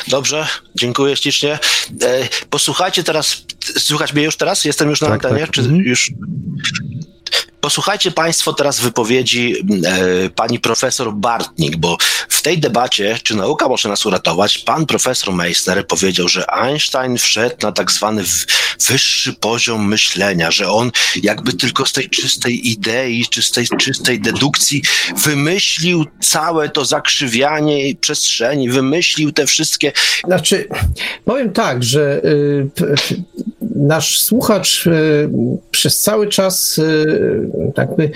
Dobrze, 0.08 0.46
dziękuję 0.74 1.16
ślicznie. 1.16 1.58
E, 2.02 2.28
posłuchajcie 2.50 3.04
teraz, 3.04 3.44
słuchać 3.78 4.14
mnie 4.14 4.24
już 4.24 4.36
teraz? 4.36 4.64
Jestem 4.64 4.90
już 4.90 5.00
na 5.00 5.08
tak, 5.08 5.24
antenie? 5.24 5.40
Tak. 5.40 5.50
Czy 5.50 5.60
mhm. 5.60 5.80
już... 5.80 6.10
Posłuchajcie 7.60 8.10
Państwo 8.10 8.52
teraz 8.52 8.80
wypowiedzi 8.80 9.54
e, 9.84 10.30
pani 10.30 10.60
profesor 10.60 11.12
Bartnik, 11.12 11.76
bo 11.76 11.96
w 12.28 12.42
tej 12.42 12.58
debacie, 12.58 13.18
czy 13.22 13.34
nauka 13.34 13.68
może 13.68 13.88
nas 13.88 14.06
uratować, 14.06 14.58
pan 14.58 14.86
profesor 14.86 15.34
Meissner 15.34 15.86
powiedział, 15.86 16.28
że 16.28 16.50
Einstein 16.50 17.18
wszedł 17.18 17.56
na 17.62 17.72
tak 17.72 17.92
zwany 17.92 18.22
wyższy 18.88 19.32
poziom 19.32 19.88
myślenia, 19.88 20.50
że 20.50 20.70
on 20.70 20.90
jakby 21.22 21.52
tylko 21.52 21.86
z 21.86 21.92
tej 21.92 22.10
czystej 22.10 22.68
idei, 22.68 23.26
czy 23.30 23.42
z 23.42 23.50
tej 23.50 23.68
czystej 23.68 24.20
dedukcji 24.20 24.82
wymyślił 25.24 26.04
całe 26.20 26.68
to 26.68 26.84
zakrzywianie 26.84 27.94
przestrzeni, 28.00 28.70
wymyślił 28.70 29.32
te 29.32 29.46
wszystkie. 29.46 29.92
Znaczy, 30.24 30.68
powiem 31.24 31.52
tak, 31.52 31.84
że 31.84 32.20
y, 32.24 32.70
nasz 33.76 34.20
słuchacz 34.20 34.86
y, 34.86 35.28
przez 35.70 36.00
cały 36.00 36.28
czas 36.28 36.78
y, 36.78 37.72
tak 37.74 37.96
by 37.96 38.10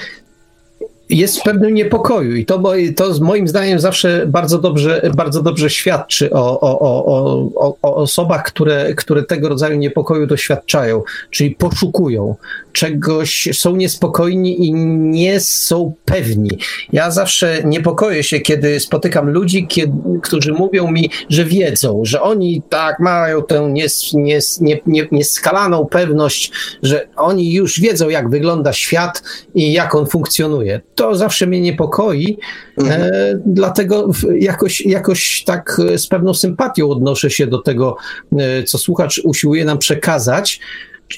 jest 1.10 1.40
w 1.40 1.42
pewnym 1.42 1.74
niepokoju 1.74 2.36
i 2.36 2.44
to, 2.44 2.62
to 2.96 3.10
moim 3.20 3.48
zdaniem 3.48 3.80
zawsze 3.80 4.26
bardzo 4.26 4.58
dobrze, 4.58 5.10
bardzo 5.16 5.42
dobrze 5.42 5.70
świadczy 5.70 6.30
o, 6.30 6.60
o, 6.60 6.80
o, 6.80 7.76
o, 7.82 7.94
osobach, 7.94 8.42
które, 8.42 8.94
które 8.94 9.22
tego 9.22 9.48
rodzaju 9.48 9.78
niepokoju 9.78 10.26
doświadczają, 10.26 11.02
czyli 11.30 11.50
poszukują 11.50 12.36
czegoś, 12.72 13.48
są 13.52 13.76
niespokojni 13.76 14.66
i 14.66 14.72
nie 14.72 15.40
są 15.40 15.92
pewni. 16.04 16.50
Ja 16.92 17.10
zawsze 17.10 17.62
niepokoję 17.64 18.22
się, 18.22 18.40
kiedy 18.40 18.80
spotykam 18.80 19.30
ludzi, 19.30 19.66
kiedy, 19.66 19.92
którzy 20.22 20.52
mówią 20.52 20.90
mi, 20.90 21.10
że 21.28 21.44
wiedzą, 21.44 22.00
że 22.04 22.22
oni 22.22 22.62
tak 22.68 23.00
mają 23.00 23.42
tę 23.42 23.70
nies, 23.72 24.12
nies, 24.12 24.60
nie, 24.60 24.80
nie, 24.86 25.08
nieskalaną 25.12 25.86
pewność, 25.86 26.52
że 26.82 27.08
oni 27.16 27.52
już 27.52 27.80
wiedzą, 27.80 28.08
jak 28.08 28.30
wygląda 28.30 28.72
świat 28.72 29.22
i 29.54 29.72
jak 29.72 29.94
on 29.94 30.06
funkcjonuje 30.06 30.80
to 31.00 31.14
zawsze 31.14 31.46
mnie 31.46 31.60
niepokoi, 31.60 32.38
mhm. 32.78 33.02
e, 33.02 33.10
dlatego 33.46 34.10
jakoś, 34.38 34.80
jakoś 34.80 35.44
tak 35.44 35.76
z 35.96 36.06
pewną 36.06 36.34
sympatią 36.34 36.90
odnoszę 36.90 37.30
się 37.30 37.46
do 37.46 37.58
tego, 37.58 37.96
e, 38.38 38.62
co 38.62 38.78
słuchacz 38.78 39.20
usiłuje 39.24 39.64
nam 39.64 39.78
przekazać. 39.78 40.60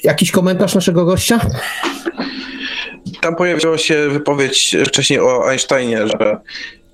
Jakiś 0.03 0.31
komentarz 0.31 0.75
naszego 0.75 1.05
gościa? 1.05 1.39
Tam 3.21 3.35
pojawiła 3.35 3.77
się 3.77 4.09
wypowiedź 4.09 4.77
wcześniej 4.85 5.19
o 5.19 5.49
Einsteinie, 5.51 6.07
że 6.07 6.37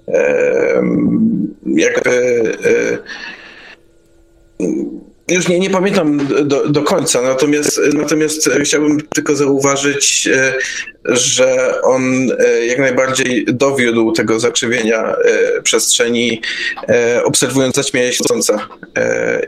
e, 0.08 0.82
jakby 1.66 2.12
e, 2.64 2.98
już 5.30 5.48
nie, 5.48 5.60
nie 5.60 5.70
pamiętam 5.70 6.28
do, 6.48 6.70
do 6.70 6.84
końca, 6.84 7.22
natomiast, 7.22 7.82
natomiast 7.94 8.50
chciałbym 8.64 9.02
tylko 9.02 9.36
zauważyć, 9.36 10.28
e, 10.28 10.54
że 11.06 11.82
on 11.82 12.32
e, 12.40 12.66
jak 12.66 12.80
najbardziej 12.80 13.46
dowiódł 13.46 14.12
tego 14.12 14.40
zakrzywienia 14.40 15.16
e, 15.16 15.62
przestrzeni, 15.62 16.42
obserwując 17.24 17.76
zaćmienie 17.76 18.14
słońca 18.14 18.68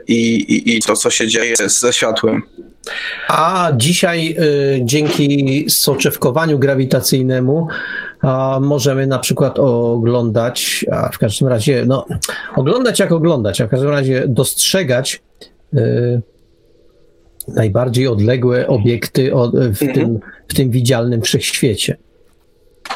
i, 0.08 0.36
i, 0.36 0.78
i 0.78 0.82
to, 0.82 0.96
co 0.96 1.10
się 1.10 1.28
dzieje 1.28 1.56
ze 1.68 1.94
światłem. 1.94 2.42
A 3.28 3.72
dzisiaj 3.78 4.36
dzięki 4.82 5.66
soczewkowaniu 5.70 6.60
grawitacyjnemu 6.60 7.68
możemy 8.62 9.08
na 9.08 9.20
przykład 9.20 9.60
oglądać, 9.60 10.86
a 10.92 11.10
w 11.10 11.18
każdym 11.18 11.48
razie, 11.48 11.86
no, 11.88 12.06
oglądać 12.56 13.00
jak 13.00 13.12
oglądać, 13.12 13.62
a 13.62 13.68
w 13.68 13.70
każdym 13.70 13.90
razie 13.90 14.24
dostrzegać 14.28 15.22
najbardziej 17.48 18.08
odległe 18.08 18.68
obiekty 18.68 19.32
w, 19.74 19.82
mhm. 19.82 19.94
tym, 19.94 20.20
w 20.48 20.54
tym 20.54 20.72
widzialnym 20.72 21.22
wszechświecie. 21.22 21.98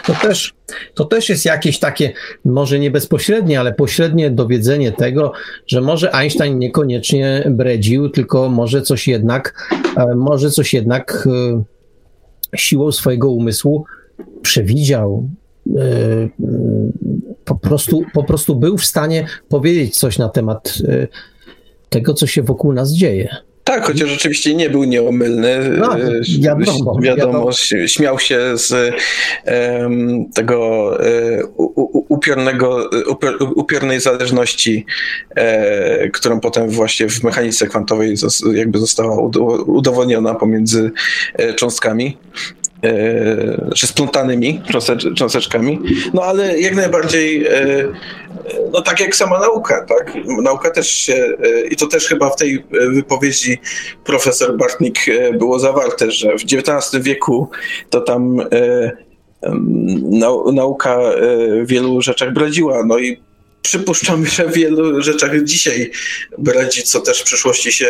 to 0.06 0.14
też, 0.14 0.54
to 0.94 1.06
też 1.06 1.30
jest 1.30 1.46
jakieś 1.46 1.80
takie, 1.80 2.14
może 2.46 2.80
nie 2.80 2.92
bezpośrednie, 2.92 3.60
ale 3.60 3.74
pośrednie 3.74 4.32
dowiedzenie 4.32 4.92
tego, 4.92 5.32
że 5.68 5.82
może 5.82 6.16
Einstein 6.16 6.60
niekoniecznie 6.60 7.44
bredził, 7.52 8.10
tylko 8.10 8.50
może 8.50 8.82
coś 8.82 9.08
jednak, 9.08 9.72
e, 9.98 10.16
może 10.16 10.52
coś 10.52 10.74
jednak 10.74 11.28
e, 11.28 11.64
siłą 12.58 12.92
swojego 12.92 13.32
umysłu 13.32 13.86
przewidział, 14.42 15.30
e, 15.78 16.30
po 17.46 17.56
prostu, 17.56 18.06
po 18.14 18.24
prostu 18.24 18.56
był 18.56 18.78
w 18.78 18.86
stanie 18.86 19.28
powiedzieć 19.50 19.98
coś 19.98 20.18
na 20.18 20.30
temat 20.30 20.78
tego, 21.96 22.14
co 22.14 22.28
się 22.28 22.42
wokół 22.44 22.74
nas 22.74 22.94
dzieje. 22.94 23.36
Tak, 23.64 23.86
chociaż 23.86 24.10
rzeczywiście 24.10 24.56
nie 24.56 24.70
był 24.70 24.84
nieomylny. 24.84 25.70
No, 25.78 26.00
E, 26.00 26.22
wiadomo, 26.40 27.00
wiadomo, 27.02 27.50
śmiał 27.86 28.20
się 28.20 28.40
z 28.58 28.94
em, 29.46 30.26
tego 30.34 30.92
e, 31.06 31.46
u, 31.46 31.64
u, 31.98 32.06
upiornego, 32.14 32.90
upior, 33.10 33.38
upiornej 33.56 34.00
zależności, 34.00 34.86
e, 35.36 36.10
którą 36.10 36.40
potem 36.40 36.70
właśnie 36.70 37.10
w 37.10 37.24
mechanice 37.24 37.68
kwantowej 37.68 38.16
jakby 38.54 38.80
została 38.80 39.16
udo- 39.18 39.64
udowodniona 39.66 40.36
pomiędzy 40.36 40.92
e, 41.34 41.54
cząstkami. 41.54 42.18
E, 42.86 43.72
Czy 43.76 43.88
splątanymi 43.88 44.62
cząstecz, 44.72 45.14
cząsteczkami, 45.14 45.80
no 46.14 46.24
ale 46.24 46.60
jak 46.60 46.76
najbardziej, 46.76 47.46
e, 47.46 47.88
no 48.74 48.82
tak 48.82 49.00
jak 49.00 49.16
sama 49.16 49.40
nauka, 49.40 49.86
tak? 49.86 50.14
Nauka 50.44 50.72
też 50.72 50.90
się, 50.90 51.14
e, 51.44 51.62
i 51.68 51.76
to 51.76 51.88
też 51.88 52.08
chyba 52.08 52.30
w 52.30 52.36
tej 52.36 52.56
e, 52.56 52.90
wypowiedzi 52.90 53.58
profesor 54.04 54.58
Bartnik 54.58 55.10
e, 55.10 55.34
było 55.34 55.60
zawarte, 55.60 56.12
że 56.12 56.38
w 56.38 56.44
XIX 56.44 57.04
wieku 57.04 57.50
to 57.90 58.02
tam 58.02 58.40
e, 58.40 58.92
nauka 60.54 60.96
e, 60.96 61.64
w 61.64 61.68
wielu 61.68 62.02
rzeczach 62.02 62.34
bredziła, 62.34 62.84
no 62.86 62.98
i 62.98 63.25
przypuszczamy, 63.66 64.28
że 64.28 64.48
w 64.48 64.54
wielu 64.54 65.02
rzeczach 65.02 65.44
dzisiaj 65.44 65.92
bredzi, 66.38 66.84
co 66.84 67.02
też 67.02 67.22
w 67.22 67.24
przyszłości 67.24 67.72
się 67.72 67.88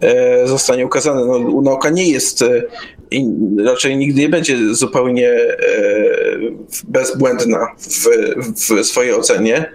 e, 0.00 0.48
zostanie 0.48 0.86
ukazane. 0.86 1.24
No, 1.24 1.62
nauka 1.62 1.90
nie 1.90 2.10
jest 2.10 2.42
e, 2.42 2.62
i 3.10 3.26
raczej 3.64 3.96
nigdy 3.96 4.20
nie 4.20 4.28
będzie 4.28 4.74
zupełnie 4.74 5.30
e, 5.30 5.56
bezbłędna 6.88 7.66
w, 7.78 8.08
w 8.80 8.84
swojej 8.84 9.14
ocenie, 9.14 9.72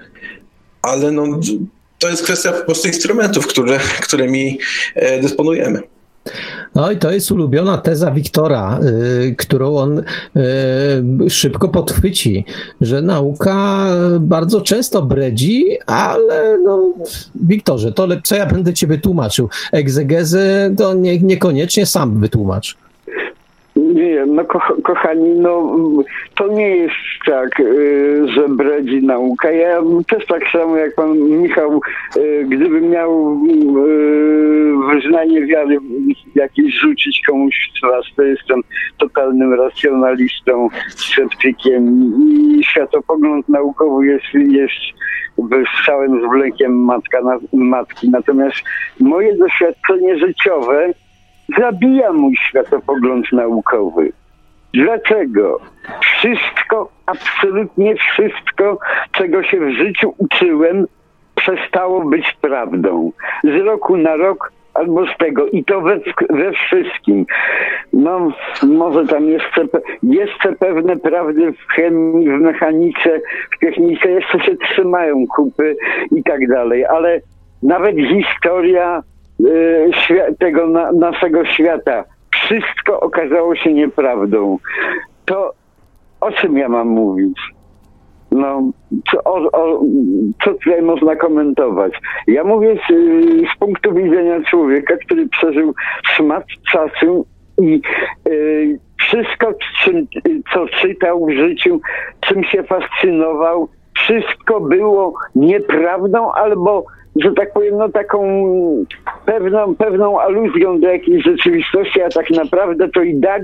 ale 0.81 1.11
no, 1.11 1.39
to 1.99 2.09
jest 2.09 2.23
kwestia 2.23 2.51
po 2.51 2.65
prostu 2.65 2.87
instrumentów, 2.87 3.47
które, 3.47 3.79
którymi 4.01 4.59
e, 4.95 5.21
dysponujemy. 5.21 5.81
No 6.75 6.91
i 6.91 6.97
to 6.97 7.11
jest 7.11 7.31
ulubiona 7.31 7.77
teza 7.77 8.11
Wiktora, 8.11 8.79
y, 8.83 9.35
którą 9.37 9.75
on 9.75 9.99
y, 9.99 11.29
szybko 11.29 11.69
podchwyci, 11.69 12.45
że 12.81 13.01
nauka 13.01 13.87
bardzo 14.19 14.61
często 14.61 15.01
bredzi, 15.01 15.65
ale 15.85 16.57
no, 16.63 16.93
Wiktorze, 17.35 17.91
to 17.91 18.07
co 18.23 18.35
ja 18.35 18.45
będę 18.45 18.73
ciebie 18.73 18.97
tłumaczył? 18.97 19.49
Egzegezę 19.71 20.73
to 20.77 20.93
nie, 20.93 21.19
niekoniecznie 21.19 21.85
sam 21.85 22.19
wytłumacz. 22.19 22.77
Nie, 24.07 24.25
no 24.25 24.45
ko- 24.45 24.77
kochani, 24.83 25.29
no 25.29 25.71
to 26.35 26.47
nie 26.47 26.75
jest 26.75 26.95
tak, 27.25 27.59
y, 27.59 28.27
że 28.27 28.49
bredzi 28.49 29.03
nauka. 29.03 29.51
Ja 29.51 29.81
też 30.09 30.25
tak 30.25 30.49
samo 30.51 30.77
jak 30.77 30.95
pan 30.95 31.19
Michał, 31.19 31.81
y, 32.17 32.45
gdybym 32.49 32.89
miał 32.89 33.33
y, 33.33 34.93
wyznanie 34.93 35.45
wiary 35.45 35.77
jakieś 36.35 36.73
rzucić 36.79 37.21
komuś 37.27 37.55
w 37.69 37.77
twarz, 37.79 38.13
to 38.15 38.23
jestem 38.23 38.61
totalnym 38.97 39.53
racjonalistą, 39.53 40.69
sceptykiem 40.87 42.11
i 42.57 42.63
światopogląd 42.63 43.49
naukowy 43.49 44.05
jest, 44.05 44.33
jest 44.33 44.75
z 45.37 45.85
całym 45.85 46.27
zwlękiem 46.27 46.85
matka 46.85 47.19
matki. 47.53 48.09
Natomiast 48.09 48.57
moje 48.99 49.37
doświadczenie 49.37 50.17
życiowe 50.17 50.93
zabija 51.57 52.13
mój 52.13 52.35
światopogląd 52.35 53.31
naukowy. 53.31 54.11
Dlaczego? 54.73 55.59
Wszystko, 56.01 56.89
absolutnie 57.05 57.95
wszystko, 57.95 58.79
czego 59.11 59.43
się 59.43 59.59
w 59.59 59.71
życiu 59.71 60.13
uczyłem, 60.17 60.85
przestało 61.35 62.05
być 62.05 62.37
prawdą. 62.41 63.11
Z 63.43 63.65
roku 63.65 63.97
na 63.97 64.15
rok 64.15 64.51
albo 64.73 65.05
z 65.05 65.17
tego 65.17 65.47
i 65.47 65.63
to 65.63 65.81
we, 65.81 65.99
we 66.29 66.51
wszystkim. 66.51 67.25
No, 67.93 68.31
może 68.63 69.05
tam 69.07 69.25
jeszcze, 69.25 69.67
jeszcze 70.03 70.53
pewne 70.53 70.97
prawdy 70.97 71.53
w 71.53 71.73
chemii, 71.73 72.29
w 72.29 72.41
mechanice, 72.41 73.19
w 73.55 73.59
technice 73.59 74.09
jeszcze 74.09 74.39
się 74.39 74.55
trzymają 74.57 75.27
kupy 75.35 75.75
i 76.11 76.23
tak 76.23 76.47
dalej, 76.47 76.85
ale 76.85 77.21
nawet 77.63 77.95
historia 77.95 79.03
tego 80.39 80.67
na, 80.67 80.91
naszego 80.91 81.45
świata, 81.45 82.03
wszystko 82.33 82.99
okazało 82.99 83.55
się 83.55 83.73
nieprawdą. 83.73 84.57
To 85.25 85.53
o 86.21 86.31
czym 86.31 86.57
ja 86.57 86.69
mam 86.69 86.87
mówić? 86.87 87.37
No, 88.31 88.71
co, 89.11 89.23
o, 89.23 89.51
o, 89.51 89.81
co 90.43 90.53
tutaj 90.53 90.81
można 90.81 91.15
komentować? 91.15 91.93
Ja 92.27 92.43
mówię 92.43 92.75
z, 92.75 92.93
z 93.53 93.59
punktu 93.59 93.93
widzenia 93.93 94.41
człowieka, 94.49 94.93
który 95.05 95.27
przeżył 95.27 95.73
szmat 96.03 96.43
czasu 96.71 97.25
i 97.61 97.81
y, 98.27 98.79
wszystko, 98.99 99.53
czym, 99.83 100.07
co 100.53 100.67
czytał 100.67 101.25
w 101.25 101.31
życiu, 101.31 101.79
czym 102.19 102.43
się 102.43 102.63
fascynował, 102.63 103.69
wszystko 103.93 104.59
było 104.59 105.13
nieprawdą 105.35 106.31
albo, 106.31 106.85
że 107.23 107.33
tak 107.33 107.53
powiem, 107.53 107.77
no 107.77 107.89
taką 107.89 108.21
pewną, 109.25 109.75
pewną 109.75 110.19
aluzją 110.19 110.79
do 110.79 110.87
jakiejś 110.87 111.23
rzeczywistości, 111.23 112.01
a 112.01 112.09
tak 112.09 112.29
naprawdę 112.29 112.89
to 112.89 113.01
i 113.01 113.21
tak 113.21 113.41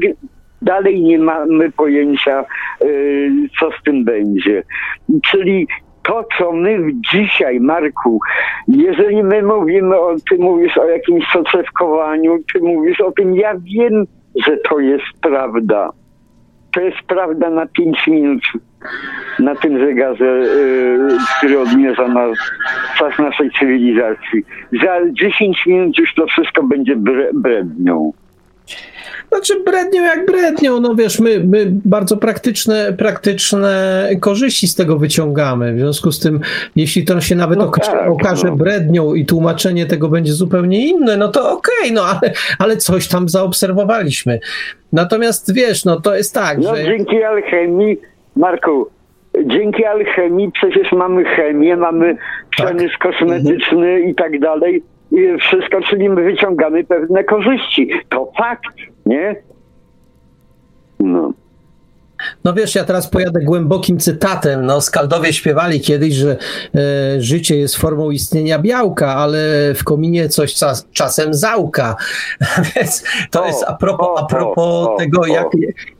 dalej 0.62 1.04
nie 1.04 1.20
mamy 1.20 1.72
pojęcia, 1.72 2.46
y, 2.84 3.32
co 3.60 3.70
z 3.72 3.84
tym 3.84 4.06
będzie. 4.06 4.64
Czyli 5.32 5.68
to, 6.04 6.26
co 6.38 6.52
my 6.52 6.80
dzisiaj, 7.14 7.60
Marku, 7.60 8.20
jeżeli 8.68 9.24
my 9.24 9.42
mówimy 9.42 10.00
o, 10.00 10.16
ty 10.30 10.38
mówisz 10.38 10.78
o 10.78 10.86
jakimś 10.86 11.26
soczewkowaniu, 11.28 12.38
ty 12.54 12.60
mówisz 12.60 13.02
o 13.02 13.12
tym, 13.12 13.36
ja 13.36 13.56
wiem, 13.56 14.06
że 14.48 14.58
to 14.58 14.80
jest 14.80 15.06
prawda. 15.22 15.90
To 16.74 16.82
jest 16.82 16.98
prawda 17.08 17.50
na 17.50 17.66
5 17.66 18.08
minut 18.08 18.44
na 19.40 19.56
tym 19.56 19.86
zegarze, 19.86 20.26
y, 20.26 21.18
który 21.38 21.60
odmierza 21.60 22.08
na 22.08 22.28
czas 22.98 23.20
naszej 23.20 23.52
cywilizacji. 23.52 24.46
Za 24.84 25.00
10 25.12 25.66
minut 25.66 25.98
już 25.98 26.16
to 26.16 26.26
wszystko 26.28 26.64
będzie 26.64 26.96
bre, 26.96 27.30
brednią. 27.34 28.14
Znaczy 29.30 29.64
brednią 29.64 30.04
jak 30.04 30.26
brednią, 30.26 30.80
no 30.80 30.96
wiesz, 30.96 31.20
my, 31.20 31.40
my 31.40 31.66
bardzo 31.86 32.18
praktyczne, 32.18 32.94
praktyczne 32.98 34.10
korzyści 34.20 34.68
z 34.68 34.76
tego 34.76 34.98
wyciągamy. 34.98 35.74
W 35.74 35.80
związku 35.80 36.12
z 36.12 36.20
tym, 36.20 36.40
jeśli 36.76 37.06
to 37.06 37.22
się 37.22 37.36
nawet 37.36 37.60
No 37.60 37.66
okaże, 37.66 37.92
tak, 37.92 38.10
okaże 38.10 38.48
no. 38.48 38.56
brednią 38.56 39.14
i 39.14 39.26
tłumaczenie 39.26 39.86
tego 39.86 40.10
będzie 40.10 40.34
zupełnie 40.34 40.88
inne, 40.88 41.18
no 41.18 41.28
to 41.28 41.52
okej, 41.52 41.92
no 41.92 42.02
ale, 42.02 42.34
ale 42.60 42.78
coś 42.78 43.08
tam 43.08 43.30
zaobserwowaliśmy. 43.30 44.40
Natomiast 44.94 45.54
wiesz, 45.54 45.86
no 45.86 46.02
to 46.02 46.16
jest 46.16 46.34
tak, 46.34 46.58
No 46.58 46.76
że... 46.76 46.84
dzięki 46.84 47.24
alchemii, 47.24 47.98
Marku, 48.36 48.90
dzięki 49.46 49.86
alchemii 49.86 50.52
przecież 50.52 50.92
mamy 50.92 51.26
chemię, 51.26 51.78
mamy 51.78 52.18
przemysł 52.50 52.98
kosmetyczny 53.00 54.02
i 54.02 54.16
tak 54.16 54.40
dalej. 54.40 54.84
Wszystko, 55.40 55.82
czyli 55.82 56.10
my 56.10 56.24
wyciągamy 56.24 56.84
pewne 56.84 57.24
korzyści. 57.24 57.90
To 58.10 58.32
fakt, 58.38 58.78
nie? 59.06 59.36
No. 61.00 61.34
No 62.44 62.54
wiesz, 62.54 62.76
ja 62.76 62.84
teraz 62.84 63.08
pojadę 63.08 63.40
głębokim 63.40 64.00
cytatem. 64.00 64.66
No, 64.66 64.82
Skaldowie 64.82 65.34
śpiewali 65.34 65.82
kiedyś, 65.82 66.14
że 66.14 66.38
e, 66.76 67.22
życie 67.22 67.58
jest 67.58 67.76
formą 67.76 68.12
istnienia 68.12 68.60
białka, 68.60 69.16
ale 69.16 69.38
w 69.76 69.84
kominie 69.84 70.30
coś 70.30 70.54
czas, 70.54 70.88
czasem 70.94 71.34
załka. 71.34 71.96
Więc 72.76 73.04
to 73.32 73.44
O, 73.44 73.48
jest 73.48 73.64
a 73.68 73.74
propos, 73.74 74.08
o, 74.08 74.20
a 74.20 74.26
propos 74.26 74.88
o, 74.88 74.96
tego, 75.00 75.26
jak, 75.26 75.48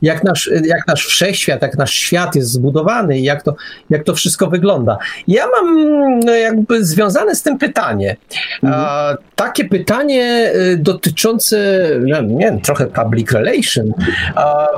jak, 0.02 0.24
nasz, 0.24 0.50
jak 0.64 0.86
nasz 0.86 1.06
wszechświat, 1.06 1.62
jak 1.62 1.78
nasz 1.78 1.92
świat 1.92 2.34
jest 2.34 2.50
zbudowany 2.50 3.18
i 3.18 3.22
jak 3.22 3.42
to, 3.42 3.54
jak 3.90 4.04
to 4.04 4.14
wszystko 4.14 4.46
wygląda. 4.46 4.98
Ja 5.28 5.46
mam 5.46 5.74
no, 6.20 6.32
jakby 6.32 6.84
związane 6.84 7.34
z 7.34 7.42
tym 7.42 7.58
pytanie. 7.58 8.16
A, 8.62 9.14
takie 9.36 9.64
pytanie 9.64 10.52
y, 10.54 10.76
dotyczące, 10.76 11.56
no, 12.00 12.22
nie 12.22 12.44
wiem, 12.44 12.60
trochę 12.60 12.86
public 12.86 13.32
relation. 13.32 13.92
A, 14.34 14.68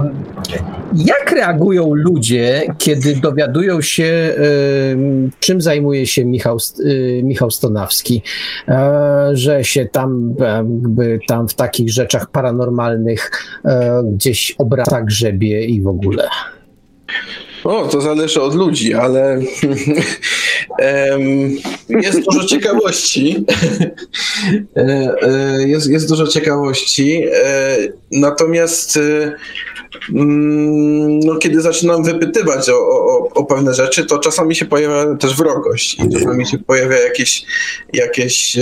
jak 0.94 1.33
reagują 1.36 1.94
ludzie, 1.94 2.62
kiedy 2.78 3.16
dowiadują 3.16 3.81
się, 3.81 4.34
czym 5.40 5.60
zajmuje 5.60 6.06
się 6.06 6.24
Michał, 6.24 6.58
y, 6.81 7.20
Michał 7.24 7.50
Stonawski, 7.50 8.23
e, 8.68 9.31
że 9.32 9.65
się 9.65 9.86
tam, 9.86 10.34
jakby 10.39 11.18
tam 11.28 11.48
w 11.48 11.55
takich 11.55 11.90
rzeczach 11.90 12.31
paranormalnych 12.31 13.31
e, 13.65 14.02
gdzieś 14.12 14.55
obraca 14.58 15.02
grzebie 15.02 15.65
i 15.65 15.82
w 15.82 15.89
ogóle? 15.89 16.28
O, 17.65 17.89
to 17.89 18.01
zależy 18.01 18.43
od 18.43 18.55
ludzi, 18.55 18.94
ale 18.94 19.41
jest 22.02 22.20
dużo 22.20 22.44
ciekawości. 22.44 23.36
E, 24.76 25.15
e, 25.23 25.68
jest, 25.68 25.91
jest 25.91 26.09
dużo 26.09 26.26
ciekawości. 26.26 27.25
E, 27.44 27.76
natomiast 28.12 28.99
mm, 30.15 31.20
no, 31.20 31.36
kiedy 31.36 31.60
zaczynam 31.60 32.05
wypytywać 32.05 32.68
o, 32.68 32.75
o, 32.75 33.28
o 33.35 33.44
pewne 33.44 33.75
rzeczy, 33.75 34.07
to 34.07 34.18
czasami 34.18 34.55
się 34.55 34.65
pojawia 34.65 35.17
też 35.17 35.36
wrogość 35.36 35.94
i 35.94 36.12
czasami 36.12 36.47
się 36.47 36.59
pojawia 36.59 36.97
jakieś, 36.97 37.44
jakieś 37.93 38.59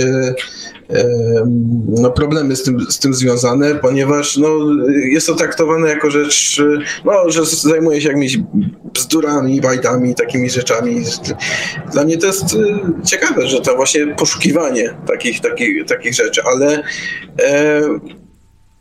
no, 1.87 2.11
problemy 2.11 2.55
z 2.55 2.63
tym, 2.63 2.79
z 2.89 2.99
tym 2.99 3.13
związane, 3.13 3.75
ponieważ 3.75 4.37
no, 4.37 4.49
jest 4.87 5.27
to 5.27 5.35
traktowane 5.35 5.89
jako 5.89 6.11
rzecz, 6.11 6.61
no, 7.05 7.31
że 7.31 7.45
zajmuje 7.45 8.01
się 8.01 8.07
jakimiś 8.07 8.37
bzdurami, 8.93 9.61
bajdami, 9.61 10.15
takimi 10.15 10.49
rzeczami. 10.49 11.03
Dla 11.91 12.03
mnie 12.03 12.17
to 12.17 12.27
jest 12.27 12.53
y, 12.53 12.57
ciekawe, 13.05 13.47
że 13.47 13.61
to 13.61 13.75
właśnie 13.75 14.07
poszukiwanie 14.07 14.93
takich, 15.07 15.41
takich, 15.41 15.85
takich 15.85 16.13
rzeczy, 16.13 16.41
ale 16.43 16.83
e, 17.41 17.81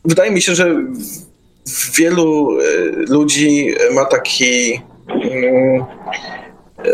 wydaje 0.05 0.31
mi 0.31 0.43
się, 0.43 0.55
że 0.55 0.77
wielu 1.97 2.59
e, 2.61 2.65
ludzi 3.13 3.75
ma 3.95 4.05
taki. 4.05 4.81
Mm, 5.09 5.85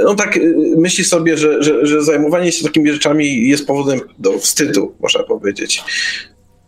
no 0.05 0.15
tak 0.15 0.37
y, 0.37 0.55
myśli 0.77 1.05
sobie, 1.05 1.37
że, 1.37 1.63
że, 1.63 1.87
że 1.87 2.03
zajmowanie 2.03 2.53
się 2.53 2.65
takimi 2.65 2.93
rzeczami 2.93 3.49
jest 3.49 3.67
powodem 3.67 4.01
do 4.19 4.39
wstydu, 4.39 4.95
można 5.01 5.23
powiedzieć. 5.23 5.85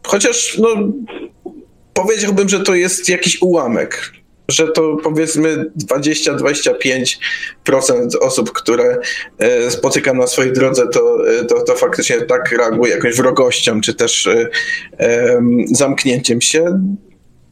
Chociaż 0.02 0.58
no, 0.58 0.68
powiedziałbym, 1.94 2.48
że 2.48 2.60
to 2.60 2.74
jest 2.74 3.08
jakiś 3.08 3.42
ułamek, 3.42 4.12
że 4.48 4.68
to 4.68 4.96
powiedzmy 5.02 5.70
20-25% 5.92 7.16
osób, 8.20 8.52
które 8.52 8.98
e, 9.38 9.70
spotykam 9.70 10.18
na 10.18 10.26
swojej 10.26 10.52
drodze, 10.52 10.88
to, 10.88 11.30
e, 11.40 11.44
to, 11.44 11.62
to 11.62 11.74
faktycznie 11.74 12.20
tak 12.20 12.52
reaguje 12.52 12.94
jakąś 12.94 13.16
wrogością, 13.16 13.80
czy 13.80 13.94
też 13.94 14.26
e, 14.26 14.48
zamknięciem 15.72 16.40
się 16.40 16.80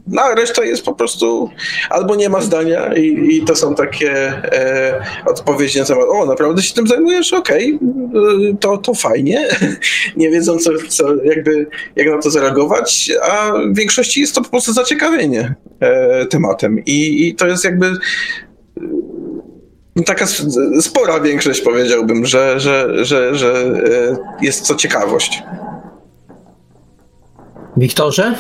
no, 0.07 0.23
a 0.23 0.35
reszta 0.35 0.65
jest 0.65 0.85
po 0.85 0.95
prostu 0.95 1.51
albo 1.91 2.17
nie 2.17 2.29
ma 2.29 2.41
zdania 2.41 2.95
i, 2.95 3.37
i 3.37 3.45
to 3.45 3.57
są 3.57 3.75
takie 3.75 4.13
e, 4.13 5.05
odpowiedzi 5.27 5.79
na 5.79 5.85
temat, 5.85 6.05
o, 6.09 6.27
naprawdę 6.27 6.63
się 6.63 6.75
tym 6.75 6.87
zajmujesz? 6.87 7.33
Okej, 7.33 7.79
okay, 8.11 8.57
to, 8.61 8.79
to 8.79 8.95
fajnie. 8.95 9.49
nie 10.17 10.31
wiedzą, 10.31 10.59
co, 10.59 10.71
co, 10.89 11.25
jakby, 11.25 11.67
jak 11.97 12.09
na 12.09 12.19
to 12.19 12.31
zareagować, 12.31 13.13
a 13.23 13.53
w 13.53 13.77
większości 13.77 14.21
jest 14.21 14.35
to 14.35 14.43
po 14.43 14.49
prostu 14.49 14.73
zaciekawienie 14.73 15.55
e, 15.81 16.27
tematem 16.27 16.79
I, 16.87 17.29
i 17.29 17.35
to 17.35 17.47
jest 17.47 17.65
jakby 17.65 17.87
e, 17.87 17.93
taka 20.07 20.27
spora 20.81 21.21
większość 21.21 21.61
powiedziałbym, 21.61 22.27
że, 22.27 22.61
że, 22.61 23.05
że, 23.05 23.35
że 23.35 23.55
e, 23.55 24.17
jest 24.43 24.69
to 24.69 24.75
ciekawość. 24.75 25.43
Wiktorze? 27.77 28.35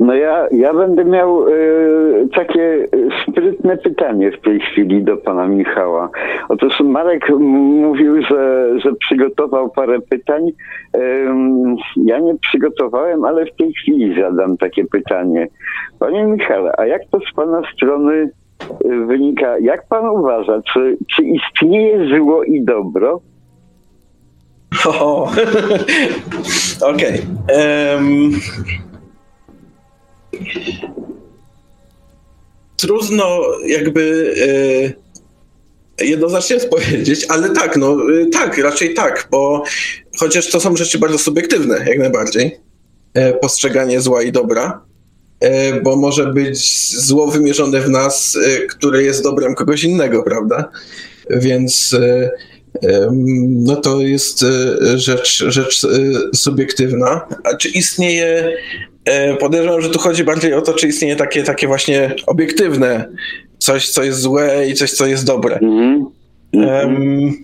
No 0.00 0.14
ja, 0.14 0.48
ja 0.50 0.74
będę 0.74 1.04
miał 1.04 1.48
y, 1.48 2.28
takie 2.34 2.88
sprytne 3.22 3.76
pytanie 3.76 4.32
w 4.32 4.40
tej 4.40 4.60
chwili 4.60 5.04
do 5.04 5.16
pana 5.16 5.48
Michała. 5.48 6.10
Otóż 6.48 6.80
Marek 6.80 7.30
mówił, 7.38 8.22
że, 8.22 8.70
że 8.80 8.92
przygotował 8.94 9.70
parę 9.70 10.00
pytań. 10.00 10.48
Y, 10.48 11.00
ja 11.96 12.18
nie 12.18 12.34
przygotowałem, 12.34 13.24
ale 13.24 13.46
w 13.46 13.56
tej 13.56 13.72
chwili 13.72 14.20
zadam 14.20 14.56
takie 14.56 14.84
pytanie. 14.84 15.48
Panie 15.98 16.24
Michale, 16.24 16.72
a 16.78 16.86
jak 16.86 17.02
to 17.10 17.18
z 17.20 17.34
pana 17.34 17.62
strony 17.74 18.14
y, 18.14 19.06
wynika? 19.06 19.58
Jak 19.58 19.88
pan 19.88 20.08
uważa, 20.08 20.62
czy, 20.72 20.96
czy 21.06 21.22
istnieje 21.22 22.18
zło 22.18 22.44
i 22.44 22.64
dobro? 22.64 23.20
Okej. 26.90 27.20
Okay. 27.20 27.96
Um 27.96 28.30
trudno 32.76 33.42
jakby 33.66 34.34
e, 36.00 36.04
jednoznacznie 36.04 36.56
odpowiedzieć, 36.62 37.26
ale 37.28 37.50
tak, 37.50 37.76
no 37.76 37.96
e, 38.22 38.26
tak, 38.26 38.58
raczej 38.58 38.94
tak, 38.94 39.28
bo 39.30 39.64
chociaż 40.18 40.50
to 40.50 40.60
są 40.60 40.76
rzeczy 40.76 40.98
bardzo 40.98 41.18
subiektywne, 41.18 41.84
jak 41.86 41.98
najbardziej, 41.98 42.60
e, 43.14 43.32
postrzeganie 43.32 44.00
zła 44.00 44.22
i 44.22 44.32
dobra, 44.32 44.86
bo 45.82 45.96
może 45.96 46.32
być 46.32 46.90
zło 46.96 47.26
wymierzone 47.26 47.80
w 47.80 47.88
nas, 47.88 48.38
które 48.68 49.02
jest 49.02 49.22
dobrem 49.22 49.54
kogoś 49.54 49.84
innego, 49.84 50.22
prawda? 50.22 50.70
Więc 51.30 51.96
no 53.48 53.76
to 53.76 54.00
jest 54.00 54.44
rzecz, 54.94 55.44
rzecz 55.48 55.86
subiektywna. 56.34 57.28
A 57.44 57.56
czy 57.56 57.68
istnieje 57.68 58.56
podejrzewam, 59.40 59.80
że 59.80 59.90
tu 59.90 59.98
chodzi 59.98 60.24
bardziej 60.24 60.54
o 60.54 60.62
to, 60.62 60.74
czy 60.74 60.88
istnieje 60.88 61.16
takie, 61.16 61.42
takie 61.42 61.66
właśnie 61.66 62.14
obiektywne 62.26 63.08
coś, 63.58 63.88
co 63.88 64.02
jest 64.02 64.20
złe 64.20 64.68
i 64.68 64.74
coś, 64.74 64.92
co 64.92 65.06
jest 65.06 65.26
dobre. 65.26 65.58
Mm 65.62 66.04
-hmm. 66.54 66.82
um, 66.82 67.34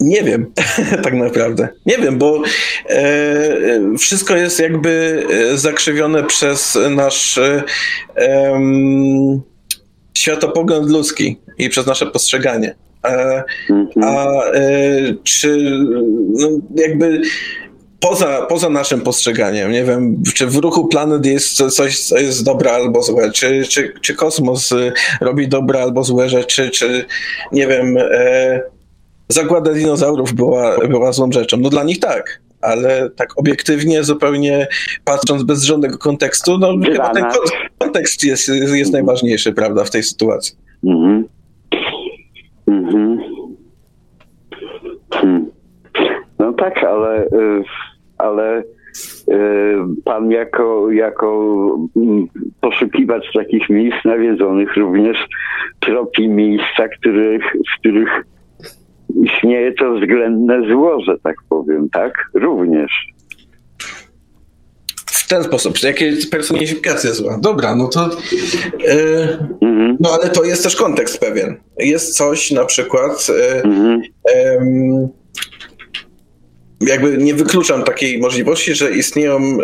nie 0.00 0.22
wiem, 0.22 0.52
tak 1.04 1.14
naprawdę. 1.14 1.68
Nie 1.86 1.98
wiem, 1.98 2.18
bo 2.18 2.42
e, 2.88 3.98
wszystko 3.98 4.36
jest 4.36 4.60
jakby 4.60 5.24
e, 5.30 5.58
zakrzywione 5.58 6.24
przez 6.24 6.78
nasz 6.90 7.38
e, 7.38 7.62
światopogląd 10.18 10.90
ludzki 10.90 11.36
i 11.58 11.68
przez 11.68 11.86
nasze 11.86 12.06
postrzeganie. 12.06 12.74
A, 13.06 13.44
mhm. 13.70 14.08
e, 14.54 15.14
czy 15.24 15.58
no 16.32 16.48
jakby 16.74 17.20
poza, 18.00 18.46
poza 18.48 18.68
naszym 18.68 19.00
postrzeganiem, 19.00 19.72
nie 19.72 19.84
wiem, 19.84 20.22
czy 20.34 20.46
w 20.46 20.56
ruchu 20.56 20.88
planet 20.88 21.26
jest 21.26 21.56
coś, 21.56 22.00
co 22.00 22.18
jest 22.18 22.44
dobre 22.44 22.72
albo 22.72 23.02
złe, 23.02 23.30
czy, 23.30 23.64
czy, 23.64 23.92
czy 24.00 24.14
kosmos 24.14 24.72
y, 24.72 24.92
robi 25.20 25.48
dobre 25.48 25.82
albo 25.82 26.04
złe 26.04 26.28
rzeczy, 26.28 26.70
czy 26.70 27.04
nie 27.52 27.66
wiem, 27.66 27.96
e, 27.96 28.60
zagłada 29.28 29.72
dinozaurów 29.72 30.32
była, 30.32 30.76
była 30.88 31.12
złą 31.12 31.32
rzeczą. 31.32 31.56
No 31.56 31.70
dla 31.70 31.84
nich 31.84 32.00
tak, 32.00 32.40
ale 32.60 33.10
tak 33.10 33.38
obiektywnie, 33.38 34.04
zupełnie 34.04 34.68
patrząc 35.04 35.42
bez 35.42 35.62
żadnego 35.62 35.98
kontekstu, 35.98 36.58
no 36.58 36.74
chyba 36.84 37.14
ten 37.14 37.24
kontekst 37.78 38.24
jest, 38.24 38.48
jest 38.48 38.92
najważniejszy, 38.92 39.52
prawda, 39.52 39.84
w 39.84 39.90
tej 39.90 40.02
sytuacji. 40.02 40.56
Mhm. 40.86 41.24
Mhm. 42.66 43.18
Hmm. 45.10 45.46
No 46.38 46.52
tak, 46.52 46.84
ale, 46.84 47.24
y, 47.24 47.64
ale 48.18 48.62
y, 48.62 48.64
pan 50.04 50.30
jako, 50.30 50.90
jako 50.90 51.78
mm, 51.96 52.26
poszukiwacz 52.60 53.32
takich 53.32 53.70
miejsc 53.70 54.04
nawiedzonych 54.04 54.76
również 54.76 55.16
tropi 55.80 56.28
miejsca, 56.28 56.88
których, 56.88 57.44
w 57.44 57.78
których 57.78 58.24
istnieje 59.22 59.72
to 59.72 59.94
względne 59.94 60.68
zło, 60.68 61.00
że 61.00 61.18
tak 61.18 61.36
powiem, 61.48 61.88
tak? 61.90 62.30
Również 62.34 63.15
w 65.26 65.28
ten 65.28 65.44
sposób, 65.44 65.82
jakie 65.82 66.12
personifikacja 66.30 67.12
zła. 67.12 67.38
Dobra, 67.42 67.76
no 67.76 67.88
to. 67.88 68.10
Yy, 68.78 69.38
mhm. 69.62 69.96
No 70.00 70.10
ale 70.10 70.30
to 70.30 70.44
jest 70.44 70.62
też 70.62 70.76
kontekst 70.76 71.18
pewien. 71.18 71.56
Jest 71.78 72.16
coś 72.16 72.50
na 72.50 72.64
przykład. 72.64 73.28
Yy, 73.28 73.62
yy, 74.34 75.08
jakby 76.80 77.18
nie 77.18 77.34
wykluczam 77.34 77.84
takiej 77.84 78.18
możliwości, 78.18 78.74
że 78.74 78.90
istnieją 78.90 79.38
e, 79.38 79.56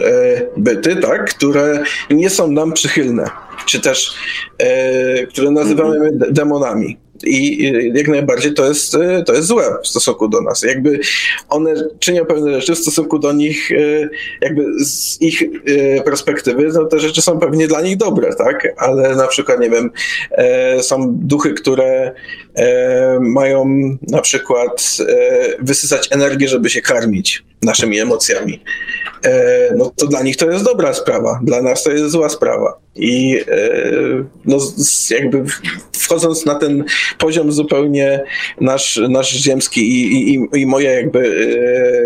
byty, 0.57 0.97
tak, 0.97 1.31
które 1.34 1.82
nie 2.10 2.31
są 2.31 2.50
nam 2.50 2.73
przychylne, 2.73 3.31
czy 3.66 3.81
też 3.81 4.15
e, 4.58 5.26
które 5.26 5.50
nazywamy 5.50 5.97
mhm. 5.97 6.32
demonami 6.32 6.99
i 7.25 7.73
jak 7.94 8.09
najbardziej 8.09 8.55
to 8.55 8.68
jest, 8.68 8.94
e, 8.94 9.23
to 9.23 9.34
jest 9.34 9.49
złe 9.49 9.76
w 9.83 9.89
stosunku 9.89 10.28
do 10.28 10.41
nas. 10.41 10.62
Jakby 10.62 11.01
one 11.49 11.75
czynią 11.99 12.25
pewne 12.25 12.60
rzeczy 12.60 12.75
w 12.75 12.78
stosunku 12.78 13.18
do 13.18 13.33
nich, 13.33 13.73
e, 13.73 14.09
jakby 14.41 14.65
z 14.84 15.20
ich 15.20 15.42
e, 15.42 16.02
perspektywy, 16.02 16.70
no 16.75 16.84
te 16.84 17.01
rzeczy 17.01 17.23
są 17.23 17.39
pewnie 17.39 17.68
dla 17.68 17.81
nich 17.81 17.97
dobre, 17.97 18.34
tak? 18.34 18.75
Ale 18.76 19.17
na 19.17 19.26
przykład, 19.26 19.60
nie 19.60 19.70
wiem, 19.70 19.91
są 20.81 21.15
duchy, 21.18 21.55
które 21.55 22.15
mają 23.20 23.64
na 24.08 24.20
przykład 24.20 24.97
wysysać 25.60 26.08
energię, 26.12 26.48
żeby 26.48 26.70
się 26.70 26.81
karmić 26.81 27.44
naszymi 27.62 28.00
emocjami, 28.00 28.60
e, 29.24 29.74
no 29.76 29.92
to 29.97 30.06
dla 30.06 30.22
nich 30.22 30.36
to 30.36 30.50
jest 30.50 30.64
dobra 30.64 30.94
sprawa, 30.94 31.40
dla 31.42 31.62
nas 31.62 31.82
to 31.82 31.90
jest 31.90 32.10
zła 32.10 32.28
sprawa. 32.28 32.78
I 32.94 33.40
e, 33.48 33.70
no, 34.44 34.58
jakby 35.10 35.44
wchodząc 35.92 36.47
na 36.47 36.55
ten 36.55 36.84
poziom 37.18 37.52
zupełnie 37.52 38.24
nasz, 38.60 39.00
nasz 39.08 39.32
ziemski 39.32 39.81
i, 39.81 40.34
i, 40.34 40.60
i 40.60 40.66
moje 40.66 40.90
jakby 40.90 41.20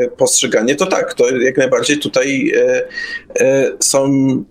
e, 0.04 0.16
postrzeganie, 0.16 0.74
to 0.74 0.86
tak, 0.86 1.14
to 1.14 1.36
jak 1.38 1.56
najbardziej 1.56 1.98
tutaj 1.98 2.52
są 3.80 4.08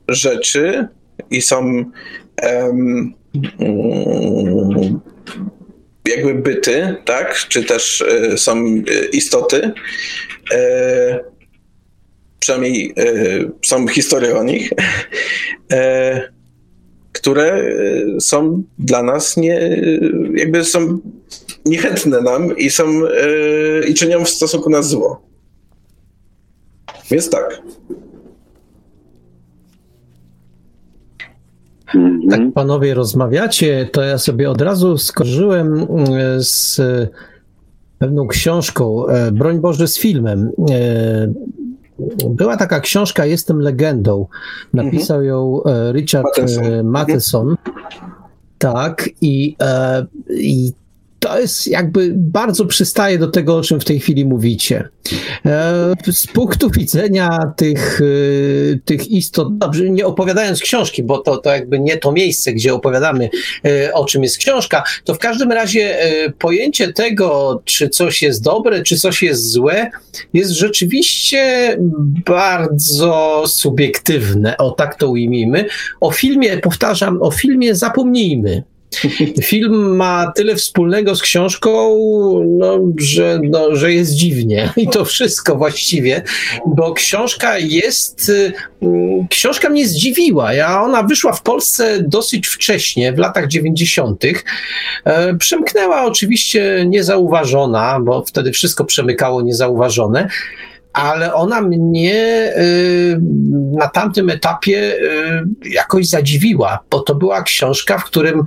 rzeczy 0.07 0.87
i 1.31 1.41
są 1.41 1.85
um, 2.43 3.13
jakby 6.07 6.33
byty, 6.33 6.95
tak? 7.05 7.35
Czy 7.49 7.63
też 7.63 8.01
y, 8.01 8.37
są 8.37 8.65
y, 8.65 8.81
istoty. 9.13 9.71
Y, 10.53 10.55
przynajmniej 12.39 12.93
są 13.65 13.87
historie 13.87 14.37
o 14.37 14.43
nich, 14.43 14.69
które 17.13 17.71
są 18.19 18.63
dla 18.79 19.03
nas 19.03 19.37
nie, 19.37 19.81
jakby 20.33 20.65
są 20.65 20.99
niechętne 21.65 22.21
nam 22.21 22.57
i 22.57 22.69
są 22.69 23.01
i 23.87 23.93
czynią 23.93 24.25
w 24.25 24.29
stosunku 24.29 24.69
nas 24.69 24.89
zło. 24.89 25.21
Więc 27.11 27.29
tak. 27.29 27.61
Mhm. 31.95 32.29
Tak 32.29 32.41
panowie 32.53 32.93
rozmawiacie, 32.93 33.89
to 33.91 34.01
ja 34.01 34.17
sobie 34.17 34.49
od 34.49 34.61
razu 34.61 34.97
skorzyłem 34.97 35.73
mm, 35.73 36.07
z 36.43 36.81
pewną 37.99 38.27
książką, 38.27 39.07
e, 39.07 39.31
broń 39.31 39.59
Boże 39.59 39.87
z 39.87 39.97
filmem. 39.97 40.51
E, 40.71 41.33
była 42.29 42.57
taka 42.57 42.79
książka 42.79 43.25
Jestem 43.25 43.59
legendą. 43.59 44.27
Napisał 44.73 45.17
mhm. 45.17 45.25
ją 45.25 45.63
e, 45.63 45.91
Richard 45.91 46.25
Matheson. 46.25 46.83
Matheson. 46.83 47.55
Tak, 48.57 49.09
i, 49.21 49.55
i 50.29 50.73
to 51.19 51.39
jest 51.39 51.67
jakby 51.67 52.13
bardzo 52.15 52.65
przystaje 52.65 53.17
do 53.17 53.27
tego, 53.27 53.57
o 53.57 53.61
czym 53.61 53.79
w 53.79 53.85
tej 53.85 53.99
chwili 53.99 54.25
mówicie. 54.25 54.89
E, 55.45 55.93
z 56.11 56.27
punktu 56.27 56.69
widzenia 56.69 57.39
tych, 57.57 58.01
e, 58.01 58.79
tych 58.85 59.07
istot, 59.07 59.57
dobrze, 59.57 59.89
nie 59.89 60.05
opowiadając 60.05 60.59
książki, 60.59 61.03
bo 61.03 61.17
to, 61.17 61.37
to 61.37 61.49
jakby 61.49 61.79
nie 61.79 61.97
to 61.97 62.11
miejsce, 62.11 62.53
gdzie 62.53 62.73
opowiadamy, 62.73 63.29
e, 63.65 63.93
o 63.93 64.05
czym 64.05 64.23
jest 64.23 64.37
książka, 64.37 64.83
to 65.03 65.13
w 65.13 65.19
każdym 65.19 65.51
razie 65.51 65.97
pojęcie 66.39 66.93
tego, 66.93 67.61
czy 67.65 67.89
coś 67.89 68.21
jest 68.21 68.43
dobre, 68.43 68.83
czy 68.83 68.97
coś 68.97 69.23
jest 69.23 69.51
złe, 69.51 69.91
jest 70.33 70.51
rzeczywiście 70.51 71.77
bardzo 72.25 73.43
subiektywne, 73.47 74.57
o 74.57 74.71
tak 74.71 74.95
to 74.95 75.09
ujmijmy. 75.09 75.65
O 76.01 76.11
filmie, 76.11 76.57
powtarzam, 76.57 77.21
o 77.21 77.31
filmie 77.31 77.75
zapomnijmy. 77.75 78.63
Film 79.43 79.95
ma 79.95 80.31
tyle 80.35 80.55
wspólnego 80.55 81.15
z 81.15 81.21
książką, 81.21 81.99
no, 82.45 82.79
że, 82.97 83.39
no, 83.43 83.75
że 83.75 83.93
jest 83.93 84.13
dziwnie. 84.13 84.73
I 84.77 84.87
to 84.87 85.05
wszystko 85.05 85.55
właściwie, 85.55 86.23
bo 86.65 86.93
książka 86.93 87.57
jest. 87.59 88.31
Mm, 88.81 89.27
książka 89.27 89.69
mnie 89.69 89.87
zdziwiła. 89.87 90.53
Ja, 90.53 90.81
ona 90.81 91.03
wyszła 91.03 91.33
w 91.33 91.41
Polsce 91.41 92.03
dosyć 92.07 92.47
wcześnie, 92.47 93.13
w 93.13 93.17
latach 93.17 93.47
90. 93.47 94.23
E, 95.05 95.35
przemknęła 95.35 96.05
oczywiście 96.05 96.85
niezauważona, 96.87 97.99
bo 97.99 98.23
wtedy 98.25 98.51
wszystko 98.51 98.85
przemykało 98.85 99.41
niezauważone 99.41 100.29
ale 100.95 101.33
ona 101.33 101.61
mnie 101.61 102.53
y, 102.57 103.19
na 103.71 103.87
tamtym 103.87 104.29
etapie 104.29 104.95
y, 105.63 105.69
jakoś 105.69 106.07
zadziwiła, 106.07 106.79
bo 106.91 106.99
to 106.99 107.15
była 107.15 107.43
książka, 107.43 107.97
w, 107.97 108.03
którym, 108.03 108.43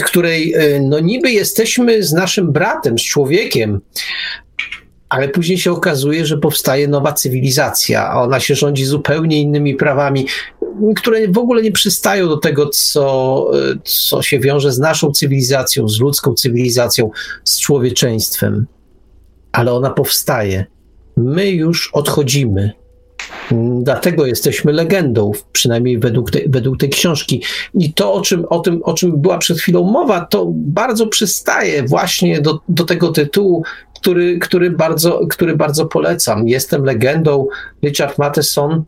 w 0.00 0.02
której 0.02 0.54
y, 0.54 0.80
no 0.80 1.00
niby 1.00 1.30
jesteśmy 1.30 2.02
z 2.02 2.12
naszym 2.12 2.52
bratem, 2.52 2.98
z 2.98 3.02
człowiekiem, 3.02 3.80
ale 5.08 5.28
później 5.28 5.58
się 5.58 5.72
okazuje, 5.72 6.26
że 6.26 6.38
powstaje 6.38 6.88
nowa 6.88 7.12
cywilizacja, 7.12 8.08
a 8.08 8.22
ona 8.22 8.40
się 8.40 8.54
rządzi 8.54 8.84
zupełnie 8.84 9.40
innymi 9.40 9.74
prawami, 9.74 10.26
które 10.96 11.28
w 11.28 11.38
ogóle 11.38 11.62
nie 11.62 11.72
przystają 11.72 12.28
do 12.28 12.36
tego, 12.36 12.68
co, 12.68 13.50
co 13.84 14.22
się 14.22 14.38
wiąże 14.38 14.72
z 14.72 14.78
naszą 14.78 15.10
cywilizacją, 15.10 15.88
z 15.88 16.00
ludzką 16.00 16.34
cywilizacją, 16.34 17.10
z 17.44 17.60
człowieczeństwem. 17.60 18.66
Ale 19.52 19.72
ona 19.72 19.90
powstaje 19.90 20.66
my 21.16 21.50
już 21.50 21.90
odchodzimy. 21.92 22.72
Dlatego 23.82 24.26
jesteśmy 24.26 24.72
legendą, 24.72 25.32
przynajmniej 25.52 25.98
według, 25.98 26.30
te, 26.30 26.40
według 26.48 26.78
tej 26.78 26.88
książki. 26.88 27.42
I 27.74 27.92
to, 27.92 28.12
o 28.12 28.20
czym, 28.20 28.44
o, 28.50 28.60
tym, 28.60 28.82
o 28.82 28.94
czym 28.94 29.20
była 29.20 29.38
przed 29.38 29.58
chwilą 29.58 29.84
mowa, 29.84 30.20
to 30.20 30.46
bardzo 30.54 31.06
przystaje 31.06 31.82
właśnie 31.82 32.40
do, 32.40 32.60
do 32.68 32.84
tego 32.84 33.12
tytułu, 33.12 33.64
który, 34.00 34.38
który, 34.38 34.70
bardzo, 34.70 35.20
który 35.30 35.56
bardzo 35.56 35.86
polecam. 35.86 36.48
Jestem 36.48 36.84
legendą, 36.84 37.46
Richard 37.84 38.18
Matheson. 38.18 38.84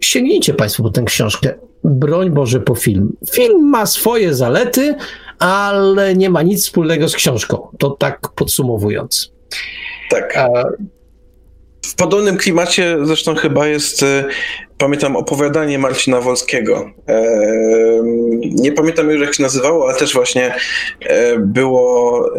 Sięgnijcie 0.00 0.54
Państwo 0.54 0.82
po 0.82 0.90
tę 0.90 1.02
książkę. 1.02 1.54
Broń 1.84 2.30
Boże 2.30 2.60
po 2.60 2.74
film. 2.74 3.16
Film 3.30 3.68
ma 3.68 3.86
swoje 3.86 4.34
zalety, 4.34 4.94
ale 5.38 6.16
nie 6.16 6.30
ma 6.30 6.42
nic 6.42 6.64
wspólnego 6.64 7.08
z 7.08 7.14
książką. 7.14 7.68
To 7.78 7.90
tak 7.90 8.28
podsumowując. 8.34 9.37
Tak. 10.10 10.38
W 11.86 11.94
podobnym 11.94 12.36
klimacie 12.36 12.98
zresztą 13.02 13.34
chyba 13.34 13.66
jest, 13.66 14.02
e, 14.02 14.24
pamiętam, 14.78 15.16
opowiadanie 15.16 15.78
Marcina 15.78 16.20
Wolskiego. 16.20 16.90
E, 17.08 17.22
nie 18.42 18.72
pamiętam 18.72 19.10
już 19.10 19.20
jak 19.20 19.34
się 19.34 19.42
nazywało, 19.42 19.88
ale 19.88 19.98
też 19.98 20.14
właśnie 20.14 20.54
e, 21.00 21.38
było 21.38 22.30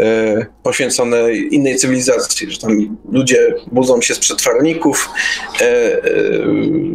poświęcone 0.63 1.33
innej 1.33 1.75
cywilizacji, 1.75 2.51
że 2.51 2.59
tam 2.59 2.97
ludzie 3.11 3.55
budzą 3.71 4.01
się 4.01 4.15
z 4.15 4.19
przetwarników. 4.19 5.09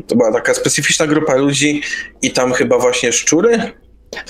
To 0.06 0.16
była 0.16 0.32
taka 0.32 0.54
specyficzna 0.54 1.06
grupa 1.06 1.34
ludzi 1.34 1.82
i 2.22 2.30
tam 2.30 2.52
chyba 2.52 2.78
właśnie 2.78 3.12
szczury 3.12 3.72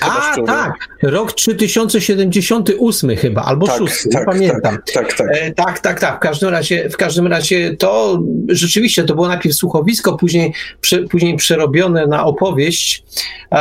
a, 0.00 0.34
tak, 0.46 0.88
rok 1.02 1.32
3078 1.32 3.16
chyba, 3.16 3.42
albo 3.42 3.66
tak, 3.66 3.78
6, 3.78 4.02
tak, 4.02 4.12
nie 4.12 4.26
pamiętam. 4.26 4.78
Tak, 4.94 4.94
tak, 4.94 5.12
tak. 5.16 5.28
E, 5.30 5.52
tak, 5.52 5.78
tak, 5.78 6.00
tak. 6.00 6.16
W 6.16 6.18
każdym 6.18 6.48
razie, 6.48 6.88
w 6.90 6.96
każdym 6.96 7.26
razie 7.26 7.76
to 7.76 8.22
rzeczywiście 8.48 9.04
to 9.04 9.14
było 9.14 9.28
najpierw 9.28 9.56
słuchowisko, 9.56 10.16
później, 10.16 10.52
prze, 10.80 11.02
później 11.02 11.36
przerobione 11.36 12.06
na 12.06 12.24
opowieść. 12.24 13.04
E, 13.52 13.56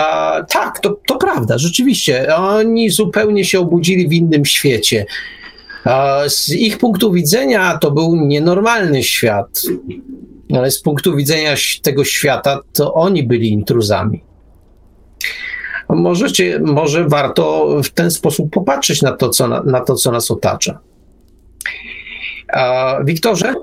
tak, 0.49 0.79
to, 0.81 0.99
to 1.07 1.15
prawda, 1.17 1.57
rzeczywiście. 1.57 2.35
Oni 2.35 2.89
zupełnie 2.89 3.45
się 3.45 3.59
obudzili 3.59 4.07
w 4.07 4.13
innym 4.13 4.45
świecie. 4.45 5.05
E, 5.85 6.29
z 6.29 6.49
ich 6.49 6.77
punktu 6.77 7.11
widzenia 7.11 7.77
to 7.77 7.91
był 7.91 8.15
nienormalny 8.15 9.03
świat, 9.03 9.61
ale 10.55 10.71
z 10.71 10.81
punktu 10.81 11.15
widzenia 11.15 11.55
tego 11.81 12.05
świata 12.05 12.59
to 12.73 12.93
oni 12.93 13.23
byli 13.23 13.49
intruzami 13.49 14.32
możecie, 15.89 16.59
może 16.59 17.07
warto 17.07 17.67
w 17.83 17.89
ten 17.89 18.11
sposób 18.11 18.49
popatrzeć 18.51 19.01
na 19.01 19.11
to, 19.11 19.29
co, 19.29 19.47
na, 19.47 19.63
na 19.63 19.79
to, 19.79 19.95
co 19.95 20.11
nas 20.11 20.31
otacza. 20.31 20.79
A, 22.53 22.95
Wiktorze? 23.03 23.53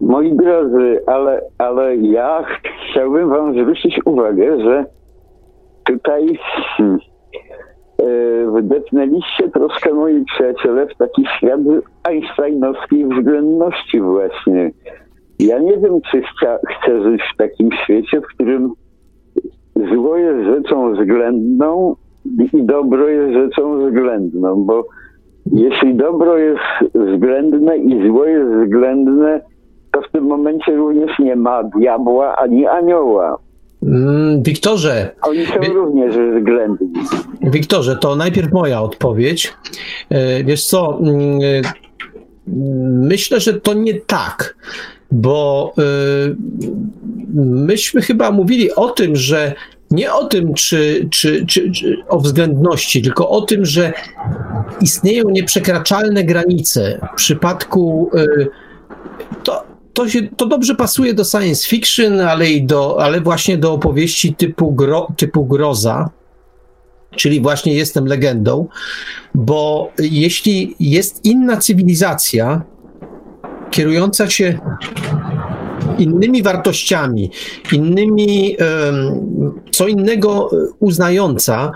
Moi 0.00 0.36
drodzy, 0.36 1.00
ale, 1.06 1.40
ale 1.58 1.96
ja 1.96 2.44
chciałbym 2.90 3.28
wam 3.28 3.52
zwrócić 3.52 4.00
uwagę, 4.04 4.60
że 4.62 4.84
tutaj 5.84 6.38
hmm, 6.76 6.98
e, 7.98 8.60
wdepnęliście 8.60 9.48
troszkę 9.54 9.94
moi 9.94 10.24
przyjaciele 10.24 10.86
w 10.86 10.96
taki 10.96 11.24
świat 11.36 11.60
einsteinowskiej 12.02 13.06
względności 13.06 14.00
właśnie. 14.00 14.70
Ja 15.38 15.58
nie 15.58 15.78
wiem, 15.78 16.00
czy 16.10 16.22
chcia, 16.22 16.58
chcę 16.68 17.02
żyć 17.02 17.20
w 17.34 17.36
takim 17.36 17.70
świecie, 17.84 18.20
w 18.20 18.34
którym 18.34 18.72
zło 19.76 20.16
jest 20.16 20.44
rzeczą 20.44 20.94
względną 20.94 21.96
i 22.52 22.64
dobro 22.64 23.08
jest 23.08 23.32
rzeczą 23.32 23.86
względną, 23.86 24.64
bo 24.64 24.86
jeśli 25.52 25.94
dobro 25.94 26.38
jest 26.38 26.60
względne 26.94 27.76
i 27.76 28.08
zło 28.08 28.26
jest 28.26 28.50
względne, 28.50 29.40
to 29.92 30.02
w 30.02 30.12
tym 30.12 30.24
momencie 30.24 30.76
również 30.76 31.18
nie 31.18 31.36
ma 31.36 31.64
diabła 31.64 32.36
ani 32.36 32.66
anioła. 32.66 33.38
Mm, 33.82 34.42
Wiktorze. 34.42 35.10
Oni 35.22 35.46
są 35.46 35.60
wie... 35.60 35.68
również 35.68 36.14
względni. 36.38 36.88
Wiktorze, 37.42 37.96
to 37.96 38.16
najpierw 38.16 38.52
moja 38.52 38.82
odpowiedź. 38.82 39.54
E, 40.10 40.44
wiesz 40.44 40.66
co, 40.66 40.98
mm, 41.00 41.18
e, 41.42 41.72
myślę, 43.08 43.40
że 43.40 43.60
to 43.60 43.74
nie 43.74 43.94
tak 43.94 44.56
bo 45.12 45.72
y, 45.78 46.36
myśmy 47.44 48.02
chyba 48.02 48.30
mówili 48.30 48.74
o 48.74 48.88
tym, 48.88 49.16
że 49.16 49.54
nie 49.90 50.12
o 50.12 50.24
tym, 50.24 50.54
czy, 50.54 51.08
czy, 51.10 51.46
czy, 51.46 51.72
czy, 51.72 51.96
o 52.08 52.20
względności, 52.20 53.02
tylko 53.02 53.28
o 53.28 53.40
tym, 53.40 53.64
że 53.64 53.92
istnieją 54.80 55.30
nieprzekraczalne 55.30 56.24
granice. 56.24 57.08
W 57.12 57.16
przypadku 57.16 58.10
y, 58.14 58.48
to 59.42 59.70
to, 59.92 60.08
się, 60.08 60.22
to 60.36 60.46
dobrze 60.46 60.74
pasuje 60.74 61.14
do 61.14 61.24
science 61.24 61.68
fiction, 61.68 62.20
ale, 62.20 62.50
i 62.50 62.62
do, 62.62 63.02
ale 63.02 63.20
właśnie 63.20 63.58
do 63.58 63.72
opowieści 63.72 64.34
typu, 64.34 64.72
gro, 64.72 65.12
typu 65.16 65.44
groza, 65.44 66.10
czyli 67.16 67.40
właśnie 67.40 67.74
jestem 67.74 68.06
legendą, 68.06 68.68
bo 69.34 69.92
jeśli 69.98 70.74
jest 70.80 71.24
inna 71.24 71.56
cywilizacja 71.56 72.62
kierująca 73.70 74.30
się 74.30 74.58
innymi 75.98 76.42
wartościami, 76.42 77.30
innymi, 77.72 78.56
co 79.70 79.88
innego 79.88 80.50
uznająca, 80.78 81.72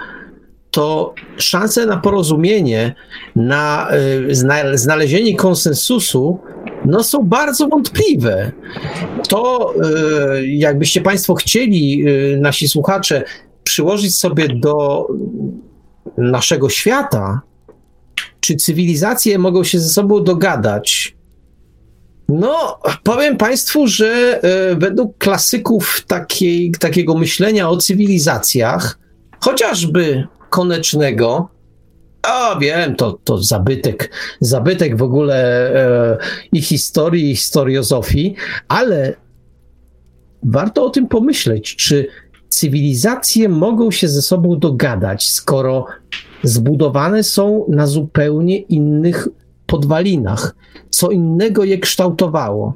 to 0.74 1.14
szanse 1.36 1.86
na 1.86 1.97
porozumienie, 1.97 2.94
na 3.36 3.89
e, 3.90 4.76
znalezienie 4.76 5.36
konsensusu, 5.36 6.39
no 6.84 7.02
są 7.02 7.23
bardzo 7.23 7.68
wątpliwe. 7.68 8.52
To, 9.28 9.74
e, 9.74 10.47
jakbyście 10.47 11.00
Państwo 11.00 11.34
chcieli, 11.34 12.05
e, 12.06 12.36
nasi 12.36 12.68
słuchacze, 12.68 13.24
przyłożyć 13.64 14.18
sobie 14.18 14.48
do 14.48 15.06
naszego 16.18 16.68
świata, 16.68 17.40
czy 18.40 18.56
cywilizacje 18.56 19.39
mogą 19.39 19.64
się 19.64 19.78
ze 19.81 19.89
sobą 19.89 20.24
dogadać, 20.24 21.14
no, 22.28 22.80
powiem 23.02 23.36
Państwu, 23.36 23.86
że 23.86 24.40
y, 24.72 24.76
według 24.76 25.18
klasyków 25.18 26.04
takiej, 26.06 26.72
takiego 26.72 27.14
myślenia 27.14 27.68
o 27.68 27.76
cywilizacjach, 27.76 28.98
chociażby 29.40 30.26
konecznego, 30.50 31.48
a 32.22 32.58
wiem, 32.60 32.96
to, 32.96 33.18
to 33.24 33.42
zabytek, 33.42 34.10
zabytek 34.40 34.96
w 34.96 35.02
ogóle 35.02 35.36
e, 35.74 36.18
i 36.52 36.62
historii, 36.62 37.30
i 37.30 37.36
historiozofii, 37.36 38.34
ale 38.68 39.16
warto 40.42 40.84
o 40.84 40.90
tym 40.90 41.08
pomyśleć, 41.08 41.76
czy 41.76 42.06
cywilizacje 42.48 43.48
mogą 43.48 43.90
się 43.90 44.08
ze 44.08 44.22
sobą 44.22 44.58
dogadać, 44.58 45.30
skoro 45.30 45.86
zbudowane 46.42 47.22
są 47.22 47.66
na 47.68 47.86
zupełnie 47.86 48.58
innych 48.58 49.28
podwalinach. 49.74 50.54
Co 50.90 51.10
innego 51.10 51.64
je 51.64 51.78
kształtowało. 51.78 52.74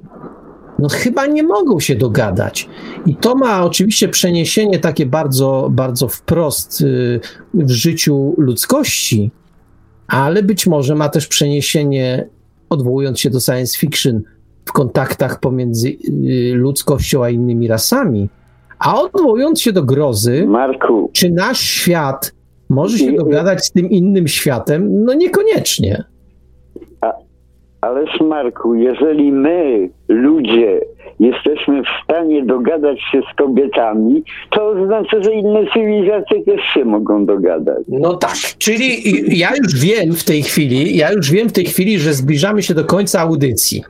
No 0.78 0.88
chyba 0.88 1.26
nie 1.26 1.42
mogą 1.42 1.80
się 1.80 1.94
dogadać. 1.94 2.68
I 3.06 3.16
to 3.16 3.34
ma 3.34 3.64
oczywiście 3.64 4.08
przeniesienie 4.08 4.78
takie 4.78 5.06
bardzo, 5.06 5.68
bardzo 5.70 6.08
wprost 6.08 6.80
y, 6.80 7.20
w 7.54 7.70
życiu 7.70 8.34
ludzkości, 8.38 9.30
ale 10.08 10.42
być 10.42 10.66
może 10.66 10.94
ma 10.94 11.08
też 11.08 11.26
przeniesienie, 11.26 12.28
odwołując 12.70 13.20
się 13.20 13.30
do 13.30 13.40
science 13.40 13.78
fiction, 13.78 14.22
w 14.64 14.72
kontaktach 14.72 15.40
pomiędzy 15.40 15.88
y, 15.88 16.52
ludzkością 16.54 17.24
a 17.24 17.30
innymi 17.30 17.68
rasami. 17.68 18.28
A 18.78 19.00
odwołując 19.00 19.60
się 19.60 19.72
do 19.72 19.82
grozy, 19.82 20.46
Marku. 20.46 21.10
czy 21.12 21.30
nasz 21.30 21.60
świat 21.60 22.32
może 22.68 22.98
się 22.98 23.12
dogadać 23.12 23.66
z 23.66 23.72
tym 23.72 23.90
innym 23.90 24.28
światem? 24.28 25.04
No 25.04 25.14
niekoniecznie. 25.14 26.04
Ależ 27.81 28.20
Marku, 28.20 28.74
jeżeli 28.74 29.32
my, 29.32 29.89
ludzie, 30.08 30.81
jesteśmy 31.20 31.82
w 31.82 32.05
stanie 32.05 32.44
dogadać 32.44 33.00
się 33.12 33.20
z 33.32 33.36
kobietami, 33.36 34.22
to 34.50 34.86
znaczy, 34.86 35.22
że 35.22 35.34
inne 35.34 35.66
cywilizacje 35.72 36.44
też 36.44 36.60
się 36.74 36.84
mogą 36.84 37.26
dogadać. 37.26 37.84
No 37.88 38.14
tak, 38.14 38.36
czyli 38.58 39.02
ja 39.38 39.50
już 39.56 39.80
wiem 39.80 40.12
w 40.12 40.24
tej 40.24 40.42
chwili, 40.42 40.97
ja 40.97 41.12
już 41.12 41.30
wiem 41.30 41.48
w 41.48 41.52
tej 41.52 41.64
chwili, 41.64 41.98
że 41.98 42.14
zbliżamy 42.14 42.62
się 42.62 42.74
do 42.74 42.84
końca 42.84 43.20
audycji. 43.20 43.82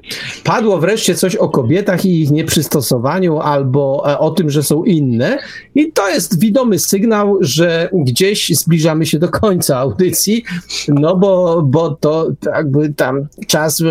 Padło 0.45 0.79
wreszcie 0.79 1.15
coś 1.15 1.37
o 1.37 1.49
kobietach 1.49 2.05
i 2.05 2.21
ich 2.23 2.31
nieprzystosowaniu 2.31 3.39
albo 3.39 4.05
e, 4.07 4.19
o 4.19 4.31
tym, 4.31 4.51
że 4.51 4.63
są 4.63 4.85
inne 4.85 5.39
i 5.75 5.93
to 5.93 6.09
jest 6.09 6.41
widomy 6.41 6.79
sygnał, 6.79 7.39
że 7.41 7.89
gdzieś 7.93 8.49
zbliżamy 8.49 9.07
się 9.07 9.19
do 9.19 9.29
końca 9.29 9.79
audycji, 9.79 10.45
no 10.89 11.17
bo, 11.17 11.63
bo 11.63 11.91
to 11.91 12.27
jakby 12.47 12.95
tam 12.95 13.27
czas, 13.47 13.83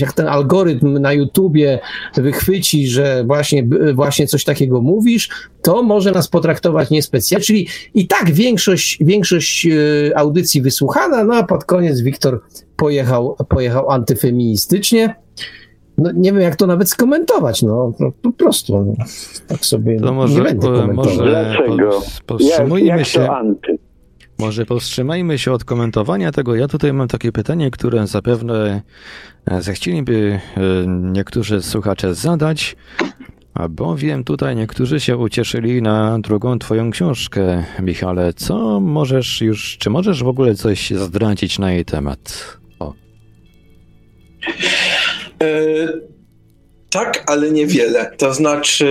jak 0.00 0.12
ten 0.12 0.28
algorytm 0.28 0.98
na 0.98 1.12
YouTubie 1.12 1.78
wychwyci, 2.16 2.81
że 2.88 3.24
właśnie, 3.26 3.68
właśnie 3.94 4.26
coś 4.26 4.44
takiego 4.44 4.80
mówisz, 4.80 5.28
to 5.62 5.82
może 5.82 6.12
nas 6.12 6.28
potraktować 6.28 6.90
niespecjalnie. 6.90 7.44
Czyli 7.44 7.68
i 7.94 8.06
tak 8.06 8.30
większość, 8.30 8.98
większość 9.00 9.66
e, 9.66 10.18
audycji 10.18 10.62
wysłuchana, 10.62 11.24
no 11.24 11.34
a 11.34 11.42
pod 11.42 11.64
koniec 11.64 12.00
Wiktor 12.00 12.40
pojechał, 12.76 13.36
pojechał 13.48 13.90
antyfeministycznie. 13.90 15.14
No, 15.98 16.10
nie 16.14 16.32
wiem, 16.32 16.40
jak 16.40 16.56
to 16.56 16.66
nawet 16.66 16.90
skomentować, 16.90 17.62
no, 17.62 17.92
no 18.00 18.12
po 18.22 18.32
prostu 18.32 18.84
no, 18.84 19.04
tak 19.46 19.66
sobie 19.66 20.00
to 20.00 20.12
może, 20.12 20.34
nie 20.34 20.42
będę 20.42 20.66
komentował. 20.66 20.94
Może 20.94 21.24
Dlaczego? 21.24 22.02
powstrzymujmy 22.26 22.86
jak, 22.88 22.98
jak 22.98 23.06
się. 23.06 23.30
anty? 23.30 23.78
Może 24.42 24.66
powstrzymajmy 24.66 25.38
się 25.38 25.52
od 25.52 25.64
komentowania 25.64 26.32
tego. 26.32 26.54
Ja 26.54 26.68
tutaj 26.68 26.92
mam 26.92 27.08
takie 27.08 27.32
pytanie, 27.32 27.70
które 27.70 28.06
zapewne 28.06 28.82
e, 29.46 29.62
zechcieliby 29.62 30.40
e, 30.56 30.60
niektórzy 30.86 31.62
słuchacze 31.62 32.14
zadać, 32.14 32.76
bowiem 33.70 34.24
tutaj 34.24 34.56
niektórzy 34.56 35.00
się 35.00 35.16
ucieszyli 35.16 35.82
na 35.82 36.18
drugą 36.18 36.58
twoją 36.58 36.90
książkę. 36.90 37.64
Michale, 37.82 38.32
co 38.32 38.80
możesz 38.80 39.40
już, 39.40 39.78
czy 39.78 39.90
możesz 39.90 40.24
w 40.24 40.28
ogóle 40.28 40.54
coś 40.54 40.90
zdradzić 40.90 41.58
na 41.58 41.72
jej 41.72 41.84
temat? 41.84 42.58
O. 42.78 42.94
Tak, 46.92 47.22
ale 47.26 47.50
niewiele. 47.50 48.10
To 48.16 48.34
znaczy, 48.34 48.86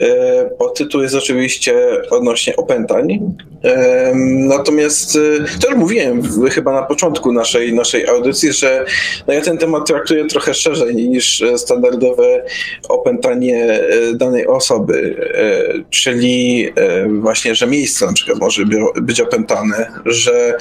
e, 0.00 0.50
bo 0.58 0.68
tytuł 0.70 1.02
jest 1.02 1.14
oczywiście 1.14 1.74
odnośnie 2.10 2.56
opętań. 2.56 3.34
E, 3.64 4.12
natomiast, 4.48 5.16
e, 5.16 5.58
to 5.60 5.68
już 5.68 5.76
mówiłem 5.76 6.22
w, 6.22 6.50
chyba 6.50 6.72
na 6.72 6.82
początku 6.82 7.32
naszej, 7.32 7.72
naszej 7.74 8.06
audycji, 8.08 8.52
że 8.52 8.84
no 9.26 9.34
ja 9.34 9.40
ten 9.40 9.58
temat 9.58 9.86
traktuję 9.86 10.26
trochę 10.26 10.54
szerzej 10.54 10.94
niż 10.94 11.44
standardowe 11.56 12.44
opętanie 12.88 13.64
e, 13.64 14.14
danej 14.14 14.46
osoby. 14.46 15.16
E, 15.34 15.82
czyli 15.90 16.68
e, 16.76 17.08
właśnie, 17.08 17.54
że 17.54 17.66
miejsce 17.66 18.06
na 18.06 18.12
przykład 18.12 18.38
może 18.38 18.66
by- 18.66 19.02
być 19.02 19.20
opętane, 19.20 19.92
że 20.06 20.54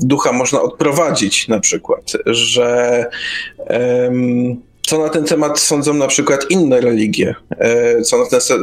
ducha 0.00 0.32
można 0.32 0.62
odprowadzić 0.62 1.48
na 1.48 1.60
przykład, 1.60 2.12
że 2.26 3.06
co 4.90 4.98
na 4.98 5.08
ten 5.08 5.24
temat 5.24 5.60
sądzą 5.60 5.94
na 5.94 6.06
przykład 6.06 6.50
inne 6.50 6.80
religie, 6.80 7.34
e, 7.50 8.02
co 8.02 8.18
na 8.18 8.26
ten, 8.26 8.40
e, 8.40 8.56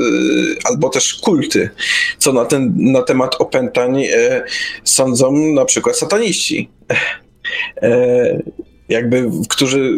albo 0.63 0.89
też 0.89 1.13
kulty, 1.13 1.69
co 2.17 2.33
na, 2.33 2.45
ten, 2.45 2.73
na 2.77 3.01
temat 3.01 3.35
opętań 3.39 4.03
e, 4.03 4.43
sądzą 4.83 5.31
na 5.31 5.65
przykład 5.65 5.97
sataniści. 5.97 6.69
Jakby, 8.89 9.29
którzy, 9.49 9.91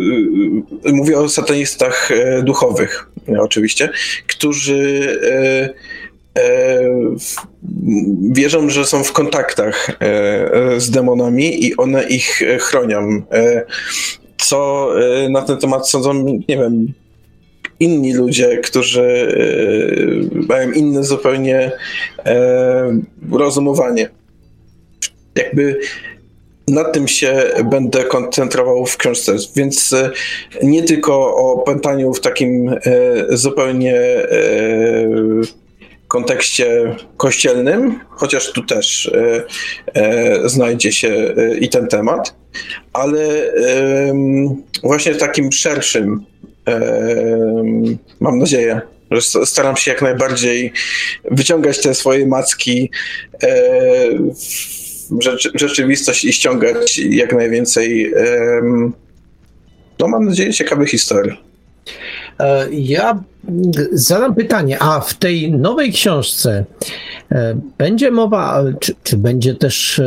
mówię 0.85 1.17
o 1.17 1.29
satanistach 1.29 2.09
duchowych, 2.43 3.09
oczywiście, 3.39 3.89
którzy 4.27 5.19
wierzą, 8.31 8.69
że 8.69 8.85
są 8.85 9.03
w 9.03 9.11
kontaktach 9.11 9.91
z 10.77 10.89
demonami 10.89 11.65
i 11.65 11.77
one 11.77 12.03
ich 12.03 12.41
chronią. 12.59 13.21
Co 14.39 14.89
e, 15.01 15.29
na 15.29 15.41
ten 15.41 15.57
temat 15.57 15.89
sądzą, 15.89 16.13
nie 16.23 16.57
wiem, 16.57 16.93
inni 17.79 18.13
ludzie, 18.13 18.57
którzy 18.57 19.33
e, 20.33 20.45
mają 20.47 20.71
inne 20.71 21.03
zupełnie 21.03 21.71
e, 22.25 23.01
rozumowanie. 23.31 24.09
Jakby 25.35 25.79
nad 26.67 26.93
tym 26.93 27.07
się 27.07 27.43
będę 27.71 28.03
koncentrował 28.03 28.85
w 28.85 28.97
książce, 28.97 29.35
więc 29.55 29.93
e, 29.93 30.11
nie 30.63 30.83
tylko 30.83 31.35
o 31.35 31.57
pętaniu 31.57 32.13
w 32.13 32.21
takim 32.21 32.75
zupełnie 33.29 33.95
kontekście 36.09 36.95
kościelnym, 37.17 37.99
chociaż 38.09 38.51
tu 38.51 38.63
też 38.63 39.11
e, 39.13 39.43
e, 39.93 40.49
znajdzie 40.49 40.91
się 40.91 41.09
e, 41.09 41.57
i 41.57 41.69
ten 41.69 41.87
temat, 41.87 42.35
ale 42.93 43.53
właśnie 44.83 45.13
w 45.13 45.17
takim 45.17 45.51
szerszym, 45.51 46.25
mam 48.19 48.39
nadzieję, 48.39 48.81
że 49.11 49.21
staram 49.45 49.77
się 49.77 49.91
jak 49.91 50.01
najbardziej 50.01 50.73
wyciągać 51.31 51.81
te 51.81 51.95
swoje 51.95 52.27
macki 52.27 52.91
w 55.11 55.21
rzeczy, 55.21 55.51
rzeczywistość 55.55 56.25
i 56.25 56.33
ściągać 56.33 56.97
jak 56.97 57.33
najwięcej, 57.33 58.13
no 59.99 60.07
mam 60.07 60.25
nadzieję, 60.25 60.53
ciekawych 60.53 60.89
historii. 60.89 61.48
E, 62.39 62.67
Ja 62.71 63.23
zadam 63.91 64.35
pytanie, 64.35 64.77
a 64.79 64.99
w 64.99 65.13
tej 65.13 65.51
nowej 65.51 65.91
książce 65.91 66.65
e, 67.31 67.55
będzie 67.77 68.11
mowa, 68.11 68.61
e, 68.61 68.73
czy, 68.79 68.95
czy 69.03 69.17
będzie 69.17 69.55
też 69.55 70.01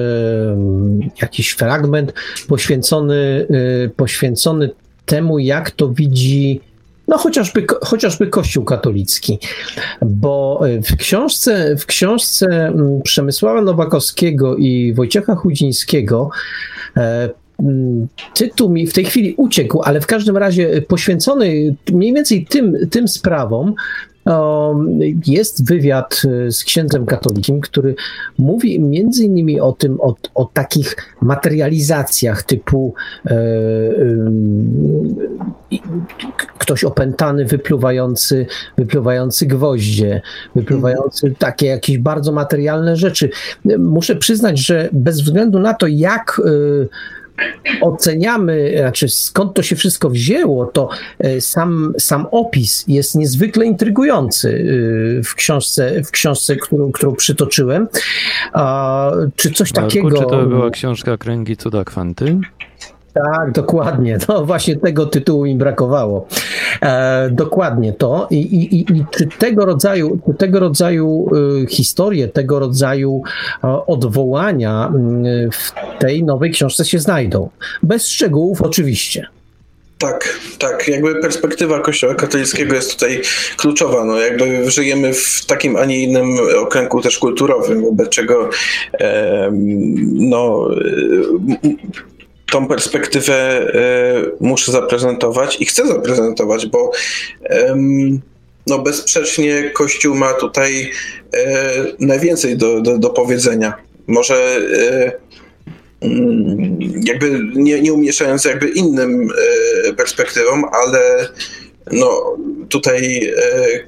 jakiś 1.22 1.50
fragment 1.50 2.12
poświęcony, 2.48 3.46
poświęcony 3.96 4.70
temu, 5.06 5.38
jak 5.38 5.70
to 5.70 5.88
widzi 5.88 6.60
no 7.08 7.18
chociażby, 7.18 7.66
chociażby 7.82 8.26
Kościół 8.26 8.64
katolicki, 8.64 9.38
bo 10.02 10.60
w 10.84 10.96
książce, 10.96 11.76
w 11.76 11.86
książce 11.86 12.46
mm, 12.46 13.02
Przemysława 13.02 13.62
Nowakowskiego 13.62 14.56
i 14.56 14.94
Wojciecha 14.94 15.34
Chudzińskiego 15.34 16.30
tytuł 18.34 18.70
mi 18.70 18.86
w 18.86 18.92
tej 18.92 19.04
chwili 19.04 19.34
uciekł, 19.36 19.82
ale 19.82 20.00
w 20.00 20.06
każdym 20.06 20.36
razie 20.36 20.82
poświęcony 20.82 21.76
mniej 21.92 22.14
więcej 22.14 22.46
tym, 22.46 22.76
tym 22.90 23.08
sprawom, 23.08 23.74
jest 25.26 25.68
wywiad 25.68 26.22
e, 26.46 26.52
z 26.52 26.64
księdzem 26.64 27.06
katolikiem, 27.06 27.60
który 27.60 27.94
mówi 28.38 28.80
między 28.80 29.24
innymi 29.24 29.60
o 29.60 29.72
tym, 29.72 30.00
o, 30.00 30.14
o 30.34 30.44
takich 30.44 30.96
materializacjach 31.22 32.42
typu 32.42 32.94
e, 33.26 33.30
e, 33.30 33.36
ktoś 36.58 36.84
opętany, 36.84 37.44
wypluwający, 37.44 38.46
wypluwający 38.78 39.46
gwoździe, 39.46 40.22
wypluwający 40.54 41.34
takie 41.38 41.66
jakieś 41.66 41.98
bardzo 41.98 42.32
materialne 42.32 42.96
rzeczy. 42.96 43.30
Muszę 43.78 44.16
przyznać, 44.16 44.58
że 44.58 44.88
bez 44.92 45.20
względu 45.20 45.58
na 45.58 45.74
to, 45.74 45.86
jak 45.86 46.40
e, 46.44 46.50
oceniamy, 47.80 48.74
znaczy 48.78 49.08
skąd 49.08 49.54
to 49.54 49.62
się 49.62 49.76
wszystko 49.76 50.10
wzięło, 50.10 50.66
to 50.66 50.88
e, 51.18 51.40
sam, 51.40 51.94
sam 51.98 52.26
opis 52.30 52.84
jest 52.88 53.14
niezwykle 53.14 53.64
intrygujący 53.64 54.66
e, 55.18 55.22
w 55.22 55.34
książce, 55.34 56.02
w 56.02 56.10
książce 56.10 56.56
którą, 56.56 56.92
którą 56.92 57.14
przytoczyłem. 57.14 57.88
Czy 59.36 59.50
coś 59.50 59.74
Marku, 59.74 59.88
takiego... 59.88 60.10
Czy 60.10 60.26
to 60.26 60.46
była 60.46 60.70
książka 60.70 61.16
Kręgi 61.16 61.56
Cuda 61.56 61.84
Kwanty? 61.84 62.38
Tak, 63.14 63.52
dokładnie. 63.52 64.18
No 64.28 64.46
właśnie 64.46 64.76
tego 64.76 65.06
tytułu 65.06 65.46
im 65.46 65.58
brakowało. 65.58 66.26
E, 66.82 67.30
dokładnie 67.30 67.92
to. 67.92 68.28
I, 68.30 68.36
i, 68.36 68.80
i 68.80 69.04
czy 69.10 69.28
tego 69.38 69.64
rodzaju, 69.66 70.18
tego 70.38 70.60
rodzaju 70.60 71.30
y, 71.62 71.66
historie, 71.66 72.28
tego 72.28 72.58
rodzaju 72.58 73.22
y, 73.24 73.68
odwołania 73.86 74.92
y, 75.46 75.50
w 75.50 75.98
tej 76.00 76.24
nowej 76.24 76.50
książce 76.50 76.84
się 76.84 76.98
znajdą? 76.98 77.50
Bez 77.82 78.08
szczegółów 78.08 78.62
oczywiście. 78.62 79.26
Tak, 79.98 80.38
tak. 80.58 80.88
Jakby 80.88 81.14
perspektywa 81.14 81.80
Kościoła 81.80 82.14
katolickiego 82.14 82.74
jest 82.74 82.94
tutaj 82.94 83.22
kluczowa. 83.56 84.04
No, 84.04 84.18
jakby 84.18 84.70
żyjemy 84.70 85.14
w 85.14 85.46
takim, 85.46 85.76
a 85.76 85.84
nie 85.84 86.02
innym 86.02 86.36
okręgu 86.58 87.02
też 87.02 87.18
kulturowym, 87.18 87.82
wobec 87.82 88.08
czego 88.08 88.50
e, 89.00 89.50
no, 90.12 90.68
tą 92.52 92.68
perspektywę 92.68 93.34
e, 93.34 93.70
muszę 94.40 94.72
zaprezentować 94.72 95.60
i 95.60 95.66
chcę 95.66 95.86
zaprezentować, 95.86 96.66
bo 96.66 96.90
no 98.66 98.78
bezsprzecznie 98.78 99.70
Kościół 99.70 100.14
ma 100.14 100.32
tutaj 100.32 100.90
e, 101.34 101.70
najwięcej 102.00 102.56
do, 102.56 102.80
do, 102.80 102.98
do 102.98 103.10
powiedzenia. 103.10 103.74
Może 104.06 104.36
e, 104.36 105.12
mm, 106.00 106.78
jakby 107.04 107.40
nie, 107.54 107.80
nie 107.80 107.92
umieszczając 107.92 108.44
jakby 108.44 108.68
innym 108.68 109.28
perspektywom, 109.96 110.64
ale 110.72 111.28
no 111.92 112.36
tutaj 112.68 113.32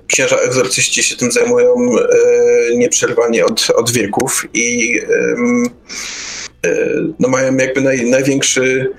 księża 0.06 0.36
egzorcyści 0.36 1.02
się 1.02 1.16
tym 1.16 1.32
zajmują 1.32 1.74
nieprzerwanie 2.76 3.44
od, 3.44 3.66
od 3.76 3.90
wieków 3.90 4.46
i 4.54 5.00
no 7.20 7.28
mają 7.28 7.56
jakby 7.56 7.80
naj, 7.80 8.10
największy 8.10 8.90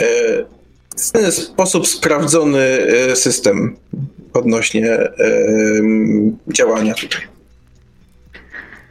e, 0.00 1.30
w 1.30 1.34
sposób 1.34 1.86
sprawdzony 1.86 2.58
e, 2.60 3.16
system 3.16 3.76
odnośnie 4.32 4.98
działania 6.54 6.94
tutaj. 6.94 7.20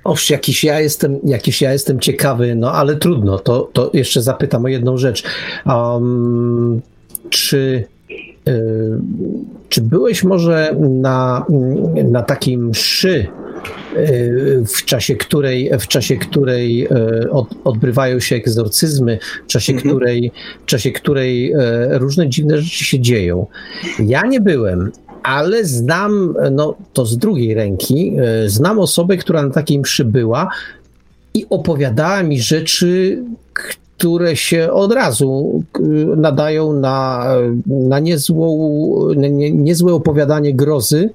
Oż, 0.04 0.30
jakiś 0.30 0.64
ja 0.64 0.80
jestem, 0.80 1.20
jakiś 1.24 1.62
ja 1.62 1.74
jestem 1.74 2.00
ciekawy, 2.00 2.56
no 2.56 2.74
ale 2.74 2.96
trudno, 2.96 3.40
to, 3.40 3.70
to 3.74 3.92
jeszcze 3.94 4.22
zapytam 4.22 4.66
o 4.66 4.68
jedną 4.68 4.98
rzecz. 4.98 5.24
Um, 5.66 6.82
czy, 7.30 7.84
czy 9.70 9.82
byłeś 9.82 10.24
może 10.24 10.76
na, 10.80 11.46
na 12.04 12.24
takiej 12.24 12.58
mszy 12.58 13.28
w 14.66 14.86
czasie 14.86 15.16
której, 15.16 15.72
w 15.80 15.88
czasie 15.88 16.18
której 16.18 16.86
e, 16.86 17.30
od, 17.32 17.48
odbywają 17.64 18.20
się 18.20 18.36
egzorcyzmy, 18.36 19.20
w 19.44 19.48
czasie, 19.48 19.74
mhm. 19.74 19.90
której, 19.90 20.32
w 20.62 20.66
czasie 20.66 20.92
której 20.92 21.52
e, 21.52 21.58
różne 21.98 22.30
dziwne 22.30 22.58
rzeczy 22.58 22.86
się 22.86 23.00
dzieją. 23.00 23.48
Ja 24.00 24.22
nie 24.22 24.42
byłem, 24.42 24.92
ale 25.24 25.66
znam, 25.66 26.36
no 26.52 26.76
to 26.94 27.06
z 27.06 27.18
drugiej 27.18 27.54
ręki, 27.54 28.16
e, 28.20 28.50
znam 28.50 28.80
osobę, 28.80 29.18
która 29.18 29.44
na 29.44 29.50
takiej 29.50 29.80
mszy 29.80 30.06
była 30.06 30.50
i 31.34 31.46
opowiadała 31.50 32.24
mi 32.24 32.42
rzeczy, 32.42 33.24
które 33.54 34.36
się 34.36 34.72
od 34.72 34.94
razu 34.94 35.64
nadają 36.18 36.74
na, 36.74 37.26
na 37.66 38.00
niezłą, 38.00 38.70
nie, 39.16 39.52
niezłe 39.52 39.94
opowiadanie 39.94 40.54
grozy, 40.54 41.10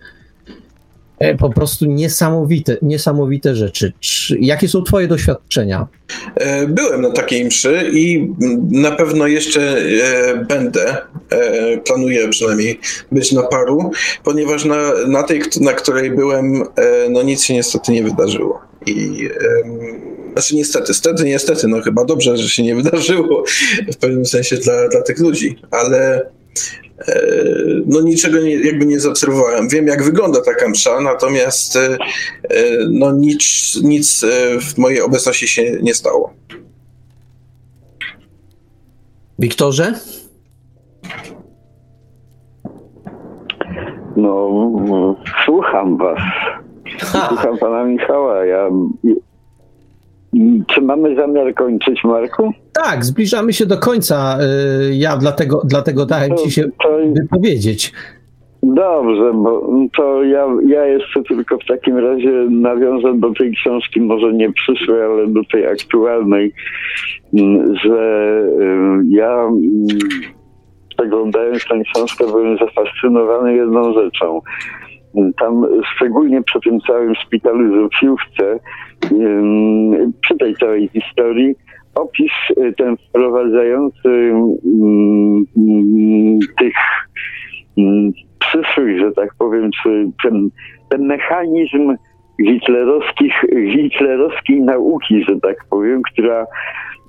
po 1.39 1.51
prostu 1.51 1.85
niesamowite, 1.85 2.77
niesamowite 2.83 3.57
rzeczy. 3.57 3.93
Jakie 4.41 4.69
są 4.69 4.83
Twoje 4.83 5.09
doświadczenia? 5.09 5.87
E, 6.35 6.67
byłem 6.67 7.03
na 7.03 7.11
takiej 7.11 7.45
mszy 7.45 7.91
i 7.93 8.33
na 8.71 8.91
pewno 8.91 9.27
jeszcze 9.27 9.61
e, 9.61 10.45
będę, 10.49 10.97
planuję 11.85 12.29
przynajmniej 12.29 12.81
być 13.13 13.33
na 13.33 13.43
paru, 13.43 13.91
ponieważ 14.25 14.65
na, 14.65 14.93
na 15.07 15.23
tej, 15.23 15.43
na 15.61 15.73
której 15.73 16.11
byłem, 16.11 16.63
no 17.11 17.23
nic 17.23 17.45
się 17.45 17.55
niestety 17.55 17.93
nie 17.93 18.03
wydarzyło. 18.03 18.61
I 18.87 19.29
znaczy 20.33 20.57
niestety, 20.57 20.95
stety, 20.95 21.25
niestety, 21.25 21.69
no 21.69 21.81
chyba 21.81 22.05
dobrze, 22.05 22.37
że 22.37 22.49
się 22.49 22.63
nie 22.63 22.75
wydarzyło 22.75 23.45
w 23.93 23.97
pewnym 23.97 24.27
sensie 24.27 24.57
dla, 24.57 24.89
dla 24.89 25.03
tych 25.03 25.19
ludzi, 25.19 25.57
ale 25.71 26.23
E, 26.23 26.42
no 27.87 28.01
niczego 28.01 28.41
nie, 28.41 28.55
jakby 28.55 28.87
nie 28.87 29.01
zaobserwowałem. 29.01 29.69
Wiem, 29.69 29.87
jak 29.87 30.03
wygląda 30.03 30.41
taka 30.41 30.69
msza, 30.69 31.01
natomiast 31.01 31.77
e, 31.77 31.99
no 32.91 33.13
nic, 33.13 33.77
nic 33.83 34.25
e, 34.25 34.61
w 34.61 34.79
mojej 34.79 35.01
obecności 35.01 35.49
się 35.49 35.79
nie 35.83 35.95
stało. 35.95 36.35
Wiktorze? 39.39 39.95
No, 44.17 44.51
słucham 45.45 45.97
was. 45.97 46.19
Słucham 47.29 47.59
pana 47.59 47.85
Michała. 47.85 48.45
Ja 48.45 48.71
czy 50.67 50.81
mamy 50.81 51.17
zamiar 51.17 51.55
kończyć, 51.55 52.05
Marku? 52.05 52.53
Tak, 52.73 53.05
zbliżamy 53.05 53.53
się 53.53 53.67
do 53.67 53.79
końca. 53.79 54.39
Y, 54.91 54.95
ja 54.95 55.17
dlatego, 55.17 55.63
dlatego 55.65 56.07
dałem 56.07 56.37
ci 56.37 56.51
się 56.51 56.63
to, 56.83 56.99
wypowiedzieć. 57.23 57.93
Dobrze, 58.63 59.33
bo 59.35 59.69
to 59.97 60.23
ja, 60.23 60.47
ja 60.67 60.87
jeszcze 60.87 61.23
tylko 61.23 61.59
w 61.59 61.67
takim 61.67 61.97
razie 61.97 62.31
nawiążę 62.51 63.15
do 63.15 63.33
tej 63.33 63.53
książki, 63.53 64.01
może 64.01 64.33
nie 64.33 64.53
przyszłej, 64.53 65.03
ale 65.03 65.27
do 65.27 65.41
tej 65.53 65.67
aktualnej, 65.67 66.53
mm, 67.39 67.77
że 67.77 68.43
y, 68.61 69.05
ja 69.09 69.43
mm, 69.43 69.87
przeglądając 70.97 71.65
tę 71.69 71.83
książkę 71.95 72.25
byłem 72.27 72.59
zafascynowany 72.59 73.57
jedną 73.57 73.93
rzeczą. 73.93 74.41
Tam 75.39 75.67
szczególnie 75.95 76.43
przy 76.43 76.61
tym 76.61 76.81
całym 76.81 77.15
szpitalu 77.15 77.83
Zofiówce 77.83 78.59
przy 80.21 80.37
tej 80.37 80.55
całej 80.55 80.89
historii 80.89 81.55
opis 81.95 82.33
y, 82.51 82.73
ten 82.73 82.97
wprowadzający 82.97 84.33
tych 86.59 86.75
przyszłych, 88.39 88.99
że 88.99 89.13
tak 89.13 89.35
powiem, 89.39 89.71
czy 89.83 90.11
ten, 90.23 90.51
ten 90.89 91.07
mechanizm 91.07 91.97
hitlerowskich, 92.47 93.45
hitlerowskiej 93.73 94.61
nauki, 94.61 95.25
że 95.29 95.41
tak 95.41 95.57
powiem, 95.71 96.03
która 96.03 96.47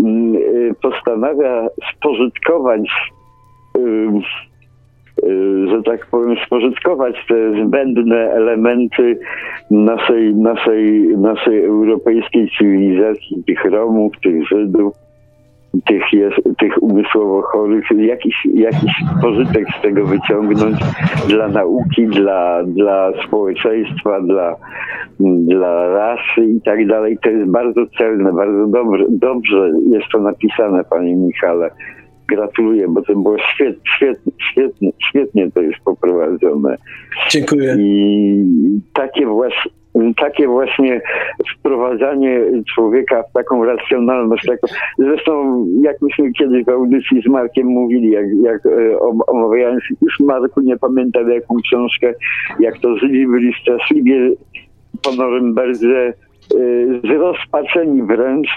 y, 0.01 0.75
postanawia 0.81 1.67
spożytkować 1.93 2.89
że 5.69 5.83
tak 5.85 6.05
powiem, 6.05 6.35
spożytkować 6.45 7.15
te 7.27 7.65
zbędne 7.65 8.31
elementy 8.31 9.19
naszej, 9.71 10.35
naszej, 10.35 11.17
naszej 11.17 11.65
europejskiej 11.65 12.51
cywilizacji, 12.57 13.43
tych 13.47 13.65
Romów, 13.65 14.13
tych 14.23 14.47
Żydów, 14.47 14.93
tych, 15.87 16.13
jest, 16.13 16.57
tych 16.57 16.83
umysłowo 16.83 17.41
chorych, 17.41 17.83
jakiś, 17.97 18.35
jakiś 18.53 18.91
pożytek 19.21 19.65
z 19.79 19.81
tego 19.81 20.05
wyciągnąć 20.05 20.77
dla 21.27 21.47
nauki, 21.47 22.07
dla, 22.07 22.63
dla 22.63 23.11
społeczeństwa, 23.27 24.21
dla, 24.21 24.55
dla 25.19 25.87
rasy 25.87 26.45
i 26.45 26.61
tak 26.61 26.87
dalej. 26.87 27.17
To 27.23 27.29
jest 27.29 27.51
bardzo 27.51 27.81
celne, 27.97 28.33
bardzo 28.33 28.67
dobrze, 28.67 29.05
dobrze 29.09 29.71
jest 29.91 30.05
to 30.11 30.19
napisane, 30.19 30.83
panie 30.83 31.15
Michale. 31.15 31.69
Gratuluję, 32.27 32.87
bo 32.87 33.01
to 33.01 33.15
było 33.15 33.37
świetnie, 33.37 33.81
świetnie, 33.95 34.31
świetnie, 34.51 34.91
świetnie 35.09 35.51
to 35.51 35.61
jest 35.61 35.79
poprowadzone. 35.85 36.77
Dziękuję. 37.29 37.75
I 37.79 38.81
takie 38.93 39.25
właśnie, 39.25 39.71
takie 40.15 40.47
właśnie 40.47 41.01
wprowadzanie 41.57 42.41
człowieka 42.75 43.23
w 43.23 43.33
taką 43.33 43.65
racjonalność. 43.65 44.45
Taką, 44.45 44.67
zresztą, 44.97 45.65
jak 45.81 46.01
myśmy 46.01 46.31
kiedyś 46.31 46.65
w 46.65 46.69
audycji 46.69 47.21
z 47.21 47.27
Markiem 47.27 47.67
mówili, 47.67 48.11
jak, 48.11 48.25
jak 48.43 48.65
e, 48.65 48.99
omawiając, 49.27 49.83
już 50.01 50.19
Marku 50.19 50.61
nie 50.61 50.77
pamiętam 50.77 51.29
jaką 51.29 51.55
książkę, 51.55 52.13
jak 52.59 52.77
to 52.79 52.97
żyli 52.97 53.27
byli 53.27 53.53
straszliwie 53.61 54.31
po 55.03 55.11
Norymberdze, 55.11 56.07
e, 56.07 56.13
zrozpaczeni 57.07 58.03
wręcz, 58.03 58.49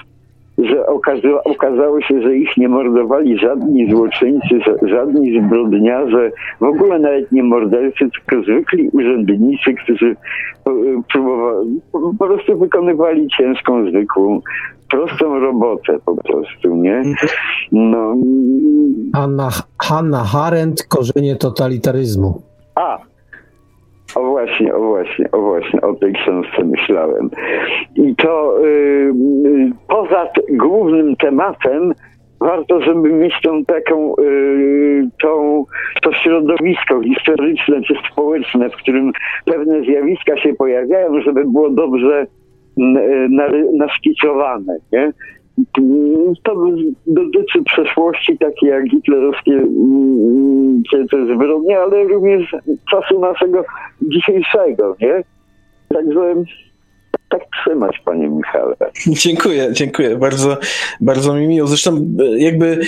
że 0.58 0.86
okazało, 0.86 1.42
okazało 1.44 2.00
się, 2.00 2.22
że 2.22 2.36
ich 2.36 2.56
nie 2.56 2.68
mordowali 2.68 3.38
żadni 3.38 3.90
złoczyńcy, 3.90 4.60
żadni 4.82 5.40
zbrodniarze, 5.40 6.30
w 6.60 6.64
ogóle 6.64 6.98
nawet 6.98 7.32
nie 7.32 7.42
mordercy, 7.42 7.98
tylko 7.98 8.42
zwykli 8.42 8.88
urzędnicy, 8.88 9.74
którzy 9.84 10.16
próbowali, 11.12 11.80
po 11.92 12.26
prostu 12.26 12.58
wykonywali 12.58 13.28
ciężką, 13.38 13.90
zwykłą, 13.90 14.40
prostą 14.90 15.40
robotę 15.40 15.98
po 16.04 16.16
prostu, 16.16 16.76
nie? 16.76 17.02
No. 17.72 18.14
Hanna, 19.14 19.48
Hanna 19.82 20.24
Harendt, 20.24 20.86
korzenie 20.88 21.36
totalitaryzmu. 21.36 22.42
A, 22.74 22.98
o 24.16 24.24
właśnie, 24.24 24.74
o 24.74 24.80
właśnie, 24.80 25.30
o 25.32 25.40
właśnie, 25.40 25.80
o 25.80 25.94
tej 25.94 26.12
książce 26.12 26.64
myślałem. 26.64 27.30
I 27.94 28.16
to 28.16 28.58
yy, 28.60 29.70
poza 29.88 30.28
głównym 30.50 31.16
tematem 31.16 31.92
warto, 32.40 32.80
żeby 32.80 33.12
mieć 33.12 33.34
tą 33.42 33.64
taką, 33.64 34.14
yy, 34.18 35.08
tą, 35.22 35.64
to 36.02 36.12
środowisko 36.12 37.00
historyczne 37.02 37.82
czy 37.82 37.94
społeczne, 38.12 38.70
w 38.70 38.76
którym 38.76 39.12
pewne 39.44 39.80
zjawiska 39.80 40.36
się 40.36 40.54
pojawiają, 40.54 41.20
żeby 41.20 41.44
było 41.44 41.70
dobrze 41.70 42.26
yy, 42.76 43.28
naszkicowane, 43.72 44.76
nie? 44.92 45.12
To 46.42 46.54
dotyczy 47.06 47.62
przeszłości, 47.64 48.38
takiej 48.38 48.68
jak 48.68 48.90
hitlerowskie 48.90 49.52
mm, 49.52 50.82
te 51.10 51.34
zbrodnie, 51.34 51.78
ale 51.78 52.04
również 52.04 52.56
czasu 52.90 53.20
naszego 53.20 53.64
dzisiejszego, 54.02 54.96
nie? 55.00 55.24
Także 55.88 56.34
tak 57.28 57.40
trzymać, 57.60 58.02
panie 58.04 58.28
Michale. 58.28 58.74
Dziękuję, 59.24 59.68
dziękuję. 59.72 60.16
Bardzo, 60.16 60.56
bardzo 61.00 61.34
mi 61.34 61.46
miło. 61.46 61.66
Zresztą 61.66 62.06
jakby 62.36 62.80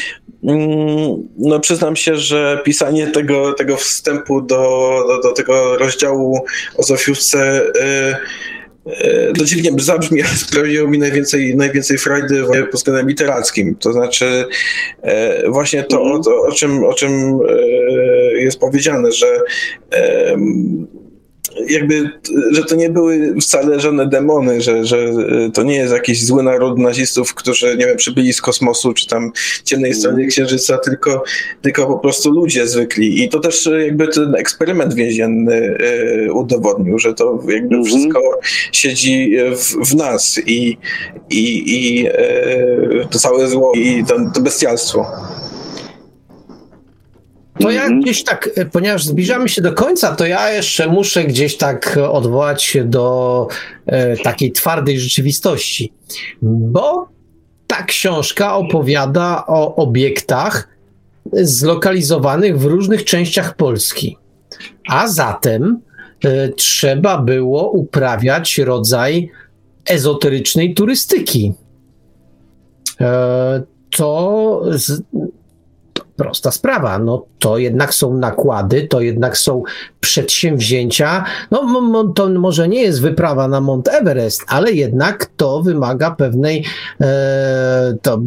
mm, 0.45 1.29
no 1.39 1.61
przyznam 1.61 1.97
się, 1.97 2.17
że 2.17 2.61
pisanie 2.65 3.07
tego, 3.07 3.53
tego 3.53 3.77
wstępu 3.77 4.43
do, 4.43 4.91
do, 5.09 5.29
do 5.29 5.33
tego 5.33 5.79
rozdziału 5.79 6.39
o 6.79 6.83
Zofiówce 6.83 7.63
yy, 7.75 8.17
E, 8.89 9.33
to 9.33 9.45
dziwnie 9.45 9.71
zabrzmi, 9.77 10.23
ale 10.23 10.37
sprawiło 10.37 10.89
mi 10.89 10.99
najwięcej, 10.99 11.57
najwięcej 11.57 11.99
frajdy 11.99 12.45
pod 12.71 12.81
względem 12.81 13.09
literackim. 13.09 13.77
To 13.77 13.93
znaczy 13.93 14.45
e, 15.03 15.51
właśnie 15.51 15.83
to, 15.83 16.03
o, 16.03 16.19
to, 16.19 16.43
o 16.43 16.53
czym, 16.53 16.85
o 16.85 16.95
czym 16.95 17.41
e, 17.49 17.63
jest 18.33 18.59
powiedziane, 18.59 19.13
że 19.13 19.27
jakby, 21.71 22.11
że 22.53 22.65
to 22.65 22.75
nie 22.75 22.91
były 22.91 23.35
wcale 23.41 23.81
żadne 23.81 24.07
demony, 24.07 24.61
że, 24.61 24.85
że 24.85 25.13
to 25.55 25.63
nie 25.63 25.77
jest 25.77 25.93
jakiś 25.93 26.25
zły 26.25 26.43
naród 26.43 26.79
nazistów, 26.79 27.35
którzy, 27.35 27.77
nie 27.77 27.87
wiem, 27.87 27.97
przybyli 27.97 28.33
z 28.33 28.43
kosmosu, 28.43 28.95
czy 28.95 29.07
tam 29.07 29.33
ciemnej 29.65 29.95
strony 29.95 30.27
księżyca, 30.27 30.79
tylko, 30.79 31.25
tylko 31.63 31.87
po 31.87 31.99
prostu 31.99 32.31
ludzie 32.31 32.67
zwykli. 32.67 33.25
I 33.25 33.29
to 33.29 33.41
też 33.41 33.69
jakby 33.87 34.09
ten 34.09 34.35
eksperyment 34.35 34.95
więzienny 34.95 35.79
y, 36.27 36.33
udowodnił, 36.33 36.99
że 36.99 37.15
to 37.15 37.43
jakby 37.49 37.75
mm 37.75 37.83
-hmm. 37.83 37.87
wszystko 37.87 38.21
siedzi 38.73 39.37
w, 39.57 39.91
w 39.91 39.95
nas 39.95 40.41
i, 40.47 40.79
i, 41.31 41.63
i 41.67 42.09
to 43.11 43.19
całe 43.19 43.49
zło 43.49 43.73
i 43.75 44.05
to, 44.05 44.17
to 44.35 44.41
bestialstwo. 44.41 45.07
To 47.61 47.71
ja 47.71 47.83
mhm. 47.83 48.01
gdzieś 48.01 48.25
tak, 48.25 48.51
e, 48.57 48.65
ponieważ 48.65 49.05
zbliżamy 49.05 49.49
się 49.49 49.63
do 49.63 49.73
końca, 49.73 50.17
to 50.17 50.27
ja 50.27 50.53
jeszcze 50.53 50.89
muszę 50.89 51.25
gdzieś 51.25 51.57
tak 51.57 51.99
odwołać 52.11 52.63
się 52.63 52.85
do 52.85 53.49
e, 53.87 54.17
takiej 54.17 54.53
twardej 54.53 55.01
rzeczywistości, 55.01 55.93
bo 56.43 57.09
ta 57.67 57.83
książka 57.83 58.57
opowiada 58.57 59.45
o 59.47 59.75
obiektach 59.75 60.69
zlokalizowanych 61.33 62.59
w 62.59 62.65
różnych 62.65 63.05
częściach 63.05 63.57
Polski. 63.57 64.17
A 64.89 65.09
zatem 65.09 65.81
e, 66.25 66.49
trzeba 66.49 67.19
było 67.19 67.71
uprawiać 67.71 68.59
rodzaj 68.59 69.31
ezoterycznej 69.87 70.75
turystyki. 70.75 71.53
E, 73.01 73.63
to 73.97 74.63
z, 74.71 75.03
prosta 76.19 76.51
sprawa. 76.51 76.99
No 76.99 77.27
to 77.39 77.59
jednak 77.59 77.95
są 77.95 78.15
nakłady, 78.15 78.87
to 78.91 79.01
jednak 79.01 79.39
są 79.39 79.63
przedsięwzięcia. 80.01 81.25
No 81.51 82.13
to 82.15 82.29
może 82.29 82.69
nie 82.69 82.83
jest 82.83 83.03
wyprawa 83.03 83.49
na 83.49 83.61
Mount 83.61 83.89
Everest, 83.89 84.45
ale 84.49 84.73
jednak 84.73 85.27
to 85.37 85.63
wymaga 85.63 86.11
pewnej 86.11 86.65
e, 87.01 87.95
to, 88.03 88.21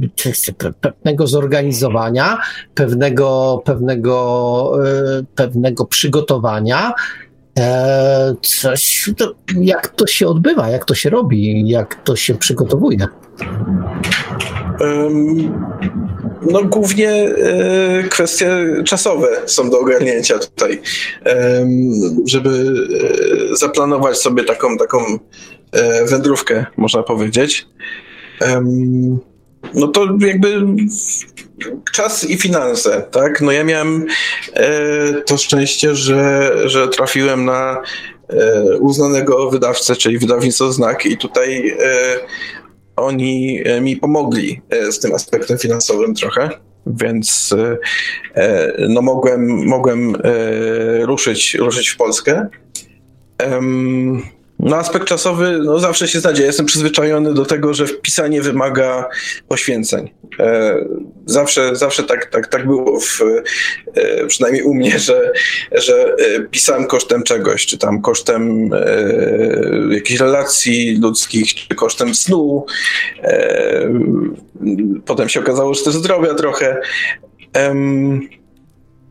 pewnego 0.82 1.28
zorganizowania, 1.28 2.38
pewnego, 2.76 3.62
pewnego, 3.66 4.74
e, 4.86 5.24
pewnego 5.36 5.86
przygotowania. 5.86 6.94
E, 7.60 8.36
coś, 8.42 9.10
to, 9.18 9.34
jak 9.56 9.88
to 9.88 10.08
się 10.08 10.28
odbywa, 10.28 10.70
jak 10.70 10.86
to 10.86 10.96
się 10.96 11.10
robi, 11.10 11.70
jak 11.70 11.96
to 12.04 12.16
się 12.16 12.36
przygotowuje? 12.36 13.08
Um, 14.80 15.54
no 16.50 16.64
głównie 16.64 17.12
e, 17.12 18.04
kwestie 18.10 18.50
czasowe 18.86 19.28
są 19.46 19.70
do 19.70 19.80
ogarnięcia 19.80 20.40
tutaj, 20.40 20.82
żeby 22.26 22.50
e, 23.52 23.56
zaplanować 23.56 24.18
sobie 24.18 24.44
taką, 24.44 24.78
taką 24.78 25.20
e, 25.72 26.06
wędrówkę, 26.06 26.66
można 26.78 27.04
powiedzieć. 27.04 27.68
no 29.74 29.88
to 29.88 30.08
jakby 30.20 30.66
czas 31.94 32.30
i 32.30 32.38
finanse, 32.38 33.06
tak? 33.12 33.42
No 33.42 33.52
ja 33.52 33.64
miałem 33.64 34.06
to 35.26 35.38
szczęście, 35.38 35.96
że, 35.96 36.52
że 36.66 36.88
trafiłem 36.88 37.46
na 37.46 37.82
uznanego 38.80 39.50
wydawcę, 39.50 39.96
czyli 39.96 40.18
wydawnictwo 40.18 40.72
Znak 40.72 41.06
i 41.06 41.18
tutaj 41.18 41.78
oni 43.02 43.62
e, 43.66 43.82
mi 43.82 43.98
pomogli 43.98 44.62
e, 44.70 44.92
z 44.92 45.00
tym 45.00 45.14
aspektem 45.14 45.58
finansowym 45.58 46.16
trochę, 46.16 46.50
więc 46.88 47.56
e, 48.36 48.74
no 48.90 49.02
mogłem, 49.02 49.66
mogłem 49.68 50.16
ruszyć, 51.02 51.54
ruszyć 51.54 51.90
w 51.90 51.98
Polskę. 51.98 52.48
No 54.62 54.78
aspekt 54.78 55.06
czasowy 55.06 55.60
no, 55.64 55.80
zawsze 55.80 56.08
się 56.08 56.20
znajdzie. 56.20 56.44
Jestem 56.44 56.66
przyzwyczajony 56.66 57.34
do 57.34 57.46
tego, 57.46 57.74
że 57.74 57.88
wpisanie 57.88 58.42
wymaga 58.42 59.10
poświęceń. 59.48 60.10
E, 60.40 60.76
zawsze, 61.26 61.76
zawsze 61.76 62.04
tak, 62.04 62.26
tak, 62.26 62.48
tak 62.48 62.68
było, 62.68 63.00
w, 63.00 63.22
e, 63.96 64.26
przynajmniej 64.28 64.64
u 64.64 64.74
mnie, 64.74 65.00
że, 65.00 65.32
że 65.72 66.16
e, 66.36 66.42
pisałem 66.42 66.86
kosztem 66.86 67.24
czegoś, 67.24 67.66
czy 67.66 67.78
tam 67.78 68.02
kosztem 68.02 68.70
jakichś 69.90 70.20
relacji 70.20 71.00
ludzkich, 71.02 71.56
czy 71.56 71.76
kosztem 71.76 72.16
snu. 72.16 72.66
Potem 75.06 75.30
się 75.30 75.40
okazało, 75.40 75.74
że 75.74 75.84
też 75.84 75.94
zdrowia 75.94 76.34
trochę 76.34 76.82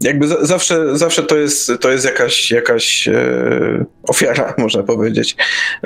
jakby 0.01 0.29
zawsze, 0.29 0.99
zawsze 0.99 1.23
to 1.23 1.37
jest, 1.37 1.73
to 1.81 1.91
jest 1.91 2.05
jakaś, 2.05 2.51
jakaś 2.51 3.09
e, 3.09 3.85
ofiara, 4.03 4.55
można 4.59 4.83
powiedzieć. 4.83 5.37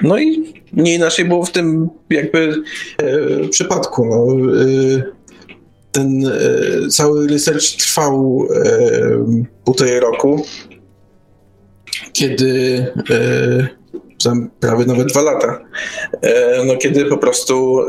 No 0.02 0.18
i 0.18 0.54
nie 0.72 0.94
inaczej 0.94 1.24
było 1.24 1.44
w 1.44 1.52
tym 1.52 1.88
jakby 2.10 2.54
e, 2.98 3.48
przypadku. 3.48 4.04
No, 4.06 4.52
e, 4.62 5.24
ten 5.94 6.26
e, 6.26 6.88
cały 6.88 7.28
research 7.28 7.76
trwał 7.78 8.48
e, 8.50 9.48
półtorej 9.64 10.00
roku, 10.00 10.42
kiedy 12.12 12.86
e, 13.10 13.68
prawie 14.60 14.86
nawet 14.86 15.08
dwa 15.08 15.22
lata, 15.22 15.60
no 16.66 16.76
kiedy 16.76 17.04
po 17.04 17.18
prostu 17.18 17.84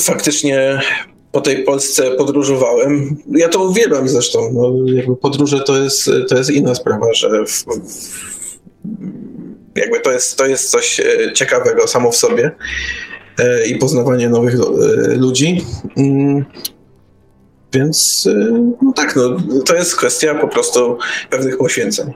faktycznie 0.00 0.80
po 1.34 1.40
tej 1.40 1.64
Polsce 1.64 2.10
podróżowałem. 2.10 3.16
Ja 3.30 3.48
to 3.48 3.64
uwielbiam 3.64 4.08
zresztą. 4.08 4.50
No, 4.52 4.92
jakby 4.92 5.16
podróże 5.16 5.60
to 5.60 5.82
jest, 5.82 6.10
to 6.28 6.36
jest 6.36 6.50
inna 6.50 6.74
sprawa, 6.74 7.12
że 7.12 7.44
w, 7.46 7.50
w, 7.50 7.64
jakby 9.76 10.00
to 10.00 10.12
jest, 10.12 10.36
to 10.38 10.46
jest 10.46 10.70
coś 10.70 11.00
e, 11.00 11.32
ciekawego 11.32 11.86
samo 11.88 12.12
w 12.12 12.16
sobie 12.16 12.50
e, 13.38 13.66
i 13.66 13.78
poznawanie 13.78 14.28
nowych 14.28 14.54
e, 14.54 15.14
ludzi. 15.14 15.64
Mm. 15.96 16.44
Więc 17.72 18.28
no 18.82 18.92
tak, 18.92 19.16
no, 19.16 19.36
to 19.66 19.74
jest 19.74 19.96
kwestia 19.96 20.34
po 20.34 20.48
prostu 20.48 20.98
pewnych 21.30 21.58
poświęceń. 21.58 22.12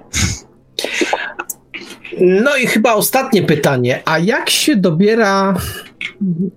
No 2.20 2.56
i 2.56 2.66
chyba 2.66 2.94
ostatnie 2.94 3.42
pytanie. 3.42 4.02
A 4.04 4.18
jak 4.18 4.50
się 4.50 4.76
dobiera, 4.76 5.54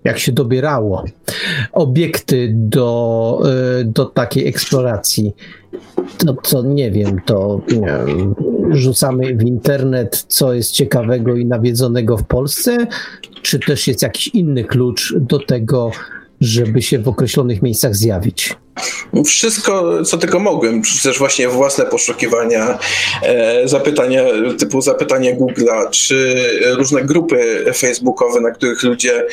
jak 0.03 0.19
się 0.19 0.31
dobierało 0.31 1.03
obiekty 1.71 2.51
do, 2.55 3.41
y, 3.81 3.85
do 3.85 4.05
takiej 4.05 4.47
eksploracji? 4.47 5.35
To, 6.17 6.33
to 6.33 6.63
nie 6.63 6.91
wiem, 6.91 7.21
to 7.25 7.61
wiem, 7.67 8.35
rzucamy 8.71 9.35
w 9.35 9.43
internet, 9.43 10.25
co 10.27 10.53
jest 10.53 10.71
ciekawego 10.71 11.35
i 11.35 11.45
nawiedzonego 11.45 12.17
w 12.17 12.23
Polsce, 12.23 12.87
czy 13.41 13.59
też 13.59 13.87
jest 13.87 14.01
jakiś 14.01 14.27
inny 14.27 14.63
klucz 14.63 15.15
do 15.19 15.39
tego, 15.39 15.91
żeby 16.41 16.81
się 16.81 16.99
w 16.99 17.07
określonych 17.07 17.61
miejscach 17.61 17.95
zjawić? 17.95 18.55
Wszystko, 19.25 20.03
co 20.03 20.17
tylko 20.17 20.39
mogłem, 20.39 20.81
też 21.03 21.19
właśnie 21.19 21.47
własne 21.47 21.85
poszukiwania, 21.85 22.79
e, 23.23 23.67
zapytania 23.67 24.23
typu 24.59 24.81
zapytania 24.81 25.35
Google'a, 25.35 25.89
czy 25.89 26.35
różne 26.77 27.03
grupy 27.03 27.65
facebookowe, 27.77 28.41
na 28.41 28.51
których 28.51 28.83
ludzie 28.83 29.25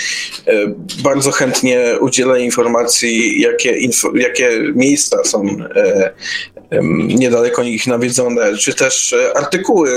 e, 0.47 0.53
bardzo 1.03 1.31
chętnie 1.31 1.81
udzielają 2.01 2.45
informacji, 2.45 3.41
jakie, 3.41 3.79
info, 3.79 4.13
jakie 4.17 4.51
miejsca 4.75 5.25
są 5.25 5.47
e, 5.77 6.13
niedaleko 7.09 7.63
nich 7.63 7.87
nawiedzone, 7.87 8.57
czy 8.57 8.75
też 8.75 9.15
artykuły, 9.35 9.91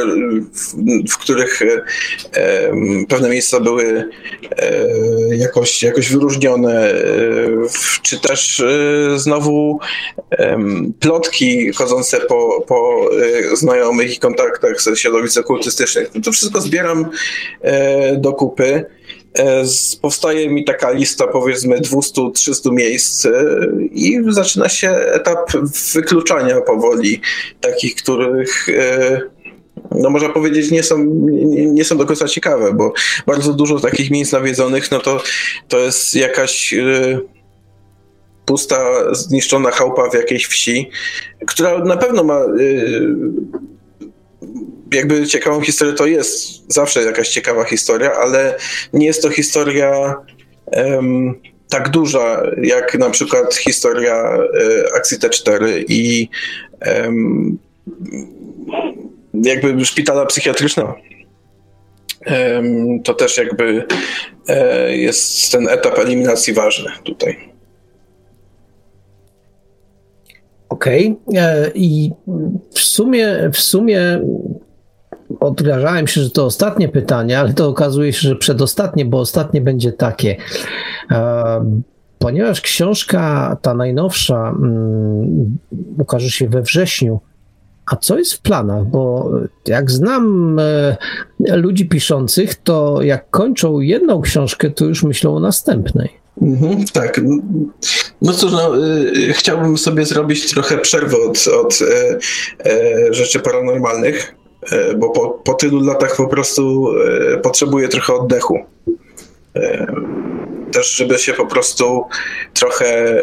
w, 0.54 0.74
w 1.12 1.18
których 1.18 1.60
pewne 3.10 3.30
miejsca 3.30 3.60
były 3.60 4.10
jakoś, 5.32 5.84
jakoś 5.84 6.12
wyróżnione, 6.12 6.94
czy 8.02 8.20
też 8.20 8.64
znowu 9.32 9.80
um, 10.40 10.94
plotki 11.00 11.74
chodzące 11.74 12.20
po, 12.20 12.64
po 12.68 13.10
e, 13.52 13.56
znajomych 13.56 14.16
i 14.16 14.20
kontaktach 14.20 14.82
ze 14.82 14.96
środowisk 14.96 15.38
okultystycznych. 15.38 16.12
No 16.16 16.22
to 16.22 16.32
wszystko 16.32 16.62
zbieram 16.62 17.10
e, 17.62 18.16
do 18.16 18.34
kupy. 18.34 18.86
E, 19.38 19.64
powstaje 20.02 20.50
mi 20.50 20.66
taka 20.66 20.92
lista 20.92 21.28
powiedzmy 21.28 21.80
200-300 21.80 22.74
miejsc 22.74 23.26
e, 23.26 23.32
i 23.92 24.20
zaczyna 24.28 24.70
się 24.70 24.90
etap 24.90 25.52
wykluczania 25.94 26.62
powoli 26.62 27.22
takich, 27.62 27.96
których 27.96 28.70
e, 28.70 29.22
no 29.92 30.10
można 30.10 30.30
powiedzieć, 30.30 30.72
nie 30.72 30.84
są, 30.84 31.06
nie, 31.50 31.86
są 31.86 31.98
do 31.98 32.06
końca 32.06 32.28
ciekawe, 32.28 32.74
bo 32.74 32.94
bardzo 33.28 33.54
dużo 33.54 33.80
takich 33.80 34.12
miejsc 34.12 34.32
nawiedzonych, 34.32 34.92
no 34.92 35.00
to, 35.00 35.24
to 35.68 35.80
jest 35.80 36.16
jakaś 36.16 36.74
pusta, 38.46 39.14
zniszczona 39.16 39.72
chałupa 39.72 40.10
w 40.10 40.14
jakiejś 40.14 40.46
wsi, 40.46 40.90
która 41.48 41.80
na 41.80 41.98
pewno 41.98 42.24
ma 42.24 42.44
y, 42.60 43.08
jakby 44.94 45.28
ciekawą 45.28 45.62
historię, 45.62 45.94
to 45.94 46.06
jest 46.06 46.64
zawsze 46.74 47.04
jakaś 47.04 47.30
ciekawa 47.30 47.64
historia, 47.64 48.12
ale 48.14 48.58
nie 48.94 49.06
jest 49.06 49.22
to 49.22 49.30
historia 49.30 50.16
um, 50.66 51.40
tak 51.70 51.90
duża, 51.90 52.44
jak 52.62 53.00
na 53.00 53.10
przykład 53.10 53.56
historia 53.56 54.38
y, 54.38 54.94
akcji 54.96 55.18
T4 55.18 55.84
i 55.88 56.30
um, 56.86 57.58
jakby 59.34 59.86
szpitala 59.86 60.26
psychiatrycznego. 60.26 60.96
Um, 62.26 63.04
to 63.04 63.14
też 63.14 63.38
jakby 63.38 63.84
e, 64.48 64.98
jest 64.98 65.52
ten 65.52 65.70
etap 65.70 66.00
eliminacji 66.00 66.54
ważny 66.54 66.92
tutaj. 67.04 67.51
Okej. 70.82 71.20
Okay. 71.28 71.42
E, 71.42 71.72
I 71.76 72.12
w 72.74 72.80
sumie, 72.80 73.50
w 73.54 73.58
sumie 73.58 74.22
odgrażałem 75.40 76.08
się, 76.08 76.22
że 76.22 76.30
to 76.30 76.46
ostatnie 76.46 76.90
pytanie, 76.90 77.40
ale 77.40 77.54
to 77.54 77.70
okazuje 77.70 78.14
się, 78.14 78.30
że 78.30 78.36
przedostatnie, 78.36 79.06
bo 79.06 79.20
ostatnie 79.20 79.62
będzie 79.62 79.92
takie. 79.92 80.36
E, 81.12 81.82
ponieważ 82.20 82.62
książka 82.62 83.58
ta 83.62 83.74
najnowsza 83.74 84.50
mm, 84.50 85.58
ukaże 85.98 86.30
się 86.30 86.50
we 86.50 86.62
wrześniu, 86.62 87.20
a 87.86 87.96
co 87.96 88.18
jest 88.18 88.34
w 88.34 88.42
planach? 88.42 88.86
Bo 88.86 89.32
jak 89.68 89.92
znam 89.92 90.58
e, 90.60 90.98
ludzi 91.56 91.90
piszących, 91.90 92.56
to 92.56 93.02
jak 93.02 93.30
kończą 93.30 93.80
jedną 93.80 94.22
książkę, 94.22 94.70
to 94.70 94.86
już 94.86 95.04
myślą 95.04 95.36
o 95.36 95.40
następnej. 95.40 96.21
Mhm, 96.42 96.86
tak. 96.94 97.22
No 98.22 98.34
cóż, 98.34 98.52
no, 98.52 98.88
y, 98.88 99.34
chciałbym 99.34 99.78
sobie 99.78 100.06
zrobić 100.06 100.52
trochę 100.52 100.78
przerwę 100.78 101.18
od, 101.18 101.48
od 101.48 101.80
y, 101.82 101.86
y, 102.70 103.14
rzeczy 103.14 103.40
paranormalnych, 103.40 104.36
y, 104.74 104.96
bo 104.98 105.10
po, 105.10 105.30
po 105.30 105.54
tylu 105.54 105.82
latach 105.82 106.16
po 106.16 106.28
prostu 106.28 106.94
y, 107.36 107.38
potrzebuję 107.38 107.88
trochę 107.88 108.14
oddechu. 108.14 108.60
Y, 109.58 109.88
też, 110.72 110.96
żeby 110.96 111.20
się 111.20 111.34
po 111.34 111.46
prostu 111.46 112.04
trochę 112.54 113.22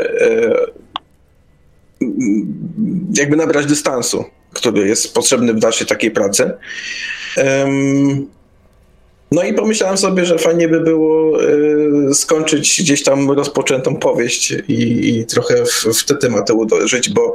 jakby 3.14 3.36
nabrać 3.36 3.66
dystansu, 3.66 4.24
który 4.52 4.88
jest 4.88 5.14
potrzebny 5.14 5.54
w 5.54 5.58
dalszej 5.58 5.86
takiej 5.86 6.10
pracy. 6.10 6.50
No 9.32 9.42
i 9.42 9.54
pomyślałem 9.54 9.98
sobie, 9.98 10.24
że 10.24 10.38
fajnie 10.38 10.68
by 10.68 10.80
było 10.80 11.42
y, 11.42 11.87
skończyć 12.12 12.82
gdzieś 12.82 13.02
tam 13.02 13.30
rozpoczętą 13.30 13.96
powieść 13.96 14.54
i, 14.68 15.08
i 15.08 15.26
trochę 15.26 15.64
w, 15.64 15.84
w, 15.84 16.04
te 16.04 16.14
tematy 16.14 16.52
uderzyć, 16.52 17.10
bo 17.10 17.34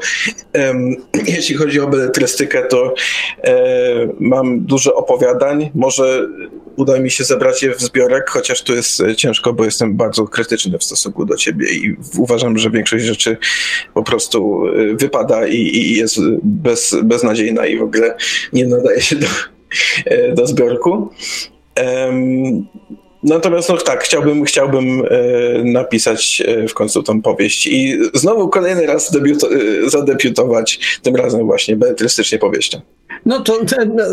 jeśli 1.28 1.56
chodzi 1.56 1.80
o 1.80 1.88
beletrystykę, 1.88 2.64
to 2.64 2.94
e, 3.44 4.08
mam 4.20 4.66
dużo 4.66 4.96
opowiadań. 4.96 5.72
Może 5.76 6.28
uda 6.76 7.00
mi 7.00 7.12
się 7.12 7.24
zebrać 7.24 7.64
je 7.64 7.76
w 7.76 7.82
zbiorek, 7.82 8.30
chociaż 8.30 8.64
tu 8.64 8.76
jest 8.76 9.04
ciężko, 9.18 9.54
bo 9.54 9.66
jestem 9.66 9.98
bardzo 9.98 10.26
krytyczny 10.28 10.78
w 10.78 10.84
stosunku 10.84 11.26
do 11.26 11.36
ciebie 11.36 11.74
i 11.74 11.96
uważam, 12.18 12.58
że 12.58 12.70
większość 12.70 13.06
rzeczy 13.06 13.38
po 13.94 14.04
prostu 14.04 14.68
y, 14.68 14.96
wypada 14.96 15.48
i, 15.48 15.56
i 15.56 15.94
jest 15.94 16.20
bez, 16.44 16.96
beznadziejna 17.04 17.66
i 17.66 17.78
w 17.78 17.84
ogóle 17.84 18.18
nie 18.54 18.68
nadaje 18.68 19.02
się 19.02 19.16
do, 19.16 19.28
e, 20.06 20.34
do 20.34 20.48
zbiorku. 20.48 21.10
Um, 21.78 22.68
natomiast 23.24 23.70
no 23.70 23.78
tak, 23.78 24.04
chciałbym, 24.04 24.46
chciałbym 24.46 25.04
e, 25.10 25.64
napisać 25.64 26.44
e, 26.48 26.68
w 26.68 26.74
końcu 26.74 27.04
tą 27.04 27.22
powieść 27.22 27.68
i 27.68 28.00
znowu 28.14 28.50
kolejny 28.50 28.86
raz 28.86 29.12
debiuto, 29.12 29.48
e, 29.56 29.90
zadebiutować, 29.90 31.00
tym 31.02 31.16
razem 31.16 31.46
właśnie 31.46 31.76
beletrystycznie 31.76 32.40
powieścią. 32.40 32.82
No 33.26 33.40
to 33.40 33.60
no, 33.96 34.04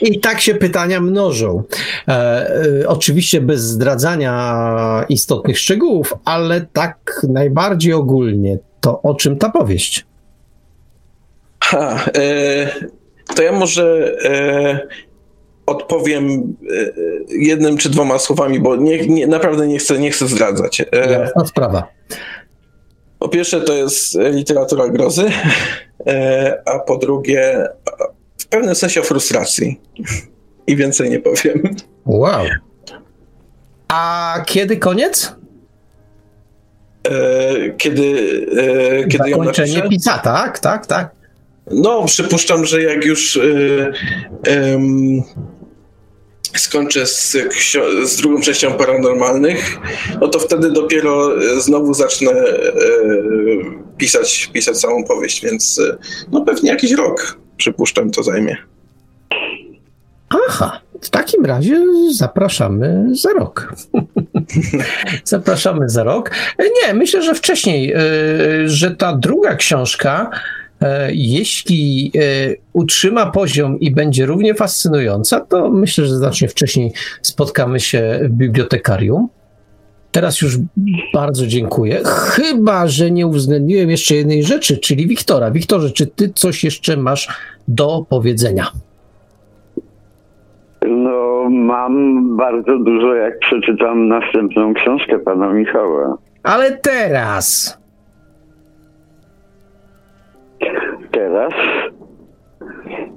i 0.00 0.20
tak 0.20 0.40
się 0.40 0.54
pytania 0.54 1.00
mnożą. 1.00 1.62
E, 2.08 2.12
e, 2.12 2.88
oczywiście 2.88 3.40
bez 3.40 3.60
zdradzania 3.60 5.04
istotnych 5.08 5.58
szczegółów, 5.58 6.14
ale 6.24 6.66
tak 6.72 7.26
najbardziej 7.28 7.92
ogólnie. 7.92 8.58
To 8.80 9.02
o 9.02 9.14
czym 9.14 9.38
ta 9.38 9.50
powieść? 9.50 10.06
Ha, 11.60 12.04
e, 12.16 12.70
to 13.36 13.42
ja 13.42 13.52
może 13.52 14.16
odpowiem 15.68 16.30
e, 16.30 16.90
jednym 17.28 17.76
czy 17.76 17.90
dwoma 17.90 18.18
słowami, 18.18 18.60
bo 18.60 18.76
nie, 18.76 19.06
nie, 19.06 19.26
naprawdę 19.26 19.66
nie 19.66 19.78
chcę, 19.78 19.98
nie 19.98 20.10
chcę 20.10 20.28
zdradzać. 20.28 20.80
E, 20.92 21.12
Jasna 21.12 21.46
sprawa. 21.46 21.88
Po 23.18 23.28
pierwsze, 23.28 23.60
to 23.60 23.72
jest 23.72 24.18
literatura 24.30 24.88
grozy, 24.88 25.24
e, 26.06 26.62
a 26.64 26.78
po 26.78 26.98
drugie, 26.98 27.68
w 28.38 28.46
pewnym 28.46 28.74
sensie 28.74 29.00
o 29.00 29.04
frustracji. 29.04 29.80
I 30.66 30.76
więcej 30.76 31.10
nie 31.10 31.20
powiem. 31.20 31.62
Wow. 32.06 32.46
A 33.88 34.34
kiedy 34.46 34.76
koniec? 34.76 35.34
Kiedy, 37.78 38.16
kiedy 39.10 39.30
ją 39.30 39.44
napiszę? 39.44 39.88
pisa, 39.88 40.18
tak, 40.18 40.58
tak, 40.58 40.86
tak. 40.86 41.18
No, 41.70 42.04
przypuszczam, 42.04 42.64
że 42.64 42.82
jak 42.82 43.04
już 43.04 43.36
y, 43.36 43.92
y, 44.48 44.78
skończę 46.56 47.06
z, 47.06 47.36
z, 48.04 48.16
drugą 48.16 48.40
częścią 48.40 48.72
paranormalnych, 48.72 49.78
no 50.20 50.28
to 50.28 50.38
wtedy 50.38 50.70
dopiero 50.70 51.42
e, 51.42 51.60
znowu 51.60 51.94
zacznę 51.94 52.30
e, 52.30 52.64
pisać, 53.96 54.50
pisać 54.52 54.76
całą 54.76 55.04
powieść, 55.04 55.44
więc 55.44 55.78
e, 55.78 55.96
no 56.32 56.40
pewnie 56.44 56.70
jakiś 56.70 56.92
rok, 56.92 57.38
przypuszczam, 57.56 58.10
to 58.10 58.22
zajmie. 58.22 58.56
Aha, 60.48 60.80
w 61.02 61.10
takim 61.10 61.44
razie 61.44 61.84
zapraszamy 62.10 63.06
za 63.12 63.32
rok. 63.32 63.74
zapraszamy 65.24 65.88
za 65.88 66.04
rok. 66.04 66.30
Nie, 66.58 66.94
myślę, 66.94 67.22
że 67.22 67.34
wcześniej, 67.34 67.94
że 68.64 68.90
ta 68.90 69.16
druga 69.16 69.54
książka 69.54 70.30
jeśli 71.12 72.12
e, 72.14 72.20
utrzyma 72.72 73.30
poziom 73.30 73.80
i 73.80 73.90
będzie 73.90 74.26
równie 74.26 74.54
fascynująca, 74.54 75.40
to 75.40 75.70
myślę, 75.70 76.04
że 76.04 76.16
znacznie 76.16 76.48
wcześniej 76.48 76.92
spotkamy 77.22 77.80
się 77.80 78.20
w 78.22 78.28
bibliotekarium. 78.28 79.28
teraz 80.12 80.40
już 80.42 80.58
bardzo 81.14 81.46
dziękuję. 81.46 82.00
Chyba, 82.04 82.86
że 82.86 83.10
nie 83.10 83.26
uwzględniłem 83.26 83.90
jeszcze 83.90 84.14
jednej 84.14 84.42
rzeczy, 84.42 84.78
czyli 84.78 85.06
Wiktora. 85.06 85.50
Wiktorze, 85.50 85.90
czy 85.90 86.06
ty 86.06 86.32
coś 86.34 86.64
jeszcze 86.64 86.96
masz 86.96 87.28
do 87.68 88.06
powiedzenia? 88.08 88.66
No, 90.86 91.48
mam 91.50 92.36
bardzo 92.36 92.78
dużo, 92.78 93.14
jak 93.14 93.38
przeczytam 93.38 94.08
następną 94.08 94.74
książkę 94.74 95.18
pana 95.18 95.52
Michała. 95.52 96.18
Ale 96.42 96.76
teraz. 96.76 97.77
Teraz, 101.12 101.52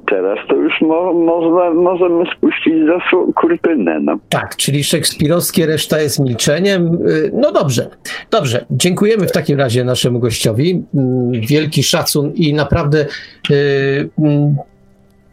teraz 0.09 0.39
to 0.49 0.55
już 0.55 0.81
mo, 0.81 1.13
można, 1.13 1.73
możemy 1.73 2.25
spuścić 2.37 2.73
za 2.87 3.17
kurtynę. 3.35 3.99
No. 3.99 4.19
Tak, 4.29 4.55
czyli 4.55 4.83
szekspirowskie, 4.83 5.65
reszta 5.65 6.01
jest 6.01 6.19
milczeniem. 6.19 7.07
Y, 7.07 7.31
No 7.33 7.51
dobrze, 7.51 7.89
dobrze. 8.31 8.65
Dziękujemy 8.71 9.27
w 9.27 9.31
takim 9.31 9.59
razie 9.59 9.83
naszemu 9.83 10.19
gościowi. 10.19 10.83
Mm, 10.95 11.31
Wielki 11.41 11.83
szacun 11.83 12.31
i 12.35 12.53
naprawdę 12.53 13.05
y, 13.51 14.09
mm, 14.19 14.55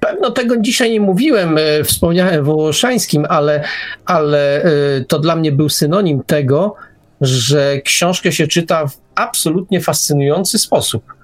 pewno 0.01 0.31
tego 0.31 0.57
dzisiaj 0.57 0.91
nie 0.91 1.01
mówiłem, 1.01 1.59
y, 1.59 1.85
wspomniałem 1.85 2.41
o 2.41 2.45
Wołoszańskim, 2.45 3.27
ale, 3.29 3.65
ale 4.07 4.63
to 5.09 5.19
dla 5.19 5.37
mnie 5.37 5.53
był 5.53 5.69
synonim 5.69 6.23
tego, 6.27 6.75
że 7.21 7.81
książkę 7.85 8.33
się 8.33 8.47
czyta 8.47 8.87
w 8.87 8.93
absolutnie 9.15 9.81
fascynujący 9.81 10.59
sposób. 10.59 11.18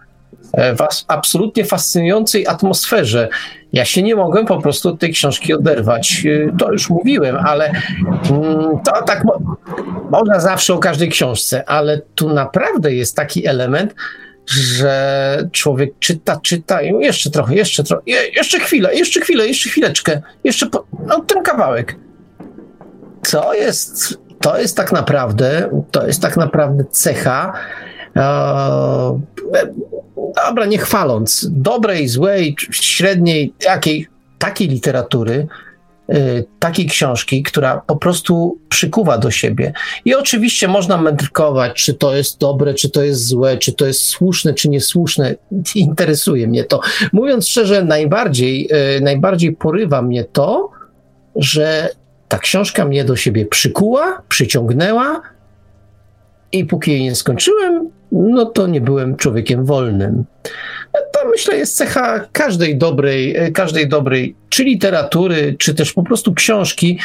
E, 0.52 0.76
W 0.76 0.80
absolutnie 1.08 1.64
fascynującej 1.64 2.46
atmosferze. 2.46 3.28
Ja 3.72 3.84
się 3.84 4.02
nie 4.02 4.16
mogłem 4.16 4.46
po 4.46 4.62
prostu 4.62 4.88
od 4.88 4.98
tej 5.00 5.12
książki 5.12 5.54
oderwać. 5.54 6.22
Y, 6.26 6.52
To 6.58 6.72
już 6.72 6.90
mówiłem, 6.90 7.36
ale 7.36 7.70
mm, 8.30 8.78
to 8.84 9.02
tak 9.06 9.24
mo- 9.24 9.56
można 10.10 10.40
zawsze 10.40 10.74
o 10.74 10.78
każdej 10.78 11.08
książce, 11.08 11.68
ale 11.68 12.00
tu 12.14 12.28
naprawdę 12.28 12.94
jest 12.94 13.16
taki 13.16 13.46
element, 13.46 13.94
że 14.46 15.48
człowiek 15.52 15.90
czyta, 15.98 16.40
czyta 16.42 16.82
i 16.82 16.92
jeszcze 17.00 17.30
trochę, 17.30 17.54
jeszcze 17.54 17.84
trochę, 17.84 18.02
je, 18.06 18.16
jeszcze 18.36 18.60
chwilę, 18.60 18.94
jeszcze 18.94 19.20
chwilę, 19.20 19.48
jeszcze 19.48 19.68
chwileczkę, 19.68 20.22
jeszcze 20.44 20.66
po, 20.66 20.86
no, 21.06 21.20
ten 21.20 21.42
kawałek. 21.42 21.96
To 23.30 23.54
jest, 23.54 24.18
to 24.40 24.58
jest 24.58 24.76
tak 24.76 24.92
naprawdę, 24.92 25.70
to 25.90 26.06
jest 26.06 26.22
tak 26.22 26.36
naprawdę 26.36 26.84
cecha, 26.90 27.52
e, 27.52 27.93
dobra, 30.46 30.66
nie 30.66 30.78
chwaląc, 30.78 31.48
dobrej, 31.50 32.08
złej, 32.08 32.56
średniej, 32.70 33.54
jakiej, 33.64 34.08
takiej 34.38 34.68
literatury, 34.68 35.46
y, 36.12 36.44
takiej 36.58 36.86
książki, 36.86 37.42
która 37.42 37.82
po 37.86 37.96
prostu 37.96 38.58
przykuwa 38.68 39.18
do 39.18 39.30
siebie. 39.30 39.72
I 40.04 40.14
oczywiście 40.14 40.68
można 40.68 40.96
mędrkować, 40.96 41.72
czy 41.72 41.94
to 41.94 42.16
jest 42.16 42.38
dobre, 42.38 42.74
czy 42.74 42.90
to 42.90 43.02
jest 43.02 43.26
złe, 43.26 43.58
czy 43.58 43.72
to 43.72 43.86
jest 43.86 44.00
słuszne, 44.00 44.54
czy 44.54 44.68
niesłuszne. 44.68 45.34
Interesuje 45.74 46.46
mnie 46.46 46.64
to. 46.64 46.80
Mówiąc 47.12 47.48
szczerze, 47.48 47.84
najbardziej, 47.84 48.68
y, 48.96 49.00
najbardziej 49.00 49.56
porywa 49.56 50.02
mnie 50.02 50.24
to, 50.24 50.70
że 51.36 51.88
ta 52.28 52.38
książka 52.38 52.84
mnie 52.84 53.04
do 53.04 53.16
siebie 53.16 53.46
przykuła, 53.46 54.22
przyciągnęła 54.28 55.22
i 56.52 56.64
póki 56.64 56.90
jej 56.90 57.02
nie 57.02 57.14
skończyłem, 57.14 57.90
no 58.14 58.46
to 58.46 58.66
nie 58.66 58.80
byłem 58.80 59.16
człowiekiem 59.16 59.64
wolnym. 59.64 60.24
To 60.92 61.28
myślę 61.30 61.56
jest 61.56 61.76
cecha 61.76 62.20
każdej 62.32 62.78
dobrej, 62.78 63.36
e, 63.36 63.50
każdej 63.52 63.88
dobrej, 63.88 64.36
czy 64.48 64.64
literatury, 64.64 65.56
czy 65.58 65.74
też 65.74 65.92
po 65.92 66.02
prostu 66.02 66.34
książki, 66.34 66.98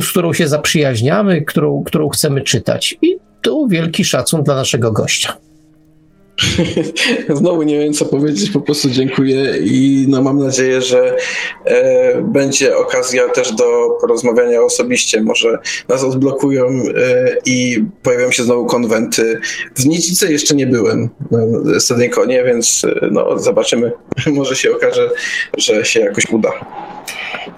z 0.00 0.10
którą 0.10 0.32
się 0.32 0.48
zaprzyjaźniamy, 0.48 1.42
którą, 1.42 1.84
którą 1.84 2.08
chcemy 2.08 2.40
czytać. 2.40 2.98
I 3.02 3.16
tu 3.42 3.68
wielki 3.68 4.04
szacun 4.04 4.42
dla 4.42 4.54
naszego 4.54 4.92
gościa. 4.92 5.45
Znowu 7.38 7.62
nie 7.62 7.78
wiem, 7.78 7.92
co 7.92 8.04
powiedzieć, 8.04 8.50
po 8.50 8.60
prostu 8.60 8.90
dziękuję 8.90 9.56
i 9.60 10.06
no 10.08 10.22
mam 10.22 10.38
nadzieję, 10.38 10.82
że 10.82 11.16
e, 11.64 12.22
będzie 12.22 12.76
okazja 12.76 13.28
też 13.28 13.52
do 13.52 13.64
porozmawiania 14.00 14.62
osobiście. 14.62 15.22
Może 15.22 15.58
nas 15.88 16.04
odblokują 16.04 16.66
e, 16.66 16.82
i 17.44 17.84
pojawią 18.02 18.30
się 18.30 18.42
znowu 18.42 18.66
konwenty. 18.66 19.40
W 19.76 19.86
Nicice 19.86 20.32
jeszcze 20.32 20.54
nie 20.54 20.66
byłem, 20.66 21.08
no, 21.30 21.40
Stadnie 21.80 22.08
Konie, 22.08 22.44
więc 22.44 22.84
e, 22.84 23.08
no, 23.10 23.38
zobaczymy. 23.38 23.92
Może 24.26 24.56
się 24.56 24.72
okaże, 24.76 25.10
że 25.58 25.84
się 25.84 26.00
jakoś 26.00 26.26
uda. 26.26 26.50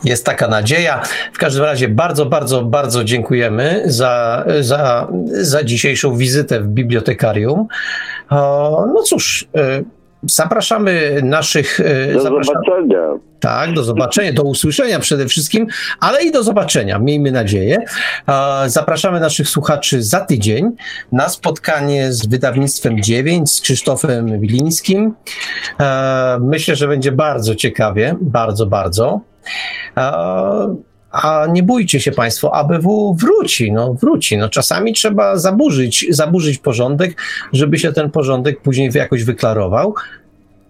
Jest 0.04 0.24
taka 0.24 0.48
nadzieja. 0.48 1.02
W 1.32 1.38
każdym 1.38 1.64
razie 1.64 1.88
bardzo, 1.88 2.26
bardzo, 2.26 2.64
bardzo 2.64 3.04
dziękujemy 3.04 3.82
za, 3.86 4.44
za, 4.60 5.08
za 5.30 5.64
dzisiejszą 5.64 6.16
wizytę 6.16 6.60
w 6.60 6.66
bibliotekarium. 6.66 7.66
O, 8.30 8.67
no 8.94 9.02
cóż, 9.02 9.48
e, 9.56 9.82
zapraszamy 10.22 11.20
naszych. 11.22 11.80
e, 11.80 12.12
Do 12.12 12.20
zapraszamy, 12.20 12.58
zobaczenia. 12.64 12.98
tak, 13.40 13.72
do 13.72 13.84
zobaczenia, 13.84 14.32
do 14.32 14.42
usłyszenia 14.42 14.98
przede 14.98 15.26
wszystkim, 15.26 15.66
ale 16.00 16.22
i 16.24 16.32
do 16.32 16.42
zobaczenia, 16.42 16.98
miejmy 16.98 17.32
nadzieję. 17.32 17.78
Zapraszamy 18.66 19.20
naszych 19.20 19.48
słuchaczy 19.48 20.02
za 20.02 20.20
tydzień 20.20 20.70
na 21.12 21.28
spotkanie 21.28 22.12
z 22.12 22.26
wydawnictwem 22.26 23.02
9, 23.02 23.52
z 23.52 23.60
Krzysztofem 23.60 24.40
Wilińskim. 24.40 25.14
E, 25.80 26.38
Myślę, 26.40 26.76
że 26.76 26.88
będzie 26.88 27.12
bardzo 27.12 27.54
ciekawie, 27.54 28.16
bardzo, 28.20 28.66
bardzo. 28.66 29.20
A 31.10 31.46
nie 31.52 31.62
bójcie 31.62 32.00
się 32.00 32.12
Państwo, 32.12 32.54
ABW 32.54 33.14
wróci, 33.14 33.72
no 33.72 33.94
wróci. 33.94 34.36
No 34.36 34.48
czasami 34.48 34.92
trzeba 34.92 35.36
zaburzyć, 35.36 36.06
zaburzyć 36.10 36.58
porządek, 36.58 37.16
żeby 37.52 37.78
się 37.78 37.92
ten 37.92 38.10
porządek 38.10 38.60
później 38.60 38.90
jakoś 38.94 39.24
wyklarował. 39.24 39.94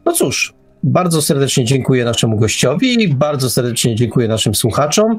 No 0.05 0.12
cóż, 0.12 0.55
bardzo 0.83 1.23
serdecznie 1.23 1.65
dziękuję 1.65 2.05
naszemu 2.05 2.36
gościowi, 2.36 3.08
bardzo 3.08 3.50
serdecznie 3.50 3.94
dziękuję 3.94 4.28
naszym 4.28 4.55
słuchaczom, 4.55 5.18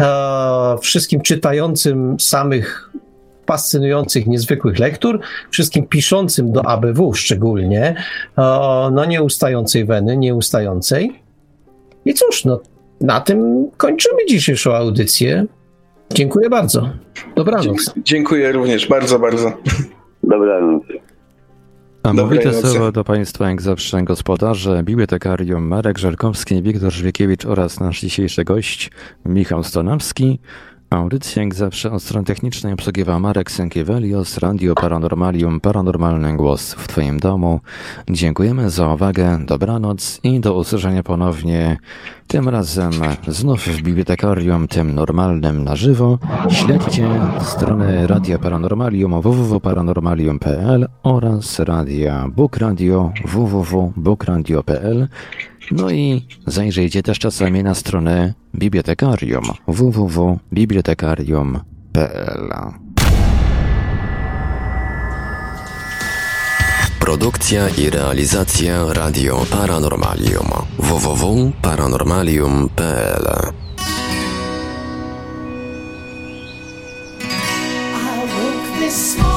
e, 0.00 0.76
wszystkim 0.82 1.20
czytającym 1.20 2.20
samych 2.20 2.90
fascynujących, 3.46 4.26
niezwykłych 4.26 4.78
lektur, 4.78 5.20
wszystkim 5.50 5.86
piszącym 5.86 6.52
do 6.52 6.66
ABW 6.66 7.14
szczególnie, 7.14 7.96
e, 8.38 8.42
no 8.92 9.04
nieustającej 9.04 9.84
weny, 9.84 10.16
nieustającej. 10.16 11.22
I 12.04 12.14
cóż, 12.14 12.44
no 12.44 12.60
na 13.02 13.20
tym 13.20 13.68
kończymy 13.76 14.26
dzisiejszą 14.28 14.74
audycję. 14.74 15.46
Dziękuję 16.14 16.50
bardzo. 16.50 16.90
Dobranoc. 17.36 17.94
Dziękuję 17.96 18.52
również, 18.52 18.88
bardzo, 18.88 19.18
bardzo. 19.18 19.52
Dobranoc. 20.22 20.82
A 22.02 22.08
Dobrej 22.14 22.24
mówite 22.24 22.56
nocy. 22.56 22.68
słowo 22.68 22.92
do 22.92 23.04
Państwa 23.04 23.48
jak 23.48 23.62
zawsze 23.62 24.02
gospodarze, 24.02 24.82
bibliotekarium 24.82 25.66
Marek 25.66 25.98
Żelkowski, 25.98 26.62
Wiktor 26.62 26.92
Żwiekiewicz 26.92 27.46
oraz 27.46 27.80
nasz 27.80 28.00
dzisiejszy 28.00 28.44
gość 28.44 28.90
Michał 29.24 29.64
Stonawski. 29.64 30.38
Audycję 30.92 31.42
jak 31.42 31.54
zawsze 31.54 31.92
od 31.92 32.02
strony 32.02 32.24
technicznej 32.26 32.72
obsługiwał 32.72 33.20
Marek 33.20 33.50
Sękiewelios, 33.50 34.38
Radio 34.38 34.74
Paranormalium, 34.74 35.60
Paranormalny 35.60 36.36
Głos 36.36 36.74
w 36.74 36.88
Twoim 36.88 37.20
domu. 37.20 37.60
Dziękujemy 38.10 38.70
za 38.70 38.88
uwagę, 38.88 39.38
dobranoc 39.46 40.20
i 40.22 40.40
do 40.40 40.54
usłyszenia 40.54 41.02
ponownie, 41.02 41.76
tym 42.26 42.48
razem 42.48 42.92
znów 43.28 43.60
w 43.60 43.82
bibliotekarium, 43.82 44.68
tym 44.68 44.94
normalnym 44.94 45.64
na 45.64 45.76
żywo. 45.76 46.18
Śledźcie 46.50 47.08
strony 47.40 48.06
Radia 48.06 48.38
Paranormalium 48.38 49.20
www.paranormalium.pl 49.20 50.88
oraz 51.02 51.58
Radia 51.58 52.28
Book 52.28 52.56
Radio 52.56 53.12
www.bookradio.pl 53.24 55.08
no 55.70 55.90
i 55.90 56.26
zajrzyjcie 56.46 57.02
też 57.02 57.18
czasami 57.18 57.62
na 57.62 57.74
stronę 57.74 58.34
bibliotekarium 58.54 59.44
www.bibliotekarium.pl 59.68 62.52
Produkcja 67.00 67.68
i 67.68 67.90
realizacja 67.90 68.92
Radio 68.92 69.46
Paranormalium 69.50 70.46
www.paranormalium.pl 70.78 73.52
this 78.82 79.16
morning. 79.16 79.31